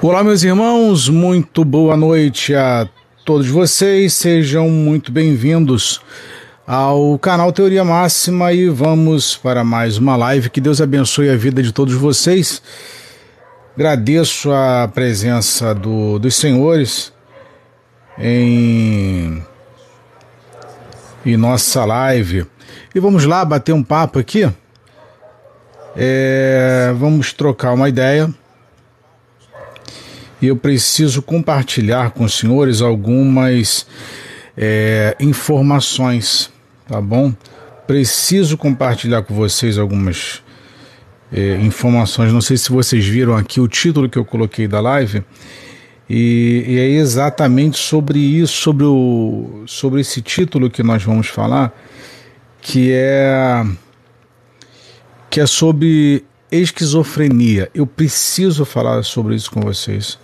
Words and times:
Olá, 0.00 0.22
meus 0.22 0.44
irmãos, 0.44 1.08
muito 1.08 1.64
boa 1.64 1.96
noite 1.96 2.54
a 2.54 2.88
todos 3.24 3.48
vocês, 3.48 4.14
sejam 4.14 4.70
muito 4.70 5.10
bem-vindos 5.10 6.00
ao 6.64 7.18
canal 7.18 7.52
Teoria 7.52 7.84
Máxima 7.84 8.52
e 8.52 8.68
vamos 8.68 9.36
para 9.36 9.64
mais 9.64 9.98
uma 9.98 10.14
live. 10.14 10.50
Que 10.50 10.60
Deus 10.60 10.80
abençoe 10.80 11.28
a 11.28 11.36
vida 11.36 11.60
de 11.60 11.72
todos 11.72 11.94
vocês. 11.94 12.62
Agradeço 13.78 14.50
a 14.50 14.90
presença 14.92 15.72
do, 15.72 16.18
dos 16.18 16.34
senhores 16.34 17.12
em, 18.18 19.40
em 21.24 21.36
nossa 21.36 21.84
live. 21.84 22.44
E 22.92 22.98
vamos 22.98 23.24
lá 23.24 23.44
bater 23.44 23.72
um 23.72 23.84
papo 23.84 24.18
aqui. 24.18 24.50
É, 25.96 26.92
vamos 26.98 27.32
trocar 27.32 27.72
uma 27.72 27.88
ideia 27.88 28.28
e 30.42 30.48
eu 30.48 30.56
preciso 30.56 31.22
compartilhar 31.22 32.10
com 32.10 32.24
os 32.24 32.36
senhores 32.36 32.82
algumas 32.82 33.86
é, 34.56 35.14
informações, 35.20 36.50
tá 36.88 37.00
bom? 37.00 37.32
Preciso 37.86 38.58
compartilhar 38.58 39.22
com 39.22 39.36
vocês 39.36 39.78
algumas 39.78 40.42
é, 41.32 41.56
informações. 41.60 42.32
Não 42.32 42.40
sei 42.40 42.56
se 42.56 42.70
vocês 42.70 43.06
viram 43.06 43.36
aqui 43.36 43.60
o 43.60 43.68
título 43.68 44.08
que 44.08 44.18
eu 44.18 44.24
coloquei 44.24 44.66
da 44.66 44.80
live. 44.80 45.22
E, 46.08 46.64
e, 46.66 46.78
é 46.78 46.88
exatamente 46.88 47.78
sobre 47.78 48.18
isso, 48.18 48.54
sobre, 48.54 48.84
o, 48.84 49.64
sobre 49.66 50.00
esse 50.00 50.22
título 50.22 50.70
que 50.70 50.82
nós 50.82 51.02
vamos 51.02 51.28
falar, 51.28 51.72
que 52.60 52.90
é 52.92 53.62
que 55.28 55.40
é 55.40 55.46
sobre 55.46 56.24
esquizofrenia. 56.50 57.70
Eu 57.74 57.86
preciso 57.86 58.64
falar 58.64 59.02
sobre 59.04 59.34
isso 59.34 59.50
com 59.50 59.60
vocês 59.60 60.18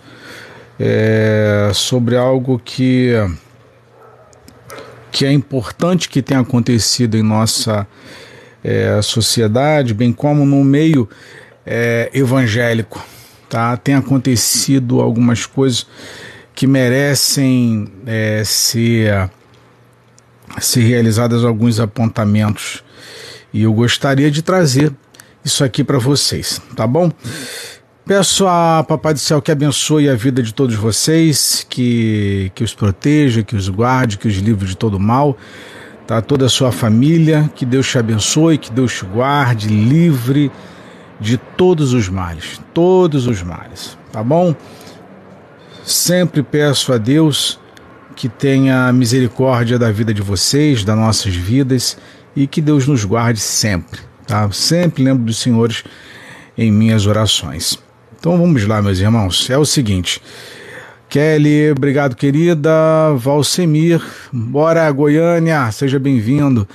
é, 0.79 1.71
sobre 1.73 2.17
algo 2.17 2.59
que, 2.63 3.13
que 5.11 5.25
é 5.25 5.31
importante 5.31 6.09
que 6.09 6.21
tenha 6.21 6.41
acontecido 6.41 7.15
em 7.15 7.23
nossa 7.23 7.87
é, 8.65 8.99
sociedade, 9.03 9.93
bem 9.93 10.11
como 10.11 10.43
no 10.43 10.63
meio 10.63 11.07
é, 11.63 12.09
evangélico. 12.11 13.05
Tá? 13.47 13.77
Tem 13.77 13.93
acontecido 13.93 15.01
algumas 15.01 15.45
coisas 15.45 15.85
que 16.55 16.65
merecem 16.65 17.87
é, 18.07 18.41
ser, 18.43 19.29
ser 20.59 20.81
realizadas 20.81 21.45
alguns 21.45 21.79
apontamentos 21.79 22.83
e 23.53 23.61
eu 23.61 23.71
gostaria 23.71 24.31
de 24.31 24.41
trazer 24.41 24.91
isso 25.43 25.63
aqui 25.63 25.83
para 25.83 25.99
vocês, 25.99 26.59
tá 26.75 26.87
bom? 26.87 27.11
Peço 28.05 28.47
a 28.47 28.83
Papai 28.83 29.13
do 29.13 29.19
Céu 29.19 29.41
que 29.41 29.51
abençoe 29.51 30.09
a 30.09 30.15
vida 30.15 30.41
de 30.41 30.53
todos 30.53 30.75
vocês, 30.75 31.65
que, 31.69 32.51
que 32.55 32.63
os 32.63 32.73
proteja, 32.73 33.43
que 33.43 33.55
os 33.55 33.69
guarde, 33.69 34.17
que 34.17 34.27
os 34.27 34.35
livre 34.35 34.67
de 34.67 34.75
todo 34.75 34.99
mal, 34.99 35.37
tá? 36.07 36.21
Toda 36.21 36.45
a 36.45 36.49
sua 36.49 36.71
família, 36.71 37.49
que 37.55 37.65
Deus 37.65 37.87
te 37.89 37.97
abençoe, 37.97 38.57
que 38.57 38.71
Deus 38.71 38.93
te 38.93 39.05
guarde, 39.05 39.67
livre 39.67 40.51
de 41.19 41.37
todos 41.37 41.93
os 41.93 42.09
males, 42.09 42.59
todos 42.73 43.27
os 43.27 43.41
males, 43.41 43.97
tá 44.11 44.23
bom? 44.23 44.55
Sempre 45.83 46.43
peço 46.43 46.91
a 46.91 46.97
Deus 46.97 47.59
que 48.15 48.29
tenha 48.29 48.91
misericórdia 48.91 49.77
da 49.77 49.91
vida 49.91 50.13
de 50.13 50.21
vocês, 50.21 50.83
das 50.83 50.97
nossas 50.97 51.35
vidas 51.35 51.97
e 52.35 52.47
que 52.47 52.61
Deus 52.61 52.87
nos 52.87 53.03
guarde 53.03 53.39
sempre, 53.39 53.99
tá? 54.25 54.49
Sempre 54.51 55.03
lembro 55.03 55.25
dos 55.25 55.37
senhores 55.37 55.83
em 56.57 56.71
minhas 56.71 57.05
orações. 57.05 57.77
Então 58.19 58.37
vamos 58.37 58.65
lá, 58.65 58.81
meus 58.81 58.99
irmãos. 58.99 59.49
É 59.49 59.57
o 59.57 59.65
seguinte. 59.65 60.21
Kelly, 61.15 61.71
obrigado, 61.71 62.13
querida. 62.13 62.69
Valsemir, 63.15 64.01
bora, 64.33 64.91
Goiânia, 64.91 65.71
seja 65.71 65.97
bem-vindo. 65.97 66.67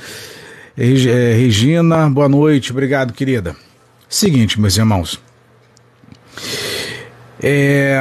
É, 0.79 1.35
Regina, 1.35 2.09
boa 2.09 2.27
noite, 2.27 2.73
obrigado, 2.73 3.13
querida. 3.13 3.55
Seguinte, 4.09 4.59
meus 4.59 4.79
irmãos. 4.79 5.21
É, 7.43 8.01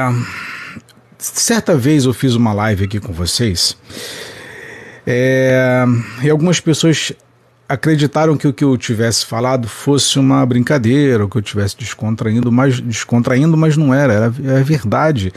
certa 1.18 1.76
vez 1.76 2.06
eu 2.06 2.14
fiz 2.14 2.34
uma 2.34 2.54
live 2.54 2.84
aqui 2.84 2.98
com 2.98 3.12
vocês 3.12 3.76
é, 5.06 5.84
e 6.22 6.30
algumas 6.30 6.58
pessoas 6.58 7.12
acreditaram 7.68 8.34
que 8.38 8.48
o 8.48 8.52
que 8.54 8.64
eu 8.64 8.78
tivesse 8.78 9.26
falado 9.26 9.68
fosse 9.68 10.18
uma 10.18 10.46
brincadeira, 10.46 11.22
ou 11.22 11.28
que 11.28 11.36
eu 11.36 11.42
tivesse 11.42 11.76
descontraindo, 11.76 12.50
mas 12.50 12.80
descontraindo, 12.80 13.58
mas 13.58 13.76
não 13.76 13.92
era, 13.92 14.14
era, 14.14 14.34
era 14.42 14.64
verdade. 14.64 15.34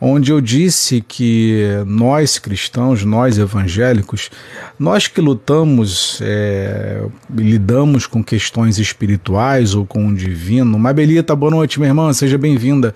Onde 0.00 0.30
eu 0.30 0.40
disse 0.40 1.04
que 1.06 1.64
nós 1.86 2.38
cristãos, 2.38 3.04
nós 3.04 3.38
evangélicos, 3.38 4.30
nós 4.78 5.06
que 5.06 5.20
lutamos, 5.20 6.20
é, 6.22 7.02
lidamos 7.34 8.06
com 8.06 8.22
questões 8.22 8.78
espirituais 8.78 9.74
ou 9.74 9.86
com 9.86 10.08
o 10.08 10.14
divino. 10.14 10.78
Mabelita, 10.78 11.34
boa 11.34 11.50
noite, 11.50 11.78
minha 11.78 11.90
irmã, 11.90 12.12
seja 12.12 12.36
bem-vinda. 12.36 12.94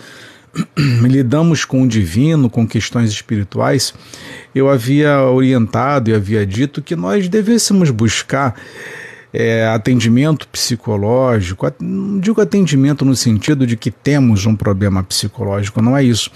lidamos 0.77 1.65
com 1.65 1.83
o 1.83 1.89
divino, 1.89 2.50
com 2.50 2.66
questões 2.66 3.10
espirituais, 3.10 3.94
eu 4.55 4.69
havia 4.69 5.22
orientado 5.22 6.10
e 6.10 6.15
havia 6.15 6.44
dito 6.44 6.83
que 6.83 6.97
nós 6.97 7.28
devêssemos 7.28 7.91
buscar 7.91 8.55
é, 9.33 9.67
atendimento 9.67 10.49
psicológico, 10.49 11.73
não 11.81 12.19
digo 12.19 12.41
atendimento 12.41 13.05
no 13.05 13.15
sentido 13.15 13.67
de 13.67 13.77
que 13.77 13.91
temos 13.91 14.47
um 14.47 14.57
problema 14.57 15.03
psicológico, 15.03 15.81
não 15.81 15.97
é 15.97 16.03
isso, 16.03 16.31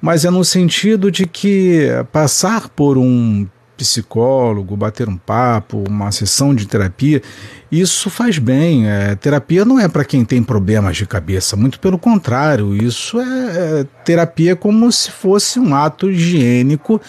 mas 0.00 0.24
é 0.24 0.30
no 0.30 0.44
sentido 0.44 1.10
de 1.10 1.26
que 1.26 1.88
passar 2.12 2.68
por 2.68 2.98
um 2.98 3.46
psicólogo, 3.84 4.76
bater 4.76 5.08
um 5.08 5.16
papo, 5.16 5.84
uma 5.88 6.10
sessão 6.10 6.54
de 6.54 6.66
terapia, 6.66 7.22
isso 7.70 8.08
faz 8.08 8.38
bem. 8.38 8.88
É, 8.88 9.14
terapia 9.14 9.64
não 9.64 9.78
é 9.78 9.88
para 9.88 10.04
quem 10.04 10.24
tem 10.24 10.42
problemas 10.42 10.96
de 10.96 11.06
cabeça, 11.06 11.56
muito 11.56 11.78
pelo 11.78 11.98
contrário, 11.98 12.74
isso 12.74 13.20
é, 13.20 13.80
é 13.80 13.86
terapia 14.04 14.56
como 14.56 14.90
se 14.90 15.10
fosse 15.10 15.58
um 15.60 15.74
ato 15.74 16.10
higiênico 16.10 17.00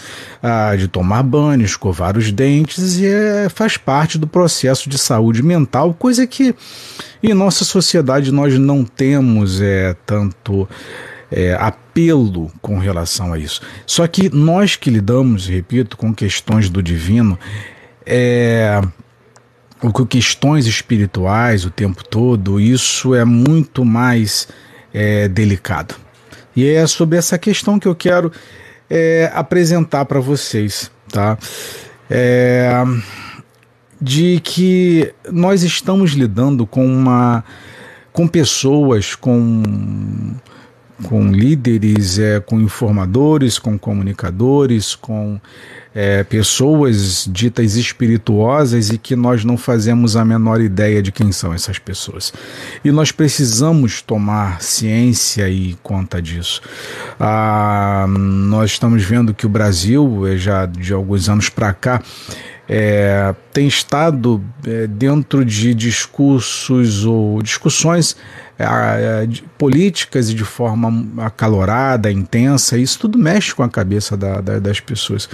ah, 0.41 0.75
de 0.75 0.87
tomar 0.87 1.23
banho, 1.23 1.63
escovar 1.63 2.17
os 2.17 2.31
dentes 2.31 2.97
e 2.97 3.05
é, 3.05 3.47
faz 3.49 3.77
parte 3.77 4.17
do 4.17 4.27
processo 4.27 4.89
de 4.89 4.97
saúde 4.97 5.41
mental, 5.41 5.93
coisa 5.93 6.27
que 6.27 6.53
em 7.23 7.33
nossa 7.33 7.63
sociedade 7.63 8.31
nós 8.31 8.57
não 8.59 8.83
temos 8.83 9.61
é, 9.61 9.95
tanto 10.05 10.67
é, 11.31 11.53
apelo 11.95 12.51
com 12.61 12.77
relação 12.77 13.31
a 13.31 13.39
isso. 13.39 13.61
Só 13.87 14.05
que 14.05 14.29
nós 14.29 14.75
que 14.75 14.89
lidamos, 14.89 15.47
repito, 15.47 15.95
com 15.95 16.13
questões 16.13 16.69
do 16.69 16.83
divino, 16.83 17.39
é, 18.05 18.81
com 19.79 20.05
questões 20.05 20.65
espirituais 20.65 21.63
o 21.63 21.71
tempo 21.71 22.03
todo, 22.03 22.59
isso 22.59 23.15
é 23.15 23.23
muito 23.23 23.85
mais 23.85 24.49
é, 24.93 25.29
delicado. 25.29 25.95
E 26.53 26.67
é 26.67 26.85
sobre 26.85 27.17
essa 27.17 27.37
questão 27.37 27.79
que 27.79 27.87
eu 27.87 27.95
quero 27.95 28.29
é, 28.89 29.31
apresentar 29.33 30.03
para 30.03 30.19
vocês, 30.19 30.91
tá? 31.07 31.37
É, 32.09 32.83
de 34.01 34.41
que 34.43 35.13
nós 35.31 35.63
estamos 35.63 36.11
lidando 36.11 36.67
com 36.67 36.85
uma 36.85 37.43
com 38.11 38.27
pessoas 38.27 39.15
com 39.15 39.63
com 41.03 41.31
líderes, 41.31 42.17
é, 42.19 42.39
com 42.39 42.59
informadores, 42.59 43.59
com 43.59 43.77
comunicadores, 43.77 44.95
com 44.95 45.39
é, 45.93 46.23
pessoas 46.23 47.27
ditas 47.31 47.75
espirituosas 47.75 48.89
e 48.89 48.97
que 48.97 49.15
nós 49.15 49.45
não 49.45 49.57
fazemos 49.57 50.17
a 50.17 50.25
menor 50.25 50.59
ideia 50.59 51.01
de 51.01 51.11
quem 51.11 51.31
são 51.31 51.53
essas 51.53 51.79
pessoas. 51.79 52.33
E 52.83 52.91
nós 52.91 53.11
precisamos 53.11 54.01
tomar 54.01 54.61
ciência 54.61 55.49
e 55.49 55.75
conta 55.81 56.21
disso. 56.21 56.61
Ah, 57.19 58.05
nós 58.09 58.71
estamos 58.71 59.03
vendo 59.03 59.33
que 59.33 59.45
o 59.45 59.49
Brasil, 59.49 60.27
é, 60.27 60.37
já 60.37 60.65
de 60.65 60.93
alguns 60.93 61.29
anos 61.29 61.49
para 61.49 61.73
cá, 61.73 62.01
é, 62.67 63.33
tem 63.53 63.67
estado 63.67 64.43
é, 64.65 64.87
dentro 64.87 65.45
de 65.45 65.73
discursos 65.73 67.05
ou 67.05 67.41
discussões 67.41 68.17
políticas 69.57 70.29
e 70.29 70.33
de 70.33 70.45
forma 70.45 71.05
acalorada, 71.17 72.11
intensa, 72.11 72.77
isso 72.77 72.99
tudo 72.99 73.17
mexe 73.17 73.53
com 73.53 73.63
a 73.63 73.69
cabeça 73.69 74.15
da, 74.15 74.39
da, 74.39 74.59
das 74.59 74.79
pessoas. 74.79 75.27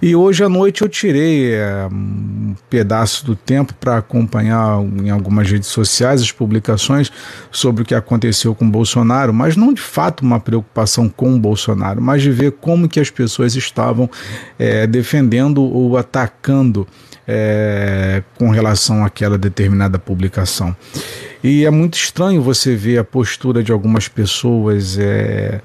E 0.00 0.16
hoje 0.16 0.42
à 0.42 0.48
noite 0.48 0.82
eu 0.82 0.88
tirei 0.88 1.54
é, 1.54 1.86
um 1.90 2.54
pedaço 2.70 3.26
do 3.26 3.36
tempo 3.36 3.74
para 3.74 3.98
acompanhar 3.98 4.80
em 4.82 5.10
algumas 5.10 5.50
redes 5.50 5.68
sociais 5.68 6.22
as 6.22 6.32
publicações 6.32 7.12
sobre 7.50 7.82
o 7.82 7.84
que 7.84 7.94
aconteceu 7.94 8.54
com 8.54 8.68
Bolsonaro, 8.68 9.34
mas 9.34 9.54
não 9.56 9.72
de 9.72 9.82
fato 9.82 10.22
uma 10.22 10.40
preocupação 10.40 11.08
com 11.08 11.34
o 11.34 11.38
Bolsonaro, 11.38 12.00
mas 12.00 12.22
de 12.22 12.30
ver 12.30 12.52
como 12.52 12.88
que 12.88 13.00
as 13.00 13.10
pessoas 13.10 13.54
estavam 13.54 14.08
é, 14.58 14.86
defendendo 14.86 15.62
ou 15.62 15.96
atacando 15.98 16.86
é, 17.26 18.22
com 18.36 18.50
relação 18.50 19.04
àquela 19.04 19.38
determinada 19.38 19.98
publicação. 19.98 20.74
E 21.42 21.64
é 21.64 21.70
muito 21.70 21.94
estranho 21.94 22.40
você 22.40 22.76
ver 22.76 22.98
a 22.98 23.04
postura 23.04 23.64
de 23.64 23.72
algumas 23.72 24.06
pessoas 24.06 24.96
é, 24.96 25.60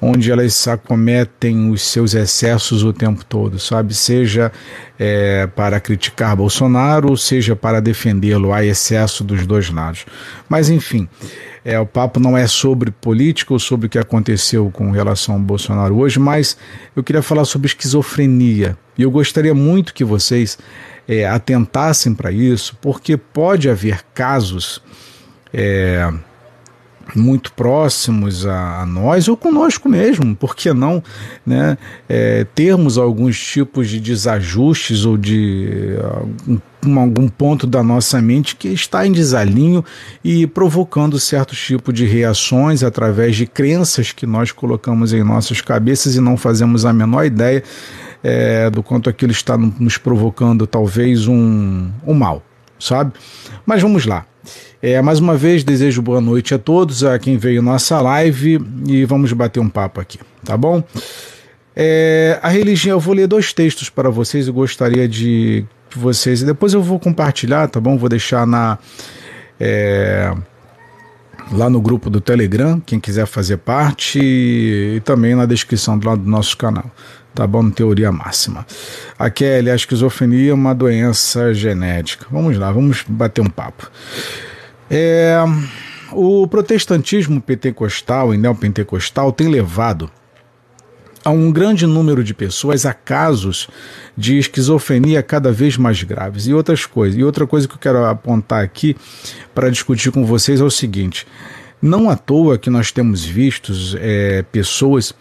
onde 0.00 0.32
elas 0.32 0.66
acometem 0.66 1.70
os 1.70 1.82
seus 1.82 2.14
excessos 2.14 2.82
o 2.82 2.94
tempo 2.94 3.22
todo, 3.26 3.58
sabe? 3.58 3.92
Seja 3.94 4.50
é, 4.98 5.46
para 5.46 5.80
criticar 5.80 6.34
Bolsonaro, 6.34 7.14
seja 7.14 7.54
para 7.54 7.78
defendê-lo. 7.78 8.54
Há 8.54 8.64
excesso 8.64 9.22
dos 9.22 9.46
dois 9.46 9.68
lados. 9.68 10.06
Mas, 10.48 10.70
enfim, 10.70 11.06
é, 11.62 11.78
o 11.78 11.84
papo 11.84 12.18
não 12.18 12.34
é 12.34 12.46
sobre 12.46 12.90
política 12.90 13.52
ou 13.52 13.58
sobre 13.58 13.86
o 13.86 13.90
que 13.90 13.98
aconteceu 13.98 14.70
com 14.70 14.90
relação 14.90 15.34
ao 15.34 15.40
Bolsonaro 15.40 15.94
hoje, 15.98 16.18
mas 16.18 16.56
eu 16.96 17.04
queria 17.04 17.20
falar 17.20 17.44
sobre 17.44 17.66
esquizofrenia. 17.66 18.78
E 18.96 19.02
eu 19.02 19.10
gostaria 19.10 19.54
muito 19.54 19.92
que 19.92 20.04
vocês 20.04 20.56
é, 21.06 21.28
atentassem 21.28 22.14
para 22.14 22.32
isso, 22.32 22.74
porque 22.80 23.18
pode 23.18 23.68
haver 23.68 24.02
casos 24.14 24.80
é, 25.52 26.12
muito 27.14 27.52
próximos 27.52 28.46
a, 28.46 28.82
a, 28.82 28.86
nós 28.86 29.28
ou 29.28 29.36
conosco 29.36 29.88
mesmo, 29.88 30.36
por 30.36 30.54
que 30.54 30.72
não 30.72 31.02
né, 31.46 31.78
é, 32.08 32.44
termos 32.54 32.98
alguns 32.98 33.38
tipos 33.40 33.88
de 33.88 34.00
desajustes 34.00 35.04
ou 35.04 35.16
de 35.16 35.96
algum, 36.84 37.00
algum 37.00 37.28
ponto 37.28 37.66
da 37.66 37.82
nossa 37.82 38.20
mente 38.20 38.56
que 38.56 38.68
está 38.68 39.06
em 39.06 39.12
desalinho 39.12 39.84
e 40.22 40.46
provocando 40.46 41.18
certos 41.18 41.58
tipos 41.58 41.94
de 41.94 42.04
reações 42.04 42.82
através 42.82 43.36
de 43.36 43.46
crenças 43.46 44.12
que 44.12 44.26
nós 44.26 44.52
colocamos 44.52 45.12
em 45.12 45.22
nossas 45.22 45.60
cabeças 45.60 46.14
e 46.14 46.20
não 46.20 46.36
fazemos 46.36 46.84
a 46.84 46.92
menor 46.92 47.24
ideia 47.24 47.62
é, 48.22 48.68
do 48.70 48.82
quanto 48.82 49.08
aquilo 49.08 49.32
está 49.32 49.56
nos 49.56 49.96
provocando 49.96 50.66
talvez 50.66 51.26
um, 51.26 51.88
um 52.06 52.14
mal, 52.14 52.42
sabe? 52.78 53.12
Mas 53.66 53.82
vamos 53.82 54.06
lá. 54.06 54.26
É, 54.80 55.02
mais 55.02 55.18
uma 55.18 55.36
vez, 55.36 55.64
desejo 55.64 56.00
boa 56.00 56.20
noite 56.20 56.54
a 56.54 56.58
todos, 56.58 57.02
a 57.02 57.18
quem 57.18 57.36
veio 57.36 57.60
nossa 57.60 58.00
live 58.00 58.60
e 58.86 59.04
vamos 59.04 59.32
bater 59.32 59.58
um 59.58 59.68
papo 59.68 60.00
aqui, 60.00 60.18
tá 60.44 60.56
bom? 60.56 60.82
É, 61.74 62.38
a 62.42 62.48
religião, 62.48 62.96
eu 62.96 63.00
vou 63.00 63.14
ler 63.14 63.26
dois 63.26 63.52
textos 63.52 63.90
para 63.90 64.08
vocês, 64.08 64.46
eu 64.46 64.54
gostaria 64.54 65.08
de 65.08 65.64
vocês, 65.94 66.42
e 66.42 66.46
depois 66.46 66.74
eu 66.74 66.82
vou 66.82 66.98
compartilhar, 66.98 67.68
tá 67.68 67.80
bom? 67.80 67.98
Vou 67.98 68.08
deixar 68.08 68.46
na. 68.46 68.78
É, 69.58 70.32
lá 71.50 71.68
no 71.68 71.80
grupo 71.80 72.10
do 72.10 72.20
Telegram, 72.20 72.80
quem 72.84 73.00
quiser 73.00 73.26
fazer 73.26 73.56
parte, 73.56 74.20
e 74.20 75.00
também 75.04 75.34
na 75.34 75.46
descrição 75.46 75.98
do 75.98 76.06
lado 76.06 76.22
do 76.22 76.30
nosso 76.30 76.56
canal 76.56 76.90
tá 77.38 77.46
bom? 77.46 77.70
Teoria 77.70 78.10
máxima. 78.10 78.66
A 79.16 79.30
Kelly, 79.30 79.70
a 79.70 79.76
esquizofrenia 79.76 80.50
é 80.50 80.54
uma 80.54 80.74
doença 80.74 81.54
genética. 81.54 82.26
Vamos 82.32 82.58
lá, 82.58 82.72
vamos 82.72 83.04
bater 83.06 83.40
um 83.40 83.48
papo. 83.48 83.88
É, 84.90 85.36
o 86.10 86.48
protestantismo 86.48 87.40
pentecostal 87.40 88.34
e 88.34 88.36
neopentecostal 88.36 89.30
tem 89.30 89.46
levado 89.46 90.10
a 91.24 91.30
um 91.30 91.52
grande 91.52 91.86
número 91.86 92.24
de 92.24 92.34
pessoas 92.34 92.84
a 92.84 92.92
casos 92.92 93.68
de 94.16 94.36
esquizofrenia 94.36 95.22
cada 95.22 95.52
vez 95.52 95.76
mais 95.76 96.02
graves 96.02 96.48
e 96.48 96.52
outras 96.52 96.86
coisas. 96.86 97.16
E 97.16 97.22
outra 97.22 97.46
coisa 97.46 97.68
que 97.68 97.74
eu 97.74 97.78
quero 97.78 98.04
apontar 98.04 98.64
aqui 98.64 98.96
para 99.54 99.70
discutir 99.70 100.10
com 100.10 100.26
vocês 100.26 100.60
é 100.60 100.64
o 100.64 100.70
seguinte: 100.72 101.24
não 101.80 102.10
à 102.10 102.16
toa 102.16 102.58
que 102.58 102.68
nós 102.68 102.90
temos 102.90 103.24
visto 103.24 103.72
é, 104.00 104.42
pessoas 104.50 105.14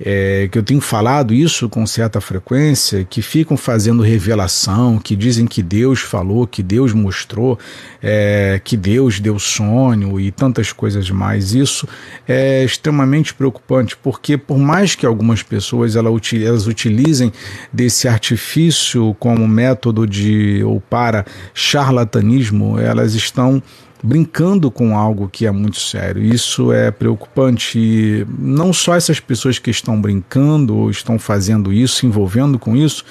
é, 0.00 0.48
que 0.50 0.58
eu 0.58 0.62
tenho 0.62 0.80
falado 0.80 1.34
isso 1.34 1.68
com 1.68 1.86
certa 1.86 2.20
frequência, 2.20 3.04
que 3.04 3.20
ficam 3.20 3.56
fazendo 3.56 4.02
revelação, 4.02 4.98
que 4.98 5.14
dizem 5.14 5.46
que 5.46 5.62
Deus 5.62 6.00
falou, 6.00 6.46
que 6.46 6.62
Deus 6.62 6.92
mostrou, 6.94 7.58
é, 8.02 8.60
que 8.64 8.76
Deus 8.76 9.20
deu 9.20 9.38
sonho 9.38 10.18
e 10.18 10.30
tantas 10.30 10.72
coisas 10.72 11.10
mais. 11.10 11.54
Isso 11.54 11.86
é 12.26 12.64
extremamente 12.64 13.34
preocupante, 13.34 13.96
porque 13.96 14.38
por 14.38 14.58
mais 14.58 14.94
que 14.94 15.04
algumas 15.04 15.42
pessoas 15.42 15.96
elas 15.96 16.66
utilizem 16.66 17.32
desse 17.70 18.08
artifício 18.08 19.14
como 19.18 19.46
método 19.46 20.06
de 20.06 20.62
ou 20.64 20.80
para 20.80 21.26
charlatanismo, 21.52 22.78
elas 22.78 23.14
estão 23.14 23.62
brincando 24.02 24.70
com 24.70 24.96
algo 24.96 25.28
que 25.28 25.46
é 25.46 25.50
muito 25.50 25.78
sério. 25.78 26.22
Isso 26.22 26.72
é 26.72 26.90
preocupante. 26.90 27.78
E 27.78 28.26
não 28.38 28.72
só 28.72 28.94
essas 28.94 29.20
pessoas 29.20 29.58
que 29.58 29.70
estão 29.70 30.00
brincando 30.00 30.76
ou 30.76 30.90
estão 30.90 31.18
fazendo 31.18 31.72
isso, 31.72 31.96
se 31.96 32.06
envolvendo 32.06 32.58
com 32.58 32.76
isso, 32.76 33.04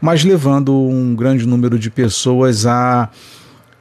mas 0.00 0.24
levando 0.24 0.72
um 0.74 1.14
grande 1.14 1.46
número 1.46 1.78
de 1.78 1.90
pessoas 1.90 2.66
a, 2.66 3.08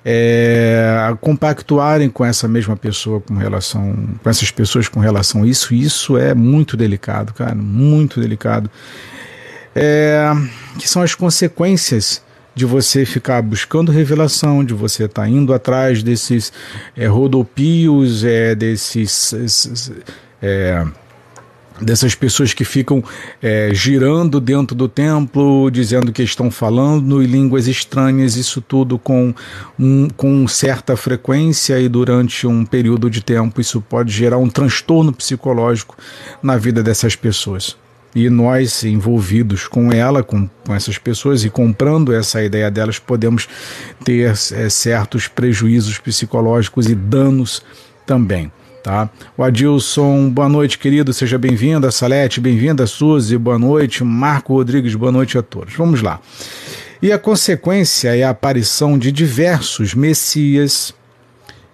é, 0.03 1.07
a 1.09 1.15
compactuarem 1.15 2.09
com 2.09 2.25
essa 2.25 2.47
mesma 2.47 2.75
pessoa 2.75 3.21
com 3.21 3.35
relação, 3.35 3.95
com 4.23 4.29
essas 4.29 4.49
pessoas 4.51 4.87
com 4.87 4.99
relação 4.99 5.43
a 5.43 5.47
isso. 5.47 5.73
Isso 5.73 6.17
é 6.17 6.33
muito 6.33 6.75
delicado, 6.75 7.33
cara, 7.33 7.55
muito 7.55 8.19
delicado. 8.19 8.69
É, 9.75 10.31
que 10.79 10.87
são 10.87 11.01
as 11.01 11.13
consequências 11.13 12.24
de 12.55 12.65
você 12.65 13.05
ficar 13.05 13.41
buscando 13.41 13.91
revelação, 13.91 14.63
de 14.63 14.73
você 14.73 15.03
estar 15.03 15.23
tá 15.23 15.29
indo 15.29 15.53
atrás 15.53 16.01
desses 16.01 16.53
é, 16.95 17.05
rodopios, 17.05 18.23
é, 18.23 18.55
desses. 18.55 19.91
É, 20.41 20.85
dessas 21.81 22.15
pessoas 22.15 22.53
que 22.53 22.63
ficam 22.63 23.03
é, 23.41 23.69
girando 23.73 24.39
dentro 24.39 24.73
do 24.73 24.87
templo, 24.87 25.69
dizendo 25.69 26.13
que 26.13 26.23
estão 26.23 26.49
falando 26.49 27.21
em 27.21 27.25
línguas 27.25 27.67
estranhas, 27.67 28.37
isso 28.37 28.61
tudo 28.61 28.97
com, 28.97 29.33
um, 29.77 30.07
com 30.07 30.47
certa 30.47 30.95
frequência 30.95 31.77
e 31.77 31.89
durante 31.89 32.47
um 32.47 32.65
período 32.65 33.09
de 33.09 33.21
tempo, 33.21 33.59
isso 33.59 33.81
pode 33.81 34.09
gerar 34.09 34.37
um 34.37 34.47
transtorno 34.47 35.11
psicológico 35.11 35.97
na 36.41 36.55
vida 36.55 36.81
dessas 36.81 37.13
pessoas 37.13 37.75
e 38.15 38.29
nós 38.29 38.85
envolvidos 38.85 39.67
com 39.67 39.91
ela, 39.91 40.23
com, 40.23 40.49
com 40.65 40.73
essas 40.73 40.97
pessoas 40.97 41.43
e 41.43 41.49
comprando 41.49 42.13
essa 42.13 42.41
ideia 42.41 42.71
delas, 42.71 42.97
podemos 42.97 43.47
ter 44.05 44.31
é, 44.31 44.69
certos 44.69 45.27
prejuízos 45.27 45.99
psicológicos 45.99 46.87
e 46.87 46.95
danos 46.95 47.61
também. 48.05 48.49
Tá? 48.81 49.09
O 49.35 49.43
Adilson, 49.43 50.29
boa 50.29 50.47
noite, 50.47 50.77
querido, 50.77 51.11
seja 51.11 51.37
bem-vinda. 51.37 51.91
Salete, 51.91 52.39
bem-vinda. 52.39 52.87
Suzy, 52.87 53.37
boa 53.37 53.59
noite. 53.59 54.03
Marco 54.03 54.53
Rodrigues, 54.53 54.95
boa 54.95 55.11
noite 55.11 55.37
a 55.37 55.41
todos. 55.41 55.73
Vamos 55.75 56.01
lá. 56.01 56.21
E 57.01 57.11
a 57.11 57.19
consequência 57.19 58.15
é 58.15 58.23
a 58.23 58.29
aparição 58.29 58.97
de 58.97 59.11
diversos 59.11 59.93
messias, 59.93 60.93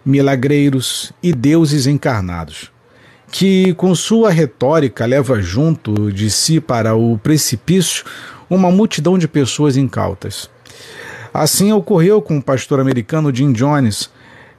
milagreiros 0.05 1.11
e 1.21 1.33
deuses 1.33 1.85
encarnados 1.85 2.71
que 3.31 3.73
com 3.75 3.95
sua 3.95 4.29
retórica 4.29 5.05
leva 5.05 5.41
junto 5.41 6.11
de 6.11 6.29
si 6.29 6.59
para 6.59 6.95
o 6.95 7.17
precipício 7.17 8.03
uma 8.49 8.69
multidão 8.69 9.17
de 9.17 9.27
pessoas 9.27 9.77
incautas. 9.77 10.49
Assim 11.33 11.71
ocorreu 11.71 12.21
com 12.21 12.37
o 12.37 12.43
pastor 12.43 12.81
americano 12.81 13.33
Jim 13.33 13.53
Jones, 13.53 14.09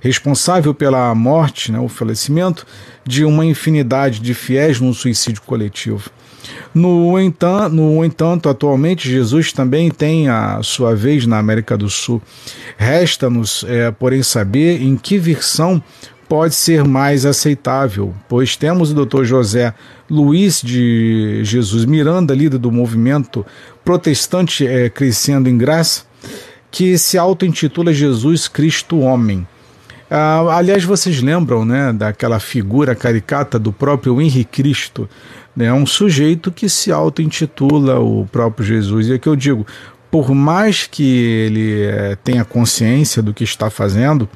responsável 0.00 0.73
pela 0.73 1.14
morte, 1.14 1.71
né, 1.71 1.79
o 1.79 1.87
falecimento 1.87 2.67
de 3.05 3.25
uma 3.25 3.45
infinidade 3.45 4.21
de 4.21 4.33
fiéis 4.33 4.81
num 4.81 4.95
suicídio 4.95 5.43
coletivo. 5.43 6.11
No 6.75 7.21
entanto, 7.21 7.75
no 7.75 8.05
entanto, 8.05 8.49
atualmente 8.49 9.09
Jesus 9.09 9.52
também 9.52 9.91
tem 9.91 10.29
a 10.29 10.61
sua 10.62 10.97
vez 10.97 11.26
na 11.26 11.38
América 11.38 11.76
do 11.76 11.88
Sul. 11.88 12.21
Resta-nos, 12.76 13.64
é, 13.69 13.91
porém, 13.91 14.23
saber 14.23 14.83
em 14.83 14.97
que 14.97 15.19
versão 15.19 15.83
pode 16.32 16.54
ser 16.54 16.82
mais 16.82 17.26
aceitável, 17.26 18.14
pois 18.26 18.56
temos 18.56 18.90
o 18.90 19.04
Dr. 19.04 19.22
José 19.22 19.74
Luiz 20.08 20.62
de 20.62 21.44
Jesus 21.44 21.84
Miranda, 21.84 22.34
líder 22.34 22.56
do 22.56 22.72
movimento 22.72 23.44
protestante 23.84 24.66
é, 24.66 24.88
Crescendo 24.88 25.50
em 25.50 25.58
Graça, 25.58 26.04
que 26.70 26.96
se 26.96 27.18
auto-intitula 27.18 27.92
Jesus 27.92 28.48
Cristo 28.48 29.00
Homem. 29.00 29.46
Ah, 30.10 30.56
aliás, 30.56 30.84
vocês 30.84 31.20
lembram 31.20 31.66
né, 31.66 31.92
daquela 31.92 32.40
figura 32.40 32.94
caricata 32.94 33.58
do 33.58 33.70
próprio 33.70 34.18
Henrique 34.18 34.62
Cristo, 34.62 35.06
né, 35.54 35.70
um 35.70 35.84
sujeito 35.84 36.50
que 36.50 36.66
se 36.66 36.90
auto-intitula 36.90 38.00
o 38.00 38.26
próprio 38.32 38.64
Jesus. 38.64 39.08
E 39.08 39.12
é 39.12 39.18
que 39.18 39.28
eu 39.28 39.36
digo, 39.36 39.66
por 40.10 40.34
mais 40.34 40.86
que 40.86 41.04
ele 41.04 41.82
é, 41.82 42.16
tenha 42.24 42.42
consciência 42.42 43.22
do 43.22 43.34
que 43.34 43.44
está 43.44 43.68
fazendo, 43.68 44.26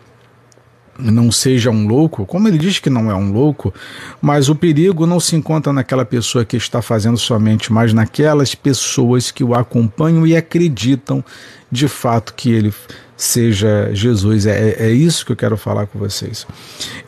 não 0.98 1.30
seja 1.30 1.70
um 1.70 1.86
louco, 1.86 2.24
como 2.24 2.48
ele 2.48 2.58
diz 2.58 2.78
que 2.78 2.90
não 2.90 3.10
é 3.10 3.14
um 3.14 3.32
louco, 3.32 3.72
mas 4.20 4.48
o 4.48 4.54
perigo 4.54 5.06
não 5.06 5.20
se 5.20 5.36
encontra 5.36 5.72
naquela 5.72 6.04
pessoa 6.04 6.44
que 6.44 6.56
está 6.56 6.80
fazendo 6.80 7.18
somente, 7.18 7.72
mas 7.72 7.92
naquelas 7.92 8.54
pessoas 8.54 9.30
que 9.30 9.44
o 9.44 9.54
acompanham 9.54 10.26
e 10.26 10.36
acreditam 10.36 11.24
de 11.70 11.88
fato 11.88 12.34
que 12.34 12.50
ele 12.50 12.72
seja 13.16 13.90
Jesus. 13.92 14.46
É, 14.46 14.76
é 14.78 14.90
isso 14.90 15.24
que 15.24 15.32
eu 15.32 15.36
quero 15.36 15.56
falar 15.56 15.86
com 15.86 15.98
vocês. 15.98 16.46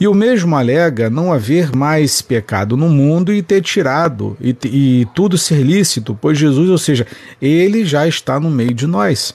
E 0.01 0.09
o 0.09 0.15
mesmo 0.15 0.57
alega 0.57 1.11
não 1.11 1.33
haver 1.33 1.75
mais 1.75 2.23
pecado 2.23 2.77
no 2.77 2.89
mundo 2.89 3.33
e 3.33 3.43
ter 3.43 3.61
tirado 3.63 4.37
e, 4.41 4.57
e 4.65 5.09
tudo 5.15 5.37
ser 5.37 5.63
lícito, 5.63 6.17
pois 6.21 6.39
Jesus, 6.39 6.71
ou 6.71 6.79
seja, 6.79 7.07
ele 7.41 7.85
já 7.85 8.07
está 8.07 8.41
no 8.41 8.51
meio 8.51 8.73
de 8.73 8.87
nós. 8.87 9.35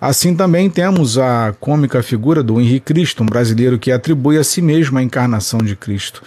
Assim 0.00 0.34
também 0.34 0.68
temos 0.68 1.18
a 1.18 1.54
cômica 1.58 2.02
figura 2.02 2.42
do 2.42 2.60
Henrique 2.60 2.92
Cristo, 2.92 3.22
um 3.22 3.26
brasileiro 3.26 3.78
que 3.78 3.92
atribui 3.92 4.38
a 4.38 4.44
si 4.44 4.60
mesmo 4.60 4.98
a 4.98 5.02
encarnação 5.02 5.60
de 5.60 5.76
Cristo. 5.76 6.22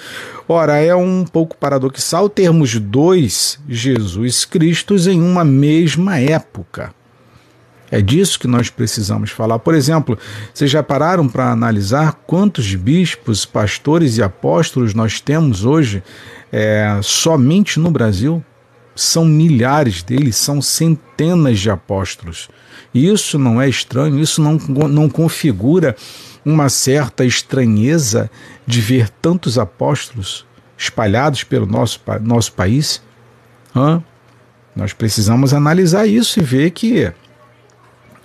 Ora, 0.48 0.78
é 0.78 0.96
um 0.96 1.26
pouco 1.26 1.58
paradoxal 1.58 2.30
termos 2.30 2.80
dois 2.80 3.60
Jesus 3.68 4.46
Cristos 4.46 5.08
em 5.08 5.22
uma 5.22 5.44
mesma 5.44 6.20
época. 6.20 6.96
É 7.90 8.02
disso 8.02 8.40
que 8.40 8.48
nós 8.48 8.70
precisamos 8.70 9.32
falar. 9.32 9.60
Por 9.60 9.74
exemplo, 9.74 10.18
vocês 10.54 10.70
já 10.70 10.84
pararam 10.84 11.28
para 11.28 11.52
analisar 11.52 12.14
quantos 12.26 12.76
bispos, 12.76 13.46
pastores 13.46 14.18
e 14.18 14.24
apóstolos 14.24 14.94
nós 14.94 15.22
temos 15.22 15.64
hoje 15.64 16.04
é, 16.52 17.00
somente 17.02 17.80
no 17.80 17.90
Brasil? 17.90 18.44
São 18.96 19.24
milhares 19.24 20.04
deles, 20.04 20.36
são 20.36 20.62
centenas 20.62 21.60
de 21.60 21.70
apóstolos. 21.70 22.50
Isso 22.94 23.38
não 23.38 23.62
é 23.62 23.68
estranho, 23.68 24.20
isso 24.20 24.42
não, 24.42 24.54
não 24.88 25.10
configura 25.10 25.96
uma 26.46 26.70
certa 26.70 27.26
estranheza 27.26 28.30
de 28.66 28.80
ver 28.80 29.10
tantos 29.10 29.60
apóstolos 29.60 30.46
espalhados 30.78 31.44
pelo 31.44 31.66
nosso, 31.66 32.00
nosso 32.22 32.54
país? 32.54 33.02
Hã? 33.76 34.02
Nós 34.76 34.94
precisamos 34.94 35.54
analisar 35.54 36.06
isso 36.08 36.40
e 36.40 36.44
ver 36.44 36.72
que 36.72 37.12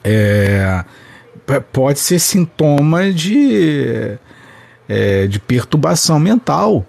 é, 0.05 0.85
pode 1.73 1.99
ser 1.99 2.19
sintoma 2.19 3.13
de, 3.13 4.19
é, 4.89 5.27
de 5.27 5.39
perturbação 5.39 6.19
mental 6.21 6.87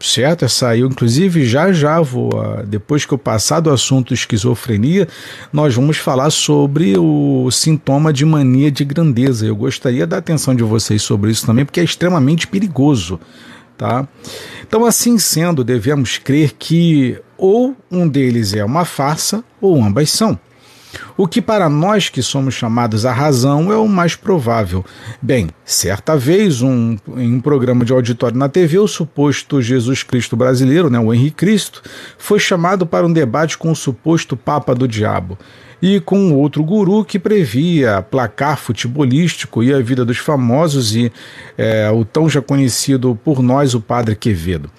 certo? 0.00 0.44
Essa 0.44 0.76
eu, 0.76 0.86
inclusive, 0.86 1.44
já 1.46 1.72
já 1.72 2.00
vou, 2.00 2.30
ah, 2.40 2.62
depois 2.66 3.04
que 3.04 3.12
eu 3.12 3.18
passar 3.18 3.60
do 3.60 3.70
assunto 3.70 4.14
esquizofrenia, 4.14 5.06
nós 5.52 5.74
vamos 5.74 5.98
falar 5.98 6.30
sobre 6.30 6.96
o 6.98 7.50
sintoma 7.50 8.12
de 8.12 8.24
mania 8.24 8.70
de 8.70 8.84
grandeza. 8.84 9.46
Eu 9.46 9.56
gostaria 9.56 10.06
da 10.06 10.18
atenção 10.18 10.54
de 10.54 10.62
vocês 10.62 11.02
sobre 11.02 11.30
isso 11.30 11.46
também, 11.46 11.64
porque 11.64 11.80
é 11.80 11.84
extremamente 11.84 12.46
perigoso, 12.46 13.20
tá? 13.76 14.08
Então, 14.66 14.84
assim 14.84 15.18
sendo, 15.18 15.62
devemos 15.62 16.18
crer 16.18 16.52
que 16.58 17.18
ou 17.36 17.76
um 17.90 18.06
deles 18.06 18.54
é 18.54 18.64
uma 18.64 18.84
farsa 18.84 19.44
ou 19.60 19.82
ambas 19.82 20.10
são. 20.10 20.38
O 21.16 21.26
que 21.26 21.40
para 21.40 21.68
nós 21.68 22.08
que 22.08 22.22
somos 22.22 22.54
chamados 22.54 23.04
à 23.04 23.12
razão 23.12 23.72
é 23.72 23.76
o 23.76 23.88
mais 23.88 24.14
provável. 24.14 24.84
Bem, 25.20 25.48
certa 25.64 26.16
vez, 26.16 26.62
um, 26.62 26.96
em 27.16 27.34
um 27.34 27.40
programa 27.40 27.84
de 27.84 27.92
auditório 27.92 28.36
na 28.36 28.48
TV, 28.48 28.78
o 28.78 28.88
suposto 28.88 29.60
Jesus 29.60 30.02
Cristo 30.02 30.36
brasileiro, 30.36 30.90
né, 30.90 30.98
o 30.98 31.12
Henrique 31.12 31.36
Cristo, 31.36 31.82
foi 32.18 32.38
chamado 32.38 32.86
para 32.86 33.06
um 33.06 33.12
debate 33.12 33.56
com 33.58 33.70
o 33.70 33.76
suposto 33.76 34.36
Papa 34.36 34.74
do 34.74 34.88
Diabo 34.88 35.38
e 35.82 35.98
com 36.00 36.34
outro 36.34 36.62
guru 36.62 37.04
que 37.04 37.18
previa 37.18 38.02
placar 38.02 38.58
futebolístico 38.58 39.62
e 39.62 39.72
a 39.72 39.80
vida 39.80 40.04
dos 40.04 40.18
famosos 40.18 40.94
e 40.94 41.10
é, 41.56 41.90
o 41.90 42.04
tão 42.04 42.28
já 42.28 42.42
conhecido 42.42 43.18
por 43.24 43.42
nós, 43.42 43.74
o 43.74 43.80
Padre 43.80 44.14
Quevedo. 44.14 44.70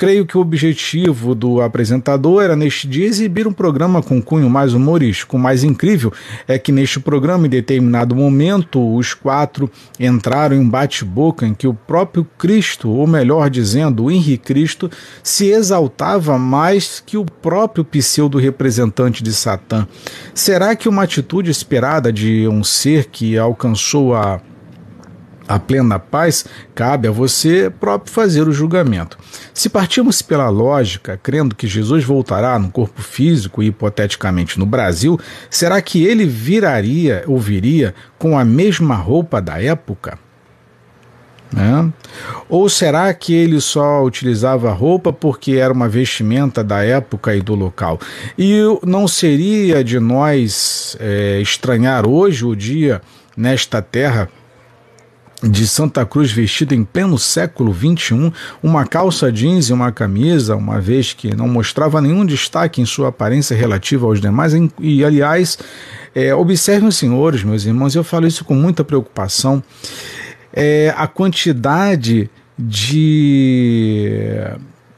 Creio 0.00 0.24
que 0.24 0.38
o 0.38 0.40
objetivo 0.40 1.34
do 1.34 1.60
apresentador 1.60 2.42
era 2.42 2.56
neste 2.56 2.88
dia 2.88 3.04
exibir 3.04 3.46
um 3.46 3.52
programa 3.52 4.02
com 4.02 4.22
cunho 4.22 4.48
mais 4.48 4.72
humorístico. 4.72 5.36
O 5.36 5.38
mais 5.38 5.62
incrível 5.62 6.10
é 6.48 6.58
que 6.58 6.72
neste 6.72 6.98
programa, 6.98 7.46
em 7.46 7.50
determinado 7.50 8.16
momento, 8.16 8.96
os 8.96 9.12
quatro 9.12 9.70
entraram 9.98 10.56
em 10.56 10.60
um 10.60 10.66
bate-boca 10.66 11.46
em 11.46 11.52
que 11.52 11.66
o 11.66 11.74
próprio 11.74 12.26
Cristo, 12.38 12.88
ou 12.88 13.06
melhor 13.06 13.50
dizendo, 13.50 14.04
o 14.04 14.10
Henrique 14.10 14.46
Cristo, 14.54 14.90
se 15.22 15.48
exaltava 15.48 16.38
mais 16.38 17.02
que 17.04 17.18
o 17.18 17.24
próprio 17.26 17.84
pseudo 17.84 18.38
representante 18.38 19.22
de 19.22 19.34
Satã. 19.34 19.86
Será 20.32 20.74
que 20.74 20.88
uma 20.88 21.02
atitude 21.02 21.50
esperada 21.50 22.10
de 22.10 22.48
um 22.48 22.64
ser 22.64 23.04
que 23.04 23.36
alcançou 23.36 24.14
a 24.14 24.40
a 25.50 25.58
plena 25.58 25.98
paz, 25.98 26.46
cabe 26.76 27.08
a 27.08 27.10
você 27.10 27.68
próprio 27.68 28.12
fazer 28.12 28.46
o 28.46 28.52
julgamento. 28.52 29.18
Se 29.52 29.68
partirmos 29.68 30.22
pela 30.22 30.48
lógica, 30.48 31.18
crendo 31.20 31.56
que 31.56 31.66
Jesus 31.66 32.04
voltará 32.04 32.56
no 32.56 32.70
corpo 32.70 33.02
físico 33.02 33.60
e 33.60 33.66
hipoteticamente 33.66 34.60
no 34.60 34.64
Brasil, 34.64 35.18
será 35.50 35.82
que 35.82 36.04
ele 36.04 36.24
viraria 36.24 37.24
ou 37.26 37.36
viria 37.36 37.92
com 38.16 38.38
a 38.38 38.44
mesma 38.44 38.94
roupa 38.94 39.42
da 39.42 39.60
época? 39.60 40.16
Né? 41.52 41.92
Ou 42.48 42.68
será 42.68 43.12
que 43.12 43.34
ele 43.34 43.60
só 43.60 44.04
utilizava 44.04 44.70
roupa 44.70 45.12
porque 45.12 45.54
era 45.54 45.72
uma 45.72 45.88
vestimenta 45.88 46.62
da 46.62 46.84
época 46.84 47.34
e 47.34 47.40
do 47.40 47.56
local? 47.56 47.98
E 48.38 48.60
não 48.84 49.08
seria 49.08 49.82
de 49.82 49.98
nós 49.98 50.96
é, 51.00 51.40
estranhar 51.40 52.06
hoje 52.06 52.44
o 52.44 52.54
dia 52.54 53.02
nesta 53.36 53.82
terra 53.82 54.28
de 55.42 55.66
Santa 55.66 56.04
Cruz 56.04 56.30
vestido 56.30 56.74
em 56.74 56.84
pleno 56.84 57.18
século 57.18 57.74
XXI, 57.74 58.32
uma 58.62 58.84
calça 58.84 59.32
jeans 59.32 59.68
e 59.68 59.72
uma 59.72 59.90
camisa, 59.90 60.54
uma 60.56 60.80
vez 60.80 61.12
que 61.12 61.34
não 61.34 61.48
mostrava 61.48 62.00
nenhum 62.00 62.26
destaque 62.26 62.80
em 62.80 62.86
sua 62.86 63.08
aparência 63.08 63.56
relativa 63.56 64.06
aos 64.06 64.20
demais. 64.20 64.52
E, 64.78 65.04
aliás, 65.04 65.58
é, 66.14 66.34
observem 66.34 66.88
os 66.88 66.96
senhores, 66.96 67.42
meus 67.42 67.64
irmãos, 67.64 67.94
eu 67.94 68.04
falo 68.04 68.26
isso 68.26 68.44
com 68.44 68.54
muita 68.54 68.84
preocupação, 68.84 69.62
é, 70.52 70.92
a 70.96 71.06
quantidade 71.06 72.28
de, 72.58 74.10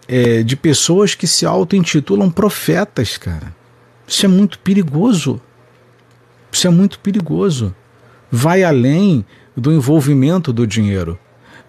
é, 0.08 0.42
de 0.42 0.56
pessoas 0.56 1.14
que 1.14 1.26
se 1.26 1.46
auto-intitulam 1.46 2.30
profetas, 2.30 3.16
cara. 3.16 3.54
Isso 4.06 4.26
é 4.26 4.28
muito 4.28 4.58
perigoso. 4.58 5.40
Isso 6.50 6.66
é 6.66 6.70
muito 6.70 6.98
perigoso. 6.98 7.74
Vai 8.30 8.64
além 8.64 9.24
do 9.56 9.72
envolvimento 9.72 10.52
do 10.52 10.66
dinheiro. 10.66 11.18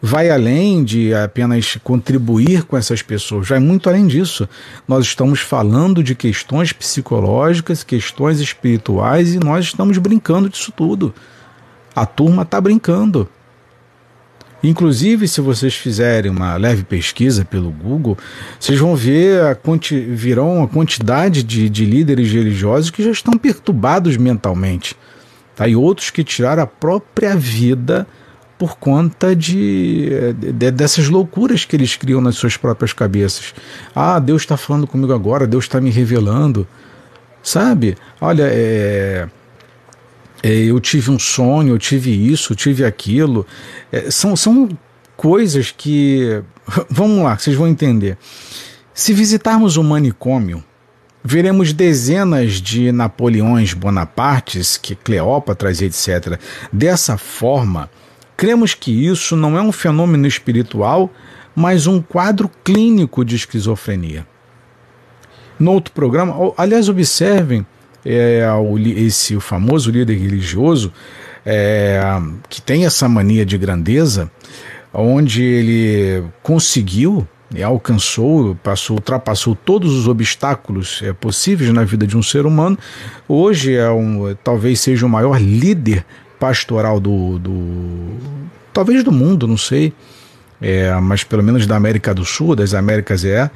Vai 0.01 0.29
além 0.29 0.83
de 0.83 1.13
apenas 1.13 1.77
contribuir 1.81 2.63
com 2.63 2.75
essas 2.75 3.01
pessoas, 3.01 3.47
vai 3.47 3.59
muito 3.59 3.87
além 3.89 4.05
disso. 4.05 4.49
Nós 4.85 5.05
estamos 5.05 5.39
falando 5.39 6.03
de 6.03 6.13
questões 6.13 6.73
psicológicas, 6.73 7.83
questões 7.83 8.41
espirituais 8.41 9.33
e 9.33 9.39
nós 9.39 9.65
estamos 9.65 9.97
brincando 9.97 10.49
disso 10.49 10.73
tudo. 10.75 11.13
A 11.95 12.05
turma 12.05 12.43
está 12.43 12.59
brincando. 12.59 13.29
Inclusive, 14.63 15.27
se 15.27 15.41
vocês 15.41 15.75
fizerem 15.75 16.31
uma 16.31 16.55
leve 16.55 16.83
pesquisa 16.83 17.43
pelo 17.43 17.69
Google, 17.69 18.17
vocês 18.57 18.79
vão 18.79 18.95
ver 18.95 19.41
a 19.41 19.55
quanti 19.55 19.99
virão 19.99 20.63
a 20.63 20.67
quantidade 20.69 21.43
de, 21.43 21.69
de 21.69 21.85
líderes 21.85 22.31
religiosos 22.31 22.89
que 22.89 23.03
já 23.03 23.11
estão 23.11 23.33
perturbados 23.33 24.15
mentalmente. 24.15 24.95
Tá? 25.55 25.67
E 25.67 25.75
outros 25.75 26.09
que 26.09 26.23
tiraram 26.23 26.63
a 26.63 26.67
própria 26.67 27.35
vida 27.35 28.07
por 28.57 28.77
conta 28.77 29.35
de, 29.35 30.33
de, 30.33 30.71
dessas 30.71 31.09
loucuras 31.09 31.65
que 31.65 31.75
eles 31.75 31.95
criam 31.95 32.21
nas 32.21 32.35
suas 32.35 32.55
próprias 32.55 32.93
cabeças. 32.93 33.53
Ah, 33.93 34.19
Deus 34.19 34.43
está 34.43 34.55
falando 34.55 34.87
comigo 34.87 35.13
agora, 35.13 35.45
Deus 35.45 35.65
está 35.65 35.81
me 35.81 35.89
revelando. 35.89 36.67
Sabe? 37.41 37.97
Olha, 38.21 38.47
é, 38.49 39.27
é, 40.41 40.49
eu 40.53 40.79
tive 40.79 41.11
um 41.11 41.19
sonho, 41.19 41.73
eu 41.73 41.79
tive 41.79 42.11
isso, 42.31 42.53
eu 42.53 42.55
tive 42.55 42.85
aquilo. 42.85 43.45
É, 43.91 44.09
são, 44.09 44.35
são 44.35 44.69
coisas 45.17 45.73
que. 45.75 46.41
Vamos 46.89 47.23
lá, 47.23 47.37
vocês 47.37 47.55
vão 47.55 47.67
entender. 47.67 48.17
Se 48.93 49.11
visitarmos 49.11 49.75
o 49.75 49.83
manicômio, 49.83 50.63
veremos 51.23 51.71
dezenas 51.71 52.53
de 52.53 52.91
Napoleões 52.91 53.73
Bonapartes, 53.73 54.77
que 54.77 54.95
Cleópatras 54.95 55.81
etc. 55.81 56.39
Dessa 56.71 57.17
forma, 57.17 57.89
cremos 58.35 58.73
que 58.73 58.91
isso 58.91 59.35
não 59.35 59.57
é 59.57 59.61
um 59.61 59.71
fenômeno 59.71 60.27
espiritual, 60.27 61.09
mas 61.55 61.87
um 61.87 62.01
quadro 62.01 62.49
clínico 62.63 63.23
de 63.23 63.35
esquizofrenia. 63.35 64.27
No 65.57 65.71
outro 65.71 65.93
programa, 65.93 66.35
aliás, 66.57 66.89
observem 66.89 67.65
é, 68.05 68.45
esse 68.97 69.35
o 69.35 69.39
famoso 69.39 69.89
líder 69.91 70.17
religioso 70.17 70.91
é, 71.45 72.01
que 72.49 72.61
tem 72.61 72.85
essa 72.85 73.07
mania 73.07 73.45
de 73.45 73.57
grandeza, 73.57 74.29
onde 74.93 75.43
ele 75.43 76.23
conseguiu 76.41 77.27
alcançou, 77.61 78.55
passou, 78.55 78.95
ultrapassou 78.95 79.55
todos 79.55 79.93
os 79.93 80.07
obstáculos 80.07 81.01
é, 81.03 81.13
possíveis 81.13 81.71
na 81.71 81.83
vida 81.83 82.07
de 82.07 82.17
um 82.17 82.23
ser 82.23 82.45
humano. 82.45 82.77
Hoje 83.27 83.75
é 83.75 83.89
um, 83.91 84.35
talvez 84.43 84.79
seja 84.79 85.05
o 85.05 85.09
maior 85.09 85.39
líder 85.39 86.05
pastoral 86.39 86.99
do, 86.99 87.37
do, 87.37 88.17
talvez 88.73 89.03
do 89.03 89.11
mundo, 89.11 89.47
não 89.47 89.57
sei 89.57 89.93
é, 90.63 90.97
mas 91.01 91.25
pelo 91.25 91.43
menos 91.43 91.67
da 91.67 91.75
América 91.75 92.13
do 92.13 92.23
Sul, 92.23 92.55
das 92.55 92.73
Américas 92.73 93.25
é, 93.25 93.51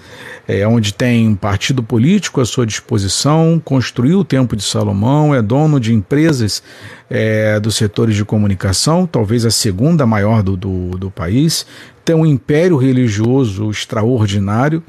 é 0.46 0.68
onde 0.68 0.94
tem 0.94 1.34
partido 1.36 1.82
político 1.82 2.42
à 2.42 2.46
sua 2.46 2.66
disposição, 2.66 3.62
construiu 3.64 4.20
o 4.20 4.26
Templo 4.26 4.58
de 4.58 4.64
Salomão, 4.64 5.34
é 5.34 5.42
dono 5.42 5.80
de 5.80 5.94
empresas 5.94 6.62
é, 7.10 7.62
dos 7.62 7.78
setores 7.78 8.14
de 8.14 8.26
comunicação, 8.26 9.08
talvez 9.08 9.46
a 9.46 9.52
segunda 9.52 10.06
maior 10.06 10.44
do, 10.44 10.58
do, 10.58 10.90
do 10.98 11.10
país, 11.10 11.66
tem 12.08 12.16
um 12.16 12.26
império 12.26 12.78
religioso 12.78 13.70
extraordinário. 13.70 14.82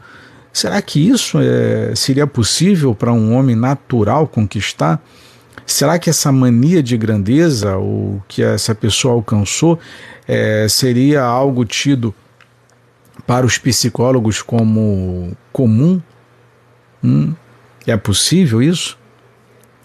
Será 0.52 0.80
que 0.80 1.00
isso 1.00 1.36
é, 1.40 1.92
seria 1.96 2.28
possível 2.28 2.94
para 2.94 3.12
um 3.12 3.34
homem 3.34 3.56
natural 3.56 4.28
conquistar? 4.28 5.02
Será 5.66 5.98
que 5.98 6.08
essa 6.08 6.30
mania 6.30 6.80
de 6.80 6.96
grandeza, 6.96 7.76
o 7.76 8.22
que 8.28 8.40
essa 8.40 8.72
pessoa 8.72 9.14
alcançou, 9.14 9.80
é, 10.28 10.68
seria 10.68 11.24
algo 11.24 11.64
tido 11.64 12.14
para 13.26 13.44
os 13.44 13.58
psicólogos 13.58 14.40
como 14.40 15.36
comum? 15.52 16.00
Hum, 17.02 17.34
é 17.84 17.96
possível 17.96 18.62
isso? 18.62 18.96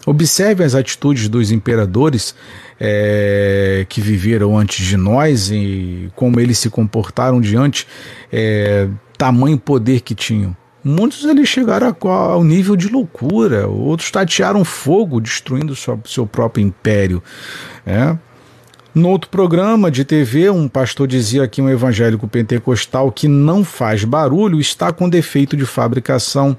Observe 0.06 0.62
as 0.62 0.76
atitudes 0.76 1.28
dos 1.28 1.50
imperadores 1.50 2.32
é, 2.78 3.86
que 3.88 4.00
viveram 4.00 4.56
antes 4.56 4.84
de 4.84 4.96
nós 4.96 5.50
e 5.50 6.10
como 6.14 6.40
eles 6.40 6.58
se 6.58 6.70
comportaram 6.70 7.40
diante 7.40 7.86
é, 8.32 8.88
tamanho 9.16 9.58
poder 9.58 10.00
que 10.00 10.14
tinham. 10.14 10.56
Muitos 10.82 11.24
eles 11.24 11.48
chegaram 11.48 11.96
ao 12.02 12.44
nível 12.44 12.76
de 12.76 12.88
loucura, 12.88 13.66
outros 13.66 14.10
tatearam 14.10 14.62
fogo, 14.64 15.18
destruindo 15.18 15.74
seu, 15.74 15.98
seu 16.04 16.26
próprio 16.26 16.62
império. 16.62 17.22
É. 17.86 18.16
No 18.94 19.08
outro 19.08 19.30
programa 19.30 19.90
de 19.90 20.04
TV, 20.04 20.50
um 20.50 20.68
pastor 20.68 21.08
dizia 21.08 21.48
que 21.48 21.62
um 21.62 21.70
evangélico 21.70 22.28
pentecostal 22.28 23.10
que 23.10 23.26
não 23.26 23.64
faz 23.64 24.04
barulho 24.04 24.60
está 24.60 24.92
com 24.92 25.08
defeito 25.08 25.56
de 25.56 25.64
fabricação. 25.64 26.56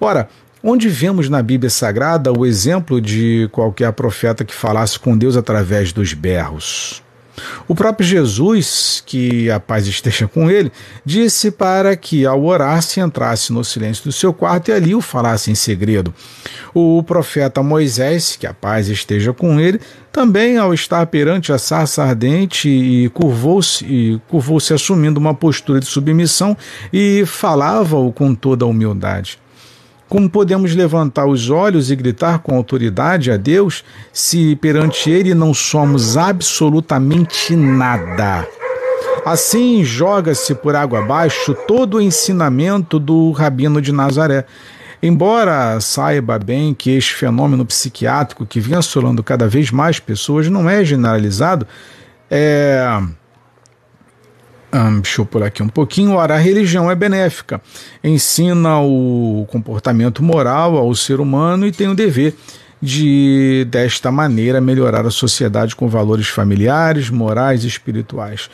Ora, 0.00 0.28
onde 0.66 0.88
vemos 0.88 1.28
na 1.28 1.40
Bíblia 1.40 1.70
Sagrada 1.70 2.32
o 2.32 2.44
exemplo 2.44 3.00
de 3.00 3.48
qualquer 3.52 3.92
profeta 3.92 4.44
que 4.44 4.52
falasse 4.52 4.98
com 4.98 5.16
Deus 5.16 5.36
através 5.36 5.92
dos 5.92 6.12
berros? 6.12 7.04
O 7.68 7.74
próprio 7.74 8.04
Jesus, 8.04 9.00
que 9.06 9.48
a 9.48 9.60
paz 9.60 9.86
esteja 9.86 10.26
com 10.26 10.50
ele, 10.50 10.72
disse 11.04 11.52
para 11.52 11.94
que 11.94 12.26
ao 12.26 12.44
orar 12.44 12.82
se 12.82 12.98
entrasse 12.98 13.52
no 13.52 13.62
silêncio 13.62 14.04
do 14.04 14.12
seu 14.12 14.32
quarto 14.32 14.70
e 14.70 14.72
ali 14.72 14.92
o 14.92 15.00
falasse 15.00 15.52
em 15.52 15.54
segredo. 15.54 16.12
O 16.74 17.00
profeta 17.04 17.62
Moisés, 17.62 18.36
que 18.36 18.46
a 18.46 18.52
paz 18.52 18.88
esteja 18.88 19.32
com 19.32 19.60
ele, 19.60 19.80
também 20.10 20.56
ao 20.56 20.74
estar 20.74 21.06
perante 21.06 21.52
a 21.52 21.58
sarça 21.58 22.02
ardente 22.02 22.68
e 22.68 23.08
curvou-se 23.10 24.20
curvou 24.26 24.56
assumindo 24.56 25.20
uma 25.20 25.34
postura 25.34 25.78
de 25.78 25.86
submissão 25.86 26.56
e 26.92 27.24
falava-o 27.24 28.12
com 28.12 28.34
toda 28.34 28.64
a 28.64 28.68
humildade. 28.68 29.38
Como 30.08 30.30
podemos 30.30 30.74
levantar 30.74 31.26
os 31.26 31.50
olhos 31.50 31.90
e 31.90 31.96
gritar 31.96 32.38
com 32.38 32.56
autoridade 32.56 33.30
a 33.30 33.36
Deus 33.36 33.84
se 34.12 34.54
perante 34.56 35.10
Ele 35.10 35.34
não 35.34 35.52
somos 35.52 36.16
absolutamente 36.16 37.56
nada? 37.56 38.46
Assim 39.24 39.82
joga-se 39.82 40.54
por 40.54 40.76
água 40.76 41.00
abaixo 41.00 41.52
todo 41.66 41.96
o 41.96 42.00
ensinamento 42.00 43.00
do 43.00 43.32
rabino 43.32 43.82
de 43.82 43.90
Nazaré. 43.90 44.44
Embora 45.02 45.80
saiba 45.80 46.38
bem 46.38 46.72
que 46.72 46.92
este 46.92 47.12
fenômeno 47.12 47.66
psiquiátrico 47.66 48.46
que 48.46 48.60
vem 48.60 48.78
assolando 48.78 49.24
cada 49.24 49.48
vez 49.48 49.72
mais 49.72 49.98
pessoas 49.98 50.48
não 50.48 50.70
é 50.70 50.84
generalizado, 50.84 51.66
é 52.30 53.02
um, 54.72 55.00
deixa 55.00 55.20
eu 55.20 55.26
pular 55.26 55.46
aqui 55.46 55.62
um 55.62 55.68
pouquinho. 55.68 56.12
Ora, 56.12 56.34
a 56.34 56.38
religião 56.38 56.90
é 56.90 56.94
benéfica, 56.94 57.60
ensina 58.02 58.80
o 58.80 59.46
comportamento 59.48 60.22
moral 60.22 60.76
ao 60.76 60.94
ser 60.94 61.20
humano 61.20 61.66
e 61.66 61.72
tem 61.72 61.88
o 61.88 61.94
dever 61.94 62.34
de, 62.80 63.66
desta 63.70 64.12
maneira, 64.12 64.60
melhorar 64.60 65.06
a 65.06 65.10
sociedade 65.10 65.74
com 65.74 65.88
valores 65.88 66.28
familiares, 66.28 67.08
morais 67.08 67.64
e 67.64 67.68
espirituais. 67.68 68.50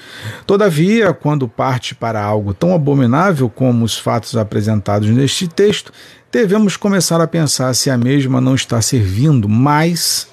Todavia, 0.46 1.12
quando 1.12 1.48
parte 1.48 1.94
para 1.94 2.22
algo 2.22 2.54
tão 2.54 2.74
abominável 2.74 3.48
como 3.48 3.84
os 3.84 3.98
fatos 3.98 4.36
apresentados 4.36 5.08
neste 5.08 5.48
texto, 5.48 5.92
devemos 6.30 6.76
começar 6.76 7.20
a 7.20 7.26
pensar 7.26 7.74
se 7.74 7.90
a 7.90 7.98
mesma 7.98 8.40
não 8.40 8.54
está 8.54 8.80
servindo 8.80 9.48
mais 9.48 10.28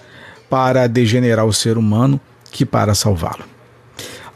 para 0.50 0.87
degenerar 0.87 1.46
o 1.46 1.53
ser 1.53 1.77
humano 1.77 2.20
que 2.51 2.65
para 2.65 2.94
salvá-lo. 2.96 3.58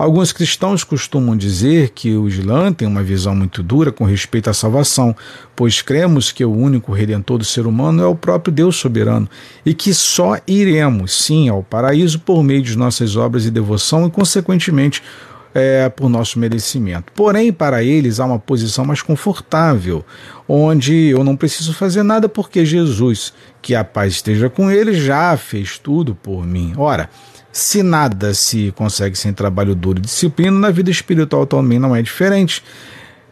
Alguns 0.03 0.33
cristãos 0.33 0.83
costumam 0.83 1.37
dizer 1.37 1.91
que 1.91 2.13
o 2.13 2.27
Islã 2.27 2.73
tem 2.73 2.85
uma 2.85 3.01
visão 3.01 3.33
muito 3.33 3.63
dura 3.63 3.89
com 3.89 4.03
respeito 4.03 4.49
à 4.49 4.53
salvação, 4.53 5.15
pois 5.55 5.81
cremos 5.81 6.29
que 6.29 6.43
o 6.43 6.51
único 6.51 6.91
redentor 6.91 7.37
do 7.37 7.45
ser 7.45 7.65
humano 7.65 8.03
é 8.03 8.05
o 8.05 8.13
próprio 8.13 8.53
Deus 8.53 8.75
soberano 8.75 9.29
e 9.65 9.73
que 9.73 9.93
só 9.93 10.37
iremos, 10.45 11.23
sim, 11.23 11.47
ao 11.47 11.63
paraíso 11.63 12.19
por 12.19 12.43
meio 12.43 12.61
de 12.61 12.77
nossas 12.77 13.15
obras 13.15 13.45
e 13.45 13.49
devoção 13.49 14.05
e, 14.05 14.11
consequentemente, 14.11 15.01
é, 15.53 15.87
por 15.87 16.09
nosso 16.09 16.37
merecimento. 16.37 17.13
Porém, 17.15 17.53
para 17.53 17.81
eles 17.81 18.19
há 18.19 18.25
uma 18.25 18.39
posição 18.39 18.83
mais 18.83 19.01
confortável, 19.01 20.03
onde 20.49 21.11
eu 21.11 21.23
não 21.23 21.37
preciso 21.37 21.73
fazer 21.73 22.03
nada 22.03 22.27
porque 22.27 22.65
Jesus, 22.65 23.33
que 23.61 23.73
a 23.73 23.85
paz 23.85 24.15
esteja 24.15 24.49
com 24.49 24.69
ele, 24.69 24.93
já 24.95 25.37
fez 25.37 25.77
tudo 25.77 26.13
por 26.13 26.45
mim. 26.45 26.73
Ora, 26.75 27.09
se 27.53 27.83
nada 27.83 28.33
se 28.33 28.73
consegue 28.75 29.15
sem 29.15 29.31
trabalho 29.31 29.75
duro 29.75 29.99
e 29.99 30.01
disciplina, 30.01 30.57
na 30.57 30.71
vida 30.71 30.89
espiritual 30.89 31.45
também 31.45 31.77
não 31.77 31.95
é 31.95 32.01
diferente. 32.01 32.63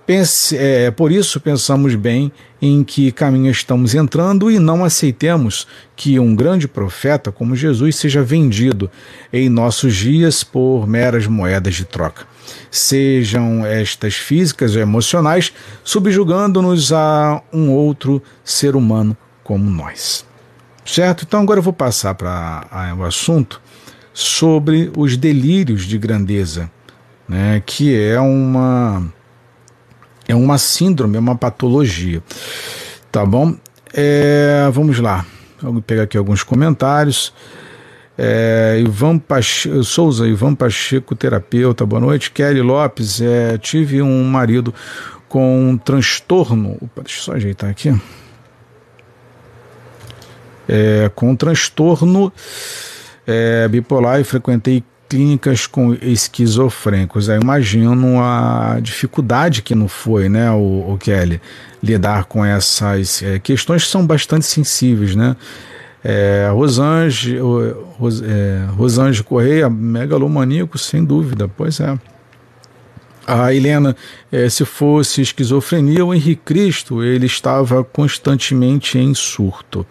Pense, 0.05 0.55
é, 0.55 0.91
por 0.91 1.11
isso 1.11 1.39
pensamos 1.39 1.95
bem 1.95 2.31
em 2.61 2.83
que 2.83 3.11
caminho 3.11 3.49
estamos 3.49 3.95
entrando 3.95 4.51
e 4.51 4.59
não 4.59 4.85
aceitemos 4.85 5.67
que 5.95 6.19
um 6.19 6.35
grande 6.35 6.67
profeta 6.67 7.31
como 7.31 7.55
Jesus 7.55 7.95
seja 7.95 8.21
vendido 8.21 8.91
em 9.33 9.49
nossos 9.49 9.95
dias 9.95 10.43
por 10.43 10.87
meras 10.87 11.25
moedas 11.25 11.73
de 11.73 11.85
troca. 11.85 12.27
Sejam 12.69 13.65
estas 13.65 14.15
físicas 14.15 14.75
ou 14.75 14.81
emocionais, 14.81 15.51
subjugando-nos 15.83 16.93
a 16.93 17.41
um 17.51 17.71
outro 17.71 18.21
ser 18.43 18.75
humano 18.75 19.17
como 19.43 19.67
nós. 19.67 20.25
Certo? 20.85 21.25
Então 21.27 21.41
agora 21.41 21.59
eu 21.59 21.63
vou 21.63 21.73
passar 21.73 22.13
para 22.13 22.67
o 22.97 23.03
assunto 23.03 23.61
sobre 24.13 24.91
os 24.97 25.15
delírios 25.17 25.83
de 25.83 25.97
grandeza, 25.97 26.69
né, 27.27 27.61
que 27.65 27.95
é 27.95 28.19
uma 28.19 29.11
é 30.27 30.35
uma 30.35 30.57
síndrome, 30.57 31.17
é 31.17 31.19
uma 31.19 31.35
patologia. 31.35 32.23
Tá 33.11 33.25
bom? 33.25 33.55
É, 33.93 34.69
vamos 34.71 34.99
lá. 34.99 35.25
Vamos 35.61 35.83
pegar 35.85 36.03
aqui 36.03 36.17
alguns 36.17 36.43
comentários. 36.43 37.33
É, 38.17 38.77
Ivan 38.79 39.17
Pacheco, 39.17 39.83
Souza, 39.83 40.27
Ivan 40.27 40.55
Pacheco, 40.55 41.15
terapeuta, 41.15 41.85
boa 41.85 41.99
noite. 41.99 42.31
Kelly 42.31 42.61
Lopes, 42.61 43.21
é, 43.21 43.57
tive 43.57 44.01
um 44.01 44.23
marido 44.23 44.73
com 45.27 45.69
um 45.69 45.77
transtorno. 45.77 46.77
Opa, 46.81 47.03
deixa 47.03 47.19
eu 47.19 47.23
só 47.23 47.33
ajeitar 47.33 47.69
aqui. 47.69 47.93
É, 50.67 51.11
com 51.13 51.31
um 51.31 51.35
transtorno 51.35 52.31
é, 53.25 53.67
bipolar 53.67 54.19
e 54.19 54.23
frequentei 54.23 54.83
clínicas 55.11 55.67
com 55.67 55.93
esquizofrênicos. 55.93 57.29
Aí 57.29 57.37
imagino 57.37 58.21
a 58.21 58.79
dificuldade 58.81 59.61
que 59.61 59.75
não 59.75 59.89
foi, 59.89 60.29
né, 60.29 60.49
o, 60.51 60.93
o 60.93 60.97
Kelly, 60.97 61.41
lidar 61.83 62.25
com 62.25 62.45
essas 62.45 63.21
é, 63.21 63.37
questões 63.37 63.83
que 63.83 63.89
são 63.89 64.05
bastante 64.07 64.45
sensíveis, 64.45 65.13
né? 65.15 65.35
É, 66.03 66.49
Rosange, 66.51 67.37
Ros, 67.99 68.23
é, 68.23 68.65
Rosange 68.75 69.21
Correia, 69.21 69.69
megalomaníaco, 69.69 70.77
sem 70.77 71.03
dúvida, 71.03 71.47
pois 71.47 71.79
é. 71.79 71.99
A 73.27 73.53
Helena, 73.53 73.95
é, 74.31 74.49
se 74.49 74.65
fosse 74.65 75.21
esquizofrenia, 75.21 76.03
o 76.03 76.13
Henrique 76.13 76.41
Cristo, 76.43 77.03
ele 77.03 77.27
estava 77.27 77.83
constantemente 77.83 78.97
em 78.97 79.13
surto. 79.13 79.85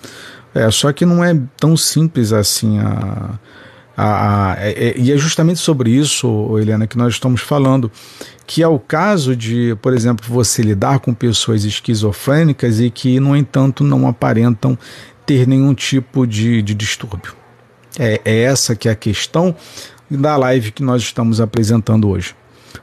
É, 0.54 0.70
só 0.70 0.92
que 0.92 1.04
não 1.06 1.24
é 1.24 1.38
tão 1.56 1.76
simples 1.76 2.32
assim 2.32 2.78
a. 2.78 3.38
a, 3.96 4.52
a 4.52 4.56
é, 4.58 4.88
é, 4.88 4.98
e 4.98 5.12
é 5.12 5.16
justamente 5.16 5.60
sobre 5.60 5.90
isso, 5.90 6.58
Helena, 6.58 6.86
que 6.86 6.98
nós 6.98 7.14
estamos 7.14 7.40
falando, 7.40 7.90
que 8.46 8.62
é 8.62 8.68
o 8.68 8.78
caso 8.78 9.36
de, 9.36 9.76
por 9.80 9.94
exemplo, 9.94 10.26
você 10.28 10.62
lidar 10.62 10.98
com 10.98 11.14
pessoas 11.14 11.64
esquizofrênicas 11.64 12.80
e 12.80 12.90
que, 12.90 13.20
no 13.20 13.36
entanto, 13.36 13.84
não 13.84 14.08
aparentam 14.08 14.76
ter 15.24 15.46
nenhum 15.46 15.72
tipo 15.72 16.26
de, 16.26 16.60
de 16.62 16.74
distúrbio. 16.74 17.34
É, 17.98 18.20
é 18.24 18.42
essa 18.42 18.74
que 18.74 18.88
é 18.88 18.92
a 18.92 18.96
questão 18.96 19.54
da 20.10 20.36
live 20.36 20.72
que 20.72 20.82
nós 20.82 21.02
estamos 21.02 21.40
apresentando 21.40 22.08
hoje. 22.08 22.34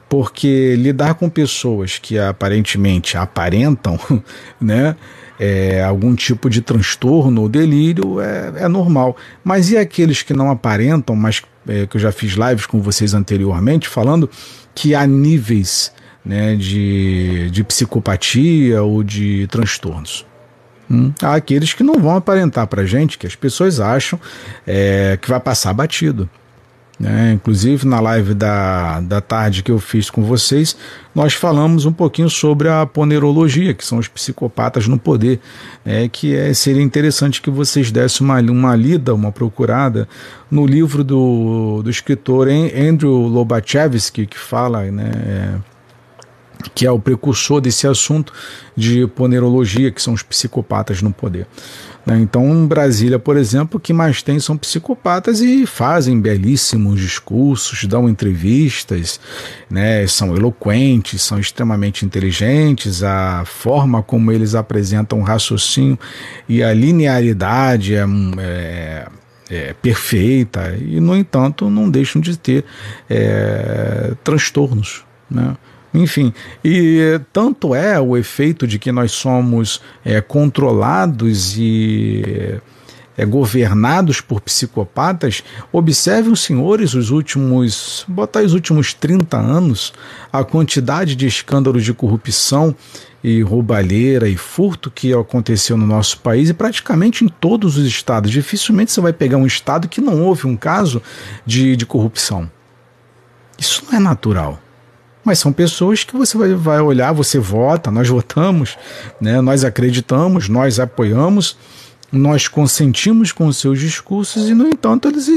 Porque 0.08 0.74
lidar 0.76 1.14
com 1.14 1.28
pessoas 1.28 1.98
que 1.98 2.18
aparentemente 2.18 3.16
aparentam, 3.16 3.98
né? 4.58 4.96
É, 5.38 5.82
algum 5.82 6.14
tipo 6.14 6.50
de 6.50 6.60
transtorno 6.60 7.42
ou 7.42 7.48
delírio 7.48 8.20
é, 8.20 8.64
é 8.64 8.68
normal. 8.68 9.16
Mas 9.44 9.70
e 9.70 9.76
aqueles 9.76 10.22
que 10.22 10.34
não 10.34 10.50
aparentam, 10.50 11.14
mas 11.14 11.42
é, 11.66 11.86
que 11.86 11.96
eu 11.96 12.00
já 12.00 12.10
fiz 12.10 12.32
lives 12.32 12.66
com 12.66 12.80
vocês 12.80 13.14
anteriormente, 13.14 13.88
falando 13.88 14.28
que 14.74 14.94
há 14.94 15.06
níveis 15.06 15.92
né, 16.24 16.56
de, 16.56 17.50
de 17.50 17.64
psicopatia 17.64 18.82
ou 18.82 19.02
de 19.02 19.46
transtornos. 19.48 20.26
Hum, 20.90 21.12
há 21.22 21.34
aqueles 21.34 21.74
que 21.74 21.82
não 21.82 21.94
vão 21.94 22.16
aparentar 22.16 22.66
para 22.66 22.86
gente, 22.86 23.18
que 23.18 23.26
as 23.26 23.34
pessoas 23.34 23.78
acham 23.78 24.18
é, 24.66 25.18
que 25.20 25.28
vai 25.28 25.38
passar 25.38 25.72
batido. 25.74 26.28
Né? 26.98 27.32
Inclusive, 27.32 27.86
na 27.86 28.00
live 28.00 28.34
da, 28.34 29.00
da 29.00 29.20
tarde 29.20 29.62
que 29.62 29.70
eu 29.70 29.78
fiz 29.78 30.10
com 30.10 30.24
vocês, 30.24 30.76
nós 31.14 31.32
falamos 31.32 31.86
um 31.86 31.92
pouquinho 31.92 32.28
sobre 32.28 32.68
a 32.68 32.84
ponerologia, 32.84 33.72
que 33.72 33.84
são 33.84 33.98
os 33.98 34.08
psicopatas 34.08 34.88
no 34.88 34.98
poder, 34.98 35.38
né? 35.84 36.08
que 36.08 36.34
é, 36.34 36.52
seria 36.52 36.82
interessante 36.82 37.40
que 37.40 37.50
vocês 37.50 37.92
dessem 37.92 38.24
uma, 38.24 38.40
uma 38.40 38.74
lida, 38.74 39.14
uma 39.14 39.30
procurada 39.30 40.08
no 40.50 40.66
livro 40.66 41.04
do, 41.04 41.82
do 41.82 41.90
escritor 41.90 42.48
Andrew 42.48 43.28
Lobachevsky, 43.28 44.26
que 44.26 44.38
fala 44.38 44.82
né, 44.90 45.12
é, 45.14 45.54
que 46.74 46.84
é 46.84 46.90
o 46.90 46.98
precursor 46.98 47.60
desse 47.60 47.86
assunto 47.86 48.32
de 48.76 49.06
ponerologia, 49.06 49.90
que 49.90 50.02
são 50.02 50.14
os 50.14 50.22
psicopatas 50.22 51.00
no 51.00 51.12
poder. 51.12 51.46
Né? 52.08 52.20
Então, 52.20 52.66
Brasília, 52.66 53.18
por 53.18 53.36
exemplo, 53.36 53.78
que 53.78 53.92
mais 53.92 54.22
tem 54.22 54.40
são 54.40 54.56
psicopatas 54.56 55.40
e 55.40 55.66
fazem 55.66 56.18
belíssimos 56.18 56.98
discursos, 56.98 57.84
dão 57.84 58.08
entrevistas, 58.08 59.20
né? 59.70 60.06
são 60.06 60.34
eloquentes, 60.34 61.20
são 61.20 61.38
extremamente 61.38 62.06
inteligentes, 62.06 63.02
a 63.02 63.44
forma 63.44 64.02
como 64.02 64.32
eles 64.32 64.54
apresentam 64.54 65.20
o 65.20 65.22
raciocínio 65.22 65.98
e 66.48 66.62
a 66.62 66.72
linearidade 66.72 67.94
é, 67.94 68.06
é 68.38 69.06
é, 69.50 69.72
perfeita 69.72 70.76
e, 70.78 71.00
no 71.00 71.16
entanto, 71.16 71.70
não 71.70 71.88
deixam 71.88 72.20
de 72.20 72.38
ter 72.38 72.66
é, 73.08 74.12
transtornos. 74.22 75.04
Né? 75.30 75.56
Enfim, 75.98 76.32
e 76.64 77.20
tanto 77.32 77.74
é 77.74 78.00
o 78.00 78.16
efeito 78.16 78.68
de 78.68 78.78
que 78.78 78.92
nós 78.92 79.10
somos 79.10 79.80
é, 80.04 80.20
controlados 80.20 81.58
e 81.58 82.60
é, 83.16 83.24
governados 83.24 84.20
por 84.20 84.40
psicopatas, 84.40 85.42
observem 85.72 86.36
senhores 86.36 86.94
os 86.94 87.10
últimos, 87.10 88.04
botar 88.06 88.42
os 88.42 88.54
últimos 88.54 88.94
30 88.94 89.36
anos, 89.36 89.92
a 90.32 90.44
quantidade 90.44 91.16
de 91.16 91.26
escândalos 91.26 91.84
de 91.84 91.92
corrupção 91.92 92.76
e 93.22 93.42
roubalheira 93.42 94.28
e 94.28 94.36
furto 94.36 94.92
que 94.92 95.12
aconteceu 95.12 95.76
no 95.76 95.84
nosso 95.84 96.20
país 96.20 96.48
e 96.48 96.54
praticamente 96.54 97.24
em 97.24 97.28
todos 97.28 97.76
os 97.76 97.84
estados. 97.84 98.30
Dificilmente 98.30 98.92
você 98.92 99.00
vai 99.00 99.12
pegar 99.12 99.36
um 99.36 99.46
estado 99.46 99.88
que 99.88 100.00
não 100.00 100.22
houve 100.22 100.46
um 100.46 100.56
caso 100.56 101.02
de, 101.44 101.74
de 101.74 101.84
corrupção. 101.84 102.48
Isso 103.58 103.82
não 103.90 103.98
é 103.98 104.00
natural 104.00 104.60
mas 105.28 105.38
são 105.38 105.52
pessoas 105.52 106.04
que 106.04 106.16
você 106.16 106.38
vai, 106.38 106.54
vai 106.54 106.80
olhar, 106.80 107.12
você 107.12 107.38
vota, 107.38 107.90
nós 107.90 108.08
votamos, 108.08 108.78
né? 109.20 109.42
nós 109.42 109.62
acreditamos, 109.62 110.48
nós 110.48 110.80
apoiamos, 110.80 111.54
nós 112.10 112.48
consentimos 112.48 113.30
com 113.30 113.46
os 113.46 113.58
seus 113.58 113.78
discursos 113.78 114.48
e, 114.48 114.54
no 114.54 114.66
entanto, 114.66 115.06
eles 115.06 115.28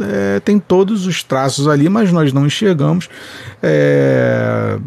é, 0.00 0.40
têm 0.40 0.58
todos 0.58 1.06
os 1.06 1.22
traços 1.22 1.68
ali, 1.68 1.90
mas 1.90 2.10
nós 2.10 2.32
não 2.32 2.46
enxergamos 2.46 3.10
é, 3.62 4.78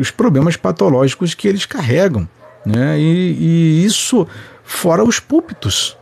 os 0.00 0.10
problemas 0.10 0.56
patológicos 0.56 1.32
que 1.32 1.46
eles 1.46 1.64
carregam. 1.64 2.28
Né? 2.66 2.98
E, 2.98 3.36
e 3.38 3.84
isso 3.84 4.26
fora 4.64 5.04
os 5.04 5.20
púlpitos. 5.20 5.96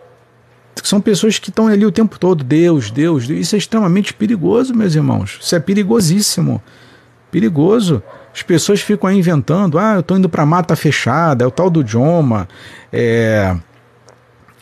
São 0.83 1.03
pessoas 1.03 1.39
que 1.39 1.51
estão 1.51 1.67
ali 1.67 1.85
o 1.85 1.93
tempo 1.93 2.19
todo, 2.19 2.43
Deus, 2.43 2.91
Deus, 2.91 3.27
Deus. 3.27 3.41
Isso 3.41 3.57
é 3.57 3.59
extremamente 3.59 4.15
perigoso, 4.15 4.75
meus 4.75 4.95
irmãos. 4.95 5.39
Isso 5.39 5.55
é 5.55 5.61
perigosíssimo. 5.61 6.63
Perigoso. 7.31 8.03
As 8.35 8.43
pessoas 8.43 8.81
ficam 8.81 9.09
aí 9.09 9.19
inventando, 9.19 9.79
ah, 9.79 9.95
eu 9.95 10.01
estou 10.01 10.17
indo 10.17 10.29
para 10.29 10.47
mata 10.47 10.77
fechada, 10.77 11.45
é 11.45 11.47
o 11.47 11.51
tal 11.51 11.69
do 11.69 11.81
idioma, 11.81 12.49
é, 12.93 13.57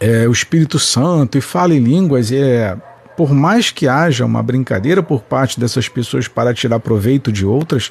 é 0.01 0.27
o 0.27 0.33
Espírito 0.33 0.79
Santo 0.79 1.37
e 1.37 1.41
fala 1.41 1.75
em 1.75 1.81
línguas, 1.81 2.33
é 2.33 2.77
por 3.19 3.35
mais 3.35 3.73
que 3.73 3.89
haja 3.89 4.25
uma 4.25 4.41
brincadeira 4.45 5.03
por 5.03 5.23
parte 5.23 5.59
dessas 5.59 5.89
pessoas 5.89 6.29
para 6.29 6.55
tirar 6.55 6.79
proveito 6.79 7.33
de 7.33 7.45
outras, 7.45 7.91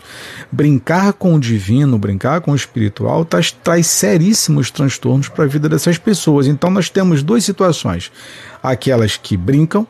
brincar 0.49 1.11
com 1.11 1.33
o 1.33 1.39
divino, 1.39 1.99
brincar 1.99 2.39
com 2.39 2.53
o 2.53 2.55
espiritual, 2.55 3.25
traz, 3.25 3.51
traz 3.51 3.87
seríssimos 3.87 4.71
transtornos 4.71 5.27
para 5.27 5.43
a 5.43 5.47
vida 5.47 5.67
dessas 5.67 5.97
pessoas. 5.97 6.47
Então 6.47 6.69
nós 6.69 6.89
temos 6.89 7.21
duas 7.21 7.43
situações: 7.43 8.09
aquelas 8.63 9.17
que 9.17 9.35
brincam, 9.35 9.85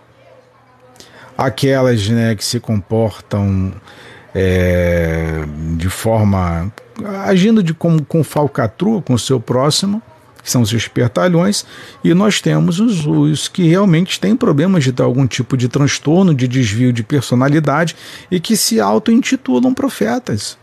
aquelas 1.38 2.10
né, 2.10 2.34
que 2.34 2.43
se 2.43 2.60
comportam 2.60 3.71
é, 4.39 5.43
de 5.76 5.89
forma 5.89 6.71
agindo 7.26 7.63
de 7.63 7.73
como 7.73 8.06
com 8.06 8.23
falcatrua 8.23 9.02
com 9.02 9.15
o 9.15 9.19
seu 9.19 9.39
próximo, 9.39 10.00
que 10.43 10.52
são 10.52 10.62
os 10.62 10.71
espertalhões, 10.71 11.65
e 12.04 12.13
nós 12.13 12.39
temos 12.39 12.80
os, 12.80 13.08
os 13.08 13.47
que 13.47 13.67
realmente 13.67 14.19
têm 14.19 14.36
problemas 14.36 14.84
de 14.84 14.93
ter 14.93 15.02
algum 15.02 15.26
tipo 15.26 15.58
de 15.58 15.67
transtorno, 15.67 16.36
de 16.36 16.47
desvio 16.47 16.93
de 16.93 17.02
personalidade 17.02 17.95
e 18.30 18.39
que 18.39 18.56
se 18.56 18.80
auto-intitulam 18.80 19.73
profetas 19.73 20.56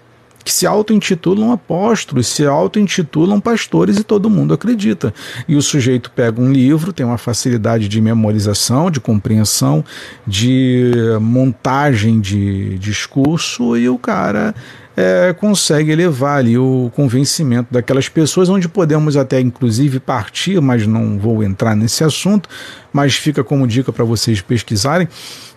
que 0.45 0.53
se 0.53 0.67
auto-intitulam 0.67 1.51
apóstolos, 1.51 2.27
se 2.27 2.47
auto-intitulam 2.47 3.41
pastores 3.41 3.99
e 3.99 4.05
todo 4.05 4.29
mundo 4.29 4.53
acredita. 4.53 5.13
E 5.49 5.57
o 5.57 5.63
sujeito 5.63 6.11
pega 6.11 6.41
um 6.41 6.53
livro, 6.53 6.93
tem 6.93 7.07
uma 7.07 7.19
facilidade 7.19 7.89
de 7.89 8.01
memorização, 8.01 8.91
de 8.91 9.01
compreensão, 9.01 9.85
de 10.27 10.93
montagem 11.21 12.21
de 12.21 12.79
discurso 12.79 13.77
e 13.77 13.89
o 13.89 13.97
cara 13.97 14.55
é, 14.97 15.33
consegue 15.33 15.91
elevar 15.91 16.39
ali 16.39 16.57
o 16.57 16.91
convencimento 16.95 17.73
daquelas 17.73 18.09
pessoas, 18.09 18.49
onde 18.49 18.69
podemos 18.69 19.17
até 19.17 19.41
inclusive 19.41 19.99
partir, 19.99 20.61
mas 20.61 20.87
não 20.87 21.19
vou 21.19 21.43
entrar 21.43 21.75
nesse 21.75 22.05
assunto, 22.05 22.49
mas 22.93 23.15
fica 23.15 23.43
como 23.43 23.67
dica 23.67 23.93
para 23.93 24.05
vocês 24.05 24.41
pesquisarem, 24.41 25.09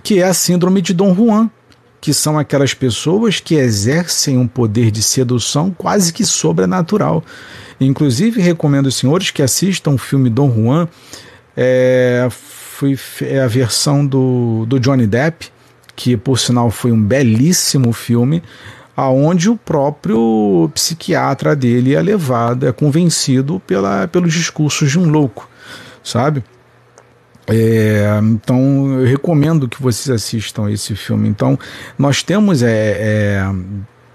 que 0.02 0.20
é 0.20 0.24
a 0.24 0.34
síndrome 0.34 0.82
de 0.82 0.94
Dom 0.94 1.14
Juan 1.14 1.50
que 2.08 2.14
são 2.14 2.40
aquelas 2.40 2.74
pessoas 2.74 3.42
que 3.42 3.56
exercem 3.56 4.38
um 4.38 4.48
poder 4.48 4.92
de 4.92 5.04
sedução 5.04 5.76
quase 5.78 6.14
que 6.14 6.24
sobrenatural. 6.24 7.22
Inclusive, 7.82 8.40
recomendo 8.40 8.86
aos 8.86 8.96
senhores 8.96 9.30
que 9.30 9.44
assistam 9.44 9.92
o 9.92 9.98
filme 9.98 10.30
Dom 10.30 10.50
Juan, 10.50 10.88
é, 11.58 12.26
foi, 12.32 12.98
é 13.24 13.42
a 13.42 13.48
versão 13.48 14.06
do, 14.06 14.66
do 14.70 14.80
Johnny 14.80 15.06
Depp, 15.06 15.50
que 15.98 16.16
por 16.16 16.40
sinal 16.40 16.72
foi 16.72 16.94
um 16.94 17.04
belíssimo 17.04 17.92
filme, 17.92 18.42
aonde 18.96 19.50
o 19.50 19.58
próprio 19.58 20.72
psiquiatra 20.74 21.58
dele 21.58 21.94
é 21.94 22.02
levado, 22.02 22.66
é 22.66 22.72
convencido 22.72 23.62
pela, 23.68 24.08
pelos 24.08 24.32
discursos 24.32 24.90
de 24.90 24.98
um 24.98 25.10
louco, 25.10 25.50
sabe? 26.02 26.42
É, 27.50 28.20
então 28.24 29.00
eu 29.00 29.06
recomendo 29.06 29.70
que 29.70 29.82
vocês 29.82 30.10
assistam 30.10 30.70
esse 30.70 30.96
filme. 30.96 31.28
Então 31.30 31.58
nós 31.98 32.22
temos 32.22 32.62
é, 32.62 32.98
é 33.00 33.52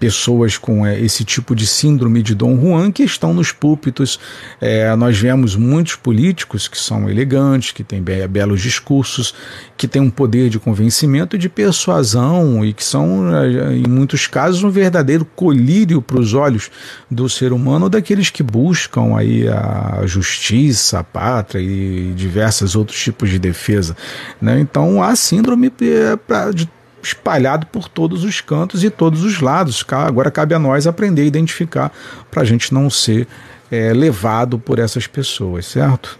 pessoas 0.03 0.57
com 0.57 0.85
é, 0.85 0.99
esse 0.99 1.23
tipo 1.23 1.55
de 1.55 1.65
síndrome 1.65 2.21
de 2.21 2.35
Dom 2.35 2.59
Juan 2.59 2.91
que 2.91 3.03
estão 3.03 3.33
nos 3.33 3.53
púlpitos. 3.53 4.19
É, 4.59 4.93
nós 4.97 5.17
vemos 5.17 5.55
muitos 5.55 5.95
políticos 5.95 6.67
que 6.67 6.77
são 6.77 7.09
elegantes, 7.09 7.71
que 7.71 7.85
têm 7.85 8.01
be 8.01 8.27
belos 8.27 8.59
discursos, 8.59 9.33
que 9.77 9.87
têm 9.87 10.01
um 10.01 10.09
poder 10.09 10.49
de 10.49 10.59
convencimento 10.59 11.37
e 11.37 11.39
de 11.39 11.47
persuasão 11.47 12.65
e 12.65 12.73
que 12.73 12.83
são, 12.83 13.33
é, 13.33 13.77
em 13.77 13.87
muitos 13.87 14.27
casos, 14.27 14.61
um 14.61 14.69
verdadeiro 14.69 15.23
colírio 15.23 16.01
para 16.01 16.19
os 16.19 16.33
olhos 16.33 16.69
do 17.09 17.29
ser 17.29 17.53
humano, 17.53 17.89
daqueles 17.89 18.29
que 18.29 18.43
buscam 18.43 19.15
aí 19.15 19.47
a 19.47 20.01
justiça, 20.05 20.99
a 20.99 21.03
pátria 21.03 21.61
e 21.61 22.11
diversos 22.13 22.75
outros 22.75 23.01
tipos 23.01 23.29
de 23.29 23.39
defesa. 23.39 23.95
Né? 24.41 24.59
Então 24.59 25.01
há 25.01 25.15
síndrome 25.15 25.69
de 25.69 26.67
espalhado 27.03 27.65
por 27.67 27.87
todos 27.87 28.23
os 28.23 28.41
cantos 28.41 28.83
e 28.83 28.89
todos 28.89 29.23
os 29.23 29.39
lados. 29.41 29.85
Agora 29.91 30.31
cabe 30.31 30.55
a 30.55 30.59
nós 30.59 30.87
aprender 30.87 31.23
a 31.23 31.25
identificar 31.25 31.91
para 32.31 32.41
a 32.41 32.45
gente 32.45 32.73
não 32.73 32.89
ser 32.89 33.27
é, 33.69 33.93
levado 33.93 34.57
por 34.57 34.79
essas 34.79 35.07
pessoas, 35.07 35.65
certo? 35.65 36.19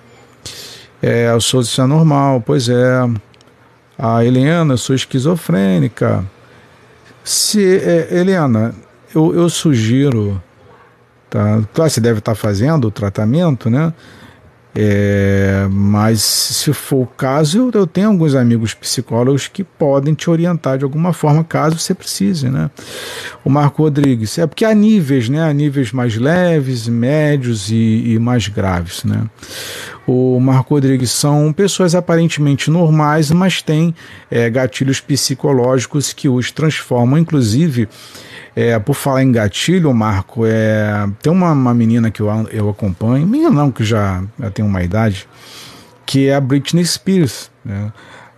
É, 1.02 1.30
eu 1.30 1.42
sou 1.42 1.62
isso 1.62 1.82
é 1.82 1.86
normal, 1.86 2.42
pois 2.46 2.70
é. 2.70 3.10
A 3.98 4.26
Helena, 4.26 4.74
eu 4.74 4.78
sou 4.78 4.96
esquizofrênica. 4.96 6.26
Se, 7.24 7.78
é, 7.78 8.20
Helena, 8.20 8.74
eu, 9.14 9.36
eu 9.36 9.50
sugiro, 9.50 10.42
tá? 11.30 11.62
Claro, 11.74 11.90
você 11.90 12.02
deve 12.02 12.20
estar 12.20 12.36
fazendo 12.36 12.88
o 12.88 12.92
tratamento, 12.92 13.70
né? 13.70 13.94
É, 14.76 15.68
mas 15.70 16.22
se 16.22 16.74
for 16.74 17.04
o 17.04 17.06
caso, 17.06 17.60
eu, 17.60 17.72
eu, 17.82 17.86
tenho 17.86 18.10
alguns 18.10 18.34
amigos 18.34 18.74
psicólogos 18.74 19.48
que 19.48 19.64
podem 19.64 20.16
te 20.16 20.30
orientar 20.30 20.80
de 20.80 20.84
alguma 20.84 21.14
forma, 21.14 21.44
caso 21.44 21.78
você 21.78 21.94
precise, 21.94 22.50
né? 22.50 22.72
O 23.46 23.50
Marco 23.52 23.84
Rodrigues, 23.84 24.38
é 24.40 24.48
porque 24.48 24.66
há 24.66 24.74
níveis, 24.74 25.30
né? 25.30 25.48
Há 25.48 25.54
níveis 25.54 25.92
mais 25.92 26.18
leves, 26.18 26.88
médios 26.88 27.70
e, 27.70 28.14
e 28.14 28.20
mais 28.20 28.48
graves, 28.48 29.04
né? 29.04 29.30
o 30.06 30.40
Marco 30.40 30.74
Rodrigues 30.74 31.12
são 31.12 31.54
pessoas 31.54 31.96
aparentemente 31.96 32.70
normais, 32.70 33.32
mas 33.32 33.62
têm 33.62 33.96
é, 34.30 34.50
gatilhos 34.50 35.00
psicológicos 35.00 36.12
que 36.12 36.28
os 36.28 36.52
transformam. 36.52 37.18
Inclusive, 37.18 37.88
é, 38.56 38.78
por 38.78 38.94
falar 38.94 39.24
em 39.24 39.32
gatilho, 39.32 39.94
Marco, 39.94 40.46
é, 40.46 41.10
tem 41.22 41.32
uma, 41.32 41.52
uma 41.52 41.74
menina 41.74 42.12
que 42.12 42.22
eu, 42.22 42.28
eu 42.52 42.70
acompanho, 42.70 43.26
menina 43.26 43.50
não, 43.50 43.72
que 43.72 43.84
já, 43.84 44.24
já 44.40 44.52
tem 44.52 44.64
uma 44.64 44.84
idade, 44.84 45.28
que 46.06 46.28
é 46.28 46.36
a 46.36 46.42
Britney 46.42 46.86
Spears. 46.86 47.50
Né? 47.66 47.92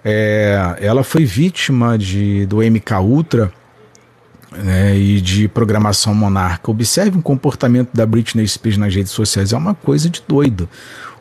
É, 0.04 0.78
ela 0.80 1.04
foi 1.04 1.26
vítima 1.26 1.98
de, 1.98 2.46
do 2.46 2.58
MK 2.58 2.94
Ultra 3.02 3.52
né, 4.52 4.96
e 4.96 5.20
de 5.20 5.48
programação 5.48 6.14
monarca. 6.14 6.72
Observe 6.72 7.18
o 7.18 7.22
comportamento 7.22 7.90
da 7.94 8.06
Britney 8.06 8.48
Spears 8.48 8.78
nas 8.78 8.96
redes 8.96 9.12
sociais, 9.12 9.52
é 9.52 9.58
uma 9.58 9.74
coisa 9.74 10.10
de 10.10 10.24
doido. 10.26 10.70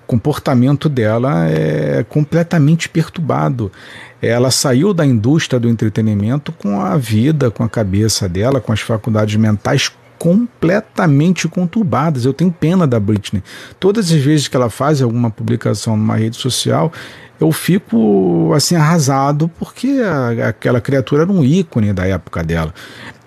Comportamento 0.07 0.89
dela 0.89 1.49
é 1.49 2.05
completamente 2.09 2.89
perturbado. 2.89 3.73
Ela 4.21 4.51
saiu 4.51 4.93
da 4.95 5.05
indústria 5.05 5.59
do 5.59 5.69
entretenimento 5.69 6.53
com 6.53 6.81
a 6.81 6.97
vida, 6.97 7.51
com 7.51 7.63
a 7.63 7.69
cabeça 7.69 8.29
dela, 8.29 8.61
com 8.61 8.73
as 8.73 8.81
faculdades 8.81 9.37
mentais 9.37 9.91
completamente 10.19 11.49
conturbadas. 11.49 12.25
Eu 12.25 12.33
tenho 12.33 12.51
pena 12.51 12.87
da 12.87 12.99
Britney. 12.99 13.43
Todas 13.79 14.11
as 14.11 14.19
vezes 14.19 14.49
que 14.49 14.57
ela 14.57 14.71
faz 14.71 15.03
alguma 15.03 15.31
publicação 15.31 15.97
numa 15.97 16.17
rede 16.17 16.37
social, 16.37 16.93
eu 17.41 17.53
fico 17.53 18.53
assim 18.55 18.77
arrasado 18.77 19.51
porque 19.59 20.01
a, 20.03 20.49
aquela 20.49 20.81
criatura 20.81 21.23
era 21.23 21.33
um 21.33 21.45
ícone 21.45 21.93
da 21.93 22.07
época 22.07 22.43
dela. 22.43 22.73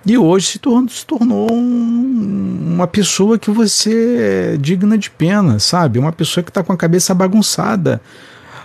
E 0.07 0.17
hoje 0.17 0.47
se 0.47 0.59
tornou, 0.59 0.87
se 0.87 1.05
tornou 1.05 1.51
um, 1.51 2.75
uma 2.75 2.87
pessoa 2.87 3.37
que 3.37 3.51
você 3.51 4.53
é 4.53 4.57
digna 4.57 4.97
de 4.97 5.09
pena, 5.09 5.59
sabe? 5.59 5.99
Uma 5.99 6.13
pessoa 6.13 6.41
que 6.41 6.49
está 6.49 6.63
com 6.63 6.71
a 6.71 6.77
cabeça 6.77 7.13
bagunçada. 7.13 8.01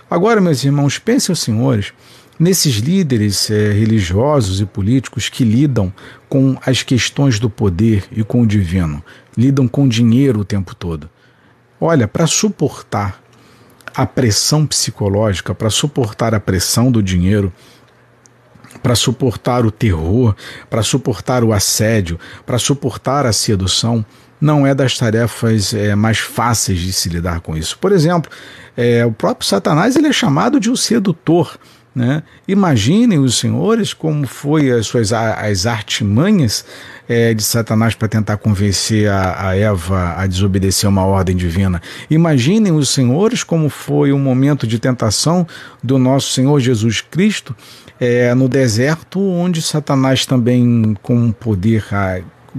Agora, 0.09 0.39
meus 0.39 0.63
irmãos, 0.63 0.97
pensem 0.97 1.35
senhores 1.35 1.91
nesses 2.39 2.75
líderes 2.75 3.51
é, 3.51 3.73
religiosos 3.73 4.61
e 4.61 4.65
políticos 4.65 5.27
que 5.27 5.43
lidam 5.43 5.93
com 6.29 6.57
as 6.65 6.81
questões 6.81 7.39
do 7.39 7.49
poder 7.49 8.05
e 8.09 8.23
com 8.23 8.41
o 8.41 8.47
divino, 8.47 9.03
lidam 9.37 9.67
com 9.67 9.85
dinheiro 9.85 10.39
o 10.39 10.45
tempo 10.45 10.73
todo. 10.73 11.09
Olha, 11.79 12.07
para 12.07 12.25
suportar 12.25 13.21
a 13.93 14.05
pressão 14.05 14.65
psicológica, 14.65 15.53
para 15.53 15.69
suportar 15.69 16.33
a 16.33 16.39
pressão 16.39 16.89
do 16.89 17.03
dinheiro, 17.03 17.51
para 18.83 18.95
suportar 18.95 19.65
o 19.65 19.71
terror, 19.71 20.35
para 20.69 20.83
suportar 20.83 21.43
o 21.43 21.53
assédio, 21.53 22.19
para 22.45 22.59
suportar 22.59 23.25
a 23.25 23.31
sedução, 23.31 24.05
não 24.39 24.67
é 24.67 24.75
das 24.75 24.97
tarefas 24.97 25.73
é, 25.73 25.95
mais 25.95 26.19
fáceis 26.19 26.79
de 26.79 26.91
se 26.91 27.07
lidar 27.07 27.39
com 27.39 27.55
isso. 27.55 27.79
Por 27.79 27.93
exemplo, 27.93 28.29
é, 28.75 29.05
o 29.05 29.11
próprio 29.11 29.47
Satanás 29.47 29.95
ele 29.95 30.07
é 30.07 30.13
chamado 30.13 30.59
de 30.59 30.69
o 30.69 30.73
um 30.73 30.75
sedutor. 30.75 31.57
Né? 31.95 32.23
Imaginem 32.47 33.19
os 33.19 33.37
senhores 33.37 33.93
como 33.93 34.25
foi 34.25 34.71
as 34.71 34.87
suas 34.87 35.13
as 35.13 35.67
artimanhas 35.67 36.65
é, 37.07 37.35
de 37.35 37.43
Satanás 37.43 37.93
para 37.93 38.07
tentar 38.07 38.37
convencer 38.37 39.07
a, 39.09 39.49
a, 39.49 39.55
Eva 39.55 40.15
a 40.17 40.25
desobedecer 40.25 40.89
uma 40.89 41.05
ordem 41.05 41.35
divina. 41.35 41.81
Imaginem 42.09 42.73
os 42.73 42.89
senhores 42.89 43.43
como 43.43 43.69
foi 43.69 44.11
o 44.11 44.17
momento 44.17 44.65
de 44.65 44.79
tentação 44.79 45.47
do 45.83 45.99
nosso 45.99 46.33
Senhor 46.33 46.59
Jesus 46.59 46.99
Cristo 46.99 47.55
é, 48.03 48.33
no 48.35 48.49
deserto, 48.49 49.19
onde 49.19 49.61
Satanás 49.61 50.25
também 50.25 50.95
com 51.01 51.31
poder 51.31 51.85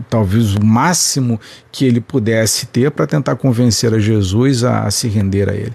talvez 0.08 0.54
o 0.54 0.64
máximo 0.64 1.38
que 1.70 1.84
ele 1.84 2.00
pudesse 2.00 2.66
ter 2.66 2.90
para 2.90 3.06
tentar 3.06 3.36
convencer 3.36 3.94
a 3.94 3.98
Jesus 3.98 4.64
a, 4.64 4.84
a 4.84 4.90
se 4.90 5.06
render 5.06 5.48
a 5.48 5.54
ele 5.54 5.74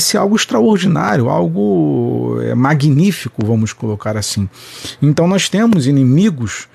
ser 0.00 0.18
algo 0.18 0.36
extraordinário, 0.36 1.30
algo 1.30 2.38
é, 2.42 2.54
magnífico, 2.54 3.46
vamos 3.46 3.72
colocar 3.72 4.16
assim. 4.16 4.48
Então 5.00 5.26
nós 5.26 5.48
temos 5.48 5.86
inimigos 5.86 6.68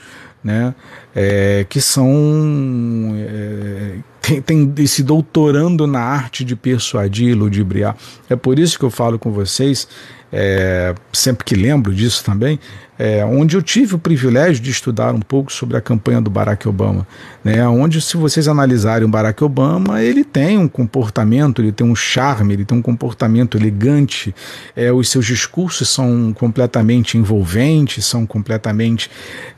né, 0.43 0.73
é, 1.15 1.65
que 1.69 1.79
são 1.79 3.13
é, 3.15 3.97
tem, 4.41 4.67
tem 4.67 4.87
se 4.87 5.03
doutorando 5.03 5.85
na 5.85 5.99
arte 5.99 6.43
de 6.43 6.55
persuadir 6.55 7.37
ludibriar. 7.37 7.95
É 8.29 8.35
por 8.35 8.57
isso 8.57 8.77
que 8.77 8.85
eu 8.85 8.91
falo 8.91 9.19
com 9.19 9.31
vocês, 9.31 9.87
é, 10.37 10.93
sempre 11.13 11.45
que 11.45 11.55
lembro 11.55 11.95
disso 11.95 12.23
também, 12.25 12.59
é, 12.97 13.25
onde 13.25 13.55
eu 13.55 13.61
tive 13.61 13.95
o 13.95 13.99
privilégio 13.99 14.63
de 14.63 14.71
estudar 14.71 15.13
um 15.13 15.19
pouco 15.19 15.51
sobre 15.51 15.75
a 15.75 15.81
campanha 15.81 16.21
do 16.21 16.29
Barack 16.29 16.67
Obama, 16.67 17.05
né, 17.43 17.67
onde 17.67 18.01
se 18.01 18.15
vocês 18.15 18.47
analisarem 18.47 19.05
o 19.05 19.09
Barack 19.09 19.43
Obama, 19.43 20.01
ele 20.01 20.23
tem 20.23 20.57
um 20.57 20.67
comportamento, 20.67 21.61
ele 21.61 21.71
tem 21.71 21.85
um 21.85 21.95
charme, 21.95 22.53
ele 22.53 22.65
tem 22.65 22.77
um 22.77 22.81
comportamento 22.81 23.57
elegante, 23.57 24.33
é, 24.75 24.91
os 24.91 25.09
seus 25.09 25.25
discursos 25.25 25.89
são 25.89 26.33
completamente 26.33 27.17
envolventes, 27.17 28.05
são 28.05 28.25
completamente 28.25 29.09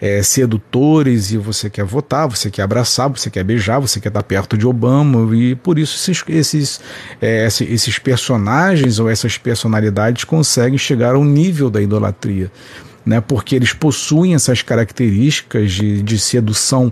é, 0.02 0.24
sedutores 0.24 1.32
e 1.32 1.38
você 1.38 1.70
quer 1.70 1.86
votar, 1.86 2.28
você 2.28 2.50
quer 2.50 2.64
abraçar, 2.64 3.10
você 3.10 3.30
quer 3.30 3.44
beijar, 3.44 3.80
você 3.80 4.00
quer 4.00 4.10
estar 4.10 4.24
perto 4.24 4.58
de 4.58 4.66
Obama 4.66 5.36
e 5.36 5.56
por 5.56 5.78
isso 5.78 5.96
esses, 5.96 6.24
esses, 6.28 6.82
é, 7.22 7.46
esses 7.46 8.00
personagens 8.00 9.00
ou 9.00 9.10
essas 9.10 9.38
personalidades 9.38 10.24
conseguem 10.24 10.78
chegar 10.78 11.16
ao 11.16 11.24
nível 11.24 11.70
da 11.70 11.82
idolatria 11.82 12.52
né, 13.08 13.22
porque 13.22 13.56
eles 13.56 13.72
possuem 13.72 14.36
essas 14.36 14.62
características 14.62 15.72
de, 15.72 16.04
de 16.04 16.20
sedução 16.20 16.92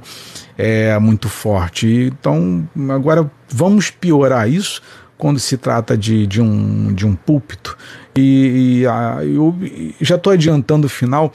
é, 0.57 0.97
muito 0.97 1.27
forte. 1.27 1.87
Então, 1.87 2.65
agora 2.89 3.29
vamos 3.49 3.91
piorar 3.91 4.49
isso 4.49 4.81
quando 5.17 5.39
se 5.39 5.57
trata 5.57 5.97
de, 5.97 6.25
de, 6.25 6.41
um, 6.41 6.93
de 6.93 7.05
um 7.05 7.13
púlpito. 7.15 7.77
E, 8.15 8.79
e 8.79 8.87
a, 8.87 9.19
eu 9.23 9.53
já 9.99 10.15
estou 10.15 10.31
adiantando 10.31 10.87
o 10.87 10.89
final 10.89 11.33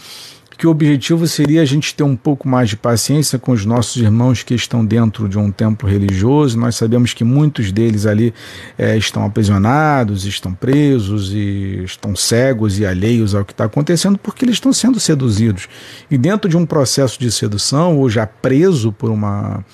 que 0.60 0.66
o 0.66 0.70
objetivo 0.70 1.26
seria 1.26 1.62
a 1.62 1.64
gente 1.64 1.94
ter 1.94 2.02
um 2.02 2.14
pouco 2.14 2.46
mais 2.46 2.68
de 2.68 2.76
paciência 2.76 3.38
com 3.38 3.50
os 3.50 3.64
nossos 3.64 3.96
irmãos 3.96 4.42
que 4.42 4.54
estão 4.54 4.84
dentro 4.84 5.26
de 5.26 5.38
um 5.38 5.50
templo 5.50 5.88
religioso. 5.88 6.58
Nós 6.58 6.76
sabemos 6.76 7.14
que 7.14 7.24
muitos 7.24 7.72
deles 7.72 8.04
ali 8.04 8.34
é, 8.76 8.94
estão 8.94 9.24
aprisionados, 9.24 10.26
estão 10.26 10.52
presos 10.52 11.32
e 11.32 11.82
estão 11.82 12.14
cegos 12.14 12.78
e 12.78 12.84
alheios 12.84 13.34
ao 13.34 13.42
que 13.42 13.52
está 13.52 13.64
acontecendo 13.64 14.18
porque 14.18 14.44
eles 14.44 14.56
estão 14.56 14.70
sendo 14.70 15.00
seduzidos. 15.00 15.66
E 16.10 16.18
dentro 16.18 16.46
de 16.46 16.58
um 16.58 16.66
processo 16.66 17.18
de 17.18 17.32
sedução, 17.32 17.96
ou 17.96 18.10
já 18.10 18.26
preso 18.26 18.92
por 18.92 19.10
uma 19.10 19.64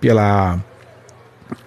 pela 0.00 0.58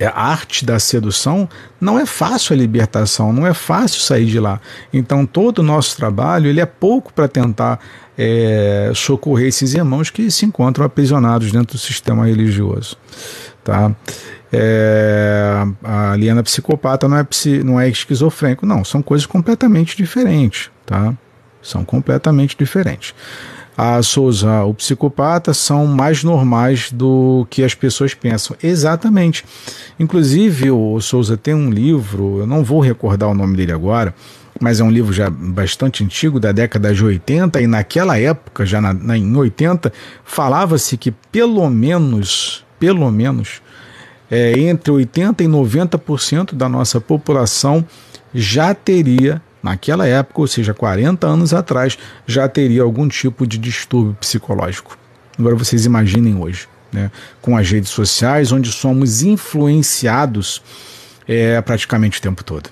a 0.05 0.29
arte 0.29 0.65
da 0.65 0.79
sedução, 0.79 1.47
não 1.79 1.99
é 1.99 2.05
fácil 2.05 2.53
a 2.53 2.57
libertação, 2.57 3.31
não 3.31 3.45
é 3.45 3.53
fácil 3.53 4.01
sair 4.01 4.25
de 4.25 4.39
lá. 4.39 4.59
Então 4.93 5.25
todo 5.25 5.59
o 5.59 5.63
nosso 5.63 5.95
trabalho 5.95 6.47
ele 6.47 6.59
é 6.59 6.65
pouco 6.65 7.13
para 7.13 7.27
tentar 7.27 7.79
é, 8.17 8.91
socorrer 8.95 9.47
esses 9.47 9.73
irmãos 9.73 10.09
que 10.09 10.29
se 10.31 10.45
encontram 10.45 10.85
aprisionados 10.85 11.51
dentro 11.51 11.77
do 11.77 11.79
sistema 11.79 12.25
religioso. 12.25 12.97
Tá? 13.63 13.91
É, 14.51 15.65
a 15.83 16.11
aliena 16.11 16.43
psicopata 16.43 17.07
não 17.07 17.17
é, 17.17 17.27
não 17.63 17.79
é 17.79 17.89
esquizofrênico, 17.89 18.65
não, 18.65 18.83
são 18.83 19.01
coisas 19.01 19.25
completamente 19.25 19.97
diferentes. 19.97 20.69
Tá? 20.85 21.13
São 21.61 21.83
completamente 21.83 22.55
diferentes 22.57 23.13
a 23.77 24.01
Souza, 24.01 24.63
o 24.63 24.73
psicopata, 24.73 25.53
são 25.53 25.85
mais 25.85 26.23
normais 26.23 26.91
do 26.91 27.45
que 27.49 27.63
as 27.63 27.75
pessoas 27.75 28.13
pensam. 28.13 28.55
Exatamente. 28.63 29.43
Inclusive, 29.99 30.71
o 30.71 30.99
Souza 31.01 31.35
tem 31.35 31.53
um 31.53 31.69
livro, 31.69 32.39
eu 32.39 32.47
não 32.47 32.63
vou 32.63 32.79
recordar 32.79 33.29
o 33.29 33.33
nome 33.33 33.57
dele 33.57 33.73
agora, 33.73 34.15
mas 34.59 34.79
é 34.79 34.83
um 34.83 34.89
livro 34.89 35.11
já 35.11 35.29
bastante 35.29 36.03
antigo, 36.03 36.39
da 36.39 36.51
década 36.51 36.93
de 36.93 37.03
80, 37.03 37.61
e 37.61 37.67
naquela 37.67 38.17
época, 38.17 38.65
já 38.65 38.79
na, 38.79 38.93
na 38.93 39.17
em 39.17 39.35
80, 39.35 39.91
falava-se 40.23 40.95
que 40.95 41.11
pelo 41.11 41.69
menos, 41.69 42.65
pelo 42.79 43.11
menos, 43.11 43.61
é, 44.31 44.57
entre 44.57 44.91
80% 44.91 45.41
e 45.41 45.45
90% 45.45 46.55
da 46.55 46.69
nossa 46.69 47.01
população 47.01 47.85
já 48.33 48.73
teria 48.73 49.41
naquela 49.65 50.07
época, 50.07 50.41
ou 50.41 50.47
seja, 50.47 50.75
40 50.75 51.25
anos 51.25 51.51
atrás, 51.51 51.97
já 52.27 52.47
teria 52.47 52.83
algum 52.83 53.07
tipo 53.07 53.47
de 53.47 53.57
distúrbio 53.57 54.15
psicológico. 54.19 54.95
Agora 55.39 55.55
vocês 55.55 55.85
imaginem 55.85 56.37
hoje, 56.37 56.67
né, 56.93 57.09
com 57.41 57.57
as 57.57 57.67
redes 57.69 57.89
sociais, 57.89 58.51
onde 58.51 58.71
somos 58.71 59.23
influenciados 59.23 60.61
é, 61.27 61.59
praticamente 61.61 62.19
o 62.19 62.21
tempo 62.21 62.43
todo. 62.43 62.69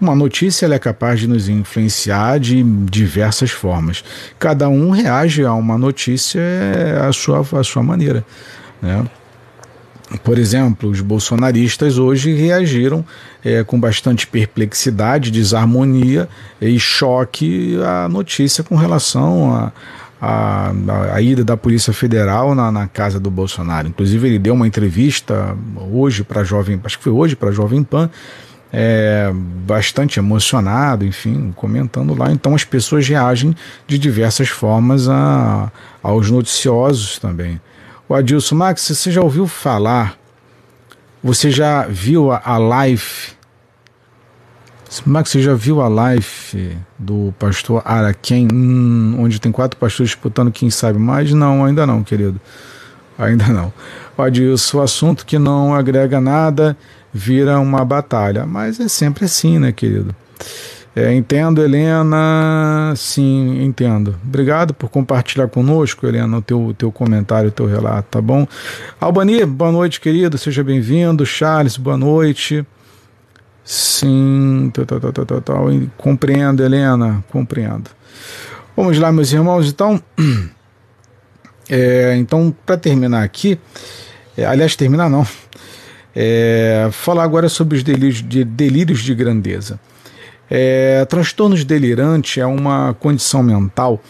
Uma 0.00 0.14
notícia 0.14 0.66
é 0.66 0.78
capaz 0.78 1.20
de 1.20 1.28
nos 1.28 1.50
influenciar 1.50 2.40
de 2.40 2.62
diversas 2.62 3.50
formas. 3.50 4.02
Cada 4.38 4.68
um 4.70 4.90
reage 4.90 5.44
a 5.44 5.52
uma 5.52 5.76
notícia 5.76 6.40
à 7.06 7.12
sua, 7.12 7.46
à 7.60 7.62
sua 7.62 7.82
maneira. 7.82 8.24
Né? 8.80 9.04
Por 10.22 10.38
exemplo, 10.38 10.90
os 10.90 11.00
bolsonaristas 11.00 11.98
hoje 11.98 12.34
reagiram 12.34 13.04
é, 13.44 13.64
com 13.64 13.78
bastante 13.78 14.26
perplexidade, 14.26 15.30
desarmonia 15.30 16.28
e 16.60 16.78
choque 16.78 17.78
à 17.82 18.08
notícia 18.08 18.62
com 18.62 18.76
relação 18.76 19.52
a, 19.54 19.72
a, 20.20 20.72
a, 21.14 21.20
ida 21.20 21.44
da 21.44 21.56
Polícia 21.56 21.92
Federal 21.92 22.54
na, 22.54 22.70
na, 22.70 22.86
casa 22.86 23.18
do 23.18 23.30
Bolsonaro. 23.30 23.88
Inclusive, 23.88 24.28
ele 24.28 24.38
deu 24.38 24.54
uma 24.54 24.66
entrevista 24.66 25.56
hoje 25.90 26.22
para 26.22 26.44
Jovem, 26.44 26.80
acho 26.84 26.98
que 26.98 27.04
foi 27.04 27.12
hoje 27.12 27.34
para 27.34 27.50
Jovem 27.50 27.82
Pan, 27.82 28.10
é, 28.72 29.30
bastante 29.66 30.18
emocionado, 30.18 31.04
enfim, 31.04 31.52
comentando 31.54 32.14
lá. 32.14 32.32
Então 32.32 32.54
as 32.54 32.64
pessoas 32.64 33.06
reagem 33.06 33.54
de 33.86 33.98
diversas 33.98 34.48
formas 34.48 35.08
a, 35.08 35.70
aos 36.02 36.30
noticiosos 36.30 37.18
também. 37.18 37.60
O 38.08 38.14
Adilson 38.14 38.56
Max, 38.56 38.82
você 38.82 39.10
já 39.10 39.22
ouviu 39.22 39.46
falar? 39.46 40.18
Você 41.22 41.50
já 41.50 41.86
viu 41.86 42.32
a, 42.32 42.42
a 42.44 42.58
live? 42.58 43.32
Max, 45.06 45.30
você 45.30 45.40
já 45.40 45.54
viu 45.54 45.80
a 45.80 45.88
live 45.88 46.76
do 46.98 47.32
pastor 47.38 47.80
Araquém, 47.84 48.46
hum, 48.52 49.16
onde 49.18 49.40
tem 49.40 49.50
quatro 49.50 49.78
pastores 49.78 50.10
disputando 50.10 50.52
quem 50.52 50.68
sabe 50.68 50.98
mais? 50.98 51.32
Não, 51.32 51.64
ainda 51.64 51.86
não, 51.86 52.02
querido. 52.02 52.38
Ainda 53.18 53.46
não. 53.48 53.72
O 54.16 54.22
Adilson, 54.22 54.78
o 54.78 54.82
assunto 54.82 55.24
que 55.24 55.38
não 55.38 55.74
agrega 55.74 56.20
nada 56.20 56.76
vira 57.12 57.58
uma 57.58 57.84
batalha. 57.84 58.44
Mas 58.44 58.80
é 58.80 58.88
sempre 58.88 59.24
assim, 59.24 59.58
né, 59.58 59.72
querido? 59.72 60.14
É, 60.94 61.14
entendo, 61.14 61.62
Helena. 61.62 62.92
Sim, 62.96 63.62
entendo. 63.62 64.14
Obrigado 64.22 64.74
por 64.74 64.90
compartilhar 64.90 65.48
conosco, 65.48 66.06
Helena, 66.06 66.36
o 66.36 66.42
teu, 66.42 66.74
teu 66.76 66.92
comentário, 66.92 67.48
o 67.48 67.52
teu 67.52 67.64
relato, 67.64 68.08
tá 68.10 68.20
bom? 68.20 68.46
Albani, 69.00 69.44
boa 69.46 69.72
noite, 69.72 70.00
querido. 70.00 70.36
Seja 70.36 70.62
bem-vindo. 70.62 71.24
Charles, 71.24 71.78
boa 71.78 71.96
noite. 71.96 72.66
Sim, 73.64 74.70
tal, 74.74 74.84
tal, 74.84 75.12
tal, 75.12 75.24
tal, 75.24 75.40
tal. 75.40 75.66
compreendo, 75.96 76.62
Helena, 76.62 77.24
compreendo. 77.30 77.90
Vamos 78.76 78.98
lá, 78.98 79.10
meus 79.10 79.32
irmãos. 79.32 79.68
Então, 79.70 79.98
é, 81.70 82.16
então 82.16 82.54
para 82.66 82.76
terminar 82.76 83.22
aqui, 83.22 83.58
é, 84.36 84.44
aliás, 84.44 84.76
terminar 84.76 85.08
não. 85.08 85.26
É, 86.14 86.90
falar 86.92 87.24
agora 87.24 87.48
sobre 87.48 87.78
os 87.78 87.82
delírios 87.82 88.22
de, 88.22 88.44
delírios 88.44 89.00
de 89.00 89.14
grandeza. 89.14 89.80
É, 90.54 91.06
transtornos 91.06 91.64
delirantes 91.64 92.36
é 92.36 92.44
uma 92.44 92.94
condição 93.00 93.42
mental 93.42 94.02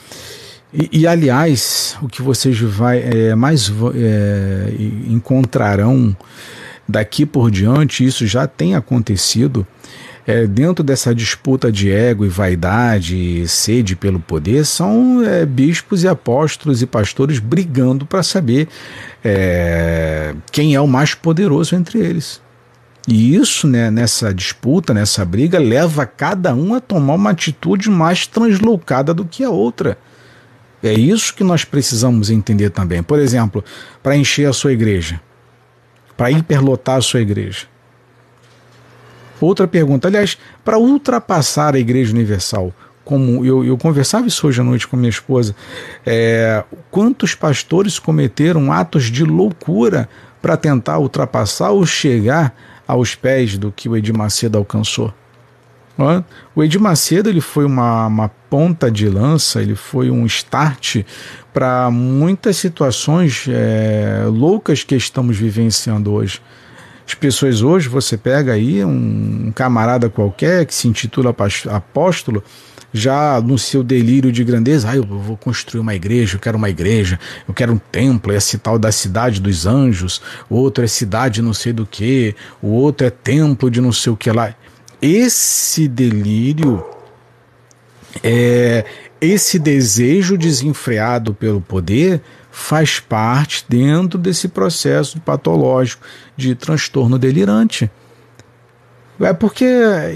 e, 0.73 1.01
e 1.01 1.07
aliás, 1.07 1.97
o 2.01 2.09
que 2.09 2.23
vocês 2.23 2.59
vai, 2.59 3.01
é, 3.01 3.35
mais 3.35 3.71
é, 3.95 4.73
encontrarão 5.07 6.17
daqui 6.89 7.27
por 7.27 7.51
diante, 7.51 8.05
isso 8.05 8.27
já 8.27 8.47
tem 8.47 8.75
acontecido, 8.75 9.67
é, 10.27 10.47
dentro 10.47 10.83
dessa 10.83 11.15
disputa 11.15 11.71
de 11.71 11.91
ego 11.91 12.25
e 12.25 12.29
vaidade 12.29 13.17
e 13.17 13.47
sede 13.47 13.95
pelo 13.95 14.19
poder, 14.19 14.65
são 14.65 15.23
é, 15.23 15.45
bispos 15.45 16.05
e 16.05 16.09
apóstolos 16.09 16.81
e 16.81 16.87
pastores 16.87 17.39
brigando 17.39 18.07
para 18.07 18.23
saber 18.23 18.67
é, 19.23 20.35
quem 20.51 20.75
é 20.75 20.81
o 20.81 20.87
mais 20.87 21.15
poderoso 21.15 21.75
entre 21.75 21.99
eles. 21.99 22.41
E 23.07 23.35
isso, 23.35 23.67
né, 23.67 23.91
nessa 23.91 24.33
disputa, 24.33 24.95
nessa 24.95 25.25
briga, 25.25 25.59
leva 25.59 26.07
cada 26.07 26.55
um 26.55 26.75
a 26.75 26.81
tomar 26.81 27.15
uma 27.15 27.31
atitude 27.31 27.91
mais 27.91 28.27
translocada 28.27 29.13
do 29.13 29.25
que 29.25 29.43
a 29.43 29.51
outra. 29.51 29.99
É 30.83 30.93
isso 30.93 31.35
que 31.35 31.45
nós 31.45 31.65
precisamos 31.65 32.31
entender 32.31 32.71
também. 32.71 33.03
Por 33.03 33.19
exemplo, 33.19 33.65
para 34.03 34.17
encher 34.17 34.49
a 34.49 34.53
sua 34.53 34.73
igreja, 34.73 35.21
para 36.17 36.31
hiperlotar 36.31 36.97
a 36.97 37.03
sua 37.03 37.21
igreja. 37.21 37.67
Outra 39.41 39.67
pergunta, 39.67 40.07
aliás, 40.07 40.39
para 40.65 40.79
ultrapassar 40.79 41.75
a 41.75 41.79
Igreja 41.79 42.13
Universal, 42.13 42.73
como 43.05 43.45
eu, 43.45 43.65
eu 43.65 43.77
conversava 43.77 44.29
isso 44.29 44.47
hoje 44.47 44.61
à 44.61 44.65
noite 44.65 44.87
com 44.87 44.97
minha 44.97 45.11
esposa, 45.11 45.55
é, 46.07 46.63
quantos 46.93 47.35
pastores 47.35 47.99
cometeram 47.99 48.73
atos 48.73 49.05
de 49.05 49.25
loucura 49.25 50.09
para 50.41 50.57
tentar 50.57 50.99
ultrapassar 50.99 51.71
ou 51.71 51.85
chegar 51.85 52.55
aos 52.87 53.15
pés 53.15 53.57
do 53.57 53.73
que 53.73 53.89
o 53.89 53.97
Edir 53.97 54.17
Macedo 54.17 54.59
alcançou? 54.59 55.13
O 56.55 56.65
Edir 56.65 56.81
Macedo 56.81 57.29
ele 57.29 57.41
foi 57.41 57.65
uma, 57.65 58.07
uma 58.07 58.29
ponta 58.29 58.91
de 58.91 59.09
lança, 59.09 59.61
ele 59.61 59.75
foi 59.75 60.11
um 60.11 60.27
start 60.27 61.03
para 61.53 61.91
muitas 61.91 62.57
situações 62.57 63.47
é, 63.49 64.25
loucas 64.27 64.83
que 64.83 64.97
estamos 64.97 65.37
vivenciando 65.37 66.13
hoje. 66.13 66.41
As 67.07 67.15
pessoas 67.15 67.63
hoje, 67.63 67.89
você 67.89 68.17
pega 68.17 68.53
aí 68.53 68.85
um 68.85 69.53
camarada 69.55 70.09
qualquer 70.09 70.65
que 70.65 70.75
se 70.75 70.89
intitula 70.89 71.35
apóstolo, 71.71 72.43
já 72.93 73.41
no 73.41 73.59
seu 73.59 73.83
delírio 73.83 74.31
de 74.31 74.45
grandeza, 74.45 74.91
ah, 74.91 74.97
eu 74.97 75.05
vou 75.05 75.37
construir 75.37 75.81
uma 75.81 75.95
igreja, 75.95 76.37
eu 76.37 76.41
quero 76.41 76.59
uma 76.59 76.69
igreja, 76.69 77.19
eu 77.49 77.55
quero 77.55 77.73
um 77.73 77.79
templo, 77.79 78.33
esse 78.33 78.59
tal 78.59 78.79
da 78.79 78.93
cidade 78.93 79.41
dos 79.41 79.67
anjos, 79.67 80.21
o 80.51 80.57
outro 80.57 80.85
é 80.85 80.87
cidade 80.87 81.41
não 81.41 81.55
sei 81.55 81.73
do 81.73 81.87
que, 81.87 82.35
o 82.61 82.69
outro 82.69 83.07
é 83.07 83.11
templo 83.11 83.71
de 83.71 83.81
não 83.81 83.93
sei 83.93 84.13
o 84.13 84.17
que 84.17 84.31
lá. 84.31 84.55
Esse 85.01 85.89
delírio, 85.89 86.85
é, 88.23 88.85
esse 89.21 89.59
desejo 89.59 90.37
desenfreado 90.37 91.33
pelo 91.33 91.61
poder 91.61 92.21
faz 92.51 93.01
parte 93.01 93.65
dentro 93.67 94.19
desse 94.19 94.47
processo 94.47 95.19
patológico 95.21 96.05
de 96.37 96.55
transtorno 96.55 97.19
delirante. 97.19 97.91
É 99.19 99.33
porque, 99.33 99.67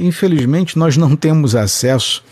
infelizmente, 0.01 0.79
nós 0.79 0.97
não 0.97 1.15
temos 1.17 1.55
acesso 1.55 2.25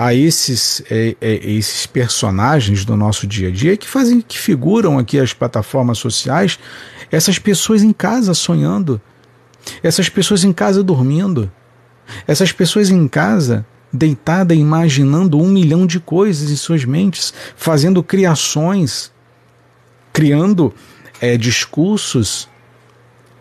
a 0.00 0.14
esses, 0.14 0.80
é, 0.88 1.16
é, 1.20 1.50
esses 1.50 1.84
personagens 1.84 2.84
do 2.84 2.96
nosso 2.96 3.26
dia 3.26 3.48
a 3.48 3.50
dia 3.50 3.76
que 3.76 3.88
fazem, 3.88 4.20
que 4.20 4.38
figuram 4.38 4.96
aqui 4.96 5.18
as 5.18 5.32
plataformas 5.32 5.98
sociais, 5.98 6.56
essas 7.10 7.36
pessoas 7.36 7.82
em 7.82 7.92
casa 7.92 8.32
sonhando, 8.32 9.00
essas 9.82 10.08
pessoas 10.08 10.44
em 10.44 10.52
casa 10.52 10.84
dormindo, 10.84 11.50
essas 12.28 12.52
pessoas 12.52 12.90
em 12.90 13.08
casa 13.08 13.66
deitada 13.92 14.54
imaginando 14.54 15.36
um 15.36 15.48
milhão 15.48 15.84
de 15.84 15.98
coisas 15.98 16.48
em 16.48 16.56
suas 16.56 16.84
mentes, 16.84 17.34
fazendo 17.56 18.00
criações, 18.00 19.10
criando 20.12 20.72
é, 21.20 21.36
discursos, 21.36 22.48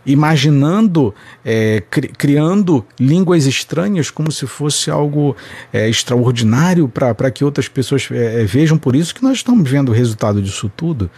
imaginando, 0.08 1.14
é, 1.44 1.84
cri 1.90 2.08
criando 2.08 2.84
línguas 3.00 3.46
estranhas 3.46 4.10
como 4.10 4.32
se 4.32 4.48
fosse 4.48 4.90
algo 4.90 5.36
é, 5.72 5.90
extraordinário 5.90 6.88
para 6.88 7.30
que 7.30 7.44
outras 7.44 7.68
pessoas 7.68 8.08
é, 8.10 8.42
é, 8.42 8.46
vejam. 8.46 8.78
Por 8.78 8.96
isso 8.96 9.14
que 9.14 9.22
nós 9.22 9.38
estamos 9.38 9.70
vendo 9.70 9.90
o 9.90 9.94
resultado 9.94 10.42
disso 10.42 10.72
tudo 10.76 11.12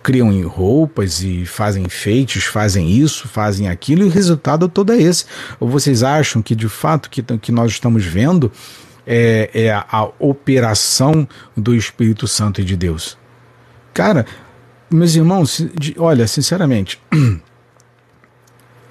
criam 0.00 0.40
roupas 0.48 1.22
e 1.22 1.44
fazem 1.44 1.82
enfeites, 1.84 2.44
fazem 2.44 2.88
isso, 2.90 3.28
fazem 3.28 3.68
aquilo, 3.68 4.04
e 4.04 4.06
o 4.06 4.10
resultado 4.10 4.68
todo 4.68 4.92
é 4.92 4.96
esse. 4.96 5.26
Ou 5.60 5.68
vocês 5.68 6.02
acham 6.02 6.40
que 6.40 6.54
de 6.54 6.68
fato 6.68 7.10
que, 7.10 7.22
que 7.22 7.52
nós 7.52 7.72
estamos 7.72 8.04
vendo 8.06 8.50
é, 9.06 9.50
é 9.52 9.70
a 9.70 10.08
operação 10.18 11.28
do 11.56 11.74
Espírito 11.74 12.26
Santo 12.26 12.60
e 12.60 12.64
de 12.64 12.76
Deus? 12.76 13.18
Cara, 13.92 14.24
meus 14.90 15.14
irmãos, 15.14 15.66
olha, 15.98 16.26
sinceramente, 16.26 16.98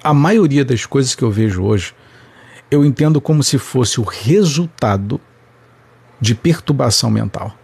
a 0.02 0.14
maioria 0.14 0.64
das 0.64 0.86
coisas 0.86 1.14
que 1.14 1.22
eu 1.22 1.30
vejo 1.30 1.62
hoje, 1.62 1.94
eu 2.70 2.84
entendo 2.84 3.20
como 3.20 3.42
se 3.42 3.58
fosse 3.58 4.00
o 4.00 4.04
resultado 4.04 5.20
de 6.20 6.34
perturbação 6.34 7.10
mental. 7.10 7.54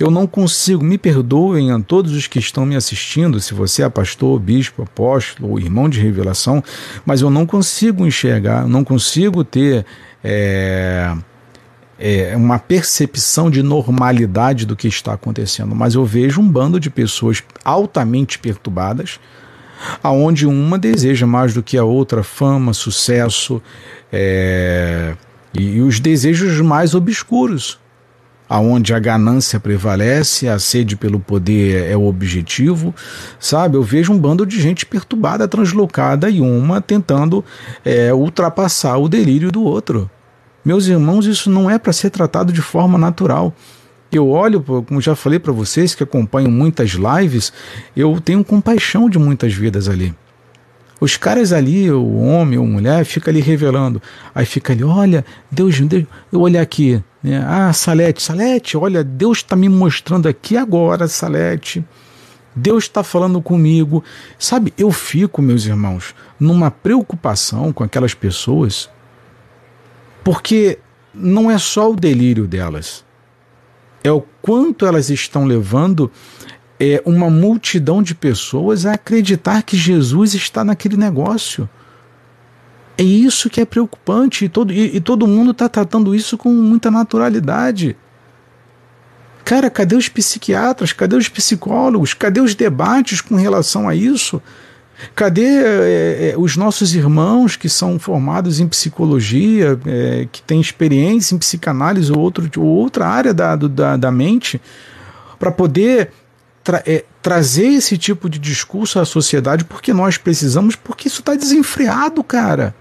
Eu 0.00 0.10
não 0.10 0.26
consigo, 0.26 0.82
me 0.82 0.98
perdoem 0.98 1.70
a 1.70 1.78
todos 1.78 2.12
os 2.12 2.26
que 2.26 2.38
estão 2.38 2.66
me 2.66 2.74
assistindo, 2.74 3.38
se 3.40 3.54
você 3.54 3.82
é 3.82 3.88
pastor, 3.88 4.40
bispo, 4.40 4.82
apóstolo 4.82 5.50
ou 5.50 5.60
irmão 5.60 5.88
de 5.88 6.00
revelação, 6.00 6.62
mas 7.04 7.20
eu 7.20 7.30
não 7.30 7.46
consigo 7.46 8.06
enxergar, 8.06 8.66
não 8.66 8.82
consigo 8.82 9.44
ter 9.44 9.84
é, 10.24 11.14
é, 11.98 12.36
uma 12.36 12.58
percepção 12.58 13.50
de 13.50 13.62
normalidade 13.62 14.66
do 14.66 14.74
que 14.74 14.88
está 14.88 15.12
acontecendo. 15.12 15.74
Mas 15.74 15.94
eu 15.94 16.04
vejo 16.04 16.40
um 16.40 16.48
bando 16.48 16.80
de 16.80 16.90
pessoas 16.90 17.42
altamente 17.64 18.38
perturbadas, 18.38 19.20
aonde 20.02 20.46
uma 20.46 20.78
deseja 20.78 21.26
mais 21.26 21.54
do 21.54 21.62
que 21.62 21.76
a 21.76 21.84
outra 21.84 22.22
fama, 22.22 22.72
sucesso 22.72 23.62
é, 24.12 25.14
e, 25.54 25.76
e 25.76 25.80
os 25.80 26.00
desejos 26.00 26.60
mais 26.60 26.94
obscuros 26.94 27.78
aonde 28.48 28.94
a 28.94 28.98
ganância 28.98 29.58
prevalece, 29.58 30.48
a 30.48 30.58
sede 30.58 30.96
pelo 30.96 31.18
poder 31.18 31.90
é 31.90 31.96
o 31.96 32.06
objetivo, 32.06 32.94
sabe? 33.40 33.76
Eu 33.76 33.82
vejo 33.82 34.12
um 34.12 34.18
bando 34.18 34.46
de 34.46 34.60
gente 34.60 34.86
perturbada, 34.86 35.48
translocada 35.48 36.30
e 36.30 36.40
uma 36.40 36.80
tentando 36.80 37.44
é, 37.84 38.12
ultrapassar 38.14 38.98
o 38.98 39.08
delírio 39.08 39.50
do 39.50 39.62
outro. 39.64 40.08
Meus 40.64 40.86
irmãos, 40.86 41.26
isso 41.26 41.50
não 41.50 41.70
é 41.70 41.78
para 41.78 41.92
ser 41.92 42.10
tratado 42.10 42.52
de 42.52 42.62
forma 42.62 42.98
natural. 42.98 43.54
Eu 44.10 44.28
olho, 44.28 44.62
como 44.62 45.00
já 45.00 45.16
falei 45.16 45.38
para 45.38 45.52
vocês 45.52 45.94
que 45.94 46.02
acompanham 46.02 46.50
muitas 46.50 46.90
lives, 46.90 47.52
eu 47.96 48.20
tenho 48.20 48.44
compaixão 48.44 49.10
de 49.10 49.18
muitas 49.18 49.52
vidas 49.52 49.88
ali. 49.88 50.14
Os 50.98 51.16
caras 51.16 51.52
ali, 51.52 51.90
o 51.90 52.16
homem 52.16 52.58
ou 52.58 52.66
mulher, 52.66 53.04
fica 53.04 53.30
ali 53.30 53.40
revelando. 53.40 54.00
Aí 54.34 54.46
fica 54.46 54.72
ali, 54.72 54.82
olha, 54.82 55.24
Deus, 55.50 55.78
Deus 55.80 56.06
eu 56.32 56.40
olhar 56.40 56.62
aqui, 56.62 57.02
né? 57.22 57.44
Ah, 57.46 57.72
Salete, 57.72 58.22
Salete, 58.22 58.76
olha, 58.76 59.04
Deus 59.04 59.38
está 59.38 59.54
me 59.54 59.68
mostrando 59.68 60.26
aqui 60.26 60.56
agora, 60.56 61.06
Salete. 61.06 61.84
Deus 62.54 62.84
está 62.84 63.04
falando 63.04 63.42
comigo. 63.42 64.02
Sabe, 64.38 64.72
eu 64.78 64.90
fico, 64.90 65.42
meus 65.42 65.66
irmãos, 65.66 66.14
numa 66.40 66.70
preocupação 66.70 67.72
com 67.72 67.84
aquelas 67.84 68.14
pessoas 68.14 68.88
Porque 70.24 70.78
não 71.14 71.50
é 71.50 71.58
só 71.58 71.90
o 71.90 71.96
delírio 71.96 72.46
delas, 72.46 73.04
é 74.06 74.12
o 74.12 74.22
quanto 74.40 74.86
elas 74.86 75.10
estão 75.10 75.44
levando 75.44 76.10
é, 76.78 77.02
uma 77.04 77.28
multidão 77.28 78.02
de 78.02 78.14
pessoas 78.14 78.86
a 78.86 78.92
acreditar 78.92 79.62
que 79.62 79.76
Jesus 79.76 80.34
está 80.34 80.64
naquele 80.64 80.96
negócio. 80.96 81.68
É 82.98 83.02
isso 83.02 83.50
que 83.50 83.60
é 83.60 83.64
preocupante 83.64 84.44
e 84.44 84.48
todo, 84.48 84.72
e, 84.72 84.96
e 84.96 85.00
todo 85.00 85.26
mundo 85.26 85.50
está 85.50 85.68
tratando 85.68 86.14
isso 86.14 86.38
com 86.38 86.50
muita 86.50 86.90
naturalidade. 86.90 87.96
Cara, 89.44 89.70
cadê 89.70 89.94
os 89.94 90.08
psiquiatras? 90.08 90.92
Cadê 90.92 91.14
os 91.16 91.28
psicólogos? 91.28 92.14
Cadê 92.14 92.40
os 92.40 92.54
debates 92.54 93.20
com 93.20 93.36
relação 93.36 93.88
a 93.88 93.94
isso? 93.94 94.42
Cadê 95.14 95.44
é, 95.44 96.34
os 96.38 96.56
nossos 96.56 96.94
irmãos 96.94 97.54
que 97.56 97.68
são 97.68 97.98
formados 97.98 98.60
em 98.60 98.66
psicologia, 98.66 99.78
é, 99.86 100.26
que 100.32 100.42
têm 100.42 100.60
experiência 100.60 101.34
em 101.34 101.38
psicanálise 101.38 102.10
ou, 102.10 102.18
outro, 102.18 102.48
ou 102.56 102.66
outra 102.66 103.06
área 103.06 103.34
da, 103.34 103.56
da, 103.56 103.96
da 103.96 104.10
mente, 104.10 104.60
para 105.38 105.52
poder 105.52 106.10
tra 106.64 106.82
é, 106.86 107.04
trazer 107.22 107.66
esse 107.66 107.98
tipo 107.98 108.28
de 108.28 108.38
discurso 108.38 108.98
à 108.98 109.04
sociedade 109.04 109.64
porque 109.64 109.92
nós 109.92 110.16
precisamos, 110.16 110.74
porque 110.74 111.08
isso 111.08 111.20
está 111.20 111.34
desenfreado, 111.34 112.24
cara. 112.24 112.74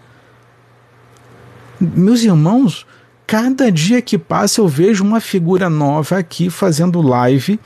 Meus 1.80 2.24
irmãos, 2.24 2.86
cada 3.28 3.72
dia 3.72 4.02
que 4.02 4.18
passa 4.18 4.62
eu 4.62 4.68
vejo 4.68 5.04
uma 5.04 5.20
figura 5.20 5.70
nova 5.70 6.18
aqui 6.18 6.50
fazendo 6.50 7.02
live 7.02 7.60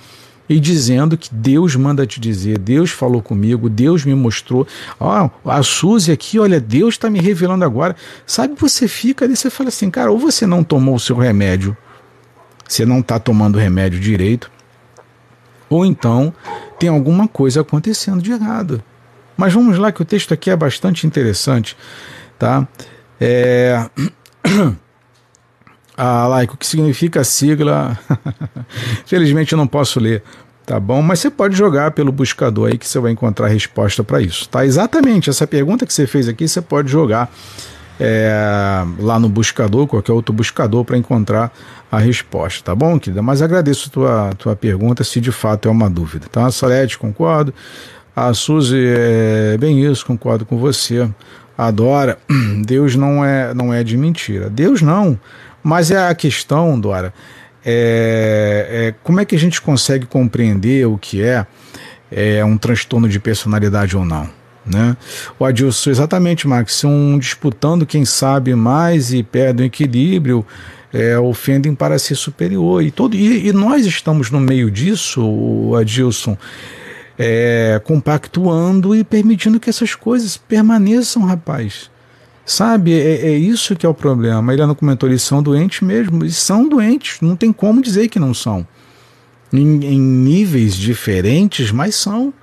e 0.50 0.60
dizendo 0.60 1.16
que 1.16 1.30
Deus 1.32 1.76
manda 1.76 2.08
te 2.08 2.20
dizer, 2.20 2.58
Deus 2.58 2.90
falou 2.90 3.22
comigo, 3.22 3.70
Deus 3.70 4.04
me 4.04 4.16
mostrou. 4.16 4.68
Ó, 5.00 5.30
oh, 5.46 5.50
a 5.50 5.62
Suzy 5.62 6.12
aqui, 6.12 6.40
olha, 6.40 6.60
Deus 6.60 6.96
está 6.96 7.08
me 7.08 7.20
revelando 7.20 7.64
agora. 7.64 7.96
Sabe, 8.26 8.56
você 8.58 8.88
fica 8.88 9.26
ali, 9.26 9.38
você 9.38 9.52
fala 9.52 9.70
assim, 9.70 9.92
cara, 9.92 10.12
ou 10.12 10.18
você 10.18 10.48
não 10.48 10.64
tomou 10.64 10.96
o 10.96 11.00
seu 11.00 11.16
remédio, 11.16 11.78
você 12.68 12.84
não 12.84 13.00
está 13.00 13.20
tomando 13.20 13.58
o 13.58 13.60
remédio 13.60 14.00
direito, 14.00 14.52
ou 15.70 15.86
então 15.86 16.34
tem 16.80 16.90
alguma 16.90 17.28
coisa 17.28 17.62
acontecendo 17.62 18.22
de 18.22 18.32
errado. 18.32 18.82
Mas 19.38 19.54
vamos 19.54 19.78
lá 19.78 19.92
que 19.92 20.02
o 20.02 20.06
texto 20.06 20.34
aqui 20.34 20.50
é 20.50 20.56
bastante 20.56 21.06
interessante, 21.06 21.78
tá? 22.40 22.68
É... 23.22 23.88
Ah, 26.02 26.28
laico, 26.28 26.56
que 26.56 26.66
significa 26.66 27.20
a 27.20 27.24
sigla? 27.26 28.00
Felizmente 29.06 29.52
eu 29.52 29.58
não 29.58 29.68
posso 29.68 30.00
ler, 30.00 30.24
tá 30.66 30.80
bom? 30.80 31.02
Mas 31.02 31.20
você 31.20 31.30
pode 31.30 31.58
jogar 31.58 31.92
pelo 31.92 32.10
buscador 32.10 32.70
aí 32.70 32.78
que 32.78 32.88
você 32.88 32.98
vai 33.00 33.12
encontrar 33.12 33.48
a 33.48 33.50
resposta 33.50 34.02
para 34.02 34.22
isso, 34.22 34.48
tá? 34.48 34.66
Exatamente, 34.66 35.30
essa 35.30 35.46
pergunta 35.46 35.86
que 35.86 35.94
você 35.94 36.08
fez 36.08 36.30
aqui, 36.30 36.48
você 36.48 36.62
pode 36.62 36.90
jogar 36.90 37.30
é, 38.00 38.82
lá 38.98 39.20
no 39.20 39.28
buscador, 39.28 39.88
qualquer 39.88 40.14
outro 40.14 40.32
buscador, 40.34 40.86
para 40.86 40.98
encontrar 40.98 41.52
a 41.92 42.00
resposta, 42.00 42.64
tá 42.64 42.74
bom, 42.74 42.98
querida? 42.98 43.22
Mas 43.22 43.42
agradeço 43.42 43.92
tua, 43.92 44.30
tua 44.38 44.56
pergunta, 44.56 45.04
se 45.04 45.20
de 45.20 45.34
fato 45.34 45.68
é 45.68 45.72
uma 45.72 45.90
dúvida, 45.90 46.28
tá? 46.32 46.50
Salete, 46.50 46.98
concordo. 46.98 47.54
A 48.16 48.34
Suzy, 48.34 48.86
é 48.88 49.58
bem 49.58 49.84
isso, 49.84 50.06
concordo 50.06 50.46
com 50.46 50.58
você 50.58 51.10
adora, 51.60 52.18
Deus 52.66 52.96
não 52.96 53.24
é, 53.24 53.54
não 53.54 53.74
é 53.74 53.84
de 53.84 53.98
mentira. 53.98 54.50
Deus 54.50 54.82
não. 54.82 55.20
Mas 55.64 55.92
é 55.92 56.08
a 56.08 56.16
questão, 56.16 56.80
Dora, 56.80 57.14
é, 57.66 58.68
é 58.70 58.96
como 59.04 59.20
é 59.20 59.26
que 59.26 59.36
a 59.36 59.40
gente 59.40 59.62
consegue 59.62 60.06
compreender 60.06 60.88
o 60.88 60.98
que 60.98 61.22
é, 61.22 61.46
é 62.12 62.44
um 62.44 62.58
transtorno 62.58 63.08
de 63.08 63.20
personalidade 63.20 63.96
ou 63.96 64.06
não? 64.06 64.30
Né? 64.66 64.96
O 65.38 65.46
Adilson, 65.46 65.90
exatamente, 65.90 66.48
Max, 66.48 66.74
são 66.74 67.18
disputando 67.18 67.86
quem 67.86 68.06
sabe 68.06 68.54
mais 68.54 69.12
e 69.14 69.24
perdem 69.24 69.66
o 69.66 69.68
equilíbrio, 69.68 70.46
é, 70.94 71.18
ofendem 71.18 71.74
para 71.74 71.98
ser 71.98 72.16
superior. 72.16 72.84
E, 72.84 72.92
todo, 72.92 73.16
e, 73.16 73.48
e, 73.48 73.54
nós 73.54 73.86
estamos 73.86 74.30
no 74.30 74.40
meio 74.40 74.70
disso, 74.70 75.76
Adilson 75.76 76.38
é, 77.20 77.82
compactuando 77.84 78.96
e 78.96 79.04
permitindo 79.04 79.60
que 79.60 79.70
essas 79.70 79.94
coisas 79.94 80.38
permaneçam, 80.38 81.26
rapaz. 81.26 81.92
Sabe, 82.50 82.94
é, 82.94 83.28
é, 83.28 83.38
isso 83.38 83.76
que 83.76 83.86
é 83.86 83.90
o 83.90 83.94
problema. 83.94 84.52
Ele 84.52 84.66
não 84.66 84.74
comentou, 84.74 85.08
eles 85.08 85.22
são 85.22 85.44
doentes 85.44 85.82
mesmo, 85.82 86.24
eles 86.24 86.36
são 86.36 86.68
doentes, 86.68 87.22
não 87.22 87.36
tem 87.36 87.54
como 87.54 87.80
dizer 87.80 88.08
que 88.08 88.18
não 88.18 88.34
são. 88.34 88.66
Em, 89.54 89.86
em 89.86 90.02
níveis 90.02 90.74
diferentes, 90.74 91.72
mas 91.72 91.94
são. 91.94 92.34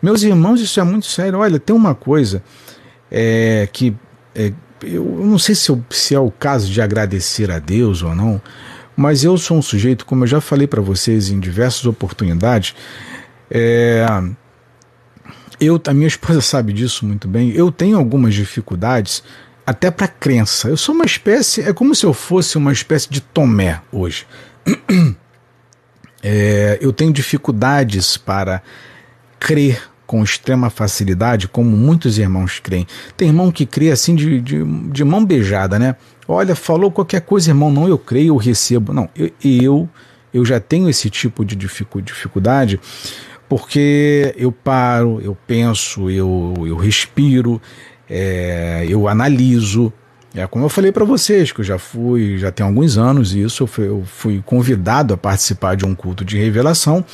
Meus 0.00 0.22
irmãos, 0.22 0.62
isso 0.62 0.80
é 0.80 0.82
muito 0.82 1.04
sério. 1.04 1.40
Olha, 1.40 1.60
tem 1.60 1.76
uma 1.76 1.94
coisa 1.94 2.42
é, 3.10 3.68
que 3.70 3.94
é, 4.34 4.50
eu 4.82 5.04
não 5.04 5.38
sei 5.38 5.54
se, 5.54 5.68
eu, 5.68 5.84
se 5.90 6.14
é 6.14 6.18
o 6.18 6.30
caso 6.30 6.72
de 6.72 6.80
agradecer 6.80 7.50
a 7.50 7.58
Deus 7.58 8.02
ou 8.02 8.14
não, 8.14 8.40
mas 8.96 9.24
eu 9.24 9.36
sou 9.36 9.58
um 9.58 9.62
sujeito, 9.62 10.06
como 10.06 10.24
eu 10.24 10.26
já 10.26 10.40
falei 10.40 10.66
para 10.66 10.80
vocês 10.80 11.28
em 11.28 11.38
diversas 11.38 11.84
oportunidades, 11.84 12.74
é, 13.50 14.06
eu, 15.60 15.78
a 15.86 15.92
minha 15.92 16.08
esposa 16.08 16.40
sabe 16.40 16.72
disso 16.72 17.04
muito 17.04 17.28
bem. 17.28 17.50
Eu 17.50 17.70
tenho 17.70 17.98
algumas 17.98 18.32
dificuldades 18.32 19.22
até 19.70 19.88
para 19.88 20.08
crença. 20.08 20.68
Eu 20.68 20.76
sou 20.76 20.92
uma 20.92 21.04
espécie, 21.04 21.62
é 21.62 21.72
como 21.72 21.94
se 21.94 22.04
eu 22.04 22.12
fosse 22.12 22.58
uma 22.58 22.72
espécie 22.72 23.08
de 23.08 23.20
Tomé 23.20 23.80
hoje. 23.92 24.26
É, 26.22 26.76
eu 26.82 26.92
tenho 26.92 27.10
dificuldades 27.10 28.18
para 28.18 28.60
crer 29.38 29.88
com 30.06 30.22
extrema 30.22 30.68
facilidade, 30.68 31.48
como 31.48 31.74
muitos 31.74 32.18
irmãos 32.18 32.60
creem. 32.60 32.86
Tem 33.16 33.28
irmão 33.28 33.50
que 33.50 33.64
crê 33.64 33.90
assim 33.90 34.14
de, 34.14 34.38
de, 34.38 34.62
de 34.62 35.02
mão 35.02 35.24
beijada, 35.24 35.78
né? 35.78 35.96
Olha, 36.28 36.54
falou 36.54 36.92
qualquer 36.92 37.22
coisa, 37.22 37.48
irmão, 37.48 37.72
não, 37.72 37.88
eu 37.88 37.96
creio, 37.96 38.34
eu 38.34 38.36
recebo. 38.36 38.92
Não, 38.92 39.08
eu, 39.16 39.30
eu, 39.42 39.88
eu 40.34 40.44
já 40.44 40.60
tenho 40.60 40.90
esse 40.90 41.08
tipo 41.08 41.42
de 41.42 41.56
dificuldade 41.56 42.78
porque 43.48 44.32
eu 44.36 44.52
paro, 44.52 45.20
eu 45.20 45.36
penso, 45.46 46.08
eu, 46.08 46.54
eu 46.66 46.76
respiro, 46.76 47.60
é, 48.10 48.84
eu 48.88 49.06
analiso. 49.06 49.92
É 50.34 50.46
como 50.46 50.64
eu 50.64 50.68
falei 50.68 50.92
para 50.92 51.04
vocês, 51.04 51.50
que 51.50 51.60
eu 51.60 51.64
já 51.64 51.78
fui, 51.78 52.38
já 52.38 52.52
tem 52.52 52.64
alguns 52.64 52.96
anos 52.96 53.34
isso, 53.34 53.64
eu 53.64 53.66
fui, 53.66 53.88
eu 53.88 54.04
fui 54.04 54.42
convidado 54.44 55.14
a 55.14 55.16
participar 55.16 55.76
de 55.76 55.84
um 55.84 55.94
culto 55.94 56.24
de 56.24 56.38
revelação. 56.38 57.04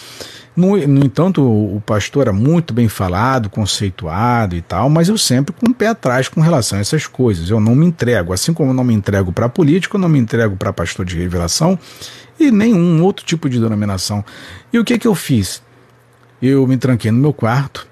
No, 0.55 0.76
no, 0.86 1.05
entanto, 1.05 1.42
o 1.42 1.82
pastor 1.84 2.22
era 2.22 2.32
muito 2.32 2.72
bem 2.72 2.88
falado, 2.88 3.51
conceituado 3.51 4.57
e 4.57 4.62
tal, 4.62 4.88
mas 4.88 5.09
eu 5.09 5.18
sempre 5.18 5.55
com 5.55 5.70
o 5.70 5.74
pé 5.74 5.88
atrás 5.88 6.28
com 6.28 6.40
relação 6.40 6.78
a 6.78 6.80
essas 6.80 7.07
coisas. 7.07 7.51
Eu 7.51 7.61
não 7.61 7.74
me 7.74 7.86
entrego, 7.86 8.32
assim 8.32 8.55
como 8.55 8.70
eu 8.70 8.74
não 8.74 8.84
me 8.84 8.94
entrego 8.94 9.32
para 9.32 9.49
político, 9.51 9.97
eu 9.97 10.01
não 10.01 10.09
me 10.09 10.18
entrego 10.18 10.57
para 10.57 10.72
pastor 10.72 11.05
de 11.05 11.16
revelação 11.16 11.78
e 12.40 12.51
nenhum 12.51 13.03
outro 13.03 13.24
tipo 13.24 13.49
de 13.51 13.61
denominação. 13.61 14.24
E 14.72 14.78
o 14.78 14.84
que, 14.84 14.99
que 14.99 15.07
eu 15.07 15.14
fiz? 15.14 15.62
eu 16.40 16.66
me 16.66 16.76
tranquei 16.76 17.11
no 17.11 17.18
meu 17.18 17.32
quarto, 17.32 17.86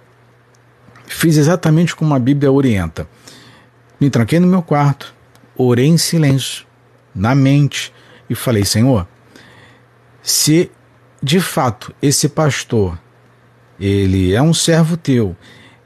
fiz 1.07 1.36
exatamente 1.36 1.94
como 1.94 2.14
a 2.14 2.18
Bíblia 2.18 2.50
orienta. 2.50 3.09
Me 4.00 4.11
tranquei 4.11 4.40
no 4.40 4.46
meu 4.46 4.62
quarto, 4.62 5.14
orei 5.57 5.86
em 5.86 5.98
silêncio, 5.98 6.66
na 7.14 7.34
mente, 7.34 7.92
e 8.28 8.34
falei: 8.34 8.64
Senhor, 8.64 9.07
se 10.22 10.70
de 11.22 11.40
fato 11.40 11.94
esse 12.02 12.28
pastor 12.28 12.98
ele 13.78 14.34
é 14.34 14.42
um 14.42 14.55
servo 14.55 14.96
teu, 14.96 15.36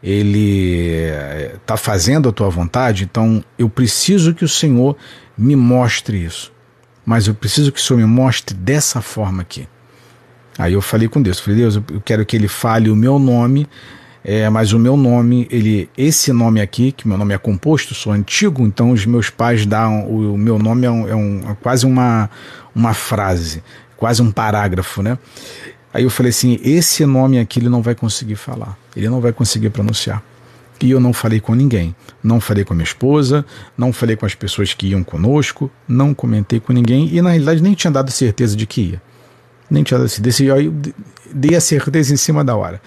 ele 0.03 1.07
está 1.55 1.75
eh, 1.75 1.79
fazendo 1.79 2.29
a 2.29 2.33
tua 2.33 2.49
vontade, 2.49 3.05
então 3.05 3.43
eu 3.59 3.69
preciso 3.69 4.35
que 4.35 4.45
o 4.45 4.49
Senhor 4.49 4.97
me 5.37 5.57
mostre 5.57 6.25
isso. 6.25 6.53
Mas 7.05 7.27
eu 7.27 7.35
preciso 7.35 7.73
que 7.73 7.81
o 7.81 7.83
Senhor 7.83 7.99
me 7.99 8.07
mostre 8.07 8.55
dessa 8.55 9.01
forma 9.01 9.43
aqui. 9.43 9.67
Aí 10.59 10.73
eu 10.73 10.83
falei 10.83 11.09
com 11.09 11.23
Deus, 11.23 11.41
falei, 11.41 11.61
Deus, 11.61 11.77
eu 11.77 12.01
quero 12.05 12.27
que 12.27 12.37
ele 12.37 12.49
fale 12.49 12.91
o 12.91 12.97
meu 12.97 13.19
nome, 13.19 13.67
é, 14.25 14.49
mas 14.51 14.73
o 14.73 14.79
meu 14.79 14.97
nome, 14.97 15.47
ele, 15.51 15.89
esse 15.97 16.33
nome 16.33 16.61
aqui, 16.61 16.93
que 16.93 17.07
meu 17.07 17.17
nome 17.17 17.35
é 17.35 17.39
composto, 17.39 17.95
sou 17.95 18.13
antigo, 18.13 18.65
então 18.67 18.91
os 18.91 19.07
meus 19.07 19.31
pais 19.31 19.65
dão, 19.65 20.07
o, 20.07 20.35
o 20.35 20.39
meu 20.39 20.59
nome 20.59 20.87
é, 20.87 20.91
um, 20.91 21.09
é, 21.09 21.15
um, 21.15 21.51
é 21.51 21.57
quase 21.61 21.87
uma, 21.87 22.29
uma 22.75 22.95
frase, 22.95 23.63
quase 23.97 24.21
um 24.21 24.31
parágrafo, 24.31 25.03
né? 25.03 25.19
Aí 25.93 26.03
eu 26.03 26.11
falei 26.11 26.31
assim, 26.31 26.59
esse 26.63 27.07
nome 27.07 27.39
aqui 27.39 27.59
ele 27.59 27.69
não 27.69 27.81
vai 27.81 27.95
conseguir 27.95 28.37
falar, 28.37 28.77
ele 28.95 29.09
não 29.09 29.21
vai 29.21 29.33
conseguir 29.33 29.71
pronunciar. 29.71 30.23
E 30.81 30.91
eu 30.91 31.01
não 31.01 31.13
falei 31.13 31.41
com 31.41 31.55
ninguém. 31.55 31.95
Não 32.23 32.41
falei 32.41 32.65
com 32.65 32.73
a 32.73 32.77
minha 32.77 32.85
esposa, 32.85 33.45
não 33.77 33.93
falei 33.93 34.15
com 34.15 34.25
as 34.25 34.35
pessoas 34.35 34.75
que 34.75 34.89
iam 34.89 35.03
conosco, 35.03 35.71
não 35.89 36.15
comentei 36.15 36.61
com 36.61 36.73
ninguém 36.73 37.09
e 37.13 37.21
na 37.21 37.31
realidade 37.31 37.63
nem 37.63 37.75
tinha 37.75 37.91
dado 37.91 38.11
certeza 38.11 38.57
de 38.57 38.67
que 38.67 38.83
ia. 38.83 39.03
Nem 39.71 39.83
tinha 39.83 40.01
assim, 40.01 40.23
decidi, 40.23 40.51
aí 40.51 40.73
dei 41.33 41.57
a 41.57 41.61
certeza 41.61 42.15
em 42.15 42.17
cima 42.17 42.45
da 42.45 42.55
hora. 42.55 42.81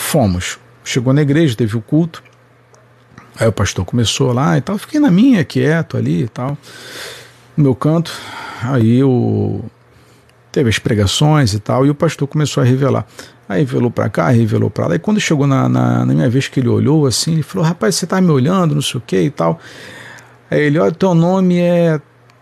Fomos. 0.00 0.58
Chegou 0.82 1.12
na 1.12 1.22
igreja, 1.22 1.54
teve 1.54 1.76
o 1.76 1.80
culto. 1.80 2.22
Aí 3.38 3.46
o 3.46 3.52
pastor 3.52 3.84
começou 3.84 4.32
lá 4.32 4.56
e 4.56 4.60
tal. 4.60 4.76
Fiquei 4.76 4.98
na 4.98 5.10
minha, 5.10 5.44
quieto 5.44 5.96
ali 5.96 6.22
e 6.24 6.28
tal. 6.28 6.58
No 7.56 7.64
meu 7.64 7.74
canto. 7.76 8.10
Aí 8.62 9.04
o. 9.04 9.60
Teve 10.50 10.68
as 10.68 10.78
pregações 10.80 11.54
e 11.54 11.60
tal. 11.60 11.86
E 11.86 11.90
o 11.90 11.94
pastor 11.94 12.26
começou 12.26 12.62
a 12.62 12.66
revelar. 12.66 13.06
Aí 13.48 13.60
revelou 13.60 13.90
para 13.90 14.08
cá, 14.08 14.28
revelou 14.30 14.68
para 14.68 14.88
lá. 14.88 14.94
E 14.96 14.98
quando 14.98 15.20
chegou 15.20 15.46
na, 15.46 15.68
na, 15.68 16.04
na, 16.04 16.14
minha 16.14 16.30
vez 16.30 16.48
que 16.48 16.58
ele 16.58 16.68
olhou 16.68 17.06
assim, 17.06 17.34
ele 17.34 17.42
falou: 17.42 17.64
Rapaz, 17.64 17.94
você 17.94 18.06
tá 18.06 18.20
me 18.20 18.30
olhando, 18.30 18.74
não 18.74 18.82
sei 18.82 18.98
o 18.98 19.02
que 19.06 19.20
e 19.20 19.30
tal. 19.30 19.60
Aí 20.50 20.62
ele, 20.62 20.78
olha, 20.78 20.90
teu 20.92 21.14
nome 21.14 21.58
é 21.58 22.00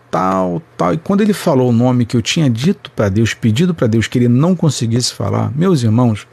tal, 0.09 0.61
tal. 0.75 0.93
E 0.93 0.97
quando 0.97 1.21
ele 1.21 1.33
falou 1.33 1.69
o 1.69 1.73
nome 1.73 2.05
que 2.05 2.17
eu 2.17 2.21
tinha 2.21 2.49
dito 2.49 2.89
para 2.91 3.09
Deus, 3.09 3.33
pedido 3.33 3.75
para 3.75 3.85
Deus 3.85 4.07
que 4.07 4.17
ele 4.17 4.29
não 4.29 4.55
conseguisse 4.55 5.13
falar, 5.13 5.51
meus 5.55 5.83
irmãos, 5.83 6.25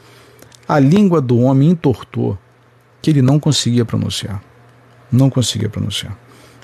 a 0.67 0.79
língua 0.79 1.21
do 1.21 1.39
homem 1.39 1.69
entortou 1.69 2.37
que 3.01 3.09
ele 3.09 3.21
não 3.21 3.39
conseguia 3.39 3.85
pronunciar. 3.85 4.41
Não 5.11 5.29
conseguia 5.29 5.69
pronunciar. 5.69 6.17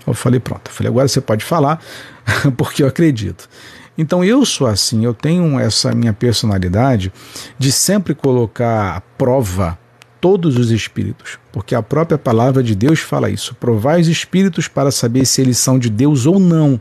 Eu 0.05 0.13
falei, 0.13 0.39
pronto. 0.39 0.67
Eu 0.67 0.73
falei, 0.73 0.89
agora 0.89 1.07
você 1.07 1.21
pode 1.21 1.45
falar, 1.45 1.81
porque 2.57 2.83
eu 2.83 2.87
acredito. 2.87 3.49
Então 3.97 4.23
eu 4.23 4.43
sou 4.45 4.67
assim, 4.67 5.05
eu 5.05 5.13
tenho 5.13 5.59
essa 5.59 5.93
minha 5.93 6.13
personalidade 6.13 7.13
de 7.59 7.71
sempre 7.71 8.15
colocar 8.15 8.97
à 8.97 9.01
prova 9.01 9.77
todos 10.19 10.57
os 10.57 10.71
espíritos, 10.71 11.37
porque 11.51 11.75
a 11.75 11.83
própria 11.83 12.17
palavra 12.17 12.63
de 12.63 12.75
Deus 12.75 12.99
fala 12.99 13.29
isso. 13.29 13.53
Provai 13.55 14.01
os 14.01 14.07
espíritos 14.07 14.67
para 14.67 14.89
saber 14.89 15.25
se 15.25 15.41
eles 15.41 15.57
são 15.57 15.77
de 15.77 15.89
Deus 15.89 16.25
ou 16.25 16.39
não. 16.39 16.79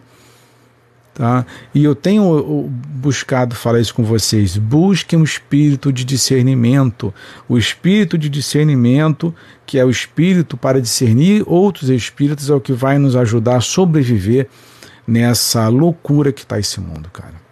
Tá? 1.14 1.44
E 1.74 1.84
eu 1.84 1.94
tenho 1.94 2.70
buscado 2.88 3.54
falar 3.54 3.80
isso 3.80 3.94
com 3.94 4.02
vocês. 4.02 4.56
Busquem 4.56 5.18
um 5.18 5.24
espírito 5.24 5.92
de 5.92 6.04
discernimento. 6.04 7.12
O 7.46 7.58
espírito 7.58 8.16
de 8.16 8.30
discernimento, 8.30 9.34
que 9.66 9.78
é 9.78 9.84
o 9.84 9.90
espírito 9.90 10.56
para 10.56 10.80
discernir 10.80 11.44
outros 11.46 11.90
espíritos, 11.90 12.48
é 12.48 12.54
o 12.54 12.60
que 12.60 12.72
vai 12.72 12.98
nos 12.98 13.14
ajudar 13.14 13.56
a 13.56 13.60
sobreviver 13.60 14.48
nessa 15.06 15.68
loucura 15.68 16.32
que 16.32 16.42
está 16.42 16.58
esse 16.58 16.80
mundo, 16.80 17.10
cara. 17.12 17.42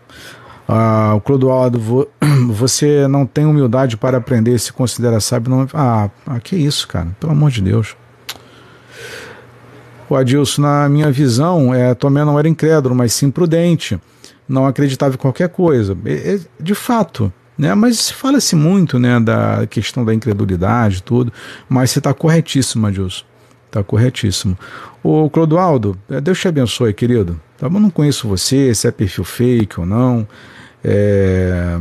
Ah, 0.67 1.15
o 1.17 1.21
Clodoaldo, 1.21 2.09
você 2.49 3.07
não 3.09 3.27
tem 3.27 3.45
humildade 3.45 3.97
para 3.97 4.19
aprender, 4.19 4.59
se 4.59 4.73
considera 4.73 5.21
sábio. 5.21 5.51
Não... 5.51 5.69
Ah, 5.75 6.09
ah, 6.27 6.41
que 6.41 6.57
isso, 6.57 6.89
cara, 6.89 7.09
pelo 7.19 7.33
amor 7.33 7.51
de 7.51 7.61
Deus. 7.61 7.97
O 10.11 10.17
Adilson, 10.17 10.63
na 10.63 10.89
minha 10.89 11.09
visão, 11.13 11.73
é, 11.73 11.95
Tomé 11.95 12.25
não 12.25 12.37
era 12.37 12.49
incrédulo, 12.49 12.97
mas 12.97 13.13
sim 13.13 13.31
prudente. 13.31 13.97
Não 14.49 14.67
acreditava 14.67 15.15
em 15.15 15.17
qualquer 15.17 15.49
coisa. 15.49 15.97
de 16.59 16.75
fato, 16.75 17.33
né? 17.57 17.73
Mas 17.77 18.11
fala-se 18.11 18.57
muito 18.57 18.99
né, 18.99 19.21
da 19.21 19.69
questão 19.69 20.05
da 20.05 20.13
incredulidade 20.13 21.05
tudo, 21.05 21.33
mas 21.69 21.93
você 21.93 22.01
está 22.01 22.13
corretíssimo, 22.13 22.89
Adilson. 22.89 23.25
Está 23.69 23.85
corretíssimo. 23.85 24.59
O 25.01 25.31
Clodoaldo, 25.31 25.97
é, 26.11 26.21
Deus 26.21 26.41
te 26.41 26.49
abençoe, 26.49 26.93
querido. 26.93 27.41
Tá 27.57 27.69
bom? 27.69 27.79
Não 27.79 27.91
conheço 27.91 28.27
você, 28.27 28.75
se 28.75 28.89
é 28.89 28.91
perfil 28.91 29.23
fake 29.23 29.79
ou 29.79 29.87
não. 29.87 30.27
É, 30.83 31.79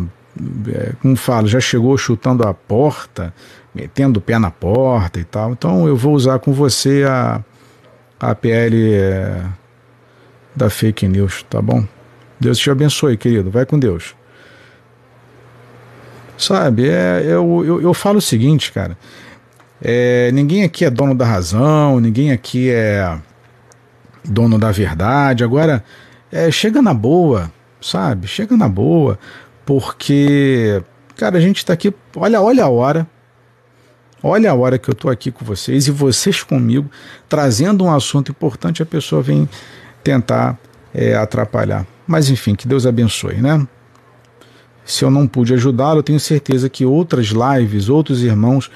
é, 0.67 0.93
como 1.01 1.15
falo, 1.15 1.47
já 1.47 1.59
chegou 1.59 1.97
chutando 1.97 2.47
a 2.47 2.53
porta, 2.53 3.33
metendo 3.73 4.19
o 4.19 4.21
pé 4.21 4.37
na 4.37 4.51
porta 4.51 5.19
e 5.19 5.23
tal. 5.23 5.51
Então 5.51 5.87
eu 5.87 5.95
vou 5.95 6.13
usar 6.13 6.37
com 6.37 6.53
você 6.53 7.03
a, 7.09 7.43
a 8.19 8.35
PL 8.35 8.93
é, 8.93 9.43
da 10.55 10.69
fake 10.69 11.07
news, 11.07 11.43
tá 11.49 11.61
bom? 11.61 11.85
Deus 12.39 12.57
te 12.57 12.69
abençoe, 12.69 13.17
querido. 13.17 13.49
Vai 13.49 13.65
com 13.65 13.77
Deus. 13.77 14.15
Sabe, 16.37 16.87
é, 16.87 17.21
eu, 17.25 17.63
eu, 17.65 17.81
eu 17.81 17.93
falo 17.93 18.17
o 18.17 18.21
seguinte, 18.21 18.71
cara. 18.71 18.97
É, 19.81 20.31
ninguém 20.31 20.63
aqui 20.63 20.85
é 20.85 20.89
dono 20.89 21.13
da 21.13 21.25
razão, 21.25 21.99
ninguém 21.99 22.31
aqui 22.31 22.69
é 22.69 23.17
dono 24.23 24.57
da 24.57 24.71
verdade. 24.71 25.43
Agora, 25.43 25.83
é, 26.31 26.49
chega 26.51 26.81
na 26.81 26.93
boa, 26.93 27.51
sabe? 27.81 28.27
Chega 28.27 28.55
na 28.55 28.69
boa, 28.69 29.19
porque, 29.65 30.81
cara, 31.15 31.37
a 31.37 31.41
gente 31.41 31.65
tá 31.65 31.73
aqui. 31.73 31.93
Olha, 32.15 32.41
olha 32.41 32.63
a 32.63 32.69
hora. 32.69 33.07
Olha 34.21 34.51
a 34.51 34.55
hora 34.55 34.77
que 34.77 34.89
eu 34.89 34.93
estou 34.93 35.09
aqui 35.09 35.31
com 35.31 35.45
vocês 35.45 35.87
e 35.87 35.91
vocês 35.91 36.43
comigo, 36.43 36.89
trazendo 37.27 37.85
um 37.85 37.93
assunto 37.93 38.31
importante, 38.31 38.83
a 38.83 38.85
pessoa 38.85 39.21
vem 39.21 39.47
tentar 40.03 40.57
é, 40.93 41.15
atrapalhar. 41.15 41.85
Mas 42.05 42.29
enfim, 42.29 42.55
que 42.55 42.67
Deus 42.67 42.85
abençoe, 42.85 43.35
né? 43.35 43.65
Se 44.83 45.05
eu 45.05 45.11
não 45.11 45.27
pude 45.27 45.53
ajudá-lo, 45.53 46.03
tenho 46.03 46.19
certeza 46.19 46.67
que 46.67 46.85
outras 46.85 47.27
lives, 47.27 47.87
outros 47.87 48.23
irmãos, 48.23 48.69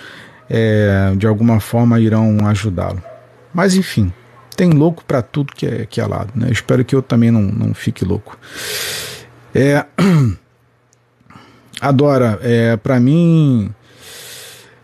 é, 0.49 1.13
de 1.17 1.27
alguma 1.27 1.59
forma 1.59 1.99
irão 1.99 2.45
ajudá-lo. 2.47 3.01
Mas 3.53 3.75
enfim, 3.75 4.13
tem 4.55 4.69
louco 4.69 5.03
para 5.03 5.21
tudo 5.21 5.53
que 5.53 5.65
é, 5.65 5.85
que 5.85 5.99
é 5.99 6.05
lado, 6.05 6.31
né? 6.35 6.47
Eu 6.47 6.53
espero 6.53 6.85
que 6.85 6.95
eu 6.95 7.01
também 7.01 7.31
não, 7.31 7.41
não 7.41 7.73
fique 7.73 8.05
louco. 8.05 8.37
É, 9.53 9.85
Adora, 11.81 12.39
é, 12.41 12.77
para 12.77 12.97
mim 12.99 13.73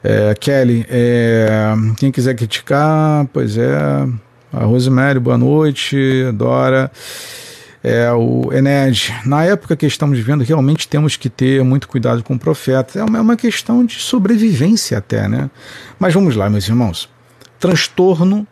é, 0.03 0.33
Kelly, 0.35 0.85
é, 0.89 1.73
quem 1.97 2.11
quiser 2.11 2.35
criticar, 2.35 3.27
pois 3.33 3.57
é. 3.57 3.77
A 4.51 4.63
Rosemary, 4.63 5.19
boa 5.19 5.37
noite. 5.37 5.97
Dora. 6.33 6.91
É, 7.83 8.11
o 8.11 8.51
Ened, 8.51 9.13
na 9.25 9.45
época 9.45 9.75
que 9.75 9.85
estamos 9.85 10.17
vivendo, 10.17 10.43
realmente 10.43 10.87
temos 10.87 11.15
que 11.15 11.29
ter 11.29 11.63
muito 11.63 11.87
cuidado 11.87 12.23
com 12.23 12.33
o 12.33 12.39
profeta. 12.39 12.99
É 12.99 13.03
uma, 13.03 13.17
é 13.17 13.21
uma 13.21 13.37
questão 13.37 13.85
de 13.85 13.95
sobrevivência 13.95 14.97
até, 14.97 15.27
né? 15.27 15.49
Mas 15.97 16.13
vamos 16.13 16.35
lá, 16.35 16.49
meus 16.49 16.67
irmãos. 16.67 17.09
Transtorno 17.59 18.47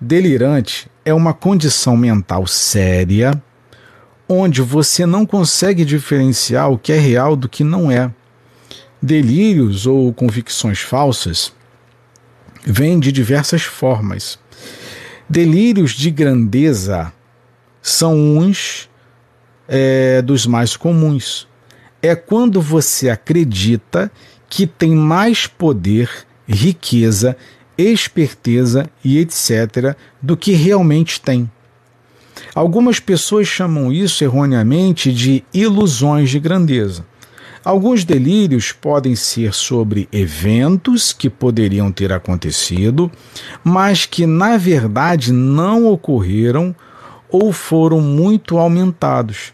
delirante 0.00 0.90
é 1.04 1.14
uma 1.14 1.32
condição 1.32 1.96
mental 1.96 2.46
séria 2.46 3.40
onde 4.28 4.60
você 4.60 5.06
não 5.06 5.24
consegue 5.24 5.84
diferenciar 5.84 6.70
o 6.70 6.78
que 6.78 6.92
é 6.92 6.98
real 6.98 7.36
do 7.36 7.48
que 7.48 7.62
não 7.62 7.90
é. 7.90 8.10
Delírios 9.00 9.86
ou 9.86 10.12
convicções 10.12 10.80
falsas 10.80 11.52
vêm 12.64 12.98
de 12.98 13.12
diversas 13.12 13.62
formas. 13.62 14.38
Delírios 15.28 15.92
de 15.92 16.10
grandeza 16.10 17.12
são 17.82 18.36
uns 18.36 18.88
é, 19.68 20.22
dos 20.22 20.46
mais 20.46 20.76
comuns. 20.76 21.46
É 22.02 22.14
quando 22.14 22.60
você 22.60 23.08
acredita 23.08 24.10
que 24.48 24.66
tem 24.66 24.94
mais 24.94 25.46
poder, 25.46 26.10
riqueza, 26.46 27.36
esperteza 27.76 28.88
e 29.04 29.18
etc. 29.18 29.96
do 30.22 30.36
que 30.36 30.52
realmente 30.52 31.20
tem. 31.20 31.50
Algumas 32.54 33.00
pessoas 33.00 33.46
chamam 33.46 33.92
isso 33.92 34.22
erroneamente 34.22 35.12
de 35.12 35.44
ilusões 35.52 36.30
de 36.30 36.38
grandeza. 36.38 37.04
Alguns 37.66 38.04
delírios 38.04 38.70
podem 38.70 39.16
ser 39.16 39.52
sobre 39.52 40.08
eventos 40.12 41.12
que 41.12 41.28
poderiam 41.28 41.90
ter 41.90 42.12
acontecido, 42.12 43.10
mas 43.64 44.06
que 44.06 44.24
na 44.24 44.56
verdade 44.56 45.32
não 45.32 45.84
ocorreram 45.84 46.72
ou 47.28 47.52
foram 47.52 48.00
muito 48.00 48.56
aumentados. 48.56 49.52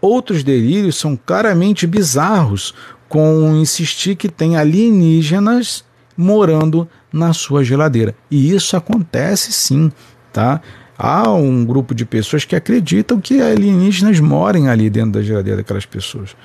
Outros 0.00 0.44
delírios 0.44 0.94
são 0.94 1.16
claramente 1.16 1.84
bizarros, 1.84 2.72
com 3.08 3.56
insistir 3.56 4.14
que 4.14 4.28
tem 4.28 4.56
alienígenas 4.56 5.84
morando 6.16 6.88
na 7.12 7.32
sua 7.32 7.64
geladeira. 7.64 8.14
E 8.30 8.54
isso 8.54 8.76
acontece 8.76 9.52
sim, 9.52 9.90
tá? 10.32 10.60
Há 10.96 11.28
um 11.32 11.64
grupo 11.64 11.92
de 11.92 12.04
pessoas 12.04 12.44
que 12.44 12.54
acreditam 12.54 13.20
que 13.20 13.42
alienígenas 13.42 14.20
morem 14.20 14.68
ali 14.68 14.88
dentro 14.88 15.10
da 15.10 15.22
geladeira 15.22 15.56
daquelas 15.56 15.86
pessoas 15.86 16.36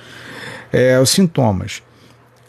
é, 0.74 0.98
os 0.98 1.10
sintomas. 1.10 1.82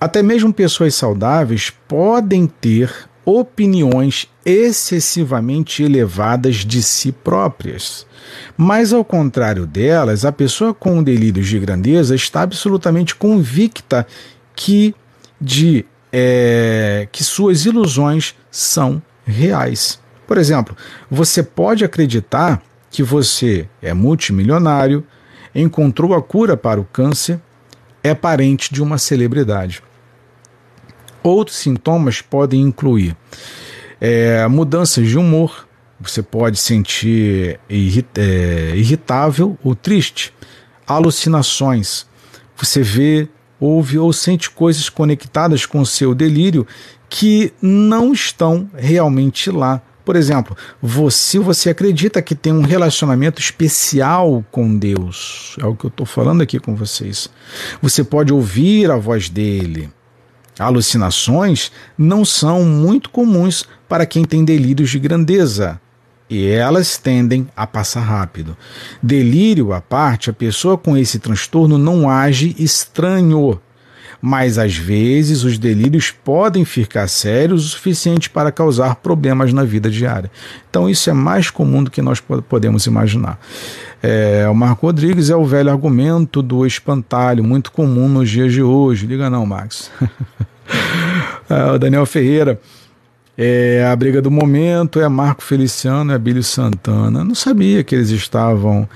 Até 0.01 0.23
mesmo 0.23 0.51
pessoas 0.51 0.95
saudáveis 0.95 1.71
podem 1.88 2.47
ter 2.47 2.91
opiniões 3.23 4.28
excessivamente 4.43 5.84
elevadas 5.84 6.57
de 6.57 6.82
si 6.82 7.11
próprias. 7.11 8.05
Mas, 8.57 8.91
ao 8.91 9.05
contrário 9.05 9.67
delas, 9.67 10.26
a 10.26 10.32
pessoa 10.32 10.73
com 10.73 11.03
delírios 11.03 11.47
de 11.47 11.59
grandeza 11.59 12.15
está 12.15 12.41
absolutamente 12.41 13.15
convicta 13.15 14.07
que, 14.55 14.95
de, 15.39 15.86
é, 16.11 17.07
que 17.11 17.23
suas 17.23 17.65
ilusões 17.65 18.34
são 18.49 19.01
reais. 19.23 19.99
Por 20.26 20.39
exemplo, 20.39 20.76
você 21.11 21.43
pode 21.43 21.86
acreditar 21.86 22.61
que 22.89 23.03
você 23.03 23.67
é 23.84 23.93
multimilionário, 23.93 25.05
encontrou 25.53 26.15
a 26.15 26.21
cura 26.21 26.57
para 26.57 26.82
o 26.82 26.86
câncer 26.86 27.39
é 28.06 28.14
parente 28.14 28.72
de 28.72 28.84
uma 28.84 28.99
celebridade. 28.99 29.82
Outros 31.24 31.58
sintomas 31.58 32.22
podem 32.22 32.62
incluir 32.62 33.18
é, 33.99 34.47
mudanças 34.47 35.08
de 35.08 35.18
humor, 35.18 35.68
você 35.99 36.22
pode 36.22 36.60
sentir 36.60 37.60
irrit 37.68 38.08
é, 38.16 38.74
irritável 38.76 39.58
ou 39.64 39.74
triste, 39.74 40.32
alucinações, 40.86 42.06
você 42.56 42.84
vê, 42.84 43.28
ouve 43.60 43.97
ou 43.97 44.14
sente 44.14 44.51
coisas 44.51 44.88
conectadas 44.88 45.66
com 45.66 45.84
seu 45.84 46.14
delírio 46.14 46.68
que 47.10 47.51
não 47.60 48.14
estão 48.14 48.70
realmente 48.76 49.49
lá 49.49 49.82
por 50.06 50.16
exemplo, 50.16 50.56
você, 50.80 51.39
você 51.39 51.72
acredita 51.72 52.22
que 52.22 52.36
tem 52.36 52.53
um 52.53 52.62
relacionamento 52.62 53.41
especial 53.41 54.45
com 54.51 54.78
Deus. 54.78 55.56
É 55.60 55.66
o 55.66 55.76
que 55.76 55.86
eu 55.86 55.89
estou 55.89 56.06
falando 56.06 56.41
aqui 56.41 56.60
com 56.60 56.76
vocês. 56.76 57.28
Você 57.82 58.03
pode 58.03 58.32
ouvir 58.32 58.91
a 58.91 58.97
voz 58.97 59.28
dele. 59.30 59.89
Alucinações 60.60 61.72
não 61.97 62.24
são 62.24 62.64
muito 62.64 63.10
comuns 63.10 63.66
para 63.89 64.06
quem 64.06 64.24
tem 64.24 64.45
delírios 64.45 64.91
de 64.91 64.99
grandeza. 64.99 65.82
e 66.28 66.47
elas 66.47 66.97
tendem 66.97 67.47
a 67.56 67.68
passar 67.68 68.01
rápido. 68.01 68.58
Delírio 69.01 69.74
à 69.74 69.82
parte, 69.82 70.30
a 70.30 70.34
pessoa 70.34 70.76
com 70.76 70.97
esse 70.97 71.20
transtorno 71.20 71.78
não 71.78 72.10
age 72.10 72.56
estranho, 72.58 73.62
mas 74.26 74.57
às 74.57 74.76
vezes 74.76 75.43
os 75.43 75.59
delírios 75.59 76.09
podem 76.09 76.65
ficar 76.65 77.07
sérios 77.07 77.63
o 77.63 77.69
suficiente 77.69 78.28
para 78.28 78.51
causar 78.51 78.95
problemas 78.95 79.53
na 79.53 79.63
vida 79.63 79.88
diária. 79.88 80.32
Então 80.67 80.89
isso 80.89 81.11
é 81.11 81.13
mais 81.13 81.51
comum 81.51 81.84
do 81.84 81.91
que 81.91 82.01
nós 82.01 82.19
podemos 82.19 82.88
imaginar. 82.88 83.39
É, 84.01 84.47
o 84.49 84.55
Marco 84.55 84.88
Rodrigues 84.88 85.30
é 85.30 85.36
o 85.36 85.45
velho 85.45 85.69
argumento 85.69 86.41
do 86.41 86.65
espantalho, 86.65 87.43
muito 87.43 87.71
comum 87.71 88.09
nos 88.09 88.28
dias 88.28 88.51
de 88.51 88.63
hoje. 88.63 89.05
Liga 89.05 89.30
não, 89.30 89.45
Max. 89.45 89.91
é, 91.47 91.71
o 91.76 91.78
Daniel 91.78 92.07
Ferreira. 92.07 92.59
É, 93.38 93.88
a 93.88 93.95
briga 93.95 94.23
do 94.23 94.32
momento 94.32 94.99
é 94.99 95.07
Marco 95.07 95.43
Feliciano 95.43 96.11
e 96.11 96.15
Abílio 96.15 96.41
Santana. 96.41 97.23
Não 97.23 97.36
sabia 97.36 97.84
que 97.84 97.93
eles 97.93 98.09
estavam 98.09 98.89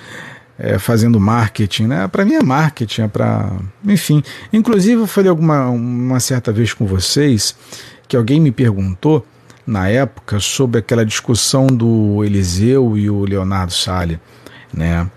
é, 0.59 0.77
fazendo 0.77 1.19
marketing, 1.19 1.87
né? 1.87 2.07
Para 2.07 2.25
mim 2.25 2.33
é 2.33 2.43
marketing, 2.43 3.03
é 3.03 3.07
para, 3.07 3.49
enfim. 3.85 4.21
Inclusive 4.51 5.01
eu 5.01 5.07
falei 5.07 5.29
alguma 5.29 5.69
uma 5.69 6.19
certa 6.19 6.51
vez 6.51 6.73
com 6.73 6.85
vocês 6.85 7.55
que 8.07 8.17
alguém 8.17 8.41
me 8.41 8.51
perguntou 8.51 9.25
na 9.65 9.87
época 9.87 10.39
sobre 10.39 10.79
aquela 10.79 11.05
discussão 11.05 11.67
do 11.67 12.23
Eliseu 12.25 12.97
e 12.97 13.09
o 13.09 13.23
Leonardo 13.23 13.71
Salles, 13.71 14.19
né? 14.73 15.09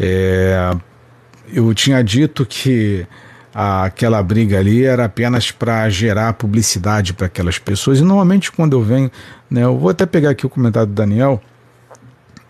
É, 0.00 0.74
eu 1.52 1.72
tinha 1.74 2.02
dito 2.02 2.44
que 2.44 3.06
aquela 3.54 4.22
briga 4.22 4.58
ali 4.58 4.84
era 4.84 5.04
apenas 5.04 5.50
para 5.50 5.88
gerar 5.88 6.32
publicidade 6.34 7.12
para 7.12 7.26
aquelas 7.26 7.58
pessoas. 7.58 7.98
E 7.98 8.02
normalmente 8.02 8.50
quando 8.50 8.76
eu 8.76 8.82
venho, 8.82 9.10
né, 9.50 9.64
eu 9.64 9.76
vou 9.76 9.90
até 9.90 10.06
pegar 10.06 10.30
aqui 10.30 10.46
o 10.46 10.50
comentário 10.50 10.88
do 10.88 10.94
Daniel, 10.94 11.40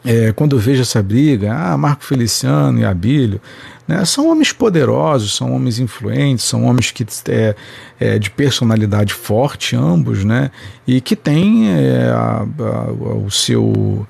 é, 0.05 0.33
quando 0.33 0.57
eu 0.57 0.61
vejo 0.61 0.83
essa 0.83 1.03
briga, 1.03 1.53
ah, 1.53 1.77
Marco 1.77 2.05
Feliciano 2.05 2.79
e 2.79 2.85
Abílio, 2.85 3.41
né, 3.87 4.05
são 4.05 4.29
homens 4.29 4.53
poderosos, 4.53 5.35
são 5.35 5.53
homens 5.53 5.79
influentes, 5.79 6.45
são 6.45 6.65
homens 6.65 6.91
que 6.91 7.05
é, 7.29 7.55
é 7.99 8.19
de 8.19 8.31
personalidade 8.31 9.13
forte, 9.13 9.75
ambos, 9.75 10.25
né, 10.25 10.51
e 10.87 11.01
que 11.01 11.17
têm 11.17 11.71
é, 11.71 12.11
a, 12.11 12.47
a, 12.47 12.93
o 12.93 13.31
seu 13.31 14.07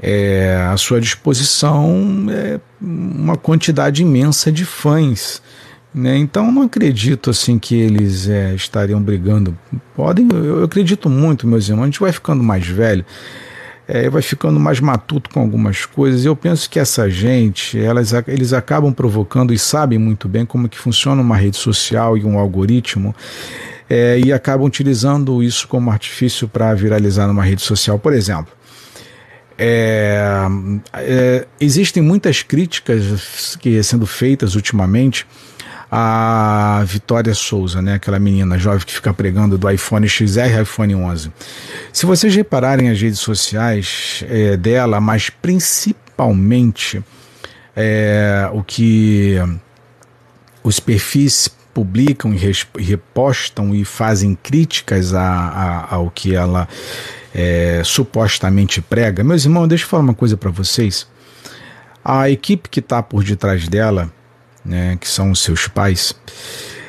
é, 0.00 0.68
à 0.70 0.76
sua 0.76 1.00
disposição 1.00 2.26
é, 2.28 2.60
uma 2.80 3.36
quantidade 3.36 4.02
imensa 4.02 4.52
de 4.52 4.64
fãs. 4.64 5.40
Né? 5.94 6.18
Então 6.18 6.52
não 6.52 6.62
acredito 6.62 7.30
assim 7.30 7.58
que 7.58 7.74
eles 7.74 8.28
é, 8.28 8.54
estariam 8.54 9.00
brigando. 9.00 9.56
Podem, 9.96 10.28
eu, 10.30 10.58
eu 10.58 10.64
acredito 10.64 11.08
muito, 11.08 11.46
meus 11.46 11.68
irmãos. 11.68 11.84
A 11.84 11.86
gente 11.86 12.00
vai 12.00 12.12
ficando 12.12 12.42
mais 12.42 12.66
velho 12.66 13.04
é, 13.86 14.08
vai 14.08 14.22
ficando 14.22 14.58
mais 14.58 14.80
matuto 14.80 15.30
com 15.30 15.40
algumas 15.40 15.84
coisas. 15.84 16.24
Eu 16.24 16.34
penso 16.34 16.68
que 16.68 16.78
essa 16.78 17.08
gente, 17.08 17.78
elas, 17.78 18.12
eles 18.26 18.52
acabam 18.52 18.92
provocando 18.92 19.52
e 19.52 19.58
sabem 19.58 19.98
muito 19.98 20.28
bem 20.28 20.46
como 20.46 20.68
que 20.68 20.78
funciona 20.78 21.20
uma 21.20 21.36
rede 21.36 21.56
social 21.56 22.16
e 22.16 22.24
um 22.24 22.38
algoritmo. 22.38 23.14
É, 23.88 24.18
e 24.18 24.32
acabam 24.32 24.66
utilizando 24.66 25.42
isso 25.42 25.68
como 25.68 25.90
artifício 25.90 26.48
para 26.48 26.72
viralizar 26.74 27.26
numa 27.26 27.44
rede 27.44 27.60
social, 27.60 27.98
por 27.98 28.14
exemplo. 28.14 28.52
É, 29.56 30.26
é, 30.94 31.46
existem 31.60 32.02
muitas 32.02 32.42
críticas 32.42 33.56
que 33.60 33.80
sendo 33.82 34.06
feitas 34.06 34.56
ultimamente 34.56 35.26
a 35.96 36.82
Vitória 36.84 37.32
Souza, 37.34 37.80
né, 37.80 37.94
aquela 37.94 38.18
menina 38.18 38.58
jovem 38.58 38.84
que 38.84 38.92
fica 38.92 39.14
pregando 39.14 39.56
do 39.56 39.70
iPhone 39.70 40.08
XR 40.08 40.62
iPhone 40.62 40.92
11. 40.92 41.32
Se 41.92 42.04
vocês 42.04 42.34
repararem 42.34 42.90
as 42.90 43.00
redes 43.00 43.20
sociais 43.20 44.24
é, 44.28 44.56
dela, 44.56 45.00
mas 45.00 45.30
principalmente 45.30 47.00
é, 47.76 48.50
o 48.52 48.64
que 48.64 49.36
os 50.64 50.80
perfis 50.80 51.46
publicam 51.72 52.34
e 52.34 52.82
repostam 52.82 53.72
e 53.72 53.84
fazem 53.84 54.34
críticas 54.34 55.14
a, 55.14 55.22
a, 55.22 55.94
ao 55.94 56.10
que 56.10 56.34
ela 56.34 56.66
é, 57.32 57.82
supostamente 57.84 58.80
prega. 58.80 59.22
Meus 59.22 59.44
irmãos, 59.44 59.68
deixa 59.68 59.84
eu 59.84 59.88
falar 59.88 60.02
uma 60.02 60.14
coisa 60.14 60.36
para 60.36 60.50
vocês. 60.50 61.06
A 62.04 62.28
equipe 62.28 62.68
que 62.68 62.80
está 62.80 63.00
por 63.00 63.22
detrás 63.22 63.68
dela 63.68 64.12
né, 64.64 64.96
que 65.00 65.08
são 65.08 65.30
os 65.30 65.40
seus 65.40 65.68
pais, 65.68 66.14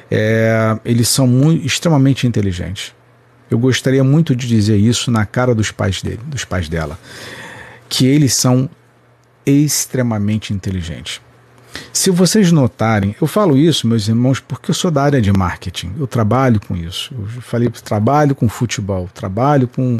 é, 0.09 0.77
eles 0.85 1.09
são 1.09 1.27
muito, 1.27 1.65
extremamente 1.65 2.27
inteligentes. 2.27 2.93
Eu 3.49 3.59
gostaria 3.59 4.03
muito 4.03 4.35
de 4.35 4.47
dizer 4.47 4.77
isso 4.77 5.11
na 5.11 5.25
cara 5.25 5.53
dos 5.53 5.71
pais 5.71 6.01
dele, 6.01 6.21
dos 6.25 6.45
pais 6.45 6.67
dela, 6.67 6.97
que 7.87 8.05
eles 8.05 8.33
são 8.33 8.69
extremamente 9.45 10.53
inteligentes. 10.53 11.21
Se 11.91 12.09
vocês 12.09 12.51
notarem, 12.51 13.15
eu 13.21 13.27
falo 13.27 13.57
isso, 13.57 13.87
meus 13.87 14.07
irmãos, 14.07 14.39
porque 14.39 14.71
eu 14.71 14.75
sou 14.75 14.89
da 14.89 15.03
área 15.03 15.21
de 15.21 15.31
marketing. 15.31 15.91
Eu 15.99 16.07
trabalho 16.07 16.59
com 16.59 16.75
isso. 16.75 17.13
Eu 17.13 17.41
falei, 17.41 17.69
trabalho 17.69 18.33
com 18.33 18.47
futebol, 18.47 19.09
trabalho 19.13 19.67
com 19.67 19.97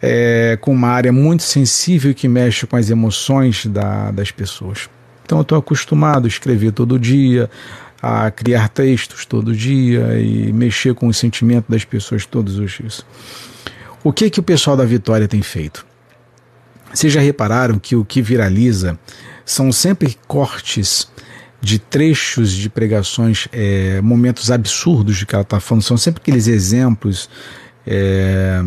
é, 0.00 0.58
com 0.60 0.72
uma 0.72 0.88
área 0.88 1.10
muito 1.10 1.42
sensível 1.42 2.14
que 2.14 2.28
mexe 2.28 2.66
com 2.66 2.76
as 2.76 2.90
emoções 2.90 3.64
da, 3.66 4.10
das 4.10 4.30
pessoas. 4.30 4.88
Então 5.24 5.38
eu 5.38 5.42
estou 5.42 5.58
acostumado 5.58 6.26
a 6.26 6.28
escrever 6.28 6.72
todo 6.72 6.98
dia, 6.98 7.50
a 8.02 8.30
criar 8.30 8.68
textos 8.68 9.24
todo 9.24 9.54
dia 9.54 10.20
e 10.20 10.52
mexer 10.52 10.94
com 10.94 11.08
o 11.08 11.14
sentimento 11.14 11.66
das 11.68 11.84
pessoas 11.84 12.26
todos 12.26 12.58
os 12.58 12.72
dias. 12.72 13.04
O 14.02 14.12
que 14.12 14.28
que 14.28 14.40
o 14.40 14.42
pessoal 14.42 14.76
da 14.76 14.84
Vitória 14.84 15.26
tem 15.26 15.40
feito? 15.40 15.86
Vocês 16.92 17.12
já 17.12 17.20
repararam 17.20 17.78
que 17.78 17.96
o 17.96 18.04
que 18.04 18.20
viraliza 18.20 18.98
são 19.44 19.72
sempre 19.72 20.16
cortes 20.28 21.08
de 21.60 21.78
trechos 21.78 22.52
de 22.52 22.68
pregações, 22.68 23.48
é, 23.50 24.00
momentos 24.02 24.50
absurdos 24.50 25.16
de 25.16 25.24
que 25.24 25.34
ela 25.34 25.42
está 25.42 25.58
falando, 25.58 25.82
são 25.82 25.96
sempre 25.96 26.20
aqueles 26.20 26.46
exemplos 26.46 27.30
é, 27.86 28.64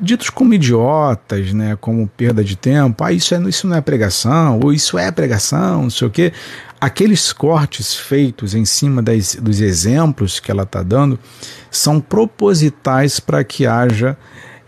ditos 0.00 0.30
como 0.30 0.54
idiotas, 0.54 1.52
né, 1.52 1.76
como 1.80 2.08
perda 2.08 2.42
de 2.42 2.56
tempo, 2.56 3.04
ah, 3.04 3.12
isso, 3.12 3.34
é, 3.34 3.42
isso 3.42 3.66
não 3.66 3.76
é 3.76 3.80
pregação, 3.80 4.58
ou 4.62 4.72
isso 4.72 4.98
é 4.98 5.10
pregação, 5.10 5.82
não 5.82 5.90
sei 5.90 6.08
o 6.08 6.10
quê. 6.10 6.32
Aqueles 6.80 7.32
cortes 7.32 7.94
feitos 7.94 8.54
em 8.54 8.64
cima 8.64 9.02
das, 9.02 9.34
dos 9.34 9.60
exemplos 9.60 10.40
que 10.40 10.50
ela 10.50 10.62
está 10.62 10.82
dando 10.82 11.18
são 11.70 12.00
propositais 12.00 13.20
para 13.20 13.44
que 13.44 13.66
haja 13.66 14.16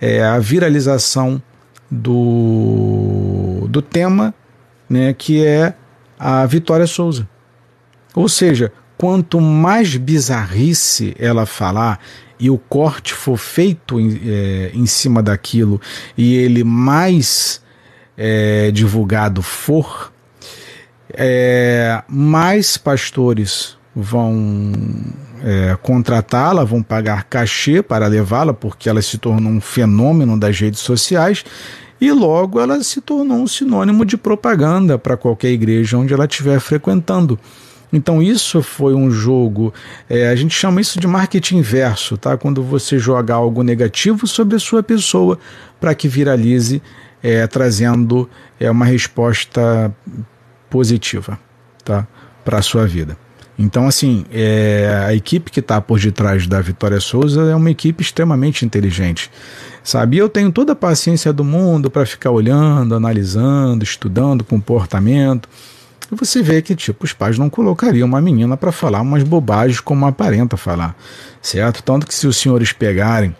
é, 0.00 0.22
a 0.22 0.38
viralização 0.38 1.40
do, 1.90 3.66
do 3.68 3.80
tema, 3.80 4.34
né, 4.88 5.14
que 5.14 5.44
é 5.44 5.74
a 6.18 6.44
Vitória 6.44 6.86
Souza. 6.86 7.28
Ou 8.14 8.28
seja, 8.28 8.72
quanto 8.98 9.40
mais 9.40 9.96
bizarrice 9.96 11.14
ela 11.18 11.46
falar 11.46 12.00
e 12.40 12.48
o 12.48 12.56
corte 12.56 13.12
for 13.12 13.36
feito 13.36 14.00
em, 14.00 14.20
é, 14.24 14.70
em 14.72 14.86
cima 14.86 15.22
daquilo 15.22 15.80
e 16.16 16.34
ele 16.34 16.64
mais 16.64 17.62
é, 18.16 18.70
divulgado 18.70 19.42
for, 19.42 20.12
é, 21.12 22.02
mais 22.08 22.76
pastores 22.76 23.76
vão 23.94 24.72
é, 25.42 25.76
contratá-la, 25.82 26.64
vão 26.64 26.82
pagar 26.82 27.24
cachê 27.24 27.82
para 27.82 28.06
levá-la, 28.06 28.54
porque 28.54 28.88
ela 28.88 29.02
se 29.02 29.18
tornou 29.18 29.52
um 29.52 29.60
fenômeno 29.60 30.38
das 30.38 30.58
redes 30.58 30.80
sociais 30.80 31.44
e 32.00 32.10
logo 32.12 32.60
ela 32.60 32.82
se 32.82 33.00
tornou 33.00 33.38
um 33.38 33.46
sinônimo 33.46 34.04
de 34.04 34.16
propaganda 34.16 34.98
para 34.98 35.16
qualquer 35.16 35.50
igreja 35.50 35.98
onde 35.98 36.14
ela 36.14 36.24
estiver 36.24 36.58
frequentando. 36.60 37.38
Então 37.92 38.22
isso 38.22 38.62
foi 38.62 38.94
um 38.94 39.10
jogo, 39.10 39.74
é, 40.08 40.28
a 40.28 40.36
gente 40.36 40.54
chama 40.54 40.80
isso 40.80 41.00
de 41.00 41.06
marketing 41.06 41.58
inverso, 41.58 42.16
tá? 42.16 42.36
Quando 42.36 42.62
você 42.62 42.98
joga 42.98 43.34
algo 43.34 43.62
negativo 43.62 44.26
sobre 44.26 44.56
a 44.56 44.60
sua 44.60 44.82
pessoa 44.82 45.38
para 45.80 45.94
que 45.94 46.06
viralize, 46.06 46.80
é, 47.22 47.46
trazendo 47.46 48.28
é, 48.58 48.70
uma 48.70 48.84
resposta 48.84 49.92
positiva, 50.68 51.38
tá? 51.84 52.06
Para 52.44 52.58
a 52.58 52.62
sua 52.62 52.86
vida. 52.86 53.16
Então, 53.58 53.86
assim, 53.86 54.24
é, 54.32 55.04
a 55.06 55.14
equipe 55.14 55.50
que 55.50 55.60
está 55.60 55.82
por 55.82 55.98
detrás 56.00 56.46
da 56.46 56.62
Vitória 56.62 56.98
Souza 56.98 57.42
é 57.42 57.54
uma 57.54 57.70
equipe 57.70 58.02
extremamente 58.02 58.64
inteligente, 58.64 59.30
sabe? 59.84 60.16
Eu 60.16 60.30
tenho 60.30 60.50
toda 60.50 60.72
a 60.72 60.76
paciência 60.76 61.30
do 61.30 61.44
mundo 61.44 61.90
para 61.90 62.06
ficar 62.06 62.30
olhando, 62.30 62.94
analisando, 62.94 63.84
estudando 63.84 64.44
comportamento 64.44 65.46
e 66.10 66.14
você 66.14 66.42
vê 66.42 66.60
que, 66.60 66.74
tipo, 66.74 67.04
os 67.04 67.12
pais 67.12 67.38
não 67.38 67.48
colocariam 67.48 68.06
uma 68.06 68.20
menina 68.20 68.56
para 68.56 68.72
falar 68.72 69.00
umas 69.00 69.22
bobagens 69.22 69.80
como 69.80 70.06
aparenta 70.06 70.56
falar, 70.56 70.96
certo? 71.40 71.82
Tanto 71.82 72.06
que 72.06 72.14
se 72.14 72.26
os 72.26 72.36
senhores 72.36 72.72
pegarem 72.72 73.34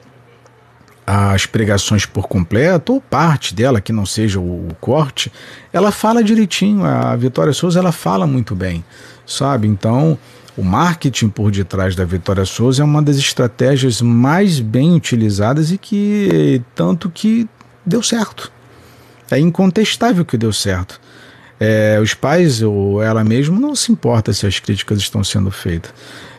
as 1.07 1.45
pregações 1.45 2.07
por 2.07 2.29
completo, 2.29 2.93
ou 2.93 3.01
parte 3.01 3.53
dela 3.53 3.81
que 3.81 3.93
não 3.93 4.07
seja 4.07 4.39
o, 4.39 4.69
o, 4.69 4.75
corte, 4.81 5.33
ela 5.73 5.91
fala 5.91 6.23
direitinho. 6.23 6.85
A 6.85 7.17
Vitória 7.17 7.53
Souza 7.53 7.81
ela 7.81 7.91
fala 7.91 8.29
muito 8.29 8.55
bem, 8.55 8.85
sabe? 9.27 9.67
Então, 9.67 10.17
o 10.57 10.63
marketing 10.63 11.29
por 11.29 11.51
detrás 11.51 11.97
da 11.97 12.05
Vitória 12.05 12.45
Souza 12.45 12.83
é 12.83 12.85
uma 12.85 13.03
das 13.03 13.17
estratégias 13.17 14.01
mais 14.01 14.61
bem 14.61 14.95
utilizadas 14.95 15.73
e 15.73 15.79
que 15.79 16.63
tanto 16.77 17.11
que 17.11 17.49
deu 17.85 18.03
certo. 18.03 18.53
É 19.29 19.39
incontestável 19.39 20.25
que 20.25 20.39
deu 20.39 20.53
certo. 20.53 21.01
É, 21.61 22.01
os 22.03 22.15
pais 22.15 22.63
ou 22.63 23.03
ela 23.03 23.23
mesma 23.23 23.61
não 23.61 23.77
se 23.77 23.93
importa 23.93 24.33
se 24.33 24.47
as 24.47 24.59
críticas 24.59 24.99
estão 24.99 25.23
sendo 25.23 25.51
feitas. 25.51 25.93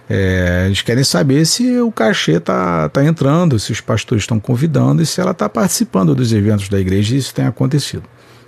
É, 0.10 0.64
eles 0.66 0.82
querem 0.82 1.04
saber 1.04 1.46
se 1.46 1.80
o 1.80 1.92
cachê 1.92 2.34
está 2.34 2.90
tá 2.90 3.06
entrando, 3.06 3.58
se 3.58 3.72
os 3.72 3.80
pastores 3.80 4.24
estão 4.24 4.40
convidando 4.40 5.02
e 5.02 5.06
se 5.06 5.22
ela 5.22 5.32
está 5.32 5.48
participando 5.48 6.14
dos 6.14 6.34
eventos 6.34 6.68
da 6.68 6.80
igreja 6.80 7.16
e 7.16 7.20
isso 7.20 7.34
tem 7.34 7.46
acontecido. 7.46 8.04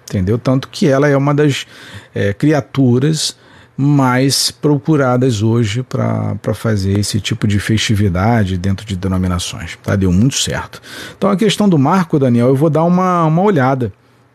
Entendeu? 0.10 0.38
Tanto 0.38 0.68
que 0.68 0.88
ela 0.88 1.08
é 1.08 1.16
uma 1.16 1.34
das 1.34 1.66
é, 2.14 2.34
criaturas 2.34 3.38
mais 3.78 4.52
procuradas 4.52 5.42
hoje 5.42 5.84
para 5.84 6.54
fazer 6.54 7.00
esse 7.00 7.20
tipo 7.20 7.48
de 7.48 7.60
festividade 7.60 8.58
dentro 8.58 8.86
de 8.86 8.96
denominações. 8.96 9.78
Tá? 9.82 9.96
Deu 9.96 10.12
muito 10.12 10.36
certo. 10.36 10.82
Então 11.18 11.30
a 11.30 11.36
questão 11.38 11.70
do 11.70 11.80
Marco, 11.80 12.20
Daniel, 12.20 12.50
eu 12.50 12.56
vou 12.56 12.70
dar 12.70 12.84
uma, 12.84 13.26
uma 13.26 13.42
olhada 13.42 13.92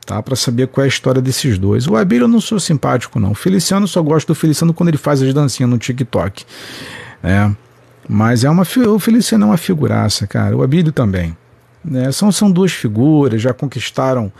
tá? 0.08 0.22
Para 0.22 0.34
saber 0.34 0.68
qual 0.68 0.82
é 0.82 0.86
a 0.86 0.88
história 0.88 1.20
desses 1.20 1.58
dois. 1.58 1.86
O 1.86 1.94
Abílio 1.94 2.24
eu 2.24 2.28
não 2.28 2.40
sou 2.40 2.58
simpático, 2.58 3.20
não. 3.20 3.32
O 3.32 3.34
Feliciano 3.34 3.86
só 3.86 4.02
gosto 4.02 4.28
do 4.28 4.34
Feliciano 4.34 4.72
quando 4.72 4.88
ele 4.88 4.96
faz 4.96 5.20
as 5.20 5.34
dancinhas 5.34 5.68
no 5.68 5.76
TikTok. 5.76 6.46
Né? 7.22 7.54
Mas 8.08 8.42
é 8.42 8.48
uma, 8.48 8.62
o 8.62 8.98
Feliciano 8.98 9.44
é 9.44 9.48
uma 9.48 9.58
figuraça, 9.58 10.26
cara. 10.26 10.56
O 10.56 10.62
Abílio 10.62 10.92
também. 10.92 11.36
Né? 11.84 12.10
São, 12.10 12.32
são 12.32 12.50
duas 12.50 12.72
figuras, 12.72 13.42
já 13.42 13.52
conquistaram 13.52 14.32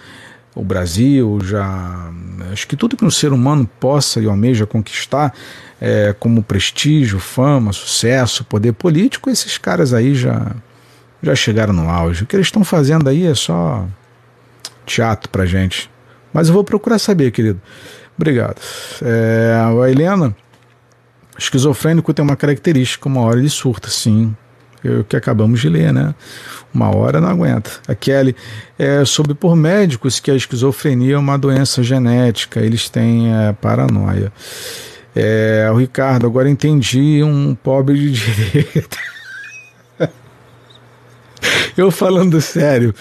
o 0.54 0.64
Brasil, 0.64 1.38
já. 1.44 2.10
Acho 2.50 2.66
que 2.66 2.74
tudo 2.74 2.96
que 2.96 3.04
um 3.04 3.10
ser 3.10 3.30
humano 3.30 3.68
possa 3.78 4.20
e 4.20 4.26
almeja 4.26 4.64
conquistar, 4.64 5.34
é, 5.78 6.14
como 6.18 6.42
prestígio, 6.42 7.18
fama, 7.18 7.74
sucesso, 7.74 8.42
poder 8.42 8.72
político, 8.72 9.28
esses 9.28 9.58
caras 9.58 9.92
aí 9.92 10.14
já, 10.14 10.50
já 11.22 11.34
chegaram 11.34 11.74
no 11.74 11.90
auge. 11.90 12.24
O 12.24 12.26
que 12.26 12.34
eles 12.34 12.46
estão 12.46 12.64
fazendo 12.64 13.06
aí 13.06 13.26
é 13.26 13.34
só 13.34 13.86
teatro 14.88 15.30
pra 15.30 15.46
gente. 15.46 15.90
Mas 16.32 16.48
eu 16.48 16.54
vou 16.54 16.64
procurar 16.64 16.98
saber, 16.98 17.30
querido. 17.30 17.60
Obrigado. 18.16 18.60
É, 19.02 19.54
a 19.56 19.90
Helena, 19.90 20.34
esquizofrênico 21.38 22.12
tem 22.12 22.24
uma 22.24 22.36
característica, 22.36 23.08
uma 23.08 23.20
hora 23.22 23.38
ele 23.38 23.48
surta, 23.48 23.88
sim. 23.88 24.34
É 24.84 24.90
o 24.90 25.04
que 25.04 25.16
acabamos 25.16 25.60
de 25.60 25.68
ler, 25.68 25.92
né? 25.92 26.14
Uma 26.72 26.94
hora 26.94 27.20
não 27.20 27.28
aguenta. 27.28 27.70
A 27.86 27.94
Kelly, 27.94 28.34
é 28.78 29.04
sobre 29.04 29.34
por 29.34 29.56
médicos 29.56 30.20
que 30.20 30.30
a 30.30 30.34
esquizofrenia 30.34 31.14
é 31.14 31.18
uma 31.18 31.38
doença 31.38 31.82
genética, 31.82 32.60
eles 32.60 32.88
têm 32.88 33.34
é, 33.34 33.52
paranoia. 33.52 34.32
É, 35.14 35.68
o 35.72 35.76
Ricardo, 35.76 36.26
agora 36.26 36.48
entendi 36.48 37.22
um 37.24 37.54
pobre 37.54 37.98
de 37.98 38.12
direita. 38.52 38.98
Eu 41.76 41.90
falando 41.90 42.40
sério, 42.40 42.94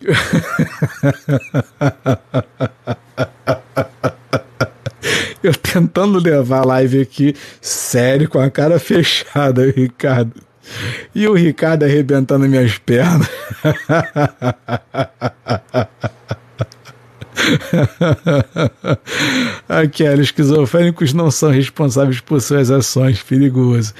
Eu 5.42 5.52
tentando 5.54 6.18
levar 6.18 6.60
a 6.60 6.64
live 6.64 7.00
aqui 7.00 7.34
sério, 7.60 8.28
com 8.28 8.38
a 8.38 8.48
cara 8.50 8.78
fechada, 8.80 9.70
Ricardo. 9.70 10.34
E 11.14 11.26
o 11.26 11.32
Ricardo 11.34 11.84
arrebentando 11.84 12.46
minhas 12.48 12.76
pernas. 12.76 13.28
Aqueles 19.68 20.26
esquizofrênicos 20.26 21.14
não 21.14 21.30
são 21.30 21.50
responsáveis 21.50 22.20
por 22.20 22.42
suas 22.42 22.70
ações, 22.70 23.22
perigoso. 23.22 23.94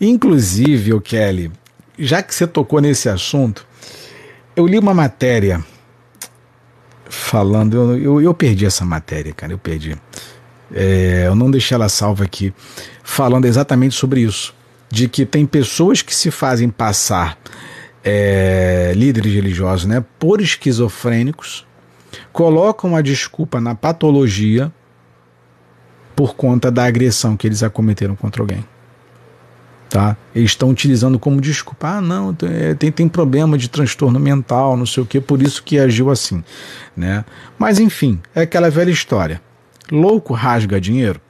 Inclusive, 0.00 0.92
o 0.92 1.00
Kelly, 1.00 1.50
já 1.98 2.22
que 2.22 2.32
você 2.34 2.46
tocou 2.46 2.80
nesse 2.80 3.08
assunto, 3.08 3.66
eu 4.56 4.66
li 4.66 4.78
uma 4.78 4.94
matéria 4.94 5.64
falando. 7.08 7.74
Eu, 7.74 7.98
eu, 7.98 8.22
eu 8.22 8.34
perdi 8.34 8.66
essa 8.66 8.84
matéria, 8.84 9.32
cara, 9.32 9.52
eu 9.52 9.58
perdi. 9.58 9.96
É, 10.72 11.24
eu 11.26 11.34
não 11.34 11.50
deixei 11.50 11.74
ela 11.74 11.88
salva 11.88 12.24
aqui, 12.24 12.52
falando 13.02 13.44
exatamente 13.44 13.94
sobre 13.94 14.20
isso. 14.20 14.54
De 14.90 15.08
que 15.08 15.26
tem 15.26 15.44
pessoas 15.44 16.02
que 16.02 16.14
se 16.14 16.30
fazem 16.30 16.68
passar 16.68 17.38
é, 18.02 18.92
líderes 18.94 19.32
religiosos 19.32 19.86
né, 19.86 20.04
por 20.18 20.40
esquizofrênicos, 20.40 21.66
colocam 22.32 22.94
a 22.94 23.02
desculpa 23.02 23.60
na 23.60 23.74
patologia 23.74 24.72
por 26.14 26.36
conta 26.36 26.70
da 26.70 26.84
agressão 26.84 27.36
que 27.36 27.46
eles 27.46 27.62
acometeram 27.62 28.14
contra 28.14 28.42
alguém 28.42 28.64
tá? 29.94 30.16
Eles 30.34 30.50
estão 30.50 30.70
utilizando 30.70 31.20
como 31.20 31.40
desculpa, 31.40 31.86
ah, 31.86 32.00
não, 32.00 32.36
é, 32.42 32.74
tem, 32.74 32.90
tem 32.90 33.06
problema 33.06 33.56
de 33.56 33.68
transtorno 33.68 34.18
mental, 34.18 34.76
não 34.76 34.84
sei 34.84 35.04
o 35.04 35.06
que, 35.06 35.20
por 35.20 35.40
isso 35.40 35.62
que 35.62 35.78
agiu 35.78 36.10
assim, 36.10 36.42
né? 36.96 37.24
Mas 37.56 37.78
enfim, 37.78 38.18
é 38.34 38.40
aquela 38.40 38.68
velha 38.68 38.90
história. 38.90 39.40
Louco 39.92 40.34
rasga 40.34 40.80
dinheiro, 40.80 41.20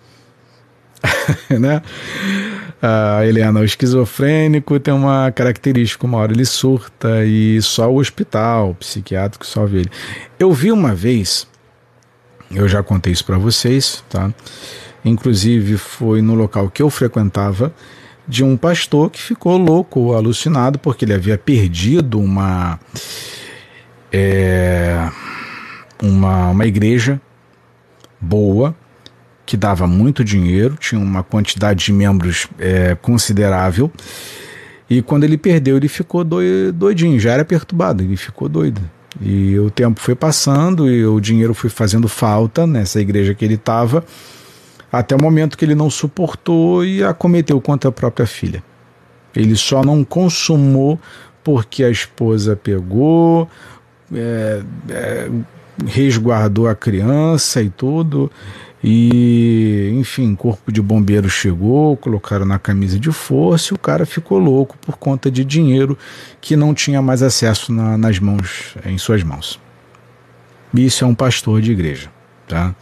né? 1.61 1.83
Ah, 2.81 3.21
Helena, 3.27 3.61
o 3.61 3.65
esquizofrênico 3.65 4.81
tem 4.81 4.95
uma 4.95 5.31
característica, 5.31 6.07
uma 6.07 6.17
hora 6.17 6.33
ele 6.33 6.47
surta 6.47 7.23
e 7.23 7.61
só 7.61 7.93
o 7.93 7.97
hospital 7.97 8.71
o 8.71 8.75
psiquiátrico 8.77 9.45
salva 9.45 9.77
ele. 9.77 9.91
Eu 10.39 10.51
vi 10.55 10.73
uma 10.73 10.95
vez, 10.95 11.47
eu 12.51 12.67
já 12.67 12.83
contei 12.83 13.13
isso 13.13 13.27
para 13.27 13.37
vocês, 13.37 14.03
tá? 14.09 14.33
Inclusive 15.05 15.77
foi 15.77 16.23
no 16.23 16.33
local 16.33 16.71
que 16.71 16.81
eu 16.81 16.89
frequentava, 16.89 17.71
de 18.27 18.43
um 18.43 18.57
pastor 18.57 19.11
que 19.11 19.21
ficou 19.21 19.57
louco, 19.57 20.15
alucinado, 20.15 20.79
porque 20.79 21.05
ele 21.05 21.13
havia 21.13 21.37
perdido 21.37 22.19
uma, 22.19 22.79
é, 24.13 25.09
uma, 26.03 26.51
uma 26.51 26.67
igreja 26.67 27.21
boa, 28.21 28.75
que 29.47 29.57
dava 29.57 29.87
muito 29.87 30.25
dinheiro, 30.25 30.77
tinha 30.81 30.99
uma 30.99 31.23
quantidade 31.23 31.85
de 31.85 31.93
membros 31.93 32.49
é, 32.59 32.95
considerável. 32.95 33.93
E 34.89 35.03
quando 35.03 35.25
ele 35.25 35.37
perdeu, 35.37 35.77
ele 35.77 35.89
ficou 35.89 36.25
doidinho, 36.25 37.21
já 37.21 37.33
era 37.33 37.45
perturbado, 37.45 38.03
ele 38.03 38.17
ficou 38.17 38.49
doido. 38.49 38.81
E 39.21 39.59
o 39.59 39.71
tempo 39.71 40.01
foi 40.01 40.15
passando 40.15 40.91
e 40.91 41.05
o 41.07 41.21
dinheiro 41.21 41.55
foi 41.55 41.71
fazendo 41.71 42.09
falta 42.09 42.67
nessa 42.67 43.01
igreja 43.01 43.35
que 43.35 43.45
ele 43.45 43.55
estava 43.55 44.05
até 44.99 45.15
o 45.15 45.21
momento 45.21 45.59
que 45.59 45.65
ele 45.65 45.75
não 45.75 45.91
suportou 45.91 46.85
e 46.85 47.03
a 47.03 47.13
cometeu 47.13 47.61
contra 47.61 47.89
a 47.89 47.93
própria 47.93 48.27
filha. 48.27 48.63
Ele 49.35 49.57
só 49.57 49.83
não 49.83 50.05
consumou 50.05 50.99
porque 51.43 51.85
a 51.85 51.91
esposa 51.91 52.57
pegou, 52.57 53.49
é, 54.15 54.63
é, 54.89 55.31
resguardou 55.87 56.69
a 56.69 56.75
criança 56.75 57.61
e 57.61 57.69
tudo. 57.69 58.31
E, 58.87 59.93
enfim, 59.95 60.35
corpo 60.35 60.71
de 60.71 60.83
bombeiro 60.83 61.29
chegou, 61.29 61.97
colocaram 61.97 62.45
na 62.45 62.59
camisa 62.59 62.99
de 62.99 63.11
força 63.11 63.73
e 63.73 63.75
o 63.75 63.79
cara 63.79 64.05
ficou 64.05 64.39
louco 64.39 64.77
por 64.77 64.99
conta 64.99 65.31
de 65.31 65.43
dinheiro 65.43 65.97
que 66.39 66.55
não 66.55 66.75
tinha 66.75 67.01
mais 67.01 67.23
acesso 67.23 67.73
na, 67.73 67.97
nas 67.97 68.19
mãos, 68.19 68.77
em 68.85 68.99
suas 68.99 69.23
mãos. 69.23 69.59
Isso 70.75 71.03
é 71.03 71.07
um 71.07 71.15
pastor 71.15 71.63
de 71.63 71.73
igreja, 71.73 72.11
tá? 72.47 72.75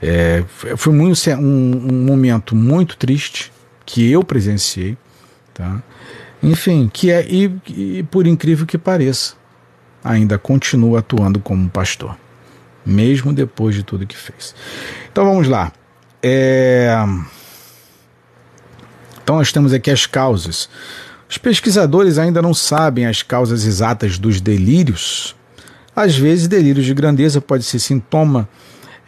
É, 0.00 0.44
foi 0.76 0.92
muito, 0.92 1.18
um, 1.30 1.88
um, 1.90 2.04
momento 2.04 2.54
muito 2.54 2.96
triste 2.96 3.52
que 3.84 4.10
eu 4.10 4.22
presenciei, 4.22 4.96
tá? 5.52 5.82
Enfim, 6.42 6.88
que 6.92 7.10
é 7.10 7.26
e, 7.28 7.52
e, 7.66 8.02
por 8.04 8.26
incrível 8.26 8.64
que 8.64 8.78
pareça, 8.78 9.34
ainda 10.04 10.38
continua 10.38 11.00
atuando 11.00 11.40
como 11.40 11.68
pastor, 11.68 12.16
mesmo 12.86 13.32
depois 13.32 13.74
de 13.74 13.82
tudo 13.82 14.06
que 14.06 14.16
fez. 14.16 14.54
Então 15.10 15.24
vamos 15.24 15.48
lá. 15.48 15.72
É... 16.22 16.94
Então 19.22 19.36
nós 19.36 19.50
temos 19.50 19.72
aqui 19.72 19.90
as 19.90 20.06
causas. 20.06 20.68
Os 21.28 21.36
pesquisadores 21.36 22.18
ainda 22.18 22.40
não 22.40 22.54
sabem 22.54 23.04
as 23.04 23.22
causas 23.22 23.64
exatas 23.64 24.18
dos 24.18 24.40
delírios. 24.40 25.36
Às 25.94 26.16
vezes, 26.16 26.46
delírios 26.46 26.86
de 26.86 26.94
grandeza 26.94 27.40
pode 27.40 27.64
ser 27.64 27.80
sintoma 27.80 28.48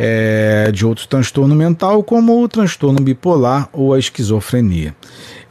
é, 0.03 0.73
de 0.73 0.87
outro 0.87 1.07
transtorno 1.07 1.55
mental, 1.55 2.03
como 2.03 2.43
o 2.43 2.49
transtorno 2.49 3.01
bipolar 3.01 3.69
ou 3.71 3.93
a 3.93 3.99
esquizofrenia. 3.99 4.97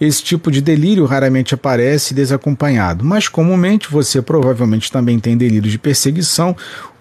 Esse 0.01 0.23
tipo 0.23 0.49
de 0.49 0.59
delírio 0.59 1.05
raramente 1.05 1.53
aparece 1.53 2.15
desacompanhado, 2.15 3.05
mas 3.05 3.27
comumente 3.27 3.91
você 3.91 4.23
provavelmente 4.23 4.91
também 4.91 5.19
tem 5.19 5.37
delírio 5.37 5.69
de 5.69 5.77
perseguição, 5.77 6.55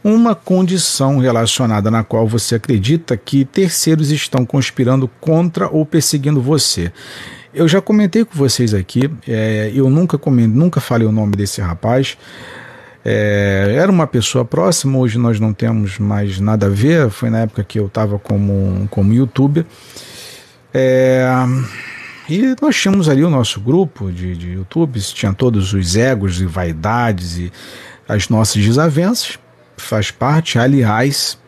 uma 0.04 0.34
condição 0.34 1.16
relacionada 1.16 1.90
na 1.90 2.04
qual 2.04 2.28
você 2.28 2.56
acredita 2.56 3.16
que 3.16 3.46
terceiros 3.46 4.10
estão 4.10 4.44
conspirando 4.44 5.08
contra 5.18 5.70
ou 5.70 5.86
perseguindo 5.86 6.42
você. 6.42 6.92
Eu 7.54 7.66
já 7.66 7.80
comentei 7.80 8.26
com 8.26 8.34
vocês 8.34 8.74
aqui, 8.74 9.10
é, 9.26 9.72
eu 9.74 9.88
nunca, 9.88 10.18
coment, 10.18 10.48
nunca 10.48 10.80
falei 10.80 11.08
o 11.08 11.12
nome 11.12 11.34
desse 11.34 11.62
rapaz, 11.62 12.18
é, 13.10 13.74
era 13.78 13.90
uma 13.90 14.06
pessoa 14.06 14.44
próxima, 14.44 14.98
hoje 14.98 15.16
nós 15.16 15.40
não 15.40 15.54
temos 15.54 15.98
mais 15.98 16.38
nada 16.38 16.66
a 16.66 16.68
ver. 16.68 17.08
Foi 17.08 17.30
na 17.30 17.38
época 17.40 17.64
que 17.64 17.78
eu 17.78 17.86
estava 17.86 18.18
como, 18.18 18.86
como 18.90 19.14
youtuber. 19.14 19.64
É, 20.74 21.26
e 22.28 22.54
nós 22.60 22.76
tínhamos 22.76 23.08
ali 23.08 23.24
o 23.24 23.30
nosso 23.30 23.60
grupo 23.60 24.12
de, 24.12 24.36
de 24.36 24.48
youtubers, 24.50 25.10
tinha 25.10 25.32
todos 25.32 25.72
os 25.72 25.96
egos 25.96 26.38
e 26.42 26.44
vaidades 26.44 27.38
e 27.38 27.52
as 28.06 28.28
nossas 28.28 28.62
desavenças. 28.62 29.38
faz 29.78 30.10
parte. 30.10 30.58
Aliás, 30.58 31.38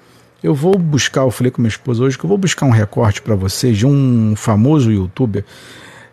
eu 0.43 0.55
vou 0.55 0.79
buscar, 0.79 1.21
eu 1.21 1.31
falei 1.31 1.51
com 1.51 1.61
minha 1.61 1.69
esposa 1.69 2.03
hoje 2.03 2.17
que 2.17 2.25
eu 2.25 2.29
vou 2.29 2.39
buscar 2.39 2.65
um 2.65 2.71
recorte 2.71 3.21
para 3.21 3.35
vocês 3.35 3.77
de 3.77 3.85
um 3.85 4.33
famoso 4.35 4.91
youtuber 4.91 5.45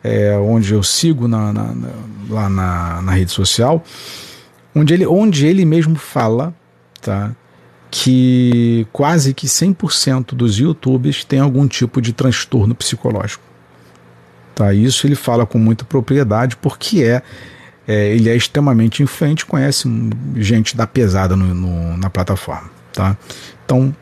é, 0.03 0.37
onde 0.37 0.73
eu 0.73 0.83
sigo 0.83 1.25
na, 1.25 1.53
na, 1.53 1.63
na, 1.73 1.89
lá 2.29 2.49
na, 2.49 3.01
na 3.01 3.11
rede 3.13 3.31
social, 3.31 3.81
onde 4.77 4.93
ele, 4.93 5.05
onde 5.05 5.45
ele 5.45 5.65
mesmo 5.65 5.95
fala 5.95 6.53
tá, 7.01 7.35
que 7.89 8.85
quase 8.91 9.33
que 9.33 9.47
100% 9.47 10.35
dos 10.35 10.57
youtubers 10.57 11.23
têm 11.23 11.39
algum 11.39 11.67
tipo 11.67 12.01
de 12.01 12.13
transtorno 12.13 12.75
psicológico. 12.75 13.43
Tá? 14.53 14.73
Isso 14.73 15.05
ele 15.07 15.15
fala 15.15 15.45
com 15.45 15.57
muita 15.57 15.85
propriedade 15.85 16.57
porque 16.57 17.03
é, 17.03 17.21
é 17.87 18.15
ele 18.15 18.29
é 18.29 18.35
extremamente 18.35 19.03
influente, 19.03 19.45
conhece 19.45 19.87
gente 20.35 20.75
da 20.75 20.85
pesada 20.87 21.35
no, 21.35 21.53
no, 21.53 21.97
na 21.97 22.09
plataforma. 22.09 22.69
Tá? 22.91 23.15
Então, 23.65 23.95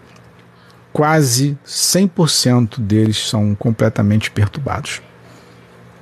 quase 0.93 1.57
100% 1.65 2.79
deles 2.79 3.17
são 3.17 3.53
completamente 3.53 4.31
perturbados. 4.31 5.01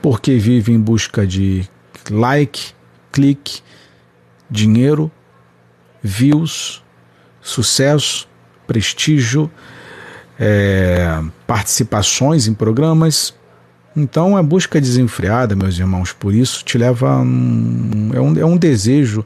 Porque 0.01 0.38
vivem 0.38 0.76
em 0.76 0.80
busca 0.80 1.26
de 1.26 1.67
like, 2.11 2.74
clique, 3.11 3.61
dinheiro, 4.54 5.12
views, 6.01 6.84
sucesso, 7.41 8.28
prestígio, 8.68 9.51
é, 10.39 11.22
participações 11.47 12.47
em 12.47 12.54
programas. 12.54 13.34
Então 13.95 14.38
é 14.38 14.43
busca 14.43 14.80
desenfreada, 14.80 15.56
meus 15.56 15.78
irmãos, 15.78 16.14
por 16.14 16.34
isso 16.34 16.64
te 16.64 16.78
leva 16.78 17.10
a 17.10 17.22
um, 17.22 18.12
é, 18.14 18.22
um, 18.22 18.39
é 18.39 18.45
um 18.45 18.58
desejo 18.58 19.26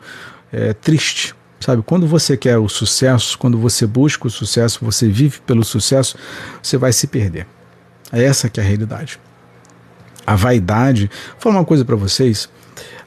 é, 0.52 0.74
triste, 0.74 1.36
Sabe, 1.60 1.82
quando 1.82 2.06
você 2.06 2.38
quer 2.38 2.58
o 2.60 2.70
sucesso, 2.70 3.38
quando 3.38 3.58
você 3.58 3.88
busca 3.88 4.28
o 4.28 4.30
sucesso, 4.30 4.80
você 4.86 5.08
vive 5.08 5.40
pelo 5.42 5.64
sucesso, 5.64 6.16
você 6.62 6.78
vai 6.78 6.94
se 6.94 7.08
perder. 7.08 7.48
É 8.12 8.24
essa 8.24 8.48
que 8.48 8.60
é 8.60 8.64
a 8.64 8.66
realidade. 8.66 9.20
A 10.26 10.36
vaidade, 10.36 11.10
vou 11.32 11.42
falar 11.42 11.56
uma 11.56 11.66
coisa 11.66 11.84
para 11.84 11.96
vocês, 11.96 12.48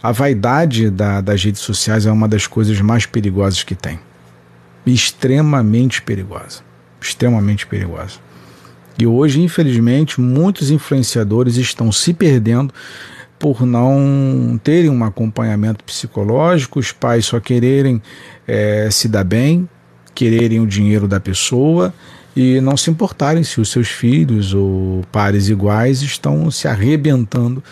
a 0.02 0.12
vaidade 0.12 0.90
da, 0.90 1.20
das 1.20 1.42
redes 1.44 1.60
sociais 1.60 2.06
é 2.06 2.12
uma 2.12 2.28
das 2.28 2.46
coisas 2.46 2.80
mais 2.80 3.06
perigosas 3.06 3.62
que 3.62 3.74
tem. 3.74 3.98
Extremamente 4.86 6.00
perigosa. 6.02 6.62
Extremamente 7.00 7.66
perigosa. 7.66 8.18
E 8.98 9.06
hoje, 9.06 9.40
infelizmente, 9.40 10.20
muitos 10.20 10.70
influenciadores 10.70 11.56
estão 11.56 11.90
se 11.90 12.12
perdendo 12.12 12.72
por 13.38 13.64
não 13.64 14.60
terem 14.62 14.90
um 14.90 15.02
acompanhamento 15.02 15.82
psicológico, 15.82 16.78
os 16.78 16.92
pais 16.92 17.24
só 17.24 17.40
quererem 17.40 18.02
é, 18.46 18.90
se 18.90 19.08
dar 19.08 19.24
bem, 19.24 19.66
quererem 20.14 20.60
o 20.60 20.66
dinheiro 20.66 21.08
da 21.08 21.18
pessoa 21.18 21.94
e 22.36 22.60
não 22.60 22.76
se 22.76 22.90
importarem 22.90 23.42
se 23.42 23.58
os 23.58 23.70
seus 23.70 23.88
filhos 23.88 24.52
ou 24.52 25.02
pares 25.10 25.48
iguais 25.48 26.02
estão 26.02 26.50
se 26.50 26.68
arrebentando 26.68 27.64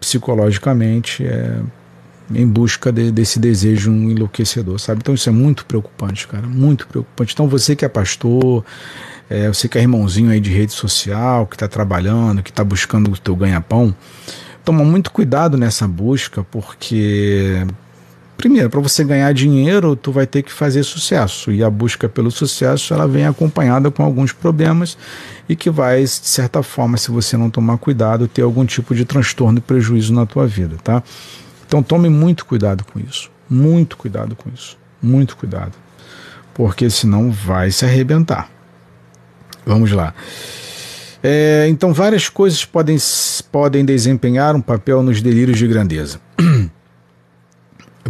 psicologicamente 0.00 1.26
é, 1.26 1.60
em 2.34 2.46
busca 2.46 2.92
de, 2.92 3.10
desse 3.10 3.38
desejo 3.38 3.90
enlouquecedor, 3.90 4.78
sabe? 4.78 5.00
Então 5.02 5.14
isso 5.14 5.28
é 5.28 5.32
muito 5.32 5.64
preocupante, 5.64 6.26
cara, 6.26 6.46
muito 6.46 6.86
preocupante. 6.86 7.32
Então 7.32 7.48
você 7.48 7.74
que 7.74 7.84
é 7.84 7.88
pastor, 7.88 8.64
é, 9.30 9.48
você 9.48 9.68
que 9.68 9.78
é 9.78 9.82
irmãozinho 9.82 10.30
aí 10.30 10.40
de 10.40 10.50
rede 10.50 10.72
social, 10.72 11.46
que 11.46 11.56
está 11.56 11.68
trabalhando, 11.68 12.42
que 12.42 12.50
está 12.50 12.64
buscando 12.64 13.10
o 13.10 13.18
teu 13.18 13.34
ganha-pão, 13.34 13.94
toma 14.64 14.84
muito 14.84 15.10
cuidado 15.10 15.56
nessa 15.56 15.88
busca, 15.88 16.44
porque 16.44 17.66
primeiro, 18.38 18.70
para 18.70 18.80
você 18.80 19.02
ganhar 19.02 19.34
dinheiro, 19.34 19.96
tu 19.96 20.12
vai 20.12 20.26
ter 20.26 20.42
que 20.42 20.52
fazer 20.52 20.84
sucesso, 20.84 21.50
e 21.50 21.62
a 21.62 21.68
busca 21.68 22.08
pelo 22.08 22.30
sucesso, 22.30 22.94
ela 22.94 23.06
vem 23.06 23.26
acompanhada 23.26 23.90
com 23.90 24.02
alguns 24.02 24.32
problemas 24.32 24.96
e 25.48 25.56
que 25.56 25.68
vai, 25.68 26.04
de 26.04 26.08
certa 26.08 26.62
forma, 26.62 26.96
se 26.96 27.10
você 27.10 27.36
não 27.36 27.50
tomar 27.50 27.76
cuidado, 27.78 28.28
ter 28.28 28.42
algum 28.42 28.64
tipo 28.64 28.94
de 28.94 29.04
transtorno 29.04 29.58
e 29.58 29.60
prejuízo 29.60 30.14
na 30.14 30.24
tua 30.24 30.46
vida, 30.46 30.76
tá? 30.82 31.02
Então 31.66 31.82
tome 31.82 32.08
muito 32.08 32.46
cuidado 32.46 32.84
com 32.84 33.00
isso, 33.00 33.28
muito 33.50 33.96
cuidado 33.96 34.36
com 34.36 34.48
isso, 34.54 34.78
muito 35.02 35.36
cuidado, 35.36 35.72
porque 36.54 36.88
senão 36.88 37.32
vai 37.32 37.72
se 37.72 37.84
arrebentar. 37.84 38.48
Vamos 39.66 39.90
lá. 39.90 40.14
É, 41.20 41.66
então, 41.68 41.92
várias 41.92 42.28
coisas 42.28 42.64
podem, 42.64 42.96
podem 43.50 43.84
desempenhar 43.84 44.54
um 44.54 44.60
papel 44.60 45.02
nos 45.02 45.20
delírios 45.20 45.58
de 45.58 45.66
grandeza. 45.66 46.20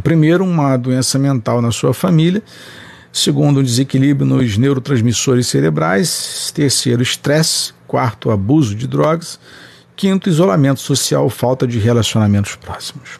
Primeiro, 0.00 0.44
uma 0.44 0.76
doença 0.76 1.18
mental 1.18 1.62
na 1.62 1.70
sua 1.70 1.94
família. 1.94 2.42
Segundo, 3.12 3.60
um 3.60 3.62
desequilíbrio 3.62 4.26
nos 4.26 4.56
neurotransmissores 4.56 5.46
cerebrais. 5.46 6.52
Terceiro, 6.54 7.02
estresse. 7.02 7.72
Quarto, 7.86 8.30
abuso 8.30 8.74
de 8.74 8.86
drogas. 8.86 9.40
Quinto, 9.96 10.28
isolamento 10.28 10.80
social, 10.80 11.28
falta 11.28 11.66
de 11.66 11.78
relacionamentos 11.78 12.54
próximos. 12.56 13.18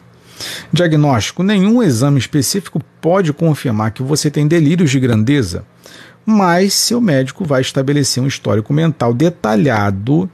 Diagnóstico: 0.72 1.42
nenhum 1.42 1.82
exame 1.82 2.18
específico 2.18 2.80
pode 3.00 3.32
confirmar 3.32 3.90
que 3.90 4.02
você 4.02 4.30
tem 4.30 4.46
delírios 4.46 4.90
de 4.90 5.00
grandeza 5.00 5.64
mas 6.30 6.74
seu 6.74 7.00
médico 7.00 7.42
vai 7.42 7.62
estabelecer 7.62 8.22
um 8.22 8.26
histórico 8.26 8.70
mental 8.70 9.14
detalhado 9.14 10.30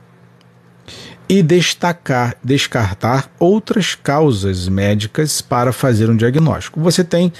e 1.28 1.42
destacar, 1.42 2.36
descartar 2.42 3.30
outras 3.38 3.94
causas 3.94 4.68
médicas 4.68 5.40
para 5.40 5.72
fazer 5.72 6.10
um 6.10 6.16
diagnóstico. 6.16 6.80
Você 6.80 7.02
tem 7.02 7.32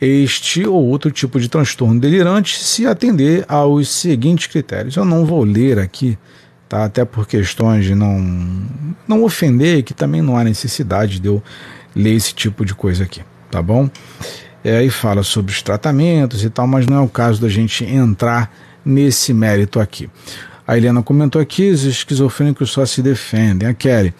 este 0.00 0.66
ou 0.66 0.86
outro 0.86 1.10
tipo 1.10 1.40
de 1.40 1.48
transtorno 1.48 2.00
delirante 2.00 2.58
se 2.58 2.86
atender 2.86 3.44
aos 3.48 3.88
seguintes 3.88 4.46
critérios. 4.46 4.96
Eu 4.96 5.04
não 5.04 5.26
vou 5.26 5.42
ler 5.42 5.78
aqui, 5.78 6.16
tá? 6.68 6.84
até 6.84 7.04
por 7.04 7.26
questões 7.26 7.84
de 7.84 7.94
não, 7.94 8.64
não 9.06 9.24
ofender, 9.24 9.82
que 9.82 9.92
também 9.92 10.22
não 10.22 10.36
há 10.36 10.44
necessidade 10.44 11.18
de 11.18 11.26
eu 11.26 11.42
ler 11.96 12.14
esse 12.14 12.32
tipo 12.32 12.64
de 12.64 12.74
coisa 12.74 13.04
aqui, 13.04 13.22
tá 13.50 13.60
bom? 13.60 13.90
é, 14.68 14.82
e 14.82 14.90
fala 14.90 15.22
sobre 15.22 15.52
os 15.52 15.62
tratamentos 15.62 16.44
e 16.44 16.50
tal, 16.50 16.66
mas 16.66 16.86
não 16.86 16.98
é 16.98 17.00
o 17.00 17.08
caso 17.08 17.40
da 17.40 17.48
gente 17.48 17.84
entrar 17.84 18.52
nesse 18.84 19.32
mérito 19.32 19.80
aqui. 19.80 20.10
A 20.68 20.76
Helena 20.76 21.02
comentou 21.02 21.40
aqui: 21.40 21.70
os 21.70 21.84
esquizofrênicos 21.84 22.70
só 22.70 22.84
se 22.84 23.00
defendem. 23.00 23.66
A 23.66 23.72
Kelly. 23.72 24.12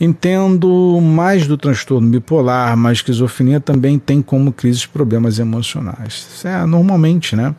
Entendo 0.00 1.00
mais 1.00 1.46
do 1.46 1.56
transtorno 1.56 2.08
bipolar, 2.08 2.76
mas 2.76 2.98
esquizofrenia 2.98 3.60
também 3.60 3.96
tem 3.96 4.20
como 4.20 4.52
crise 4.52 4.88
problemas 4.88 5.38
emocionais. 5.38 6.26
Isso 6.34 6.48
é 6.48 6.66
normalmente, 6.66 7.36
né? 7.36 7.54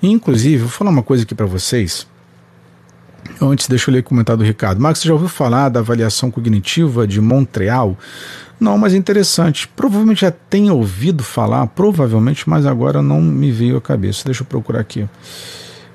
inclusive, 0.00 0.58
vou 0.58 0.68
falar 0.68 0.92
uma 0.92 1.02
coisa 1.02 1.24
aqui 1.24 1.34
para 1.34 1.46
vocês. 1.46 2.06
Antes, 3.42 3.66
deixa 3.66 3.90
eu 3.90 3.94
ler 3.94 4.00
o 4.00 4.04
comentário 4.04 4.38
do 4.38 4.44
Ricardo. 4.44 4.80
Max, 4.80 5.00
você 5.00 5.08
já 5.08 5.14
ouviu 5.14 5.28
falar 5.28 5.68
da 5.68 5.80
avaliação 5.80 6.30
cognitiva 6.30 7.08
de 7.08 7.20
Montreal? 7.20 7.98
Não, 8.60 8.78
mas 8.78 8.94
interessante. 8.94 9.66
Provavelmente 9.66 10.20
já 10.20 10.30
tenha 10.30 10.72
ouvido 10.72 11.24
falar, 11.24 11.66
provavelmente, 11.66 12.48
mas 12.48 12.66
agora 12.66 13.02
não 13.02 13.20
me 13.20 13.50
veio 13.50 13.76
à 13.76 13.80
cabeça. 13.80 14.22
Deixa 14.24 14.42
eu 14.42 14.46
procurar 14.46 14.80
aqui. 14.80 15.08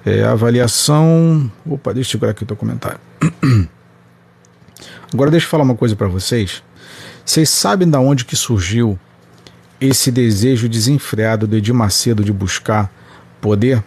É, 0.05 0.23
avaliação. 0.23 1.51
Opa, 1.65 1.91
deixa 1.93 2.09
eu 2.09 2.11
segurar 2.11 2.31
aqui 2.31 2.43
o 2.43 2.45
teu 2.45 2.55
comentário. 2.55 2.99
Agora 5.11 5.31
deixa 5.31 5.47
eu 5.47 5.49
falar 5.49 5.63
uma 5.63 5.75
coisa 5.75 5.95
para 5.95 6.07
vocês. 6.07 6.61
Vocês 7.25 7.49
sabem 7.49 7.89
da 7.89 7.99
onde 7.99 8.23
que 8.23 8.35
surgiu 8.35 8.99
esse 9.81 10.11
desejo 10.11 10.69
desenfreado 10.69 11.47
do 11.47 11.55
Edir 11.55 11.73
Macedo 11.73 12.23
de 12.23 12.31
buscar 12.31 12.91
poder? 13.41 13.83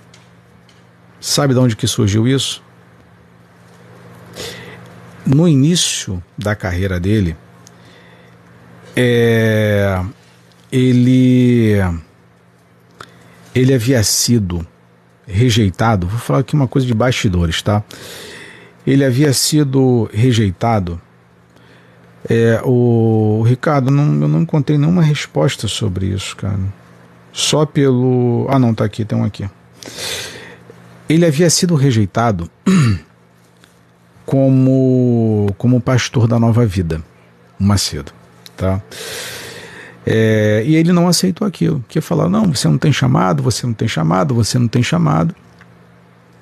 Sabe 1.20 1.54
de 1.54 1.60
onde 1.60 1.76
que 1.76 1.86
surgiu 1.86 2.26
isso? 2.26 2.62
No 5.24 5.46
início 5.46 6.22
da 6.36 6.56
carreira 6.56 6.98
dele, 6.98 7.36
é, 8.96 10.02
ele 10.72 11.74
ele 13.54 13.74
havia 13.74 14.02
sido 14.02 14.66
rejeitado. 15.28 16.06
Vou 16.06 16.18
falar 16.18 16.40
aqui 16.40 16.54
uma 16.54 16.66
coisa 16.66 16.86
de 16.86 16.94
bastidores, 16.94 17.60
tá? 17.62 17.82
Ele 18.86 19.04
havia 19.04 19.32
sido 19.32 20.08
rejeitado. 20.12 21.00
É, 22.28 22.60
o, 22.64 23.38
o 23.40 23.42
Ricardo, 23.42 23.90
não, 23.90 24.22
eu 24.22 24.28
não 24.28 24.42
encontrei 24.42 24.78
nenhuma 24.78 25.02
resposta 25.02 25.68
sobre 25.68 26.06
isso, 26.06 26.34
cara. 26.36 26.58
Só 27.32 27.66
pelo. 27.66 28.46
Ah, 28.48 28.58
não, 28.58 28.74
tá 28.74 28.84
aqui, 28.84 29.04
tem 29.04 29.16
um 29.16 29.24
aqui. 29.24 29.48
Ele 31.08 31.24
havia 31.24 31.48
sido 31.48 31.74
rejeitado 31.74 32.50
como, 34.26 35.54
como 35.56 35.80
pastor 35.80 36.26
da 36.26 36.38
nova 36.38 36.66
vida, 36.66 37.02
Macedo. 37.58 38.12
Tá? 38.56 38.82
É, 40.10 40.62
e 40.64 40.74
ele 40.74 40.90
não 40.90 41.06
aceitou 41.06 41.46
aquilo, 41.46 41.84
que 41.86 42.00
falar, 42.00 42.30
não, 42.30 42.46
você 42.50 42.66
não 42.66 42.78
tem 42.78 42.90
chamado, 42.90 43.42
você 43.42 43.66
não 43.66 43.74
tem 43.74 43.86
chamado, 43.86 44.34
você 44.34 44.58
não 44.58 44.66
tem 44.66 44.82
chamado. 44.82 45.34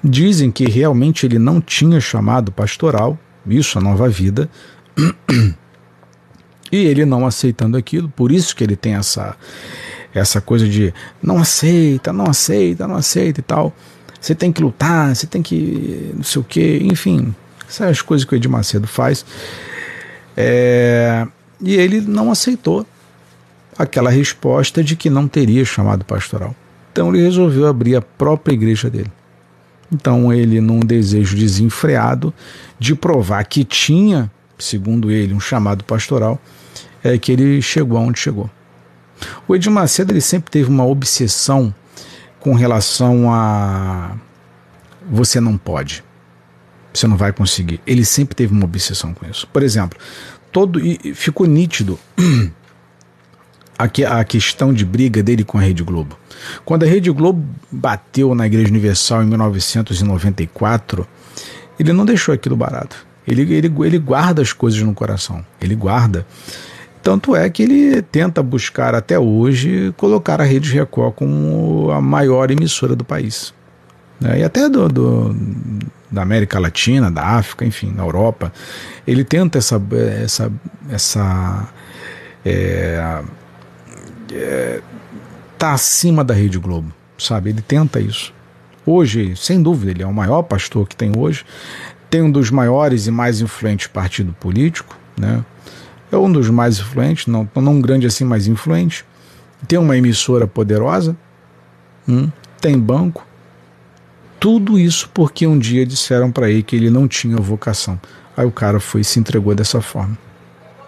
Dizem 0.05 0.53
que 0.53 0.67
realmente 0.67 1.27
ele 1.27 1.37
não 1.37 1.61
tinha 1.61 1.99
chamado 1.99 2.53
pastoral, 2.53 3.19
isso 3.45 3.77
a 3.77 3.83
nova 3.83 4.09
vida, 4.09 4.49
e 6.71 6.77
ele 6.77 7.05
não 7.05 7.27
aceitando 7.27 7.77
aquilo, 7.77 8.09
por 8.09 8.31
isso 8.31 8.55
que 8.55 8.63
ele 8.63 8.77
tem 8.77 8.95
essa, 8.95 9.35
essa 10.15 10.41
coisa 10.41 10.69
de 10.69 10.95
não 11.21 11.39
aceita, 11.39 12.13
não 12.13 12.27
aceita, 12.27 12.87
não 12.87 12.95
aceita 12.95 13.41
e 13.41 13.43
tal. 13.43 13.75
Você 14.21 14.33
tem 14.33 14.53
que 14.53 14.63
lutar, 14.63 15.13
você 15.13 15.27
tem 15.27 15.43
que 15.43 16.13
não 16.15 16.23
sei 16.23 16.41
o 16.41 16.45
que, 16.45 16.79
enfim, 16.85 17.35
essas 17.69 18.01
coisas 18.01 18.25
que 18.25 18.33
o 18.33 18.37
Edir 18.37 18.49
Macedo 18.49 18.87
faz. 18.87 19.27
É, 20.37 21.27
e 21.61 21.75
ele 21.75 22.01
não 22.01 22.31
aceitou 22.31 22.87
aquela 23.79 24.11
resposta 24.11 24.83
de 24.83 24.97
que 24.97 25.11
não 25.11 25.29
teria 25.29 25.65
chamado 25.65 26.05
pastoral. 26.05 26.55
Então 26.93 27.15
ele 27.15 27.23
resolveu 27.23 27.67
abrir 27.67 27.97
a 27.97 28.03
própria 28.03 28.55
igreja 28.55 28.89
dele. 28.89 29.11
Então 29.93 30.33
ele, 30.33 30.61
num 30.61 30.81
desejo 30.81 31.37
desenfreado 31.37 32.33
de 32.79 32.95
provar 32.95 33.45
que 33.45 33.65
tinha, 33.65 34.31
segundo 34.59 35.11
ele, 35.11 35.35
um 35.35 35.41
chamado 35.41 35.85
pastoral, 35.85 36.41
é 37.05 37.17
que 37.19 37.31
ele 37.31 37.63
chegou 37.63 37.99
aonde 37.99 38.19
chegou. 38.19 38.51
O 39.47 39.55
Edir 39.55 39.71
Macedo 39.71 40.13
ele 40.13 40.21
sempre 40.21 40.51
teve 40.51 40.69
uma 40.69 40.85
obsessão 40.85 41.75
com 42.41 42.55
relação 42.55 43.33
a 43.33 44.17
você 45.09 45.41
não 45.41 45.57
pode, 45.57 46.05
você 46.93 47.07
não 47.07 47.17
vai 47.17 47.33
conseguir. 47.33 47.81
Ele 47.87 48.05
sempre 48.05 48.35
teve 48.35 48.53
uma 48.53 48.65
obsessão 48.65 49.15
com 49.15 49.27
isso. 49.27 49.47
Por 49.49 49.63
exemplo, 49.63 49.99
todo 50.51 50.81
e 50.85 51.15
ficou 51.15 51.47
nítido 51.47 51.99
a, 53.79 54.25
questão 54.25 54.73
de 54.73 54.85
briga 54.85 55.23
dele 55.23 55.45
com 55.45 55.59
a 55.59 55.61
Rede 55.61 55.83
Globo. 55.83 56.19
Quando 56.65 56.85
a 56.85 56.87
Rede 56.87 57.11
Globo 57.11 57.45
bateu 57.71 58.35
na 58.35 58.47
Igreja 58.47 58.69
Universal 58.69 59.23
em 59.23 59.27
1994, 59.27 61.07
ele 61.79 61.93
não 61.93 62.05
deixou 62.05 62.35
aquilo 62.35 62.57
barato. 62.57 63.07
Ele, 63.27 63.43
ele, 63.43 63.73
ele 63.85 63.99
guarda 63.99 64.41
as 64.41 64.53
coisas 64.53 64.81
no 64.81 64.95
coração. 64.95 65.45
Ele 65.61 65.75
guarda. 65.75 66.27
Tanto 67.03 67.37
é 67.37 67.49
que 67.51 67.63
ele 67.63 68.03
tenta 68.03 68.43
buscar 68.43 68.95
até 68.95 69.19
hoje 69.19 69.93
colocar 69.97 70.41
a 70.41 70.45
Rede 70.45 70.73
Record 70.73 71.15
como 71.15 71.91
a 71.91 72.01
maior 72.01 72.51
emissora 72.51 72.97
do 72.97 73.05
país. 73.05 73.53
Né? 74.21 74.41
E 74.41 74.45
até 74.45 74.69
do, 74.69 74.89
do, 74.89 75.37
da 76.11 76.23
América 76.23 76.59
Latina, 76.59 77.11
da 77.11 77.23
África, 77.23 77.65
enfim, 77.65 77.93
na 77.95 78.03
Europa. 78.03 78.53
Ele 79.07 79.23
tenta 79.25 79.59
essa. 79.59 79.81
essa, 80.23 80.53
essa 80.91 81.69
é, 82.45 83.23
é, 84.33 84.81
tá 85.59 85.73
acima 85.73 86.25
da 86.25 86.35
Rede 86.35 86.59
Globo, 86.59 86.93
sabe? 87.19 87.51
Ele 87.51 87.61
tenta 87.61 88.01
isso. 88.01 88.33
Hoje, 88.85 89.35
sem 89.37 89.63
dúvida, 89.63 89.91
ele 89.91 90.03
é 90.03 90.07
o 90.07 90.13
maior 90.13 90.43
pastor 90.43 90.89
que 90.89 90.95
tem 90.95 91.13
hoje, 91.17 91.45
tem 92.09 92.23
um 92.23 92.31
dos 92.31 92.51
maiores 92.51 93.07
e 93.07 93.11
mais 93.11 93.41
influentes 93.41 93.89
partido 93.89 94.33
político, 94.33 94.97
né? 95.19 95.45
É 96.11 96.17
um 96.17 96.31
dos 96.31 96.49
mais 96.51 96.79
influentes, 96.79 97.27
não, 97.27 97.49
não 97.57 97.81
grande 97.81 98.07
assim, 98.07 98.25
mas 98.25 98.47
influente. 98.47 99.05
Tem 99.67 99.79
uma 99.79 99.97
emissora 99.97 100.47
poderosa, 100.47 101.17
hum, 102.09 102.31
tem 102.61 102.79
banco. 102.79 103.27
Tudo 104.39 104.79
isso 104.79 105.11
porque 105.13 105.47
um 105.47 105.59
dia 105.59 105.85
disseram 105.85 106.31
para 106.31 106.49
ele 106.49 106.63
que 106.63 106.77
ele 106.77 106.91
não 106.91 107.09
tinha 107.09 107.37
vocação. 107.37 108.01
Aí 108.37 108.47
o 108.47 108.53
cara 108.53 108.79
foi 108.79 109.01
e 109.01 109.05
se 109.05 109.19
entregou 109.19 109.55
dessa 109.55 109.81
forma. 109.81 110.17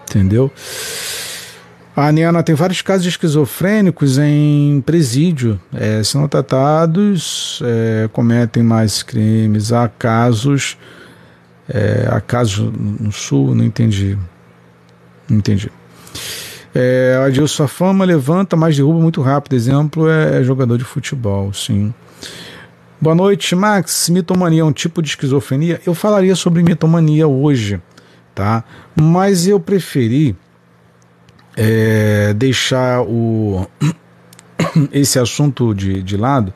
Entendeu? 0.03 0.51
A 1.99 2.13
Niana 2.13 2.41
tem 2.41 2.55
vários 2.55 2.81
casos 2.81 3.05
esquizofrênicos 3.05 4.17
em 4.17 4.81
presídio. 4.85 5.59
É, 5.73 6.01
são 6.01 6.25
tratados, 6.29 7.61
é, 7.61 8.07
cometem 8.13 8.63
mais 8.63 9.03
crimes. 9.03 9.73
Há 9.73 9.89
casos. 9.89 10.77
É, 11.67 12.07
há 12.09 12.21
casos 12.21 12.71
no 12.73 13.11
sul, 13.11 13.53
não 13.53 13.65
entendi. 13.65 14.17
Não 15.29 15.39
entendi. 15.39 15.69
É, 16.73 17.21
Adilson, 17.25 17.65
a 17.65 17.67
fama 17.67 18.05
levanta, 18.05 18.55
mas 18.55 18.77
derruba 18.77 18.99
muito 19.01 19.21
rápido. 19.21 19.57
Exemplo 19.57 20.09
é, 20.09 20.39
é 20.39 20.43
jogador 20.43 20.77
de 20.77 20.85
futebol, 20.85 21.51
sim. 21.51 21.93
Boa 23.01 23.13
noite, 23.13 23.53
Max. 23.55 24.07
Mitomania 24.07 24.61
é 24.61 24.63
um 24.63 24.71
tipo 24.71 25.01
de 25.01 25.09
esquizofrenia? 25.09 25.81
Eu 25.85 25.93
falaria 25.93 26.35
sobre 26.35 26.63
mitomania 26.63 27.27
hoje, 27.27 27.81
tá? 28.33 28.63
Mas 28.95 29.47
eu 29.47 29.59
preferi 29.59 30.33
é, 31.61 32.33
deixar 32.33 33.01
o, 33.01 33.67
esse 34.93 35.19
assunto 35.19 35.75
de, 35.75 36.01
de 36.01 36.15
lado, 36.15 36.53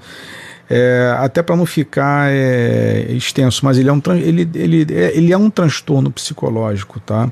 é, 0.69 1.13
até 1.19 1.43
para 1.43 1.57
não 1.57 1.65
ficar 1.65 2.31
é, 2.31 3.07
extenso, 3.09 3.65
mas 3.65 3.77
ele 3.77 3.89
é, 3.89 3.93
um, 3.93 4.01
ele, 4.15 4.49
ele, 4.55 4.87
é, 4.89 5.17
ele 5.17 5.33
é 5.33 5.37
um 5.37 5.49
transtorno 5.49 6.09
psicológico, 6.09 7.01
tá? 7.01 7.29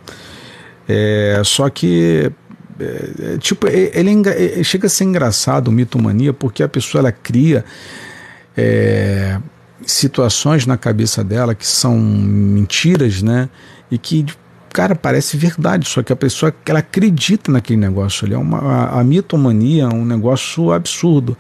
É, 0.87 1.41
só 1.45 1.69
que 1.69 2.29
é, 2.77 3.35
é 3.35 3.37
tipo 3.37 3.65
ele 3.67 4.11
é, 4.27 4.61
chega 4.63 4.87
a 4.87 4.89
ser 4.89 5.05
engraçado 5.05 5.69
o 5.69 5.71
mitomania 5.71 6.33
porque 6.33 6.61
a 6.61 6.67
pessoa 6.67 6.99
ela 6.99 7.11
cria 7.11 7.63
situações 9.85 10.65
na 10.65 10.77
cabeça 10.77 11.23
dela 11.23 11.55
que 11.55 11.65
são 11.65 11.97
mentiras, 11.97 13.21
né? 13.21 13.49
E 13.89 13.97
que 13.97 14.25
cara, 14.73 14.95
parece 14.95 15.37
verdade, 15.37 15.87
só 15.87 16.01
que 16.01 16.11
a 16.11 16.15
pessoa 16.15 16.53
ela 16.65 16.79
acredita 16.79 17.51
naquele 17.51 17.79
negócio 17.79 18.25
ali. 18.25 18.33
É 18.33 18.37
uma, 18.37 18.59
a, 18.59 18.99
a 18.99 19.03
mitomania 19.03 19.83
é 19.83 19.87
um 19.87 20.05
negócio 20.05 20.71
absurdo. 20.71 21.37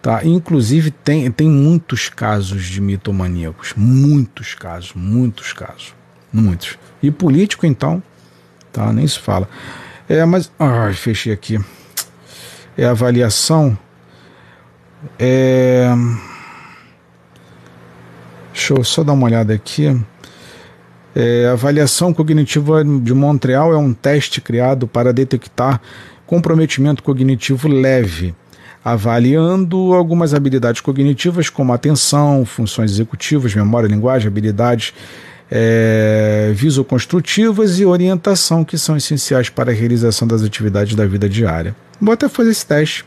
Tá? 0.00 0.24
Inclusive, 0.24 0.90
tem, 0.90 1.30
tem 1.30 1.48
muitos 1.48 2.08
casos 2.08 2.64
de 2.64 2.80
mitomaníacos. 2.80 3.74
Muitos 3.76 4.54
casos, 4.54 4.92
muitos 4.94 5.52
casos. 5.52 5.94
Muitos. 6.32 6.78
E 7.02 7.10
político, 7.10 7.66
então, 7.66 8.02
tá? 8.72 8.92
nem 8.92 9.06
se 9.06 9.18
fala. 9.18 9.48
É, 10.08 10.24
mas. 10.24 10.50
Ai, 10.58 10.92
fechei 10.94 11.32
aqui. 11.32 11.58
É 12.76 12.86
avaliação. 12.86 13.76
É. 15.18 15.88
Deixa 18.52 18.74
eu 18.74 18.84
só 18.84 19.02
dar 19.02 19.12
uma 19.12 19.26
olhada 19.26 19.52
aqui. 19.52 20.00
É, 21.20 21.46
a 21.48 21.52
avaliação 21.54 22.14
cognitiva 22.14 22.84
de 22.84 23.12
Montreal 23.12 23.72
é 23.72 23.76
um 23.76 23.92
teste 23.92 24.40
criado 24.40 24.86
para 24.86 25.12
detectar 25.12 25.80
comprometimento 26.24 27.02
cognitivo 27.02 27.66
leve, 27.66 28.36
avaliando 28.84 29.94
algumas 29.94 30.32
habilidades 30.32 30.80
cognitivas 30.80 31.50
como 31.50 31.72
atenção, 31.72 32.44
funções 32.46 32.92
executivas, 32.92 33.52
memória, 33.52 33.88
linguagem, 33.88 34.28
habilidades 34.28 34.94
é, 35.50 36.52
visoconstrutivas 36.54 37.80
e 37.80 37.84
orientação, 37.84 38.64
que 38.64 38.78
são 38.78 38.96
essenciais 38.96 39.48
para 39.48 39.72
a 39.72 39.74
realização 39.74 40.28
das 40.28 40.44
atividades 40.44 40.94
da 40.94 41.04
vida 41.04 41.28
diária. 41.28 41.74
Vou 42.00 42.14
até 42.14 42.28
fazer 42.28 42.50
esse 42.50 42.64
teste. 42.64 43.04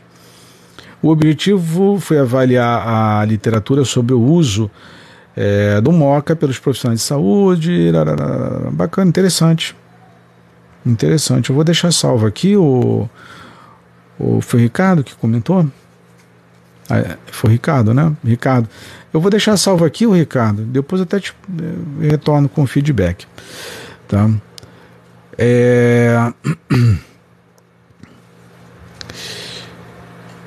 O 1.00 1.08
objetivo 1.08 1.98
foi 1.98 2.18
avaliar 2.18 2.86
a 2.86 3.24
literatura 3.24 3.86
sobre 3.86 4.12
o 4.12 4.20
uso 4.20 4.70
é, 5.36 5.80
do 5.80 5.92
MOCA 5.92 6.36
pelos 6.36 6.58
profissionais 6.58 7.00
de 7.00 7.06
saúde. 7.06 7.90
Bacana, 8.72 9.08
interessante. 9.08 9.74
Interessante. 10.84 11.50
Eu 11.50 11.54
vou 11.54 11.64
deixar 11.64 11.92
salvo 11.92 12.26
aqui 12.26 12.56
o. 12.56 13.08
o 14.18 14.40
foi 14.40 14.60
o 14.60 14.62
Ricardo 14.62 15.04
que 15.04 15.14
comentou? 15.14 15.66
Ah, 16.88 16.98
é, 16.98 17.16
foi 17.30 17.50
o 17.50 17.52
Ricardo, 17.52 17.94
né? 17.94 18.12
Ricardo. 18.24 18.68
Eu 19.12 19.20
vou 19.20 19.30
deixar 19.30 19.56
salvo 19.56 19.84
aqui 19.84 20.06
o 20.06 20.12
Ricardo. 20.12 20.62
Depois 20.62 21.00
até 21.00 21.20
te 21.20 21.34
eu 22.02 22.10
retorno 22.10 22.48
com 22.48 22.66
feedback. 22.66 23.26
Tá? 24.08 24.30
É. 25.38 26.32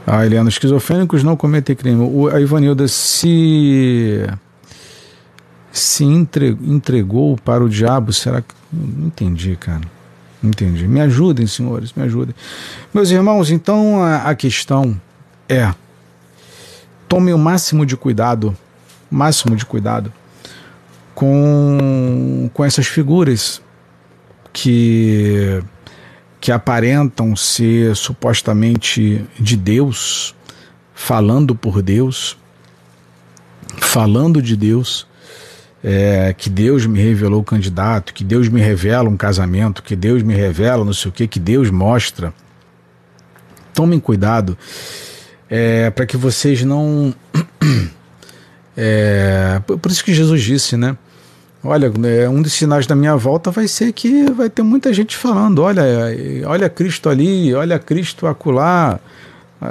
Ah, 0.07 0.23
Eliana, 0.23 0.49
esquizofrênicos 0.49 1.23
não 1.23 1.35
cometem 1.35 1.75
crime. 1.75 1.99
O, 1.99 2.27
a 2.27 2.39
Ivanilda, 2.39 2.87
se 2.87 4.23
se 5.77 6.03
entregou 6.03 7.37
para 7.37 7.63
o 7.63 7.69
diabo? 7.69 8.13
Será 8.13 8.41
que. 8.41 8.53
Não 8.71 9.07
entendi, 9.07 9.55
cara. 9.55 9.81
Não 10.41 10.49
entendi. 10.49 10.87
Me 10.87 11.01
ajudem, 11.01 11.47
senhores, 11.47 11.93
me 11.93 12.03
ajudem. 12.03 12.35
Meus 12.93 13.11
irmãos, 13.11 13.51
então 13.51 14.03
a, 14.03 14.29
a 14.29 14.35
questão 14.35 14.99
é: 15.47 15.73
tome 17.07 17.33
o 17.33 17.37
máximo 17.37 17.85
de 17.85 17.95
cuidado, 17.95 18.55
máximo 19.09 19.55
de 19.55 19.65
cuidado 19.65 20.11
com, 21.15 22.49
com 22.53 22.63
essas 22.63 22.85
figuras 22.85 23.61
que, 24.51 25.63
que 26.41 26.51
aparentam 26.51 27.35
ser 27.35 27.95
supostamente 27.95 29.25
de 29.39 29.55
Deus, 29.55 30.35
falando 30.93 31.55
por 31.55 31.81
Deus, 31.81 32.37
falando 33.77 34.41
de 34.41 34.57
Deus, 34.57 35.07
é, 35.87 36.33
que 36.33 36.49
Deus 36.49 36.87
me 36.87 36.99
revelou 36.99 37.41
o 37.41 37.43
candidato, 37.43 38.11
que 38.11 38.23
Deus 38.23 38.49
me 38.49 38.59
revela 38.59 39.07
um 39.07 39.15
casamento, 39.15 39.83
que 39.83 39.95
Deus 39.95 40.23
me 40.23 40.33
revela 40.33 40.83
não 40.83 40.93
sei 40.93 41.09
o 41.09 41.11
que, 41.11 41.27
que 41.27 41.39
Deus 41.39 41.69
mostra. 41.69 42.33
Tomem 43.71 43.99
cuidado 43.99 44.57
é, 45.47 45.91
para 45.91 46.07
que 46.07 46.17
vocês 46.17 46.63
não. 46.63 47.13
É, 48.77 49.61
por 49.81 49.89
isso 49.89 50.03
que 50.03 50.13
Jesus 50.13 50.41
disse, 50.41 50.75
né? 50.75 50.97
Olha, 51.63 51.89
é, 52.03 52.27
um 52.27 52.41
dos 52.41 52.51
sinais 52.51 52.85
da 52.85 52.93
minha 52.93 53.15
volta 53.15 53.49
vai 53.49 53.69
ser 53.69 53.93
que 53.93 54.29
vai 54.31 54.49
ter 54.49 54.63
muita 54.63 54.93
gente 54.93 55.15
falando: 55.15 55.59
olha, 55.59 55.81
olha 56.45 56.69
Cristo 56.69 57.07
ali, 57.07 57.55
olha 57.55 57.79
Cristo 57.79 58.27
acolá. 58.27 58.99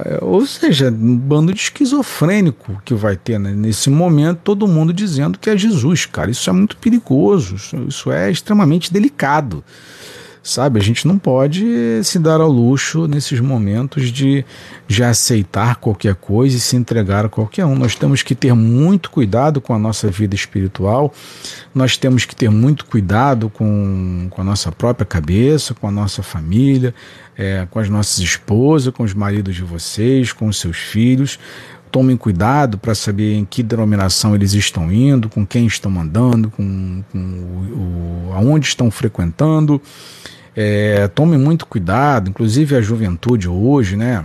É, 0.04 0.18
ou 0.22 0.44
seja, 0.46 0.88
um 0.90 1.16
bando 1.16 1.52
de 1.52 1.60
esquizofrênico 1.60 2.80
que 2.84 2.94
vai 2.94 3.16
ter 3.16 3.38
né? 3.38 3.52
nesse 3.52 3.90
momento, 3.90 4.40
todo 4.42 4.66
mundo 4.66 4.92
dizendo 4.92 5.38
que 5.38 5.50
é 5.50 5.56
Jesus, 5.56 6.06
cara. 6.06 6.30
Isso 6.30 6.48
é 6.48 6.52
muito 6.52 6.76
perigoso, 6.76 7.56
isso 7.88 8.10
é 8.10 8.30
extremamente 8.30 8.92
delicado. 8.92 9.62
Sabe, 10.46 10.78
a 10.78 10.82
gente 10.82 11.08
não 11.08 11.18
pode 11.18 11.64
se 12.04 12.18
dar 12.18 12.38
ao 12.38 12.50
luxo 12.50 13.08
nesses 13.08 13.40
momentos 13.40 14.12
de, 14.12 14.44
de 14.86 15.02
aceitar 15.02 15.76
qualquer 15.76 16.14
coisa 16.16 16.58
e 16.58 16.60
se 16.60 16.76
entregar 16.76 17.24
a 17.24 17.30
qualquer 17.30 17.64
um. 17.64 17.74
Nós 17.74 17.94
temos 17.94 18.22
que 18.22 18.34
ter 18.34 18.52
muito 18.52 19.10
cuidado 19.10 19.58
com 19.58 19.72
a 19.72 19.78
nossa 19.78 20.10
vida 20.10 20.34
espiritual, 20.34 21.14
nós 21.74 21.96
temos 21.96 22.26
que 22.26 22.36
ter 22.36 22.50
muito 22.50 22.84
cuidado 22.84 23.48
com, 23.48 24.26
com 24.28 24.42
a 24.42 24.44
nossa 24.44 24.70
própria 24.70 25.06
cabeça, 25.06 25.72
com 25.72 25.88
a 25.88 25.90
nossa 25.90 26.22
família, 26.22 26.94
é, 27.38 27.66
com 27.70 27.78
as 27.78 27.88
nossas 27.88 28.18
esposas, 28.18 28.92
com 28.92 29.02
os 29.02 29.14
maridos 29.14 29.54
de 29.54 29.62
vocês, 29.62 30.30
com 30.30 30.46
os 30.46 30.60
seus 30.60 30.76
filhos 30.76 31.38
tomem 31.94 32.16
cuidado 32.16 32.76
para 32.76 32.92
saber 32.92 33.34
em 33.34 33.44
que 33.44 33.62
denominação 33.62 34.34
eles 34.34 34.52
estão 34.52 34.90
indo, 34.90 35.28
com 35.28 35.46
quem 35.46 35.64
estão 35.64 36.00
andando, 36.00 36.50
com, 36.50 37.04
com 37.12 37.18
o, 37.18 38.30
o, 38.30 38.32
aonde 38.34 38.66
estão 38.66 38.90
frequentando. 38.90 39.80
É, 40.56 41.06
tome 41.06 41.38
muito 41.38 41.64
cuidado, 41.64 42.30
inclusive 42.30 42.74
a 42.74 42.80
juventude 42.80 43.48
hoje, 43.48 43.94
né? 43.94 44.24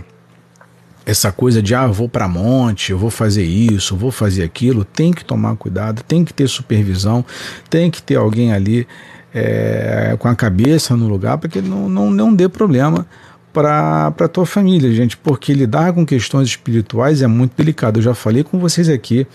Essa 1.06 1.30
coisa 1.30 1.62
de 1.62 1.72
ah, 1.72 1.86
vou 1.86 2.08
para 2.08 2.26
monte, 2.26 2.90
eu 2.90 2.98
vou 2.98 3.08
fazer 3.08 3.44
isso, 3.44 3.96
vou 3.96 4.10
fazer 4.10 4.42
aquilo, 4.42 4.84
tem 4.84 5.12
que 5.12 5.24
tomar 5.24 5.54
cuidado, 5.54 6.02
tem 6.02 6.24
que 6.24 6.34
ter 6.34 6.48
supervisão, 6.48 7.24
tem 7.68 7.88
que 7.88 8.02
ter 8.02 8.16
alguém 8.16 8.52
ali 8.52 8.84
é, 9.32 10.16
com 10.18 10.26
a 10.26 10.34
cabeça 10.34 10.96
no 10.96 11.06
lugar 11.06 11.38
para 11.38 11.48
que 11.48 11.62
não, 11.62 11.88
não, 11.88 12.10
não 12.10 12.34
dê 12.34 12.48
problema 12.48 13.06
para 13.52 14.06
a 14.08 14.28
tua 14.28 14.46
família, 14.46 14.92
gente, 14.92 15.16
porque 15.16 15.52
lidar 15.52 15.92
com 15.92 16.06
questões 16.06 16.48
espirituais 16.48 17.22
é 17.22 17.26
muito 17.26 17.52
delicado. 17.56 17.98
Eu 17.98 18.02
já 18.02 18.14
falei 18.14 18.44
com 18.44 18.58
vocês 18.58 18.88
aqui 18.88 19.26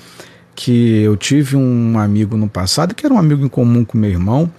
que 0.55 1.01
eu 1.01 1.17
tive 1.17 1.57
um 1.57 1.99
amigo 1.99 2.37
no 2.37 2.47
passado 2.47 2.95
que 2.95 3.05
era 3.05 3.13
um 3.13 3.17
amigo 3.17 3.45
em 3.45 3.49
comum 3.49 3.83
com 3.83 3.97
meu 3.97 4.09
irmão 4.09 4.49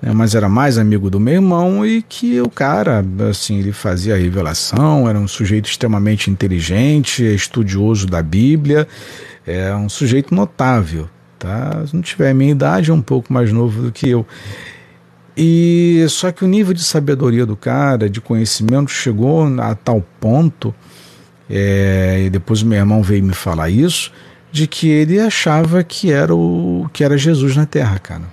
né, 0.00 0.12
mas 0.12 0.34
era 0.34 0.48
mais 0.48 0.78
amigo 0.78 1.10
do 1.10 1.18
meu 1.18 1.34
irmão 1.34 1.84
e 1.86 2.02
que 2.02 2.40
o 2.40 2.48
cara, 2.48 3.04
assim, 3.30 3.58
ele 3.58 3.72
fazia 3.72 4.16
revelação, 4.16 5.08
era 5.08 5.18
um 5.18 5.28
sujeito 5.28 5.68
extremamente 5.68 6.30
inteligente, 6.30 7.22
estudioso 7.22 8.06
da 8.06 8.22
Bíblia, 8.22 8.86
é 9.46 9.74
um 9.74 9.88
sujeito 9.88 10.34
notável, 10.34 11.08
tá? 11.38 11.84
Se 11.86 11.94
não 11.94 12.02
tiver 12.02 12.30
a 12.30 12.34
minha 12.34 12.52
idade, 12.52 12.90
é 12.90 12.94
um 12.94 13.02
pouco 13.02 13.32
mais 13.32 13.52
novo 13.52 13.82
do 13.82 13.92
que 13.92 14.08
eu. 14.08 14.26
E 15.36 16.06
só 16.08 16.32
que 16.32 16.44
o 16.44 16.48
nível 16.48 16.72
de 16.72 16.82
sabedoria 16.82 17.44
do 17.44 17.56
cara, 17.56 18.08
de 18.08 18.20
conhecimento, 18.20 18.90
chegou 18.90 19.44
a 19.60 19.74
tal 19.74 20.02
ponto, 20.18 20.74
é, 21.48 22.22
e 22.24 22.30
depois 22.30 22.62
meu 22.62 22.78
irmão 22.78 23.02
veio 23.02 23.22
me 23.22 23.34
falar 23.34 23.68
isso, 23.68 24.10
de 24.50 24.66
que 24.66 24.88
ele 24.88 25.20
achava 25.20 25.84
que 25.84 26.10
era 26.10 26.34
o 26.34 26.88
que 26.92 27.04
era 27.04 27.18
Jesus 27.18 27.54
na 27.54 27.66
Terra, 27.66 27.98
cara. 27.98 28.24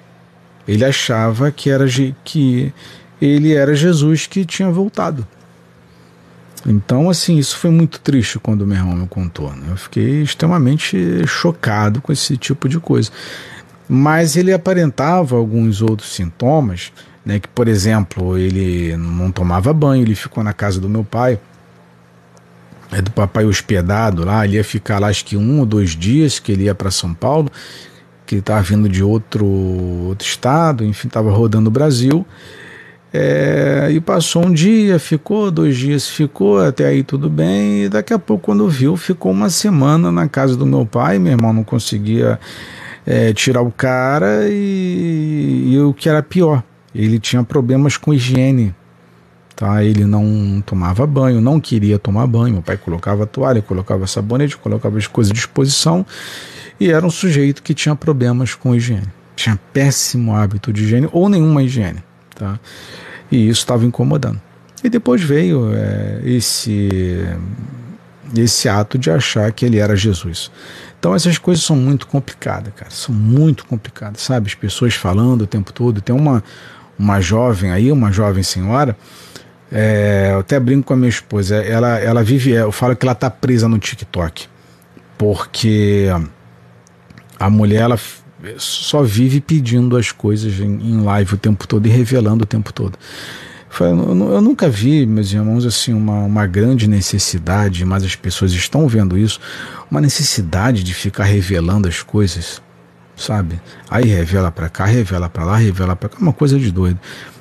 Ele 0.66 0.86
achava 0.86 1.52
que 1.52 1.70
era 1.70 1.86
que 2.24 2.74
ele 3.22 3.54
era 3.54 3.76
Jesus 3.76 4.26
que 4.26 4.46
tinha 4.46 4.72
voltado. 4.72 5.28
Então, 6.66 7.10
assim, 7.10 7.38
isso 7.38 7.58
foi 7.58 7.70
muito 7.70 8.00
triste 8.00 8.40
quando 8.40 8.66
meu 8.66 8.78
irmão 8.78 8.96
me 8.96 9.08
contou. 9.08 9.52
Né? 9.52 9.68
Eu 9.70 9.76
fiquei 9.76 10.22
extremamente 10.22 11.28
chocado 11.28 12.02
com 12.02 12.12
esse 12.12 12.38
tipo 12.38 12.70
de 12.70 12.80
coisa. 12.80 13.12
Mas 13.88 14.36
ele 14.36 14.54
aparentava 14.54 15.36
alguns 15.36 15.82
outros 15.82 16.14
sintomas, 16.14 16.92
né? 17.26 17.40
Que, 17.40 17.48
por 17.48 17.68
exemplo, 17.68 18.38
ele 18.38 18.96
não 18.98 19.32
tomava 19.32 19.74
banho, 19.74 20.04
ele 20.04 20.16
ficou 20.16 20.44
na 20.44 20.54
casa 20.54 20.80
do 20.80 20.90
meu 20.90 21.04
pai, 21.04 21.40
é 22.92 23.02
do 23.02 23.12
papai 23.12 23.46
hospedado 23.46 24.24
lá, 24.24 24.46
ele 24.46 24.58
ia 24.58 24.64
ficar 24.64 25.00
lá 25.00 25.08
acho 25.08 25.26
que 25.26 25.36
um 25.36 25.60
ou 25.60 25.66
dois 25.66 25.92
dias 25.92 26.40
que 26.40 26.52
ele 26.52 26.66
ia 26.66 26.76
para 26.76 26.92
São 26.92 27.14
Paulo 27.14 27.52
que 28.26 28.36
estava 28.38 28.62
vindo 28.62 28.88
de 28.90 29.04
outro, 29.04 29.46
outro 29.46 30.28
estado, 30.28 30.84
enfim, 30.84 31.08
estava 31.08 31.32
rodando 31.32 31.68
o 31.68 31.72
Brasil. 31.72 32.26
É, 33.16 33.90
e 33.92 34.02
passou 34.02 34.46
um 34.46 34.52
dia, 34.52 34.98
ficou, 34.98 35.52
dois 35.52 35.78
dias 35.78 36.10
ficou, 36.10 36.60
até 36.60 36.88
aí 36.88 37.04
tudo 37.04 37.30
bem. 37.30 37.84
E 37.84 37.90
daqui 37.90 38.12
a 38.12 38.18
pouco, 38.18 38.46
quando 38.46 38.68
viu, 38.68 38.98
ficou 38.98 39.32
uma 39.32 39.50
semana 39.50 40.12
na 40.12 40.28
casa 40.28 40.58
do 40.58 40.66
meu 40.66 40.86
pai. 40.86 41.20
Meu 41.20 41.34
irmão 41.34 41.54
não 41.54 41.64
conseguia 41.64 42.40
é, 43.06 43.34
tirar 43.34 43.62
o 43.62 43.72
cara, 43.72 44.48
e, 44.50 45.72
e 45.72 45.80
o 45.80 45.94
que 45.94 46.08
era 46.10 46.24
pior, 46.24 46.64
ele 46.94 47.20
tinha 47.20 47.44
problemas 47.44 47.98
com 47.98 48.14
higiene. 48.14 48.74
Tá? 49.56 49.84
Ele 49.84 50.04
não 50.06 50.64
tomava 50.66 51.06
banho, 51.06 51.40
não 51.40 51.60
queria 51.60 52.00
tomar 52.00 52.26
banho. 52.28 52.54
Meu 52.54 52.62
pai 52.62 52.78
colocava 52.78 53.26
toalha, 53.26 53.62
colocava 53.62 54.08
sabonete, 54.08 54.58
colocava 54.58 54.98
as 54.98 55.08
coisas 55.08 55.32
à 55.32 55.34
disposição 55.34 56.06
e 56.80 56.92
era 56.92 57.06
um 57.06 57.10
sujeito 57.10 57.62
que 57.62 57.74
tinha 57.74 57.96
problemas 57.96 58.56
com 58.56 58.76
higiene. 58.76 59.08
Tinha 59.36 59.60
péssimo 59.72 60.36
hábito 60.36 60.74
de 60.74 60.84
higiene 60.84 61.08
ou 61.12 61.30
nenhuma 61.30 61.64
higiene. 61.64 62.04
Tá? 62.36 62.60
E 63.32 63.48
isso 63.48 63.62
estava 63.62 63.86
incomodando. 63.86 64.42
E 64.84 64.90
depois 64.90 65.22
veio 65.22 65.72
é, 65.74 66.22
esse, 66.26 67.26
esse 68.36 68.68
ato 68.68 68.98
de 68.98 69.10
achar 69.10 69.52
que 69.52 69.66
ele 69.66 69.78
era 69.78 69.96
Jesus. 69.96 70.52
Então 71.04 71.14
essas 71.14 71.38
coisas 71.38 71.62
são 71.66 71.76
muito 71.76 72.08
complicadas, 72.08 72.74
cara. 72.74 72.90
São 72.90 73.14
muito 73.14 73.66
complicadas, 73.66 74.22
sabe? 74.22 74.48
As 74.48 74.56
pessoas 74.56 74.94
falando 74.94 75.42
o 75.42 75.46
tempo 75.46 75.74
todo. 75.74 76.00
Tem 76.00 76.16
uma, 76.16 76.42
uma 76.98 77.20
jovem 77.20 77.72
aí, 77.72 77.92
uma 77.92 78.10
jovem 78.10 78.42
senhora. 78.42 78.96
É, 79.70 80.30
eu 80.32 80.40
até 80.40 80.58
brinco 80.58 80.88
com 80.88 80.94
a 80.94 80.96
minha 80.96 81.10
esposa. 81.10 81.58
Ela, 81.58 82.00
ela 82.00 82.24
vive. 82.24 82.52
Eu 82.52 82.72
falo 82.72 82.96
que 82.96 83.06
ela 83.06 83.14
tá 83.14 83.30
presa 83.30 83.68
no 83.68 83.78
TikTok. 83.80 84.48
Porque 85.18 86.08
a 87.38 87.50
mulher 87.50 87.82
ela 87.82 88.00
só 88.56 89.04
vive 89.04 89.42
pedindo 89.42 89.98
as 89.98 90.10
coisas 90.10 90.58
em, 90.58 90.72
em 90.72 91.02
live 91.02 91.34
o 91.34 91.38
tempo 91.38 91.68
todo 91.68 91.86
e 91.86 91.90
revelando 91.90 92.46
o 92.46 92.48
tempo 92.48 92.72
todo. 92.72 92.98
Eu, 93.80 94.42
nunca 94.42 94.70
vi, 94.70 95.06
meus 95.06 95.32
irmãos, 95.32 95.66
assim, 95.66 95.94
uma, 95.94 96.20
uma 96.24 96.46
grande 96.46 96.88
necessidade, 96.88 97.84
mas 97.86 98.04
as 98.04 98.16
pessoas 98.16 98.52
estão 98.52 98.88
vendo 98.88 99.18
isso, 99.18 99.40
uma 99.90 100.00
necessidade 100.00 100.84
de 100.84 100.94
ficar 100.94 101.24
revelando 101.24 101.88
as 101.88 102.02
coisas, 102.04 102.62
sabe? 103.16 103.60
Aí 103.90 104.06
revela 104.06 104.52
para 104.52 104.70
cá, 104.70 104.86
revela 104.86 105.30
para 105.30 105.46
lá, 105.46 105.58
revela 105.58 105.96
para 105.96 106.10
cá, 106.10 106.18
uma 106.20 106.34
coisa 106.34 106.60
de 106.60 106.72
doido. 106.72 107.00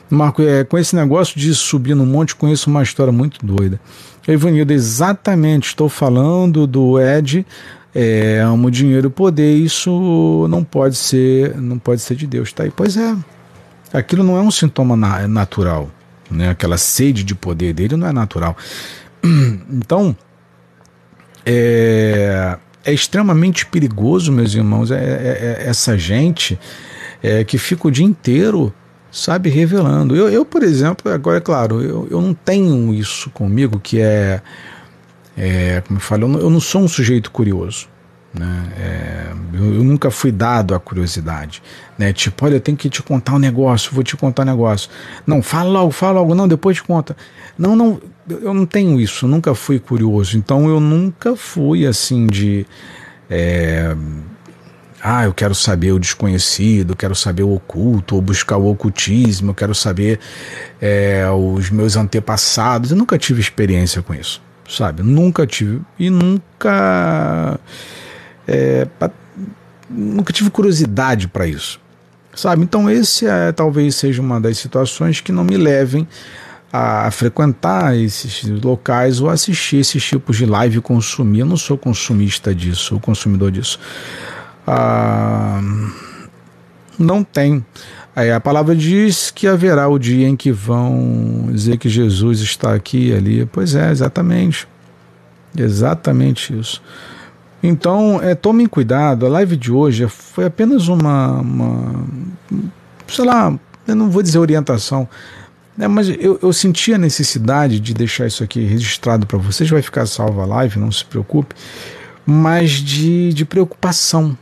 Marco, 0.09 0.43
é, 0.43 0.63
com 0.65 0.79
esse 0.79 0.95
negócio 0.95 1.39
de 1.39 1.55
subir 1.55 1.95
no 1.95 2.05
monte, 2.05 2.35
conheço 2.35 2.69
uma 2.69 2.83
história 2.83 3.13
muito 3.13 3.45
doida. 3.45 3.81
Ivanildo, 4.27 4.73
exatamente, 4.73 5.69
estou 5.69 5.89
falando 5.89 6.67
do 6.67 7.01
Ed 7.01 7.47
é, 7.95 8.41
amo 8.41 8.71
dinheiro 8.71 9.11
poder, 9.11 9.55
isso 9.57 10.47
não 10.49 10.65
pode 10.65 10.97
ser, 10.97 11.57
não 11.57 11.79
pode 11.79 12.01
ser 12.01 12.15
de 12.15 12.27
Deus, 12.27 12.53
tá 12.53 12.65
aí. 12.65 12.73
Pois 12.75 12.97
é, 12.97 13.15
aquilo 13.93 14.25
não 14.25 14.37
é 14.37 14.41
um 14.41 14.51
sintoma 14.51 14.97
na, 14.97 15.29
natural, 15.29 15.91
né? 16.33 16.51
Aquela 16.51 16.79
sede 16.79 17.23
de 17.23 17.35
poder 17.35 17.73
dele 17.73 17.97
não 17.97 18.07
é 18.07 18.13
natural. 18.13 18.57
Então, 19.71 20.17
é, 21.47 22.57
é 22.85 22.93
extremamente 22.93 23.67
perigoso, 23.67 24.33
meus 24.33 24.55
irmãos, 24.55 24.91
é, 24.91 24.97
é, 24.97 25.63
é 25.65 25.69
essa 25.69 25.97
gente 25.97 26.59
é, 27.23 27.45
que 27.45 27.57
fica 27.59 27.89
o 27.89 27.91
dia 27.91 28.05
inteiro, 28.05 28.73
sabe, 29.11 29.49
revelando. 29.49 30.17
Eu, 30.17 30.29
eu 30.29 30.45
por 30.45 30.63
exemplo, 30.63 31.11
agora 31.13 31.39
é 31.39 31.41
claro, 31.41 31.81
eu, 31.81 32.09
eu 32.11 32.21
não 32.21 32.35
tenho 32.35 32.93
isso 32.93 33.31
comigo 33.31 33.79
que 33.81 34.01
é 34.01 34.43
é, 35.37 35.83
como 35.87 35.99
eu 35.99 36.01
falo, 36.03 36.25
eu 36.25 36.29
não, 36.29 36.41
eu 36.41 36.51
não, 36.51 36.61
sou 36.61 36.83
um 36.83 36.89
sujeito 36.89 37.31
curioso. 37.31 37.89
Né? 38.35 38.73
É, 38.79 39.33
eu, 39.55 39.75
eu, 39.75 39.85
nunca 39.85 40.11
fui 40.11 40.33
dado 40.33 40.75
à 40.75 40.81
curiosidade. 40.81 41.63
Né? 41.99 42.13
Tipo, 42.13 42.47
olha, 42.47 42.57
eu 42.57 42.61
tenho 42.61 42.77
que 42.77 42.89
te 42.89 43.03
contar 43.03 43.35
um 43.35 43.39
negócio, 43.39 43.93
vou 43.93 44.03
te 44.03 44.17
contar 44.17 44.43
um 44.43 44.47
negócio. 44.47 44.91
Não, 45.27 45.43
fala 45.43 45.69
logo, 45.69 45.91
fala 45.91 46.21
logo, 46.21 46.35
não, 46.35 46.49
depois 46.49 46.77
te 46.77 46.83
conta. 46.83 47.17
Não, 47.59 47.77
não, 47.77 48.01
eu 48.29 48.55
não 48.55 48.65
tenho 48.65 49.01
isso, 49.01 49.27
nunca 49.27 49.55
fui 49.55 49.79
curioso. 49.79 50.37
Então 50.37 50.69
eu 50.69 50.81
nunca 50.81 51.37
fui 51.37 51.87
assim 51.87 52.27
de. 52.27 52.67
É, 53.29 53.95
ah, 55.03 55.25
eu 55.25 55.35
quero 55.35 55.55
saber 55.55 55.93
o 55.93 55.99
desconhecido, 55.99 56.95
quero 56.95 57.15
saber 57.15 57.43
o 57.43 57.53
oculto, 57.55 58.15
ou 58.15 58.23
buscar 58.23 58.57
o 58.57 58.71
ocultismo, 58.71 59.51
eu 59.51 59.55
quero 59.55 59.75
saber 59.75 60.21
é, 60.81 61.29
os 61.29 61.71
meus 61.71 61.97
antepassados. 61.97 62.93
Eu 62.93 62.97
nunca 62.97 63.19
tive 63.19 63.41
experiência 63.41 64.01
com 64.01 64.15
isso 64.15 64.41
sabe? 64.69 65.03
Nunca 65.03 65.47
tive. 65.47 65.81
E 65.99 66.11
nunca. 66.11 67.59
É, 68.47 68.87
nunca 69.89 70.33
tive 70.33 70.51
curiosidade 70.51 71.29
para 71.29 71.47
isso, 71.47 71.81
sabe? 72.35 72.63
Então, 72.63 72.91
esse 72.91 73.27
é, 73.27 73.53
talvez 73.53 73.95
seja 73.95 74.21
uma 74.21 74.41
das 74.41 74.59
situações 74.59 75.21
que 75.21 75.33
não 75.33 75.45
me 75.45 75.57
levem 75.57 76.07
a, 76.73 77.11
frequentar 77.11 77.97
esses 77.97 78.43
locais 78.63 79.21
ou 79.21 79.29
assistir 79.29 79.77
esses 79.77 80.03
tipos 80.03 80.37
de 80.37 80.47
live 80.47 80.79
e 80.79 80.81
consumir. 80.81 81.41
Eu 81.41 81.47
não 81.47 81.57
sou 81.57 81.77
consumista 81.77 82.55
disso, 82.55 82.85
sou 82.85 83.01
consumidor 83.01 83.51
disso. 83.51 83.79
Ah, 84.67 85.61
não 86.99 87.23
tem. 87.23 87.65
Aí 88.15 88.31
a 88.31 88.41
palavra 88.41 88.75
diz 88.75 89.31
que 89.31 89.47
haverá 89.47 89.89
o 89.89 89.99
dia 89.99 90.29
em 90.29 90.37
que 90.37 90.53
vão 90.53 91.49
dizer 91.51 91.79
que 91.79 91.89
Jesus 91.89 92.41
está 92.41 92.75
aqui 92.75 93.13
ali. 93.13 93.47
Pois 93.47 93.75
é, 93.75 93.91
exatamente. 93.91 94.69
Exatamente 95.57 96.59
isso. 96.59 96.83
Então, 97.63 98.21
é, 98.21 98.35
tomem 98.35 98.67
cuidado. 98.67 99.25
A 99.25 99.29
live 99.29 99.57
de 99.57 99.71
hoje 99.71 100.09
foi 100.09 100.47
apenas 100.47 100.89
uma, 100.89 101.41
uma 101.41 102.05
sei 103.07 103.25
lá, 103.25 103.57
eu 103.87 103.95
não 103.95 104.11
vou 104.11 104.23
dizer 104.23 104.39
orientação, 104.39 105.09
né, 105.77 105.87
mas 105.87 106.09
eu, 106.09 106.39
eu 106.43 106.53
senti 106.53 106.93
a 106.93 106.99
necessidade 106.99 107.79
de 107.79 107.95
deixar 107.95 108.27
isso 108.27 108.43
aqui 108.43 108.65
registrado 108.65 109.27
para 109.27 109.39
vocês. 109.39 109.71
Vai 109.71 109.83
ficar 109.83 110.07
salva 110.07 110.43
a 110.43 110.47
live, 110.47 110.79
não 110.79 110.91
se 110.91 111.05
preocupe. 111.05 111.55
Mas 112.27 112.71
de, 112.71 113.33
de 113.33 113.45
preocupação, 113.45 114.37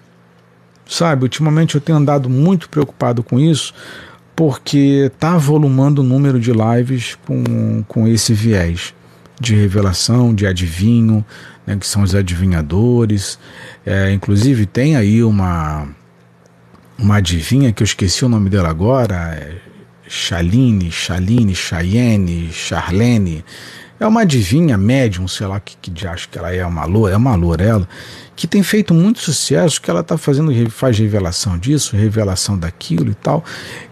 sabe? 0.87 1.25
Ultimamente 1.25 1.75
eu 1.75 1.81
tenho 1.81 1.99
andado 1.99 2.29
muito 2.29 2.69
preocupado 2.69 3.23
com 3.23 3.39
isso, 3.39 3.73
porque 4.37 5.11
está 5.13 5.37
volumando 5.37 6.01
o 6.01 6.03
número 6.03 6.39
de 6.39 6.53
lives 6.53 7.17
com, 7.27 7.83
com 7.87 8.07
esse 8.07 8.35
viés 8.35 8.95
de 9.41 9.55
revelação, 9.55 10.35
de 10.35 10.47
adivinho, 10.47 11.25
né, 11.67 11.77
que 11.77 11.87
são 11.87 12.03
os 12.03 12.15
adivinhadores. 12.15 13.39
É, 13.85 14.13
inclusive 14.13 14.67
tem 14.67 14.97
aí 14.97 15.23
uma 15.23 15.89
uma 16.99 17.17
adivinha 17.17 17.73
que 17.73 17.83
eu 17.83 17.87
esqueci 17.87 18.25
o 18.25 18.29
nome 18.29 18.51
dela 18.51 18.69
agora, 18.69 19.35
é 19.35 19.57
Chaline, 20.07 20.91
Chaline, 20.93 21.55
Chayenne, 21.55 22.51
Charlene. 22.53 23.43
É 23.99 24.07
uma 24.07 24.23
adivinha 24.23 24.77
médium, 24.77 25.27
sei 25.29 25.47
lá 25.47 25.59
que, 25.61 25.77
que 25.77 26.07
acho 26.07 26.29
que 26.29 26.39
ela 26.39 26.53
é 26.53 26.65
uma 26.65 26.85
loura, 26.85 27.15
é 27.15 27.17
uma 27.17 27.35
loura 27.35 27.65
ela, 27.65 27.89
que 28.35 28.47
tem 28.47 28.63
feito 28.63 28.93
muito 28.93 29.21
sucesso, 29.21 29.81
que 29.81 29.91
ela 29.91 30.01
está 30.01 30.17
fazendo, 30.19 30.53
faz 30.71 30.99
revelação 30.99 31.59
disso, 31.59 31.97
revelação 31.97 32.59
daquilo 32.59 33.11
e 33.11 33.15
tal. 33.15 33.45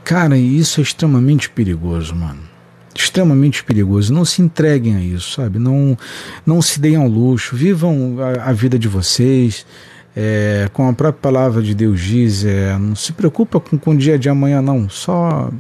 Cara, 0.05 0.37
isso 0.37 0.81
é 0.81 0.83
extremamente 0.83 1.49
perigoso, 1.49 2.15
mano 2.15 2.48
extremamente 3.03 3.63
perigoso. 3.65 4.13
Não 4.13 4.25
se 4.25 4.43
entreguem 4.43 4.97
a 4.97 5.01
isso, 5.01 5.33
sabe? 5.33 5.59
Não, 5.59 5.97
não 6.45 6.61
se 6.61 6.81
deem 6.81 6.97
ao 6.97 7.07
luxo. 7.07 7.57
Vivam 7.57 8.17
a, 8.21 8.51
a 8.51 8.53
vida 8.53 8.79
de 8.79 8.89
vocês. 8.89 9.65
É, 10.17 10.69
com 10.73 10.89
a 10.89 10.93
própria 10.93 11.13
palavra 11.13 11.63
de 11.63 11.75
Deus 11.75 12.01
diz, 12.01 12.45
é, 12.45 12.77
não 12.77 12.97
se 12.97 13.13
preocupa 13.13 13.61
com, 13.61 13.79
com 13.79 13.93
o 13.93 13.97
dia 13.97 14.19
de 14.19 14.29
amanhã, 14.29 14.61
não. 14.61 14.89
Só 14.89 15.51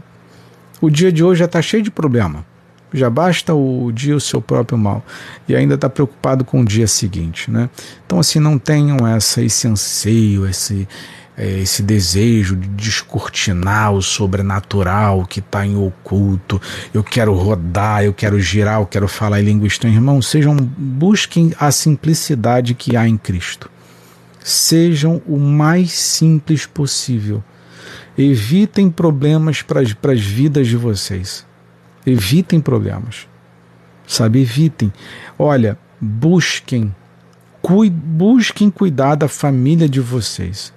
o 0.80 0.90
dia 0.90 1.12
de 1.12 1.22
hoje 1.22 1.40
já 1.40 1.44
está 1.44 1.62
cheio 1.62 1.82
de 1.82 1.90
problema. 1.90 2.44
Já 2.92 3.10
basta 3.10 3.54
o 3.54 3.92
dia 3.92 4.16
o 4.16 4.20
seu 4.20 4.40
próprio 4.40 4.78
mal. 4.78 5.04
E 5.46 5.54
ainda 5.54 5.74
está 5.74 5.88
preocupado 5.88 6.44
com 6.44 6.62
o 6.62 6.64
dia 6.64 6.86
seguinte, 6.86 7.50
né? 7.50 7.68
Então, 8.04 8.18
assim, 8.18 8.40
não 8.40 8.58
tenham 8.58 9.06
essa, 9.06 9.42
esse 9.42 9.68
anseio, 9.68 10.48
esse, 10.48 10.88
esse 11.38 11.82
desejo 11.82 12.56
de 12.56 12.68
descortinar 12.68 13.92
o 13.92 14.02
sobrenatural 14.02 15.24
que 15.24 15.38
está 15.38 15.64
em 15.64 15.76
oculto. 15.76 16.60
Eu 16.92 17.04
quero 17.04 17.32
rodar, 17.32 18.02
eu 18.02 18.12
quero 18.12 18.40
girar, 18.40 18.80
eu 18.80 18.86
quero 18.86 19.06
falar 19.06 19.40
em 19.40 19.44
língua 19.44 19.68
estranha. 19.68 19.94
Irmão, 19.94 20.20
sejam, 20.20 20.56
busquem 20.56 21.54
a 21.58 21.70
simplicidade 21.70 22.74
que 22.74 22.96
há 22.96 23.06
em 23.06 23.16
Cristo. 23.16 23.70
Sejam 24.42 25.22
o 25.26 25.38
mais 25.38 25.92
simples 25.92 26.66
possível. 26.66 27.42
Evitem 28.16 28.90
problemas 28.90 29.62
para 29.62 29.80
as 29.80 30.20
vidas 30.20 30.66
de 30.66 30.76
vocês. 30.76 31.46
Evitem 32.04 32.60
problemas. 32.60 33.28
Sabe, 34.08 34.40
evitem. 34.40 34.92
Olha, 35.38 35.78
busquem, 36.00 36.92
busquem 37.92 38.70
cuidar 38.70 39.14
da 39.14 39.28
família 39.28 39.88
de 39.88 40.00
vocês 40.00 40.72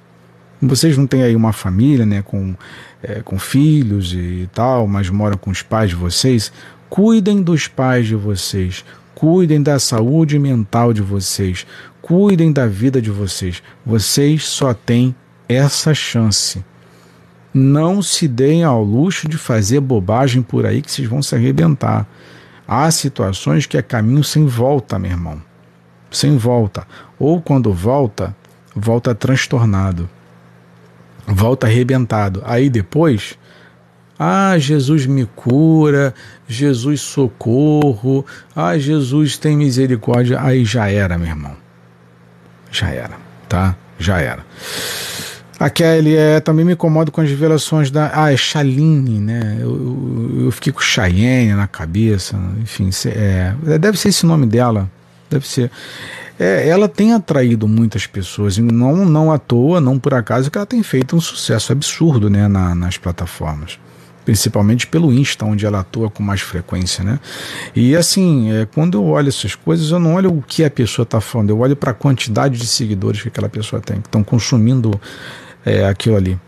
vocês 0.61 0.95
não 0.95 1.07
têm 1.07 1.23
aí 1.23 1.35
uma 1.35 1.51
família, 1.51 2.05
né, 2.05 2.21
com, 2.21 2.55
é, 3.01 3.21
com 3.21 3.39
filhos 3.39 4.13
e 4.13 4.47
tal, 4.53 4.87
mas 4.87 5.09
moram 5.09 5.37
com 5.37 5.49
os 5.49 5.63
pais 5.63 5.89
de 5.89 5.95
vocês, 5.95 6.51
cuidem 6.87 7.41
dos 7.41 7.67
pais 7.67 8.05
de 8.05 8.15
vocês, 8.15 8.85
cuidem 9.15 9.61
da 9.61 9.79
saúde 9.79 10.37
mental 10.37 10.93
de 10.93 11.01
vocês, 11.01 11.65
cuidem 12.01 12.51
da 12.51 12.67
vida 12.67 13.01
de 13.01 13.09
vocês. 13.09 13.63
Vocês 13.83 14.45
só 14.45 14.73
têm 14.73 15.15
essa 15.49 15.93
chance. 15.95 16.63
Não 17.53 18.01
se 18.01 18.27
deem 18.27 18.63
ao 18.63 18.83
luxo 18.83 19.27
de 19.27 19.37
fazer 19.37 19.79
bobagem 19.79 20.41
por 20.41 20.65
aí 20.65 20.81
que 20.81 20.91
vocês 20.91 21.07
vão 21.07 21.21
se 21.21 21.35
arrebentar. 21.35 22.07
Há 22.67 22.89
situações 22.91 23.65
que 23.65 23.77
é 23.77 23.81
caminho 23.81 24.23
sem 24.23 24.45
volta, 24.45 24.97
meu 24.99 25.11
irmão. 25.11 25.41
Sem 26.09 26.37
volta. 26.37 26.87
Ou 27.19 27.41
quando 27.41 27.73
volta, 27.73 28.35
volta 28.75 29.13
transtornado 29.13 30.09
volta 31.27 31.67
arrebentado. 31.67 32.41
Aí 32.45 32.69
depois, 32.69 33.37
ah, 34.19 34.57
Jesus 34.57 35.05
me 35.05 35.25
cura, 35.25 36.13
Jesus 36.47 37.01
socorro, 37.01 38.25
ah, 38.55 38.77
Jesus 38.77 39.37
tem 39.37 39.57
misericórdia. 39.57 40.39
Aí 40.41 40.63
já 40.63 40.89
era, 40.89 41.17
meu 41.17 41.27
irmão. 41.27 41.55
Já 42.71 42.89
era, 42.89 43.17
tá? 43.49 43.75
Já 43.97 44.19
era. 44.19 44.45
A 45.59 45.69
Kelly 45.69 46.15
é, 46.15 46.39
também 46.39 46.65
me 46.65 46.73
incomodo 46.73 47.11
com 47.11 47.21
as 47.21 47.29
revelações 47.29 47.91
da. 47.91 48.11
Ah, 48.13 48.33
é 48.33 48.37
Chaline, 48.37 49.19
né? 49.19 49.57
Eu, 49.59 49.69
eu, 49.69 50.45
eu 50.45 50.51
fiquei 50.51 50.73
com 50.73 50.81
Cheyenne 50.81 51.53
na 51.53 51.67
cabeça, 51.67 52.35
enfim, 52.59 52.89
é, 53.05 53.53
deve 53.77 53.97
ser 53.99 54.09
esse 54.09 54.25
nome 54.25 54.47
dela. 54.47 54.89
Deve 55.29 55.47
ser 55.47 55.69
é, 56.41 56.67
ela 56.67 56.89
tem 56.89 57.13
atraído 57.13 57.67
muitas 57.67 58.07
pessoas, 58.07 58.57
e 58.57 58.63
não, 58.63 59.05
não 59.05 59.31
à 59.31 59.37
toa, 59.37 59.79
não 59.79 59.99
por 59.99 60.15
acaso, 60.15 60.49
que 60.49 60.57
ela 60.57 60.65
tem 60.65 60.81
feito 60.81 61.15
um 61.15 61.21
sucesso 61.21 61.71
absurdo 61.71 62.31
né, 62.31 62.47
na, 62.47 62.73
nas 62.73 62.97
plataformas. 62.97 63.77
Principalmente 64.25 64.87
pelo 64.87 65.13
Insta, 65.13 65.45
onde 65.45 65.67
ela 65.67 65.81
atua 65.81 66.09
com 66.09 66.23
mais 66.23 66.41
frequência, 66.41 67.03
né? 67.03 67.19
E 67.75 67.95
assim, 67.95 68.51
é, 68.51 68.65
quando 68.65 68.97
eu 68.97 69.05
olho 69.05 69.29
essas 69.29 69.53
coisas, 69.53 69.91
eu 69.91 69.99
não 69.99 70.15
olho 70.15 70.35
o 70.35 70.41
que 70.41 70.63
a 70.63 70.71
pessoa 70.71 71.03
está 71.03 71.21
falando, 71.21 71.51
eu 71.51 71.59
olho 71.59 71.75
para 71.75 71.91
a 71.91 71.93
quantidade 71.93 72.57
de 72.57 72.65
seguidores 72.65 73.21
que 73.21 73.27
aquela 73.27 73.49
pessoa 73.49 73.79
tem, 73.79 74.01
que 74.01 74.07
estão 74.07 74.23
consumindo 74.23 74.99
é, 75.63 75.85
aquilo 75.85 76.15
ali. 76.15 76.39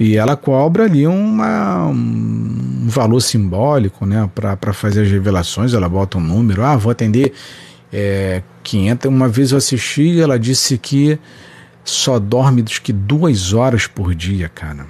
E 0.00 0.16
ela 0.16 0.36
cobra 0.36 0.84
ali 0.84 1.06
uma, 1.06 1.86
um 1.86 2.86
valor 2.88 3.20
simbólico, 3.20 4.06
né? 4.06 4.28
Para 4.34 4.72
fazer 4.72 5.02
as 5.02 5.10
revelações, 5.10 5.74
ela 5.74 5.88
bota 5.88 6.16
um 6.16 6.22
número, 6.22 6.62
ah, 6.62 6.76
vou 6.76 6.90
atender 6.90 7.34
é, 7.94 8.42
500. 8.64 9.08
Uma 9.08 9.28
vez 9.28 9.52
eu 9.52 9.58
assisti 9.58 10.20
ela 10.20 10.36
disse 10.36 10.76
que 10.76 11.16
só 11.84 12.18
dorme 12.18 12.60
dos 12.60 12.80
que 12.80 12.92
duas 12.92 13.52
horas 13.52 13.86
por 13.86 14.14
dia, 14.14 14.48
cara. 14.48 14.86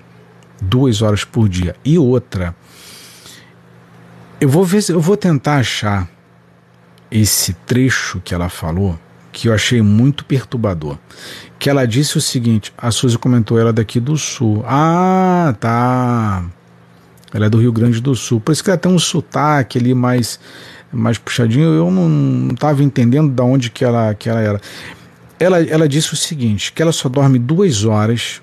Duas 0.61 1.03
horas 1.03 1.23
por 1.23 1.49
dia. 1.49 1.77
E 1.85 1.99
outra, 1.99 2.57
eu 4.41 4.49
vou 4.49 4.65
ver, 4.65 4.83
eu 4.89 5.01
vou 5.01 5.17
tentar 5.17 5.57
achar 5.57 6.09
esse 7.11 7.53
trecho 7.53 8.21
que 8.25 8.35
ela 8.35 8.49
falou 8.49 8.99
que 9.31 9.49
eu 9.49 9.53
achei 9.53 9.83
muito 9.83 10.25
perturbador. 10.25 10.97
Que 11.59 11.69
ela 11.69 11.87
disse 11.87 12.17
o 12.17 12.21
seguinte: 12.21 12.73
a 12.79 12.91
Suzy 12.91 13.19
comentou 13.19 13.59
ela 13.59 13.71
é 13.71 13.73
daqui 13.73 14.01
do 14.01 14.17
sul. 14.17 14.65
Ah, 14.67 15.55
tá. 15.61 16.45
Ela 17.33 17.47
é 17.47 17.51
do 17.51 17.59
Rio 17.59 17.73
Grande 17.73 18.01
do 18.01 18.15
Sul. 18.15 18.41
Por 18.41 18.53
isso 18.53 18.63
que 18.63 18.71
ela 18.71 18.79
tem 18.79 18.91
um 18.91 18.99
sotaque 18.99 19.77
ali 19.77 19.93
mais 19.93 20.39
mais 20.95 21.19
puxadinho, 21.19 21.75
eu 21.75 21.91
não 21.91 22.53
estava 22.53 22.83
entendendo 22.83 23.31
de 23.31 23.43
onde 23.43 23.71
que 23.71 23.85
ela, 23.85 24.15
que 24.15 24.29
ela 24.29 24.41
era. 24.41 24.61
Ela, 25.39 25.63
ela 25.63 25.89
disse 25.89 26.15
o 26.15 26.17
seguinte, 26.17 26.73
que 26.73 26.81
ela 26.81 26.93
só 26.93 27.09
dorme 27.09 27.39
duas 27.39 27.85
horas 27.85 28.41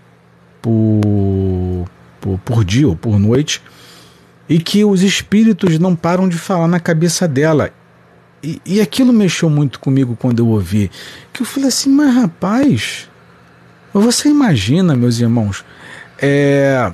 por, 0.62 1.86
por, 2.20 2.38
por 2.40 2.64
dia 2.64 2.88
ou 2.88 2.96
por 2.96 3.18
noite 3.18 3.62
e 4.48 4.60
que 4.60 4.84
os 4.84 5.02
espíritos 5.02 5.80
não 5.80 5.96
param 5.96 6.28
de 6.28 6.38
falar 6.38 6.68
na 6.68 6.80
cabeça 6.80 7.28
dela. 7.28 7.72
E, 8.44 8.62
e 8.66 8.82
aquilo 8.82 9.14
mexeu 9.14 9.50
muito 9.50 9.80
comigo 9.80 10.18
quando 10.20 10.40
eu 10.40 10.48
ouvi. 10.48 10.92
Que 11.32 11.42
eu 11.42 11.46
falei 11.46 11.70
assim, 11.70 11.90
mas 11.90 12.14
rapaz, 12.14 13.10
você 13.94 14.30
imagina, 14.30 14.96
meus 14.96 15.20
irmãos, 15.20 15.64
é... 16.20 16.92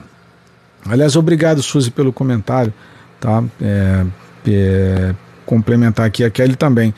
aliás, 0.88 1.16
obrigado, 1.16 1.64
Suzy, 1.64 1.90
pelo 1.90 2.14
comentário, 2.14 2.74
tá? 3.20 3.44
É, 3.62 4.06
é, 4.48 5.16
complementar 5.48 6.06
aqui 6.06 6.24
a 6.24 6.30
Kelly 6.30 6.56
também. 6.56 6.94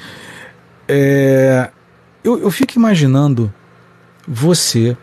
É, 0.87 1.69
eu, 2.23 2.41
eu 2.41 2.51
fico 2.51 2.77
imaginando 2.77 3.53
você 4.27 4.97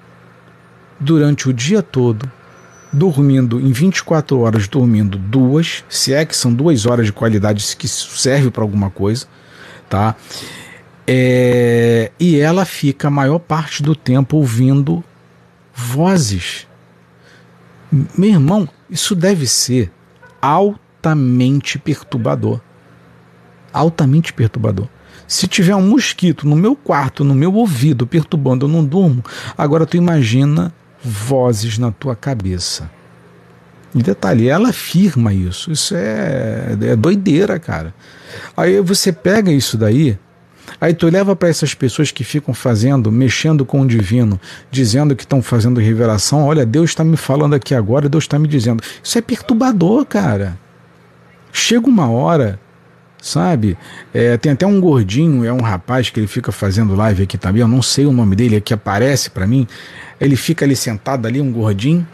durante 1.00 1.48
o 1.48 1.52
dia 1.52 1.82
todo 1.82 2.30
dormindo 2.92 3.60
em 3.60 3.72
24 3.72 4.38
horas, 4.40 4.68
dormindo 4.68 5.18
duas, 5.18 5.84
se 5.88 6.12
é 6.12 6.24
que 6.24 6.34
são 6.34 6.52
duas 6.52 6.86
horas 6.86 7.06
de 7.06 7.12
qualidade 7.12 7.76
que 7.76 7.86
serve 7.86 8.50
para 8.50 8.62
alguma 8.62 8.90
coisa, 8.90 9.26
tá? 9.88 10.16
É, 11.06 12.10
e 12.18 12.38
ela 12.40 12.64
fica 12.64 13.08
a 13.08 13.10
maior 13.10 13.38
parte 13.38 13.82
do 13.82 13.94
tempo 13.94 14.38
ouvindo 14.38 15.04
vozes. 15.74 16.66
Meu 18.16 18.30
irmão, 18.30 18.68
isso 18.88 19.14
deve 19.14 19.46
ser 19.46 19.92
altamente 20.40 21.78
perturbador 21.78 22.60
altamente 23.76 24.32
perturbador. 24.32 24.88
Se 25.26 25.46
tiver 25.48 25.74
um 25.74 25.88
mosquito 25.88 26.46
no 26.46 26.54
meu 26.54 26.76
quarto, 26.76 27.24
no 27.24 27.34
meu 27.34 27.52
ouvido, 27.52 28.06
perturbando, 28.06 28.66
eu 28.66 28.70
não 28.70 28.84
durmo. 28.84 29.24
Agora 29.58 29.84
tu 29.84 29.96
imagina 29.96 30.72
vozes 31.02 31.78
na 31.78 31.90
tua 31.90 32.14
cabeça. 32.14 32.90
E 33.94 34.02
detalhe, 34.02 34.48
ela 34.48 34.68
afirma 34.68 35.32
isso. 35.32 35.72
Isso 35.72 35.94
é, 35.96 36.76
é 36.80 36.96
doideira, 36.96 37.58
cara. 37.58 37.94
Aí 38.56 38.80
você 38.80 39.10
pega 39.10 39.50
isso 39.50 39.76
daí, 39.76 40.18
Aí 40.80 40.92
tu 40.92 41.08
leva 41.08 41.34
para 41.34 41.48
essas 41.48 41.74
pessoas 41.74 42.10
que 42.10 42.24
ficam 42.24 42.52
fazendo, 42.52 43.10
mexendo 43.10 43.64
com 43.64 43.80
o 43.80 43.86
divino, 43.86 44.38
dizendo 44.70 45.14
que 45.14 45.22
estão 45.22 45.40
fazendo 45.40 45.80
revelação. 45.80 46.44
Olha, 46.44 46.66
Deus 46.66 46.90
está 46.90 47.04
me 47.04 47.16
falando 47.16 47.54
aqui 47.54 47.74
agora, 47.74 48.08
Deus 48.08 48.24
está 48.24 48.38
me 48.38 48.48
dizendo. 48.48 48.82
Isso 49.02 49.16
é 49.16 49.20
perturbador, 49.20 50.04
cara. 50.04 50.58
Chega 51.52 51.86
uma 51.86 52.10
hora, 52.10 52.60
sabe? 53.26 53.76
É, 54.14 54.36
tem 54.36 54.52
até 54.52 54.66
um 54.66 54.80
gordinho, 54.80 55.44
é 55.44 55.52
um 55.52 55.60
rapaz 55.60 56.10
que 56.10 56.20
ele 56.20 56.26
fica 56.26 56.52
fazendo 56.52 56.94
live 56.94 57.22
aqui 57.24 57.36
também. 57.36 57.60
Eu 57.60 57.68
não 57.68 57.82
sei 57.82 58.06
o 58.06 58.12
nome 58.12 58.36
dele, 58.36 58.56
é 58.56 58.60
que 58.60 58.72
aparece 58.72 59.30
para 59.30 59.46
mim. 59.46 59.66
Ele 60.20 60.36
fica 60.36 60.64
ali 60.64 60.76
sentado 60.76 61.26
ali, 61.26 61.40
um 61.40 61.52
gordinho 61.52 62.06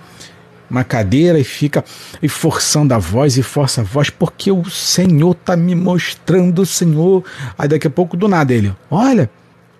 uma 0.73 0.83
cadeira 0.83 1.39
e 1.39 1.45
fica 1.45 1.85
e 2.23 2.29
forçando 2.31 2.95
a 2.95 2.99
voz 2.99 3.37
e 3.37 3.43
força 3.43 3.83
a 3.83 3.85
voz, 3.85 4.09
porque 4.09 4.51
o 4.51 4.65
Senhor 4.65 5.35
tá 5.35 5.55
me 5.55 5.75
mostrando, 5.75 6.65
Senhor. 6.65 7.23
Aí 7.59 7.69
daqui 7.69 7.87
a 7.87 7.91
pouco 7.91 8.17
do 8.17 8.27
nada 8.27 8.55
ele, 8.55 8.75
olha, 8.91 9.31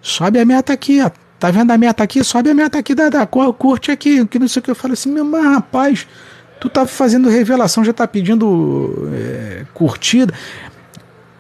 sobe 0.03 0.39
a 0.39 0.45
meta 0.45 0.73
aqui, 0.75 1.01
ó. 1.01 1.11
Tá 1.39 1.51
vendo 1.51 1.73
a 1.73 1.79
meta 1.79 2.05
aqui? 2.05 2.23
Sobe 2.23 2.51
a 2.51 2.55
meta 2.55 2.79
aqui 2.79 2.95
da, 2.95 3.09
da 3.09 3.27
curte 3.27 3.91
aqui, 3.91 4.25
que 4.27 4.39
não 4.39 4.47
sei 4.47 4.61
o 4.61 4.63
que. 4.63 4.71
Eu 4.71 4.77
falo 4.77 4.93
assim, 4.93 5.11
meu 5.11 5.29
rapaz, 5.43 6.07
tu 6.61 6.69
tá 6.69 6.87
fazendo 6.87 7.29
revelação, 7.29 7.85
já 7.85 7.93
tá 7.93 8.07
pedindo 8.07 9.11
é, 9.13 9.65
curtida. 9.75 10.33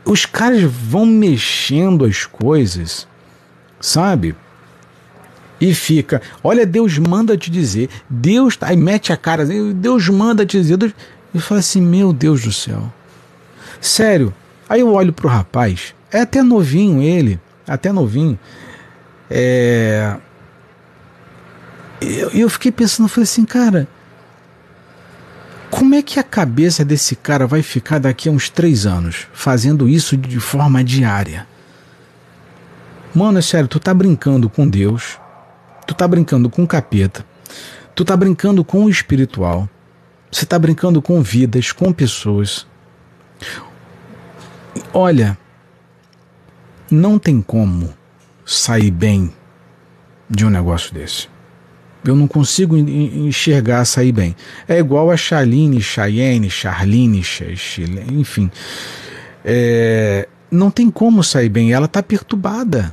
Os 0.05 0.27
caras 0.27 0.63
vão 0.63 1.07
mexendo 1.07 2.05
as 2.05 2.27
coisas, 2.27 3.07
sabe? 3.81 4.35
e 5.63 5.73
fica. 5.73 6.21
Olha, 6.43 6.67
Deus 6.67 6.99
manda 6.99 7.37
te 7.37 7.49
dizer. 7.49 7.89
Deus. 8.11 8.59
Aí 8.63 8.77
mete 8.77 9.13
a 9.13 9.17
cara. 9.17 9.47
Deus 9.47 10.09
manda 10.09 10.45
te 10.45 10.61
dizer. 10.61 10.77
Deus, 10.77 10.93
e 11.33 11.39
fala 11.39 11.61
assim: 11.61 11.81
Meu 11.81 12.13
Deus 12.13 12.43
do 12.43 12.53
céu. 12.53 12.93
Sério. 13.81 14.35
Aí 14.69 14.81
eu 14.81 14.93
olho 14.93 15.13
pro 15.13 15.29
rapaz. 15.29 15.95
É 16.11 16.23
até 16.23 16.43
novinho 16.43 17.01
ele. 17.01 17.41
Até 17.67 17.93
novinho. 17.93 18.37
É. 19.31 20.17
Eu, 22.01 22.31
eu 22.31 22.51
fiquei 22.51 22.73
pensando, 22.73 23.09
falei 23.09 23.23
assim, 23.23 23.45
cara, 23.45 23.87
como 25.73 25.95
é 25.97 26.03
que 26.03 26.21
a 26.21 26.23
cabeça 26.23 26.85
desse 26.85 27.17
cara 27.17 27.47
vai 27.47 27.63
ficar 27.63 27.99
daqui 27.99 28.29
a 28.29 28.33
uns 28.33 28.49
três 28.49 28.87
anos 28.87 29.27
fazendo 29.33 29.89
isso 29.89 30.17
de 30.17 30.39
forma 30.39 30.85
diária? 30.85 31.49
Mano, 33.15 33.39
é 33.39 33.43
sério, 33.43 33.69
tu 33.69 33.81
tá 33.81 33.93
brincando 33.93 34.49
com 34.49 34.69
Deus, 34.69 35.19
Tu 35.87 35.95
tá 35.95 36.07
brincando 36.07 36.49
com 36.49 36.63
o 36.63 36.67
capeta. 36.67 37.25
Tu 37.95 38.05
tá 38.05 38.17
brincando 38.17 38.65
com 38.65 38.85
o 38.85 38.89
espiritual. 38.89 39.69
Você 40.31 40.47
tá 40.47 40.59
brincando 40.59 41.03
com 41.03 41.21
vidas, 41.21 41.73
com 41.73 41.93
pessoas. 41.93 42.67
Olha, 44.93 45.37
não 46.91 47.19
tem 47.19 47.43
como 47.43 47.93
sair 48.45 48.91
bem 48.91 49.33
de 50.31 50.47
um 50.47 50.51
negócio 50.51 50.95
desse. 50.95 51.29
Eu 52.05 52.17
não 52.17 52.27
consigo 52.27 52.77
enxergar 52.77 53.85
sair 53.85 54.11
bem. 54.11 54.35
É 54.67 54.79
igual 54.79 55.11
a 55.11 55.17
Charlene, 55.17 55.81
Cheyenne, 55.81 56.51
Charline, 56.51 57.23
Chile, 57.23 58.05
enfim. 58.11 58.51
É, 59.45 60.29
não 60.51 60.71
tem 60.71 60.91
como 60.91 61.23
sair 61.23 61.49
bem. 61.49 61.73
Ela 61.73 61.87
está 61.87 62.03
perturbada. 62.03 62.93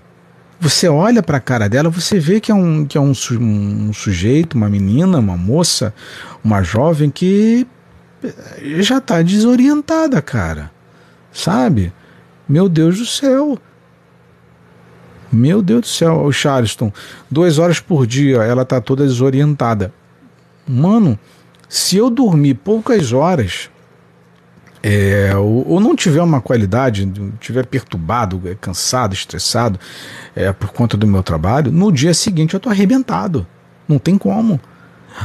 Você 0.60 0.88
olha 0.88 1.24
para 1.24 1.38
a 1.38 1.42
cara 1.42 1.68
dela, 1.70 1.90
você 1.90 2.20
vê 2.20 2.40
que 2.40 2.52
é, 2.52 2.56
um, 2.56 2.86
que 2.86 2.98
é 2.98 3.02
um, 3.02 3.14
um 3.40 3.94
sujeito, 3.94 4.56
uma 4.56 4.70
menina, 4.70 5.18
uma 5.18 5.38
moça, 5.38 5.94
uma 6.44 6.62
jovem 6.62 7.10
que 7.10 7.66
eh, 8.22 8.82
já 8.82 8.98
está 8.98 9.22
desorientada, 9.22 10.22
cara. 10.22 10.70
Sabe? 11.32 11.94
Meu 12.48 12.68
Deus 12.68 12.98
do 13.00 13.06
céu. 13.06 13.58
Meu 15.32 15.62
Deus 15.62 15.82
do 15.82 15.88
céu, 15.88 16.24
o 16.24 16.32
Charleston, 16.32 16.92
duas 17.30 17.60
horas 17.60 17.80
por 17.80 18.08
dia, 18.08 18.38
ela 18.38 18.66
tá 18.66 18.82
toda 18.82 19.06
desorientada. 19.06 19.94
Mano, 20.68 21.18
se 21.68 21.98
eu 21.98 22.10
dormir 22.10 22.56
poucas 22.56 23.14
horas, 23.14 23.70
é, 24.82 25.36
ou, 25.36 25.68
ou, 25.68 25.80
não 25.80 25.96
tiver 25.96 26.22
uma 26.22 26.42
qualidade, 26.42 27.12
tiver 27.40 27.66
perturbado, 27.66 28.42
é, 28.46 28.56
cansado, 28.56 29.14
estressado 29.14 29.80
é, 30.36 30.52
por 30.52 30.70
conta 30.70 30.96
do 30.96 31.06
meu 31.06 31.22
trabalho, 31.22 31.72
no 31.72 31.92
dia 31.92 32.14
seguinte 32.14 32.54
eu 32.54 32.58
estou 32.58 32.72
arrebentado. 32.72 33.46
Não 33.88 34.00
tem 34.00 34.18
como. 34.18 34.60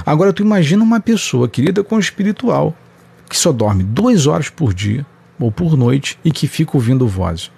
Agora 0.05 0.33
tu 0.33 0.43
imagina 0.43 0.83
uma 0.83 1.01
pessoa 1.01 1.49
querida 1.49 1.85
com 1.85 1.99
espiritual 1.99 2.75
que 3.29 3.37
só 3.37 3.53
dorme 3.53 3.83
duas 3.83 4.27
horas 4.27 4.49
por 4.49 4.75
dia 4.75 5.07
ou 5.39 5.51
por 5.51 5.77
noite 5.77 6.19
e 6.25 6.31
que 6.31 6.47
fica 6.47 6.77
ouvindo 6.77 7.07
vozes. 7.07 7.51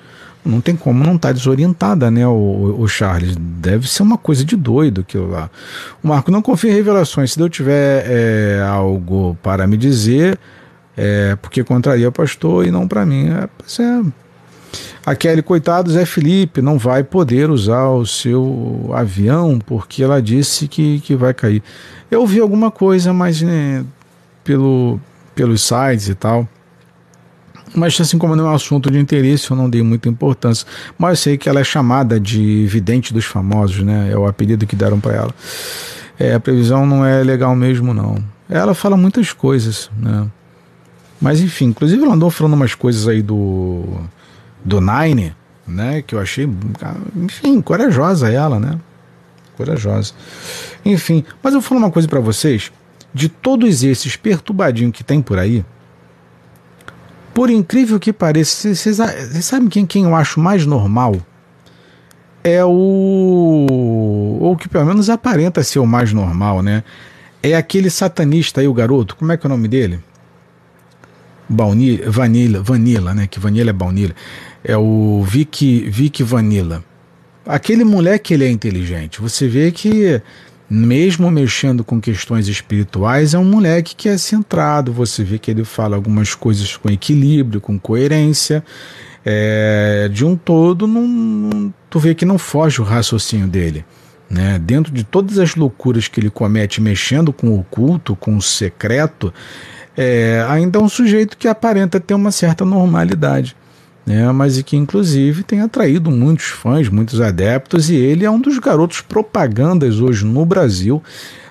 Não 0.47 0.61
tem 0.61 0.77
como 0.77 1.03
não 1.03 1.17
estar 1.17 1.29
tá 1.29 1.33
desorientada, 1.33 2.11
né, 2.11 2.27
o, 2.27 2.77
o, 2.79 2.89
Charles? 2.89 3.37
Deve 3.37 3.89
ser 3.89 4.03
uma 4.03 4.17
coisa 4.17 4.45
de 4.45 4.57
doido 4.57 5.01
aquilo 5.01 5.29
lá. 5.29 5.51
O 6.03 6.09
Marco, 6.09 6.31
não 6.31 6.41
confia 6.41 6.71
em 6.71 6.75
revelações. 6.75 7.33
Se 7.33 7.41
eu 7.41 7.49
tiver 7.49 8.05
é, 8.07 8.63
algo 8.63 9.37
para 9.43 9.67
me 9.67 9.77
dizer, 9.77 10.39
é, 10.97 11.37
porque 11.37 11.63
contraria 11.63 12.09
o 12.09 12.13
pastor 12.13 12.67
e 12.67 12.71
não 12.71 12.87
para 12.87 13.05
mim. 13.05 13.29
É, 13.29 13.49
é. 13.83 14.03
A 15.05 15.15
Kelly, 15.15 15.43
coitado, 15.43 15.91
Zé 15.91 16.05
Felipe 16.05 16.61
não 16.61 16.79
vai 16.79 17.05
poder 17.05 17.51
usar 17.51 17.89
o 17.91 18.05
seu 18.05 18.91
avião 18.93 19.59
porque 19.59 20.03
ela 20.03 20.21
disse 20.21 20.67
que, 20.67 21.01
que 21.01 21.15
vai 21.15 21.33
cair. 21.33 21.63
Eu 22.11 22.27
vi 22.27 22.41
alguma 22.41 22.71
coisa, 22.71 23.13
mas 23.13 23.41
né, 23.41 23.85
pelo, 24.43 24.99
pelos 25.35 25.63
sites 25.63 26.09
e 26.09 26.15
tal. 26.15 26.49
Mas 27.77 28.01
assim 28.01 28.17
como 28.17 28.35
não 28.35 28.47
é 28.47 28.51
um 28.51 28.55
assunto 28.55 28.91
de 28.91 28.99
interesse, 28.99 29.51
eu 29.51 29.57
não 29.57 29.69
dei 29.69 29.83
muita 29.83 30.09
importância. 30.09 30.67
Mas 30.99 31.21
sei 31.21 31.37
que 31.37 31.47
ela 31.47 31.61
é 31.61 31.65
chamada 31.65 32.19
de 32.19 32.67
vidente 32.67 33.13
dos 33.13 33.27
famosos, 33.27 33.85
né? 33.85 34.11
É 34.11 34.17
o 34.17 34.27
apelido 34.27 34.67
que 34.67 34.75
deram 34.75 34.99
para 34.99 35.15
ela. 35.15 35.35
É, 36.19 36.33
a 36.33 36.41
previsão 36.41 36.87
não 36.87 37.05
é 37.05 37.23
legal 37.23 37.55
mesmo, 37.55 37.93
não. 37.93 38.17
Ela 38.49 38.75
fala 38.75 38.97
muitas 38.97 39.33
coisas, 39.33 39.91
né? 39.99 40.27
Mas 41.21 41.41
enfim, 41.41 41.67
inclusive 41.67 42.03
ela 42.03 42.15
andou 42.15 42.31
falando 42.31 42.55
umas 42.55 42.75
coisas 42.75 43.07
aí 43.07 43.21
do 43.21 43.85
do 44.65 44.81
Nine, 44.81 45.35
né, 45.67 46.03
que 46.03 46.15
eu 46.15 46.19
achei, 46.19 46.49
enfim, 47.15 47.61
corajosa 47.61 48.31
ela, 48.31 48.59
né? 48.59 48.79
Corajosa. 49.57 50.13
Enfim, 50.85 51.25
mas 51.43 51.55
eu 51.55 51.61
vou 51.61 51.69
falar 51.69 51.81
uma 51.81 51.91
coisa 51.91 52.09
para 52.09 52.19
vocês, 52.19 52.73
de 53.15 53.29
todos 53.29 53.85
esses 53.85 54.17
perturbadinhos 54.17 54.93
que 54.93 55.05
tem 55.05 55.23
por 55.23 55.39
aí, 55.39 55.65
por 57.37 57.51
incrível 57.51 58.01
que 58.01 58.15
pareça, 58.15 58.75
vocês, 58.75 58.97
sabem 59.45 59.69
quem, 59.69 59.85
quem 59.85 60.05
eu 60.05 60.17
acho 60.17 60.41
mais 60.41 60.65
normal? 60.65 61.17
É 62.43 62.65
o. 62.65 64.39
Ou 64.41 64.57
que 64.57 64.67
pelo 64.67 64.87
menos 64.87 65.11
aparenta 65.11 65.63
ser 65.63 65.79
o 65.79 65.87
mais 65.87 66.15
normal, 66.15 66.63
né? 66.63 66.83
É 67.43 67.55
aquele 67.55 67.91
satanista 67.91 68.63
aí, 68.63 68.67
o 68.67 68.73
garoto. 68.73 69.15
Como 69.17 69.31
é 69.33 69.37
que 69.37 69.47
é 69.47 69.49
o 69.49 69.51
nome 69.51 69.69
dele? 69.69 70.01
baunilha, 71.47 72.11
vanilla, 72.11 72.63
vanilla, 72.63 73.13
né? 73.13 73.27
Que 73.27 73.39
vanilla 73.39 73.69
é 73.69 73.73
baunilha. 73.75 74.17
É 74.65 74.75
o 74.79 75.23
Vic, 75.23 75.91
Vic 75.91 76.23
Vanilla. 76.23 76.83
Aquele 77.45 77.85
moleque 77.85 78.33
ele 78.33 78.47
é 78.47 78.51
inteligente. 78.51 79.21
Você 79.21 79.47
vê 79.47 79.71
que 79.71 80.23
mesmo 80.69 81.31
mexendo 81.31 81.85
com 81.85 82.01
questões 82.01 82.49
espirituais, 82.49 83.35
é 83.35 83.39
um 83.39 83.45
moleque 83.45 83.95
que 83.95 84.09
é 84.09 84.19
centrado. 84.19 84.93
Você 84.93 85.23
vê 85.23 85.39
que 85.39 85.51
ele 85.51 85.65
fala 85.65 85.97
algumas 85.97 86.35
coisas 86.35 86.77
com 86.77 86.91
equilíbrio, 86.91 87.61
com 87.61 87.79
coerência. 87.79 88.65
É, 89.25 90.09
de 90.13 90.25
um 90.25 90.37
todo, 90.37 90.87
não, 90.87 91.73
tu 91.91 91.99
vê 91.99 92.15
que 92.15 92.25
não 92.25 92.39
foge 92.39 92.81
o 92.81 92.85
raciocínio 92.85 93.49
dele. 93.49 93.85
Né? 94.31 94.59
Dentro 94.59 94.93
de 94.93 95.05
todas 95.05 95.39
as 95.39 95.55
loucuras 95.55 96.09
que 96.09 96.21
ele 96.21 96.31
comete 96.31 96.81
mexendo 96.81 97.33
com 97.33 97.49
o 97.49 97.61
oculto, 97.61 98.17
com 98.17 98.37
o 98.37 98.43
secreto, 98.43 99.33
é, 99.97 100.45
ainda 100.49 100.79
é 100.79 100.83
um 100.83 100.89
sujeito 100.89 101.37
que 101.37 101.49
aparenta 101.49 101.99
ter 101.99 102.15
uma 102.15 102.31
certa 102.31 102.65
normalidade. 102.65 103.57
Né, 104.07 104.31
mas 104.31 104.57
e 104.57 104.63
que 104.63 104.77
inclusive 104.77 105.43
tem 105.43 105.61
atraído 105.61 106.13
muitos 106.13 106.47
fãs, 106.47 106.89
muitos 106.89 107.21
adeptos, 107.21 107.91
e 107.91 107.97
ele 107.97 108.25
é 108.25 108.31
um 108.31 108.41
dos 108.41 108.57
garotos 108.61 109.01
propagandas 109.01 110.01
hoje 110.01 110.25
no 110.25 110.47
Brasil 110.47 111.03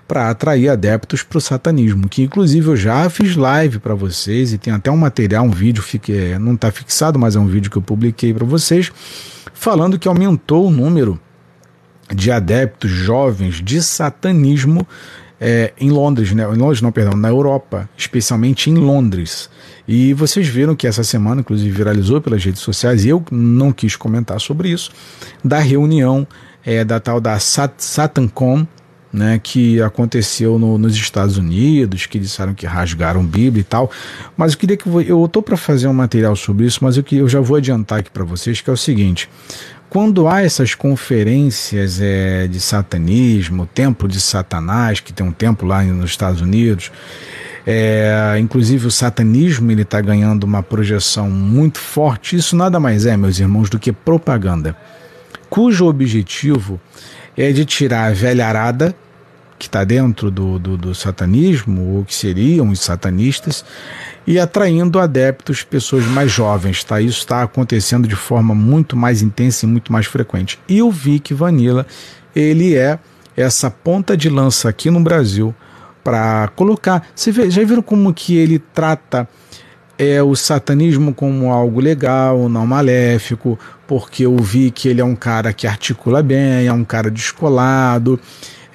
para 0.08 0.30
atrair 0.30 0.70
adeptos 0.70 1.22
para 1.22 1.38
o 1.38 1.42
satanismo, 1.42 2.08
que 2.08 2.24
inclusive 2.24 2.68
eu 2.68 2.76
já 2.76 3.10
fiz 3.10 3.36
live 3.36 3.80
para 3.80 3.94
vocês 3.94 4.54
e 4.54 4.58
tem 4.58 4.72
até 4.72 4.90
um 4.90 4.98
material, 4.98 5.44
um 5.44 5.52
vídeo, 5.52 5.84
fique, 5.84 6.38
não 6.40 6.54
está 6.54 6.72
fixado, 6.72 7.20
mas 7.20 7.36
é 7.36 7.40
um 7.40 7.48
vídeo 7.48 7.70
que 7.70 7.78
eu 7.78 7.82
publiquei 7.82 8.34
para 8.34 8.46
vocês, 8.46 8.92
falando 9.54 10.00
que 10.00 10.08
aumentou 10.08 10.68
o 10.68 10.72
número 10.72 11.20
de 12.14 12.32
adeptos 12.32 12.92
jovens 12.92 13.56
de 13.56 13.82
satanismo 13.82 14.88
é, 15.48 15.72
em 15.80 15.92
Londres, 15.92 16.32
né? 16.32 16.44
Em 16.44 16.58
Londres, 16.58 16.82
não, 16.82 16.92
perdão, 16.92 17.16
na 17.16 17.30
Europa, 17.30 17.88
especialmente 17.96 18.72
em 18.72 18.74
Londres. 18.74 19.48
E 19.88 20.12
vocês 20.12 20.48
viram 20.48 20.76
que 20.76 20.88
essa 20.88 21.04
semana, 21.04 21.42
inclusive, 21.42 21.70
viralizou 21.70 22.20
pelas 22.20 22.44
redes 22.44 22.62
sociais, 22.62 23.06
e 23.06 23.10
eu 23.10 23.24
não 23.32 23.72
quis 23.72 23.96
comentar 23.96 24.42
sobre 24.42 24.70
isso, 24.70 24.90
da 25.44 25.60
reunião 25.60 26.28
é, 26.66 26.84
da 26.84 27.00
tal 27.00 27.22
da 27.22 27.38
Sat 27.38 27.74
SatanCon, 27.78 28.66
né, 29.14 29.40
que 29.42 29.80
aconteceu 29.84 30.58
no, 30.58 30.80
nos 30.80 30.96
Estados 30.96 31.38
Unidos, 31.38 32.08
que 32.08 32.18
disseram 32.18 32.56
que 32.56 32.66
rasgaram 32.66 33.24
Bíblia 33.24 33.62
e 33.62 33.64
tal. 33.64 33.92
Mas 34.36 34.54
eu 34.54 34.58
queria 34.58 34.76
que 34.76 34.90
eu 34.90 35.26
estou 35.26 35.44
para 35.44 35.56
fazer 35.56 35.88
um 35.88 35.94
material 35.94 36.36
sobre 36.36 36.66
isso, 36.66 36.80
mas 36.82 36.98
eu, 36.98 37.04
que, 37.04 37.18
eu 37.18 37.30
já 37.30 37.40
vou 37.40 37.56
adiantar 37.56 38.00
aqui 38.00 38.10
para 38.10 38.24
vocês 38.26 38.62
que 38.62 38.70
é 38.70 38.74
o 38.74 38.78
seguinte: 38.78 39.30
quando 39.96 40.28
há 40.28 40.42
essas 40.42 40.76
conferências 40.76 42.02
é, 42.02 42.48
de 42.48 42.60
satanismo, 42.60 43.66
templo 43.66 44.10
de 44.10 44.20
Satanás, 44.20 45.00
que 45.00 45.14
tem 45.14 45.26
um 45.26 45.32
templo 45.32 45.66
lá 45.66 45.82
nos 45.84 46.10
Estados 46.10 46.42
Unidos, 46.42 46.92
é, 47.66 48.36
inclusive 48.38 48.88
o 48.88 48.92
satanismo 48.92 49.72
ele 49.72 49.84
está 49.84 50.02
ganhando 50.02 50.44
uma 50.44 50.62
projeção 50.62 51.30
muito 51.30 51.80
forte. 51.80 52.36
Isso 52.36 52.58
nada 52.58 52.78
mais 52.78 53.06
é, 53.06 53.16
meus 53.16 53.40
irmãos, 53.40 53.70
do 53.70 53.80
que 53.80 53.94
propaganda, 53.94 54.76
cujo 55.50 55.86
objetivo 55.86 56.78
é 57.38 57.54
de 57.54 57.64
tirar 57.64 58.08
a 58.08 58.14
velharada 58.14 58.94
que 59.58 59.68
está 59.68 59.84
dentro 59.84 60.30
do, 60.30 60.60
do, 60.60 60.78
do, 60.78 60.96
satanismo, 60.96 61.98
ou 61.98 62.06
que 62.06 62.14
seriam 62.14 62.70
os 62.70 62.80
satanistas, 62.82 63.64
e 64.28 64.38
atraindo 64.40 65.00
adeptos, 65.00 65.64
pessoas 65.64 66.06
mais 66.06 66.32
jovens. 66.32 66.84
Tá? 66.84 67.00
Isso 67.00 67.20
está 67.20 67.44
acontecendo 67.44 68.08
de 68.08 68.16
forma 68.16 68.54
muito 68.54 68.98
mais 68.98 69.22
intensa 69.22 69.66
e 69.66 69.70
muito 69.70 69.92
mais 69.92 70.06
frequente. 70.06 70.60
E 70.68 70.82
o 70.82 70.92
Vic 70.92 71.34
Vanilla, 71.34 71.86
ele 72.36 72.76
é 72.76 73.00
essa 73.36 73.70
ponta 73.72 74.16
de 74.16 74.30
lança 74.30 74.70
aqui 74.70 74.90
no 74.90 75.00
Brasil 75.00 75.56
para 76.04 76.50
colocar. 76.56 77.08
Você 77.16 77.32
vê, 77.32 77.50
já 77.50 77.64
viram 77.64 77.82
como 77.82 78.14
que 78.14 78.36
ele 78.36 78.60
trata 78.60 79.28
é, 79.98 80.22
o 80.22 80.36
satanismo 80.36 81.14
como 81.14 81.52
algo 81.52 81.80
legal, 81.80 82.50
não 82.50 82.68
maléfico, 82.68 83.58
porque 83.88 84.26
eu 84.26 84.36
vi 84.38 84.70
que 84.72 84.90
ele 84.90 85.02
é 85.02 85.06
um 85.06 85.16
cara 85.16 85.54
que 85.54 85.66
articula 85.66 86.22
bem, 86.22 86.68
é 86.68 86.74
um 86.74 86.84
cara 86.84 87.10
descolado, 87.10 88.20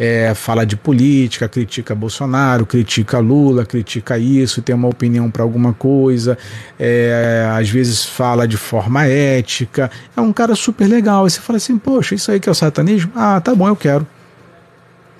é, 0.00 0.32
fala 0.34 0.64
de 0.64 0.76
política, 0.76 1.46
critica 1.46 1.94
Bolsonaro, 1.94 2.64
critica 2.64 3.18
Lula, 3.18 3.66
critica 3.66 4.16
isso, 4.16 4.62
tem 4.62 4.74
uma 4.74 4.88
opinião 4.88 5.30
para 5.30 5.42
alguma 5.42 5.74
coisa, 5.74 6.38
é, 6.78 7.46
às 7.52 7.68
vezes 7.68 8.06
fala 8.06 8.48
de 8.48 8.56
forma 8.56 9.04
ética. 9.04 9.90
É 10.16 10.20
um 10.22 10.32
cara 10.32 10.54
super 10.54 10.88
legal. 10.88 11.26
E 11.26 11.30
você 11.30 11.38
fala 11.42 11.58
assim: 11.58 11.76
poxa, 11.76 12.14
isso 12.14 12.32
aí 12.32 12.40
que 12.40 12.48
é 12.48 12.52
o 12.52 12.54
satanismo? 12.54 13.12
Ah, 13.14 13.42
tá 13.42 13.54
bom, 13.54 13.68
eu 13.68 13.76
quero. 13.76 14.06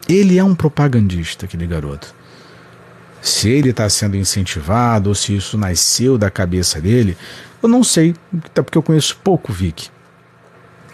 Ele 0.08 0.38
é 0.38 0.42
um 0.42 0.54
propagandista, 0.54 1.44
aquele 1.44 1.66
garoto. 1.66 2.14
Se 3.20 3.50
ele 3.50 3.68
está 3.68 3.86
sendo 3.90 4.16
incentivado 4.16 5.10
ou 5.10 5.14
se 5.14 5.36
isso 5.36 5.58
nasceu 5.58 6.16
da 6.16 6.30
cabeça 6.30 6.80
dele, 6.80 7.18
eu 7.62 7.68
não 7.68 7.84
sei, 7.84 8.14
até 8.46 8.62
porque 8.62 8.78
eu 8.78 8.82
conheço 8.82 9.18
pouco 9.22 9.52
Vic. 9.52 9.88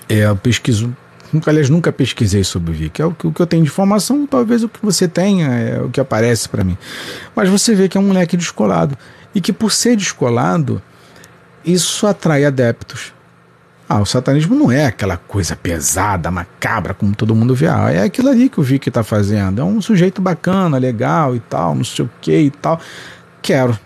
É, 0.09 0.25
eu 0.25 0.35
pesquiso 0.35 0.95
Nunca, 1.37 1.51
aliás, 1.51 1.69
nunca 1.69 1.93
pesquisei 1.93 2.43
sobre 2.43 2.71
o 2.71 2.75
Vic. 2.75 3.01
É 3.01 3.05
o 3.05 3.13
que, 3.13 3.27
o 3.27 3.33
que 3.33 3.43
eu 3.43 3.47
tenho 3.47 3.63
de 3.63 3.69
informação, 3.69 4.27
talvez 4.27 4.65
o 4.65 4.71
que 4.71 4.79
você 4.83 5.07
tenha, 5.07 5.49
é 5.49 5.81
o 5.83 5.91
que 5.91 6.01
aparece 6.01 6.49
para 6.49 6.65
mim. 6.65 6.79
Mas 7.35 7.51
você 7.51 7.75
vê 7.75 7.91
que 7.91 7.99
é 7.99 8.01
um 8.01 8.07
moleque 8.07 8.39
descolado. 8.39 8.97
E 9.35 9.41
que 9.41 9.53
por 9.53 9.71
ser 9.71 9.97
descolado, 9.97 10.81
isso 11.63 12.07
atrai 12.07 12.47
adeptos. 12.47 13.13
Ah, 13.87 14.01
o 14.01 14.07
satanismo 14.07 14.55
não 14.55 14.73
é 14.73 14.87
aquela 14.87 15.19
coisa 15.19 15.55
pesada, 15.55 16.31
macabra, 16.31 16.95
como 16.95 17.15
todo 17.15 17.35
mundo 17.35 17.55
vê. 17.55 17.69
Ah, 17.69 17.93
é 17.93 18.03
aquilo 18.03 18.31
ali 18.31 18.49
que 18.49 18.59
o 18.59 18.63
Vic 18.63 18.89
está 18.89 19.05
fazendo. 19.05 19.61
É 19.61 19.65
um 19.65 19.83
sujeito 19.83 20.23
bacana, 20.23 20.79
legal 20.79 21.37
e 21.37 21.41
tal, 21.41 21.75
não 21.75 21.85
sei 21.85 22.07
o 22.07 22.11
que 22.19 22.35
e 22.35 22.51
tal. 22.51 22.81
Quero. 23.43 23.79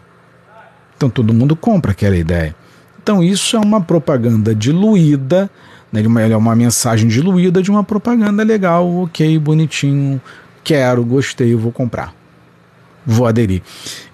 Então 0.96 1.10
todo 1.10 1.34
mundo 1.34 1.56
compra 1.56 1.90
aquela 1.90 2.16
ideia. 2.16 2.54
Então 3.02 3.24
isso 3.24 3.56
é 3.56 3.58
uma 3.58 3.80
propaganda 3.80 4.54
diluída? 4.54 5.50
Ele 5.92 6.32
é 6.32 6.36
uma 6.36 6.54
mensagem 6.54 7.08
diluída 7.08 7.62
de 7.62 7.70
uma 7.70 7.82
propaganda 7.82 8.44
legal, 8.44 8.88
ok, 9.02 9.38
bonitinho, 9.38 10.20
quero, 10.62 11.04
gostei, 11.04 11.54
vou 11.54 11.72
comprar, 11.72 12.14
vou 13.04 13.26
aderir. 13.26 13.62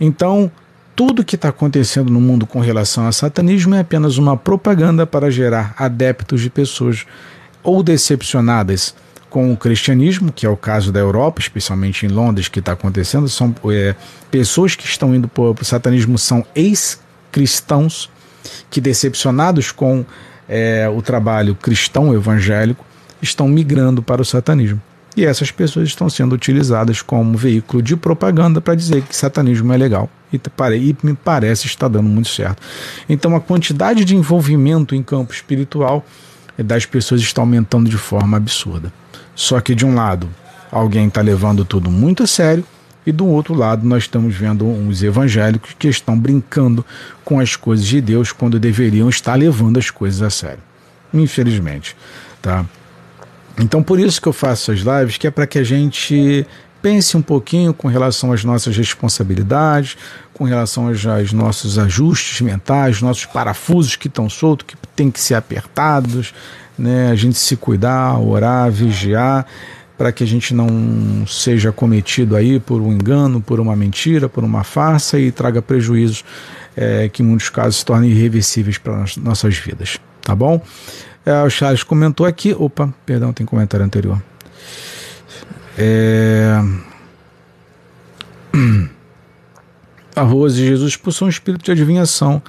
Então, 0.00 0.50
tudo 0.94 1.24
que 1.24 1.34
está 1.36 1.50
acontecendo 1.50 2.10
no 2.10 2.20
mundo 2.20 2.46
com 2.46 2.60
relação 2.60 3.06
a 3.06 3.12
satanismo 3.12 3.74
é 3.74 3.80
apenas 3.80 4.16
uma 4.16 4.36
propaganda 4.36 5.06
para 5.06 5.30
gerar 5.30 5.74
adeptos 5.76 6.40
de 6.40 6.48
pessoas 6.48 7.04
ou 7.62 7.82
decepcionadas 7.82 8.94
com 9.28 9.52
o 9.52 9.56
cristianismo, 9.56 10.32
que 10.32 10.46
é 10.46 10.48
o 10.48 10.56
caso 10.56 10.90
da 10.90 11.00
Europa, 11.00 11.40
especialmente 11.40 12.06
em 12.06 12.08
Londres, 12.08 12.48
que 12.48 12.60
está 12.60 12.72
acontecendo, 12.72 13.28
são 13.28 13.54
é, 13.70 13.94
pessoas 14.30 14.74
que 14.74 14.86
estão 14.86 15.14
indo 15.14 15.28
para 15.28 15.42
o 15.42 15.64
satanismo 15.64 16.16
são 16.16 16.42
ex-cristãos 16.54 18.08
que 18.70 18.80
decepcionados 18.80 19.72
com 19.72 20.06
é, 20.48 20.88
o 20.88 21.02
trabalho 21.02 21.54
cristão 21.54 22.14
evangélico 22.14 22.84
estão 23.20 23.48
migrando 23.48 24.02
para 24.02 24.22
o 24.22 24.24
satanismo. 24.24 24.80
E 25.16 25.24
essas 25.24 25.50
pessoas 25.50 25.88
estão 25.88 26.10
sendo 26.10 26.34
utilizadas 26.34 27.00
como 27.00 27.38
veículo 27.38 27.82
de 27.82 27.96
propaganda 27.96 28.60
para 28.60 28.74
dizer 28.74 29.02
que 29.02 29.16
satanismo 29.16 29.72
é 29.72 29.76
legal. 29.76 30.10
E, 30.30 30.38
e 30.76 30.96
me 31.02 31.14
parece 31.14 31.66
estar 31.66 31.88
dando 31.88 32.08
muito 32.08 32.28
certo. 32.28 32.62
Então 33.08 33.34
a 33.34 33.40
quantidade 33.40 34.04
de 34.04 34.14
envolvimento 34.14 34.94
em 34.94 35.02
campo 35.02 35.32
espiritual 35.32 36.04
das 36.58 36.84
pessoas 36.84 37.22
está 37.22 37.40
aumentando 37.40 37.88
de 37.88 37.96
forma 37.96 38.36
absurda. 38.36 38.92
Só 39.34 39.60
que 39.60 39.74
de 39.74 39.86
um 39.86 39.94
lado, 39.94 40.28
alguém 40.70 41.08
está 41.08 41.22
levando 41.22 41.64
tudo 41.64 41.90
muito 41.90 42.22
a 42.22 42.26
sério, 42.26 42.64
e 43.06 43.12
do 43.12 43.26
outro 43.26 43.54
lado 43.54 43.86
nós 43.86 44.02
estamos 44.02 44.34
vendo 44.34 44.66
uns 44.66 45.02
evangélicos 45.02 45.74
que 45.78 45.86
estão 45.86 46.18
brincando 46.18 46.84
com 47.24 47.38
as 47.38 47.54
coisas 47.54 47.86
de 47.86 48.00
Deus 48.00 48.32
quando 48.32 48.58
deveriam 48.58 49.08
estar 49.08 49.36
levando 49.36 49.78
as 49.78 49.90
coisas 49.90 50.20
a 50.20 50.28
sério. 50.28 50.62
Infelizmente, 51.14 51.96
tá? 52.42 52.66
Então 53.58 53.82
por 53.82 54.00
isso 54.00 54.20
que 54.20 54.26
eu 54.26 54.32
faço 54.32 54.72
as 54.72 54.80
lives, 54.80 55.16
que 55.16 55.26
é 55.26 55.30
para 55.30 55.46
que 55.46 55.58
a 55.58 55.64
gente 55.64 56.44
pense 56.82 57.16
um 57.16 57.22
pouquinho 57.22 57.72
com 57.72 57.88
relação 57.88 58.32
às 58.32 58.44
nossas 58.44 58.76
responsabilidades, 58.76 59.96
com 60.34 60.44
relação 60.44 60.88
aos, 60.88 61.06
aos 61.06 61.32
nossos 61.32 61.78
ajustes 61.78 62.40
mentais, 62.40 63.00
nossos 63.00 63.24
parafusos 63.24 63.96
que 63.96 64.08
estão 64.08 64.28
soltos, 64.28 64.66
que 64.66 64.76
tem 64.94 65.10
que 65.10 65.20
ser 65.20 65.34
apertados, 65.34 66.34
né? 66.78 67.10
A 67.10 67.14
gente 67.14 67.38
se 67.38 67.56
cuidar, 67.56 68.18
orar, 68.20 68.70
vigiar 68.70 69.46
para 69.96 70.12
que 70.12 70.22
a 70.22 70.26
gente 70.26 70.54
não 70.54 71.26
seja 71.26 71.72
cometido 71.72 72.36
aí 72.36 72.60
por 72.60 72.80
um 72.80 72.92
engano, 72.92 73.40
por 73.40 73.58
uma 73.60 73.74
mentira, 73.74 74.28
por 74.28 74.44
uma 74.44 74.62
farsa 74.62 75.18
e 75.18 75.32
traga 75.32 75.62
prejuízos 75.62 76.24
é, 76.76 77.08
que 77.08 77.22
em 77.22 77.26
muitos 77.26 77.48
casos 77.48 77.76
se 77.76 77.84
tornem 77.84 78.10
irreversíveis 78.10 78.76
para 78.76 79.04
nossas 79.18 79.56
vidas, 79.56 79.98
tá 80.22 80.34
bom? 80.34 80.62
É, 81.24 81.42
o 81.42 81.50
Charles 81.50 81.82
comentou 81.82 82.26
aqui, 82.26 82.54
opa, 82.56 82.92
perdão, 83.04 83.32
tem 83.32 83.46
comentário 83.46 83.84
anterior. 83.84 84.22
É... 85.78 86.60
A 90.14 90.22
Rose 90.22 90.64
Jesus 90.64 90.92
expulsou 90.92 91.26
um 91.26 91.30
espírito 91.30 91.64
de 91.64 91.72
adivinhação. 91.72 92.42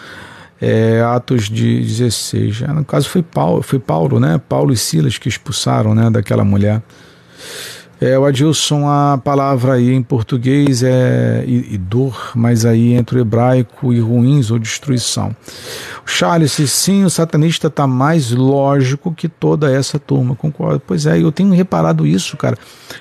É, 0.60 1.02
Atos 1.02 1.50
de 1.50 1.82
16. 1.82 2.62
No 2.62 2.86
caso 2.86 3.10
foi 3.10 3.22
Paulo, 3.22 3.62
foi 3.62 3.78
Paulo, 3.78 4.22
né? 4.22 4.42
Paulo 4.48 4.72
e 4.72 4.78
Silas 4.78 5.18
que 5.18 5.28
expulsaram, 5.28 5.94
né, 5.94 6.10
daquela 6.10 6.46
mulher. 6.46 6.82
É, 8.00 8.18
o 8.18 8.26
Adilson, 8.26 8.88
a 8.88 9.18
palavra 9.18 9.74
aí 9.74 9.92
em 9.92 10.04
português 10.04 10.84
é 10.84 11.44
e, 11.48 11.74
e 11.74 11.78
dor, 11.80 12.32
mas 12.36 12.64
aí 12.64 12.94
entre 12.94 13.18
o 13.18 13.22
hebraico 13.22 13.92
e 13.92 14.00
ruins 14.00 14.52
ou 14.52 14.60
destruição. 14.60 15.36
Charles, 16.06 16.52
sim, 16.52 17.04
o 17.04 17.10
satanista 17.10 17.68
está 17.68 17.88
mais 17.88 18.32
lógico 18.32 19.12
que 19.12 19.28
toda 19.28 19.72
essa 19.72 19.98
turma, 19.98 20.36
concordo. 20.36 20.82
Pois 20.86 21.08
é, 21.08 21.20
eu 21.20 21.32
tenho 21.32 21.54
reparado 21.54 22.06
isso, 22.06 22.38
cara. 22.38 22.58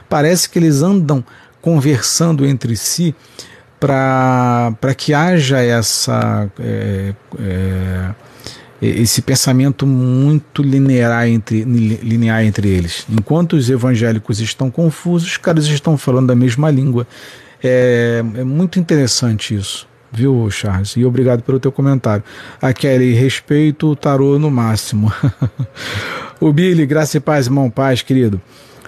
Parece 0.09 0.49
que 0.49 0.59
eles 0.59 0.83
andam 0.83 1.23
conversando 1.61 2.47
entre 2.47 2.75
si 2.75 3.15
para 3.79 4.95
que 4.97 5.13
haja 5.13 5.59
essa. 5.61 6.51
É, 6.59 7.15
é, 7.39 8.11
esse 8.81 9.23
pensamento 9.23 9.87
muito 9.87 10.63
linear 10.63 11.27
entre, 11.27 11.63
linear 11.65 12.45
entre 12.45 12.69
eles. 12.69 13.07
Enquanto 13.11 13.55
os 13.55 13.71
evangélicos 13.71 14.41
estão 14.41 14.71
confusos, 14.71 15.31
os 15.31 15.37
caras 15.37 15.67
estão 15.67 15.97
falando 15.97 16.31
a 16.31 16.35
mesma 16.35 16.71
língua. 16.71 17.07
É, 17.63 18.23
é 18.37 18.45
muito 18.45 18.79
interessante 18.79 19.55
isso, 19.55 19.89
viu, 20.13 20.51
Charles? 20.51 20.95
E 20.97 21.05
obrigado 21.05 21.43
pelo 21.43 21.59
teu 21.59 21.73
comentário. 21.73 22.23
A 22.61 22.73
Kelly, 22.73 23.15
respeito 23.15 23.89
o 23.89 23.97
tarô 23.97 24.39
no 24.39 24.51
máximo. 24.51 25.13
o 26.39 26.53
Billy, 26.53 26.85
graça 26.85 27.17
e 27.17 27.21
paz, 27.21 27.47
irmão, 27.47 27.71
paz, 27.71 28.03
querido. 28.03 28.41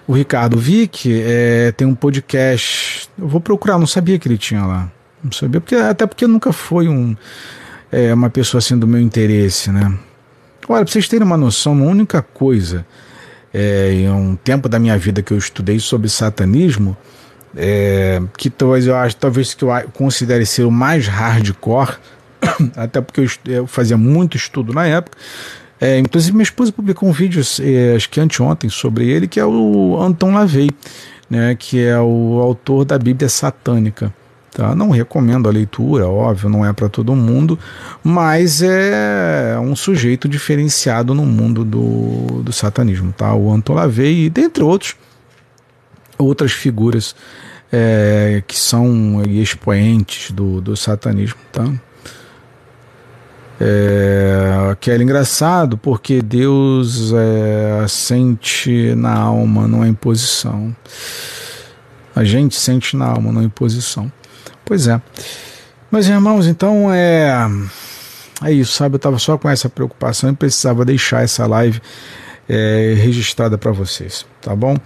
O 0.06 0.12
Ricardo 0.12 0.58
Vick 0.58 1.10
é, 1.22 1.72
tem 1.72 1.86
um 1.86 1.94
podcast. 1.94 3.08
Eu 3.18 3.28
vou 3.28 3.40
procurar, 3.40 3.78
não 3.78 3.86
sabia 3.86 4.18
que 4.18 4.28
ele 4.28 4.38
tinha 4.38 4.64
lá. 4.64 4.90
Não 5.22 5.32
sabia, 5.32 5.60
porque, 5.60 5.74
até 5.74 6.06
porque 6.06 6.26
nunca 6.26 6.52
foi 6.52 6.88
um 6.88 7.16
é, 7.90 8.12
uma 8.12 8.30
pessoa 8.30 8.58
assim 8.58 8.78
do 8.78 8.86
meu 8.86 9.00
interesse, 9.00 9.70
né? 9.70 9.92
Olha, 10.68 10.84
para 10.84 10.92
vocês 10.92 11.08
terem 11.08 11.26
uma 11.26 11.36
noção, 11.36 11.72
a 11.72 11.86
única 11.86 12.20
coisa 12.20 12.84
é, 13.52 13.92
em 13.92 14.10
um 14.10 14.36
tempo 14.36 14.68
da 14.68 14.78
minha 14.78 14.96
vida 14.98 15.22
que 15.22 15.32
eu 15.32 15.38
estudei 15.38 15.78
sobre 15.80 16.08
satanismo, 16.08 16.96
é, 17.56 18.20
que 18.36 18.50
talvez 18.50 18.86
eu 18.86 18.94
acho, 18.94 19.16
talvez 19.16 19.54
que 19.54 19.64
eu 19.64 19.70
considere 19.94 20.44
ser 20.44 20.64
o 20.64 20.70
mais 20.70 21.06
hardcore, 21.06 21.96
até 22.76 23.00
porque 23.00 23.22
eu, 23.22 23.28
eu, 23.46 23.66
fazia 23.66 23.96
muito 23.96 24.36
estudo 24.36 24.72
na 24.72 24.86
época. 24.86 25.16
É, 25.80 25.98
inclusive 25.98 26.32
minha 26.32 26.42
esposa 26.42 26.72
publicou 26.72 27.08
um 27.08 27.12
vídeo, 27.12 27.40
é, 27.60 27.94
acho 27.94 28.10
que 28.10 28.20
anteontem, 28.20 28.68
sobre 28.68 29.08
ele, 29.08 29.28
que 29.28 29.38
é 29.38 29.46
o 29.46 29.96
Anton 30.00 30.32
Lavey, 30.32 30.70
né, 31.30 31.54
que 31.54 31.82
é 31.82 31.98
o 31.98 32.40
autor 32.40 32.84
da 32.84 32.98
Bíblia 32.98 33.28
Satânica. 33.28 34.12
Tá? 34.58 34.74
Não 34.74 34.90
recomendo 34.90 35.48
a 35.48 35.52
leitura, 35.52 36.08
óbvio, 36.08 36.50
não 36.50 36.66
é 36.66 36.72
para 36.72 36.88
todo 36.88 37.14
mundo, 37.14 37.56
mas 38.02 38.60
é 38.60 39.56
um 39.62 39.76
sujeito 39.76 40.28
diferenciado 40.28 41.14
no 41.14 41.24
mundo 41.24 41.64
do, 41.64 42.42
do 42.42 42.52
satanismo. 42.52 43.14
Tá? 43.16 43.32
O 43.32 43.52
Anton 43.52 43.74
Lavey, 43.74 44.24
e 44.24 44.28
dentre 44.28 44.64
outros, 44.64 44.96
outras 46.18 46.50
figuras 46.50 47.14
é, 47.70 48.42
que 48.48 48.58
são 48.58 49.22
expoentes 49.28 50.32
do, 50.32 50.60
do 50.60 50.76
satanismo. 50.76 51.38
Tá? 51.52 51.72
É, 53.60 54.76
que 54.80 54.92
engraçado 54.92 55.78
porque 55.78 56.20
Deus 56.20 57.12
é, 57.12 57.86
sente 57.86 58.92
na 58.96 59.14
alma, 59.14 59.68
não 59.68 59.84
é 59.84 59.88
imposição. 59.88 60.74
A 62.12 62.24
gente 62.24 62.56
sente 62.56 62.96
na 62.96 63.06
alma, 63.06 63.30
não 63.30 63.40
é 63.40 63.44
imposição. 63.44 64.10
Pois 64.68 64.86
é. 64.86 65.00
Meus 65.90 66.06
irmãos, 66.08 66.46
então 66.46 66.92
é, 66.92 67.32
é 68.44 68.52
isso, 68.52 68.74
sabe? 68.74 68.96
Eu 68.96 68.98
estava 68.98 69.18
só 69.18 69.38
com 69.38 69.48
essa 69.48 69.66
preocupação 69.66 70.28
e 70.28 70.34
precisava 70.34 70.84
deixar 70.84 71.24
essa 71.24 71.46
live 71.46 71.80
é, 72.46 72.94
registrada 72.98 73.56
para 73.56 73.72
vocês, 73.72 74.26
tá 74.42 74.54
bom? 74.54 74.76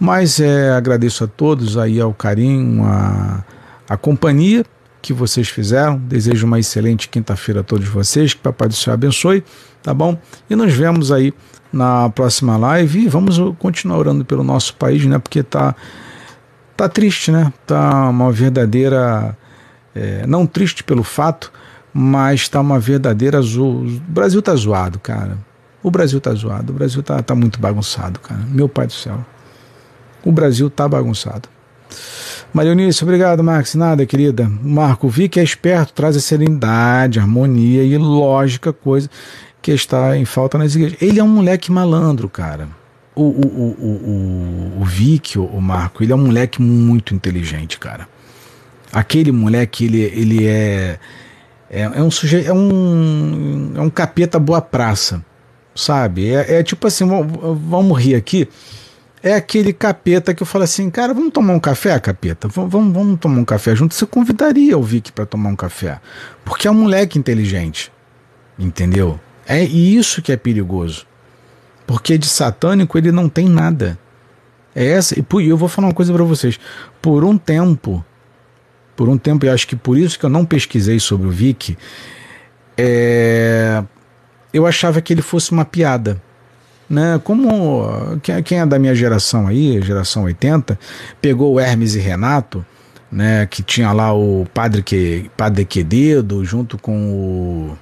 Mas 0.00 0.40
é, 0.40 0.70
agradeço 0.70 1.24
a 1.24 1.26
todos 1.26 1.76
aí 1.76 2.00
ao 2.00 2.14
carinho, 2.14 2.82
a, 2.84 3.44
a 3.86 3.98
companhia 3.98 4.64
que 5.02 5.12
vocês 5.12 5.50
fizeram. 5.50 5.98
Desejo 5.98 6.46
uma 6.46 6.58
excelente 6.58 7.06
quinta-feira 7.06 7.60
a 7.60 7.62
todos 7.62 7.86
vocês. 7.86 8.32
Que 8.32 8.40
Papai 8.40 8.68
do 8.68 8.74
Céu 8.74 8.94
abençoe, 8.94 9.44
tá 9.82 9.92
bom? 9.92 10.16
E 10.48 10.56
nos 10.56 10.72
vemos 10.72 11.12
aí 11.12 11.34
na 11.70 12.08
próxima 12.08 12.56
live 12.56 13.00
e 13.00 13.08
vamos 13.08 13.38
continuar 13.58 13.98
orando 13.98 14.24
pelo 14.24 14.42
nosso 14.42 14.74
país, 14.76 15.04
né? 15.04 15.18
Porque 15.18 15.42
tá 15.42 15.76
tá 16.78 16.88
triste, 16.88 17.32
né? 17.32 17.52
Tá 17.66 18.08
uma 18.08 18.30
verdadeira 18.30 19.36
é, 19.94 20.24
não 20.28 20.46
triste 20.46 20.84
pelo 20.84 21.02
fato, 21.02 21.52
mas 21.92 22.48
tá 22.48 22.60
uma 22.60 22.78
verdadeira 22.78 23.38
azul. 23.38 23.84
O 23.84 24.00
Brasil 24.06 24.40
tá 24.40 24.54
zoado, 24.54 25.00
cara. 25.00 25.36
O 25.82 25.90
Brasil 25.90 26.20
tá 26.20 26.32
zoado. 26.32 26.72
O 26.72 26.76
Brasil 26.76 27.02
tá, 27.02 27.20
tá 27.20 27.34
muito 27.34 27.58
bagunçado, 27.58 28.20
cara. 28.20 28.40
Meu 28.48 28.68
Pai 28.68 28.86
do 28.86 28.92
Céu. 28.92 29.18
O 30.24 30.30
Brasil 30.30 30.70
tá 30.70 30.88
bagunçado. 30.88 31.48
Maria 32.54 32.70
Eunice, 32.70 33.02
obrigado, 33.02 33.42
Max. 33.42 33.74
Nada, 33.74 34.06
querida. 34.06 34.48
Marco, 34.62 35.08
vi 35.08 35.28
que 35.28 35.40
é 35.40 35.42
esperto, 35.42 35.92
traz 35.92 36.16
a 36.16 36.20
serenidade, 36.20 37.18
harmonia 37.18 37.82
e 37.82 37.98
lógica, 37.98 38.72
coisa 38.72 39.10
que 39.60 39.72
está 39.72 40.16
em 40.16 40.24
falta 40.24 40.56
nas 40.56 40.76
igrejas. 40.76 41.02
Ele 41.02 41.18
é 41.18 41.24
um 41.24 41.28
moleque 41.28 41.72
malandro, 41.72 42.28
cara. 42.28 42.68
O, 43.20 43.22
o, 43.22 44.76
o, 44.78 44.82
o, 44.82 44.84
Vic, 44.84 45.38
o 45.38 45.60
Marco, 45.60 46.02
ele 46.02 46.12
é 46.12 46.14
um 46.14 46.26
moleque 46.26 46.62
muito 46.62 47.14
inteligente, 47.14 47.78
cara. 47.78 48.08
Aquele 48.92 49.32
moleque, 49.32 49.84
ele, 49.84 50.00
ele 50.00 50.46
é, 50.46 50.98
é, 51.70 51.82
é 51.82 52.02
um 52.02 52.10
sujeito, 52.10 52.48
é 52.48 52.52
um, 52.52 53.72
é 53.74 53.80
um 53.80 53.90
capeta 53.90 54.38
boa 54.38 54.62
praça, 54.62 55.24
sabe? 55.74 56.32
É, 56.32 56.58
é 56.58 56.62
tipo 56.62 56.86
assim, 56.86 57.04
vamos 57.06 57.98
rir 57.98 58.14
aqui 58.14 58.48
é 59.22 59.34
aquele 59.34 59.72
capeta 59.72 60.32
que 60.32 60.42
eu 60.42 60.46
falo 60.46 60.64
assim, 60.64 60.88
cara, 60.90 61.12
vamos 61.12 61.32
tomar 61.32 61.54
um 61.54 61.60
café, 61.60 61.98
capeta? 61.98 62.48
Vamos, 62.48 62.70
vamos, 62.70 62.92
vamos 62.92 63.20
tomar 63.20 63.40
um 63.40 63.44
café 63.44 63.74
junto? 63.74 63.94
Você 63.94 64.06
convidaria 64.06 64.78
o 64.78 64.82
Vic 64.82 65.12
para 65.12 65.26
tomar 65.26 65.50
um 65.50 65.56
café. 65.56 66.00
Porque 66.44 66.68
é 66.68 66.70
um 66.70 66.74
moleque 66.74 67.18
inteligente. 67.18 67.92
Entendeu? 68.58 69.18
É 69.46 69.62
isso 69.62 70.22
que 70.22 70.32
é 70.32 70.36
perigoso. 70.36 71.06
Porque 71.88 72.16
de 72.16 72.28
satânico 72.28 72.96
ele 72.96 73.10
não 73.10 73.28
tem 73.28 73.48
nada. 73.48 73.98
É 74.76 74.86
essa. 74.86 75.18
E 75.18 75.24
eu 75.48 75.56
vou 75.56 75.68
falar 75.68 75.88
uma 75.88 75.94
coisa 75.94 76.12
para 76.12 76.22
vocês. 76.22 76.60
Por 77.02 77.24
um 77.24 77.36
tempo, 77.36 78.04
por 78.94 79.08
um 79.08 79.18
tempo, 79.18 79.44
e 79.44 79.48
acho 79.48 79.66
que 79.66 79.74
por 79.74 79.98
isso 79.98 80.16
que 80.16 80.24
eu 80.24 80.30
não 80.30 80.44
pesquisei 80.44 81.00
sobre 81.00 81.26
o 81.26 81.30
Vic, 81.30 81.76
é, 82.76 83.82
eu 84.52 84.66
achava 84.66 85.00
que 85.00 85.12
ele 85.12 85.22
fosse 85.22 85.50
uma 85.50 85.64
piada 85.64 86.22
né? 86.88 87.20
Como 87.22 87.84
quem 88.44 88.60
é 88.60 88.66
da 88.66 88.78
minha 88.78 88.94
geração 88.94 89.46
aí, 89.46 89.80
geração 89.82 90.24
80, 90.24 90.78
pegou 91.20 91.54
o 91.54 91.60
Hermes 91.60 91.94
e 91.94 91.98
Renato, 91.98 92.64
né, 93.10 93.46
que 93.46 93.62
tinha 93.62 93.92
lá 93.92 94.12
o 94.12 94.46
Padre 94.52 94.82
que 94.82 95.30
Padre 95.36 95.64
Quededo 95.64 96.44
junto 96.44 96.78
com 96.78 96.96
o 97.12 97.78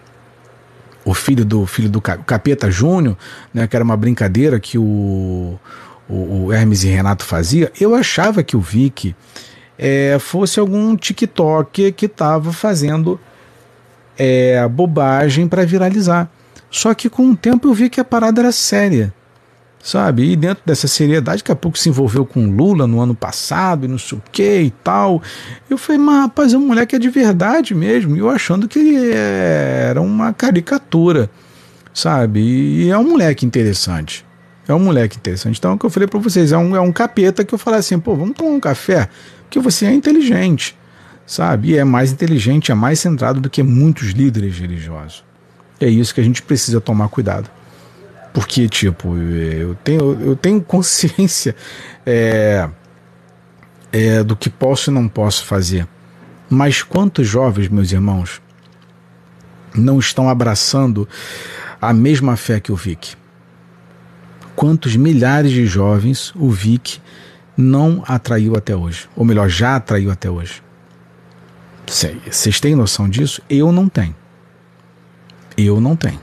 o 1.06 1.14
filho 1.14 1.44
do 1.44 1.64
filho 1.66 1.88
do 1.88 2.00
Capeta 2.00 2.68
Júnior, 2.68 3.16
né, 3.54 3.68
que 3.68 3.76
era 3.76 3.84
uma 3.84 3.96
brincadeira 3.96 4.58
que 4.58 4.76
o, 4.76 5.56
o, 6.08 6.46
o 6.46 6.52
Hermes 6.52 6.82
e 6.82 6.88
Renato 6.88 7.24
fazia. 7.24 7.70
Eu 7.80 7.94
achava 7.94 8.42
que 8.42 8.56
o 8.56 8.60
Vic 8.60 9.14
é, 9.78 10.18
fosse 10.18 10.58
algum 10.58 10.96
TikTok 10.96 11.92
que 11.92 12.06
estava 12.06 12.52
fazendo 12.52 13.20
é, 14.18 14.66
bobagem 14.66 15.46
para 15.46 15.64
viralizar. 15.64 16.28
Só 16.68 16.92
que 16.92 17.08
com 17.08 17.30
o 17.30 17.36
tempo 17.36 17.68
eu 17.68 17.72
vi 17.72 17.88
que 17.88 18.00
a 18.00 18.04
parada 18.04 18.40
era 18.40 18.50
séria, 18.50 19.14
sabe? 19.86 20.32
E 20.32 20.34
dentro 20.34 20.64
dessa 20.66 20.88
seriedade, 20.88 21.44
daqui 21.44 21.52
a 21.52 21.54
pouco 21.54 21.78
se 21.78 21.88
envolveu 21.88 22.26
com 22.26 22.50
Lula 22.50 22.88
no 22.88 23.00
ano 23.00 23.14
passado 23.14 23.84
e 23.84 23.88
não 23.88 23.98
sei 23.98 24.18
o 24.18 24.22
que 24.32 24.62
e 24.62 24.70
tal. 24.82 25.22
Eu 25.70 25.78
falei, 25.78 26.02
mas 26.02 26.22
rapaz, 26.22 26.52
é 26.52 26.58
um 26.58 26.66
moleque 26.66 26.96
é 26.96 26.98
de 26.98 27.08
verdade 27.08 27.72
mesmo. 27.72 28.16
E 28.16 28.18
eu 28.18 28.28
achando 28.28 28.66
que 28.66 28.80
ele 28.80 29.12
era 29.12 30.02
uma 30.02 30.32
caricatura, 30.32 31.30
sabe? 31.94 32.40
E 32.40 32.90
é 32.90 32.98
um 32.98 33.10
moleque 33.10 33.46
interessante. 33.46 34.26
É 34.66 34.74
um 34.74 34.80
moleque 34.80 35.18
interessante. 35.18 35.56
Então, 35.56 35.70
é 35.70 35.74
o 35.74 35.78
que 35.78 35.86
eu 35.86 35.90
falei 35.90 36.08
para 36.08 36.18
vocês, 36.18 36.50
é 36.50 36.58
um, 36.58 36.74
é 36.74 36.80
um 36.80 36.90
capeta 36.90 37.44
que 37.44 37.54
eu 37.54 37.58
falei 37.58 37.78
assim, 37.78 37.96
pô, 37.96 38.16
vamos 38.16 38.34
tomar 38.34 38.50
um 38.50 38.58
café, 38.58 39.08
porque 39.42 39.60
você 39.60 39.86
é 39.86 39.92
inteligente, 39.92 40.76
sabe? 41.24 41.70
E 41.70 41.76
é 41.76 41.84
mais 41.84 42.10
inteligente, 42.10 42.72
é 42.72 42.74
mais 42.74 42.98
centrado 42.98 43.40
do 43.40 43.48
que 43.48 43.62
muitos 43.62 44.08
líderes 44.08 44.58
religiosos. 44.58 45.24
É 45.78 45.86
isso 45.86 46.12
que 46.12 46.20
a 46.20 46.24
gente 46.24 46.42
precisa 46.42 46.80
tomar 46.80 47.08
cuidado. 47.08 47.48
Porque, 48.36 48.68
tipo, 48.68 49.16
eu 49.16 49.74
tenho, 49.76 50.20
eu 50.20 50.36
tenho 50.36 50.60
consciência 50.60 51.56
é, 52.04 52.68
é, 53.90 54.22
do 54.22 54.36
que 54.36 54.50
posso 54.50 54.90
e 54.90 54.92
não 54.92 55.08
posso 55.08 55.46
fazer. 55.46 55.88
Mas 56.50 56.82
quantos 56.82 57.26
jovens, 57.26 57.70
meus 57.70 57.90
irmãos, 57.90 58.42
não 59.74 59.98
estão 59.98 60.28
abraçando 60.28 61.08
a 61.80 61.94
mesma 61.94 62.36
fé 62.36 62.60
que 62.60 62.70
o 62.70 62.76
Vic? 62.76 63.14
Quantos 64.54 64.96
milhares 64.96 65.50
de 65.50 65.64
jovens 65.64 66.30
o 66.36 66.50
Vic 66.50 67.00
não 67.56 68.04
atraiu 68.06 68.54
até 68.54 68.76
hoje? 68.76 69.08
Ou 69.16 69.24
melhor, 69.24 69.48
já 69.48 69.76
atraiu 69.76 70.10
até 70.10 70.28
hoje? 70.28 70.62
Vocês 71.86 72.60
têm 72.60 72.74
noção 72.74 73.08
disso? 73.08 73.40
Eu 73.48 73.72
não 73.72 73.88
tenho. 73.88 74.14
Eu 75.56 75.80
não 75.80 75.96
tenho. 75.96 76.20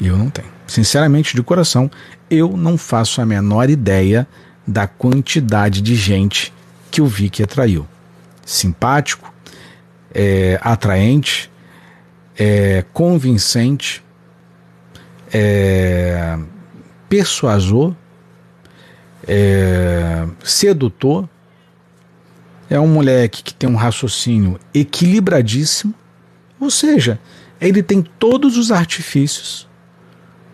Eu 0.00 0.16
não 0.16 0.30
tenho. 0.30 0.51
Sinceramente, 0.72 1.36
de 1.36 1.42
coração, 1.42 1.90
eu 2.30 2.56
não 2.56 2.78
faço 2.78 3.20
a 3.20 3.26
menor 3.26 3.68
ideia 3.68 4.26
da 4.66 4.86
quantidade 4.86 5.82
de 5.82 5.94
gente 5.94 6.50
que 6.90 7.02
o 7.02 7.06
Vicky 7.06 7.42
atraiu. 7.42 7.86
Simpático, 8.42 9.30
é, 10.14 10.58
atraente, 10.62 11.52
é, 12.38 12.86
convincente, 12.90 14.02
é, 15.30 16.38
persuasor, 17.06 17.94
é, 19.28 20.26
sedutor. 20.42 21.28
É 22.70 22.80
um 22.80 22.88
moleque 22.88 23.42
que 23.42 23.52
tem 23.52 23.68
um 23.68 23.76
raciocínio 23.76 24.58
equilibradíssimo, 24.72 25.94
ou 26.58 26.70
seja, 26.70 27.20
ele 27.60 27.82
tem 27.82 28.00
todos 28.00 28.56
os 28.56 28.72
artifícios 28.72 29.70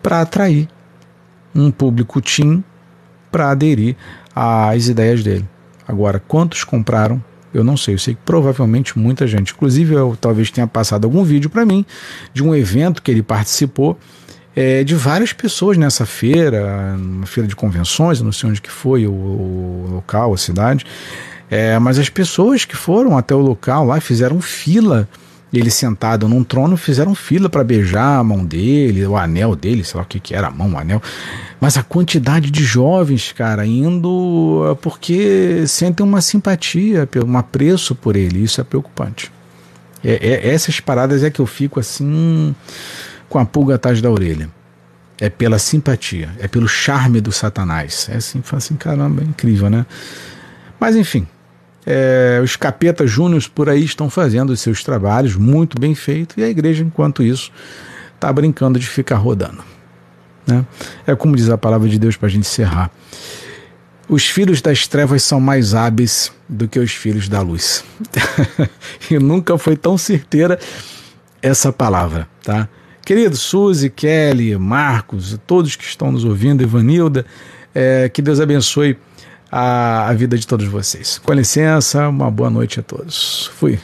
para 0.01 0.21
atrair 0.21 0.67
um 1.53 1.71
público 1.71 2.21
teen 2.21 2.63
para 3.31 3.51
aderir 3.51 3.95
às 4.35 4.87
ideias 4.87 5.23
dele. 5.23 5.47
Agora, 5.87 6.19
quantos 6.19 6.63
compraram? 6.63 7.23
Eu 7.53 7.63
não 7.63 7.75
sei, 7.75 7.95
eu 7.95 7.99
sei 7.99 8.13
que 8.13 8.21
provavelmente 8.23 8.97
muita 8.97 9.25
gente. 9.25 9.53
Inclusive, 9.53 9.95
eu 9.95 10.17
talvez 10.19 10.51
tenha 10.51 10.67
passado 10.67 11.05
algum 11.05 11.23
vídeo 11.23 11.49
para 11.49 11.65
mim 11.65 11.85
de 12.33 12.43
um 12.43 12.53
evento 12.53 13.01
que 13.01 13.09
ele 13.09 13.23
participou, 13.23 13.97
é, 14.55 14.83
de 14.83 14.93
várias 14.93 15.33
pessoas 15.33 15.77
nessa 15.77 16.05
feira, 16.05 16.95
uma 16.97 17.25
feira 17.25 17.47
de 17.47 17.55
convenções, 17.55 18.21
não 18.21 18.31
sei 18.31 18.49
onde 18.49 18.61
que 18.61 18.69
foi 18.69 19.07
o, 19.07 19.11
o 19.11 19.87
local, 19.89 20.33
a 20.33 20.37
cidade, 20.37 20.85
é, 21.49 21.79
mas 21.79 21.97
as 21.97 22.09
pessoas 22.09 22.65
que 22.65 22.75
foram 22.75 23.17
até 23.17 23.33
o 23.33 23.39
local 23.39 23.85
lá 23.85 23.99
fizeram 23.99 24.39
fila 24.39 25.07
ele 25.51 25.71
sentado 25.71 26.27
num 26.27 26.43
trono, 26.43 26.77
fizeram 26.77 27.15
fila 27.15 27.49
para 27.49 27.63
beijar 27.63 28.19
a 28.19 28.23
mão 28.23 28.45
dele, 28.45 29.05
o 29.05 29.17
anel 29.17 29.55
dele, 29.55 29.83
sei 29.83 29.97
lá 29.97 30.03
o 30.03 30.05
que, 30.05 30.19
que 30.19 30.35
era, 30.35 30.47
a 30.47 30.51
mão, 30.51 30.73
o 30.73 30.77
anel. 30.77 31.01
Mas 31.59 31.77
a 31.77 31.83
quantidade 31.83 32.51
de 32.51 32.63
jovens, 32.63 33.31
cara, 33.31 33.65
indo 33.65 34.67
é 34.71 34.75
porque 34.75 35.65
sentem 35.67 36.05
uma 36.05 36.21
simpatia, 36.21 37.09
um 37.25 37.37
apreço 37.37 37.95
por 37.95 38.15
ele, 38.15 38.43
isso 38.43 38.61
é 38.61 38.63
preocupante. 38.63 39.31
É, 40.03 40.13
é, 40.13 40.53
essas 40.53 40.79
paradas 40.79 41.23
é 41.23 41.29
que 41.29 41.39
eu 41.39 41.45
fico 41.45 41.79
assim, 41.79 42.55
com 43.27 43.39
a 43.39 43.45
pulga 43.45 43.75
atrás 43.75 44.01
da 44.01 44.09
orelha. 44.09 44.49
É 45.19 45.29
pela 45.29 45.59
simpatia, 45.59 46.29
é 46.39 46.47
pelo 46.47 46.67
charme 46.67 47.19
do 47.19 47.31
Satanás. 47.31 48.07
É 48.09 48.17
assim, 48.17 48.41
fala 48.41 48.59
assim, 48.59 48.75
caramba, 48.75 49.21
é 49.21 49.25
incrível, 49.25 49.69
né? 49.69 49.85
Mas 50.79 50.95
enfim, 50.95 51.27
É, 51.91 52.39
os 52.43 52.55
capetas 52.55 53.09
júniors 53.09 53.47
por 53.47 53.67
aí 53.67 53.83
estão 53.83 54.11
fazendo 54.11 54.51
os 54.51 54.61
seus 54.61 54.83
trabalhos 54.83 55.35
muito 55.35 55.79
bem 55.79 55.95
feitos 55.95 56.37
e 56.37 56.43
a 56.43 56.47
igreja, 56.47 56.83
enquanto 56.83 57.23
isso, 57.23 57.51
está 58.13 58.31
brincando 58.31 58.77
de 58.77 58.85
ficar 58.85 59.15
rodando. 59.15 59.63
Né? 60.45 60.63
É 61.07 61.15
como 61.15 61.35
diz 61.35 61.49
a 61.49 61.57
palavra 61.57 61.89
de 61.89 61.97
Deus 61.97 62.15
para 62.15 62.27
a 62.27 62.29
gente 62.29 62.41
encerrar. 62.41 62.91
Os 64.07 64.27
filhos 64.27 64.61
das 64.61 64.87
trevas 64.87 65.23
são 65.23 65.39
mais 65.39 65.73
hábeis 65.73 66.31
do 66.47 66.67
que 66.67 66.77
os 66.77 66.91
filhos 66.91 67.27
da 67.27 67.41
luz. 67.41 67.83
e 69.09 69.17
nunca 69.17 69.57
foi 69.57 69.75
tão 69.75 69.97
certeira 69.97 70.59
essa 71.41 71.73
palavra, 71.73 72.27
tá? 72.43 72.69
Querido 73.03 73.35
Suzy, 73.35 73.89
Kelly, 73.89 74.55
Marcos, 74.57 75.39
todos 75.47 75.75
que 75.75 75.83
estão 75.83 76.11
nos 76.11 76.23
ouvindo, 76.23 76.61
Ivanilda, 76.61 77.25
é, 77.73 78.09
que 78.09 78.21
Deus 78.21 78.39
abençoe 78.39 78.95
a, 79.51 80.11
vida 80.13 80.37
de 80.37 80.45
todos 80.45 80.67
vocês. 80.67 81.17
Com 81.17 81.33
licença, 81.33 82.07
uma 82.07 82.29
boa 82.29 82.49
noite 82.49 82.79
a 82.79 82.83
todos. 82.83 83.49
Fui. 83.55 83.79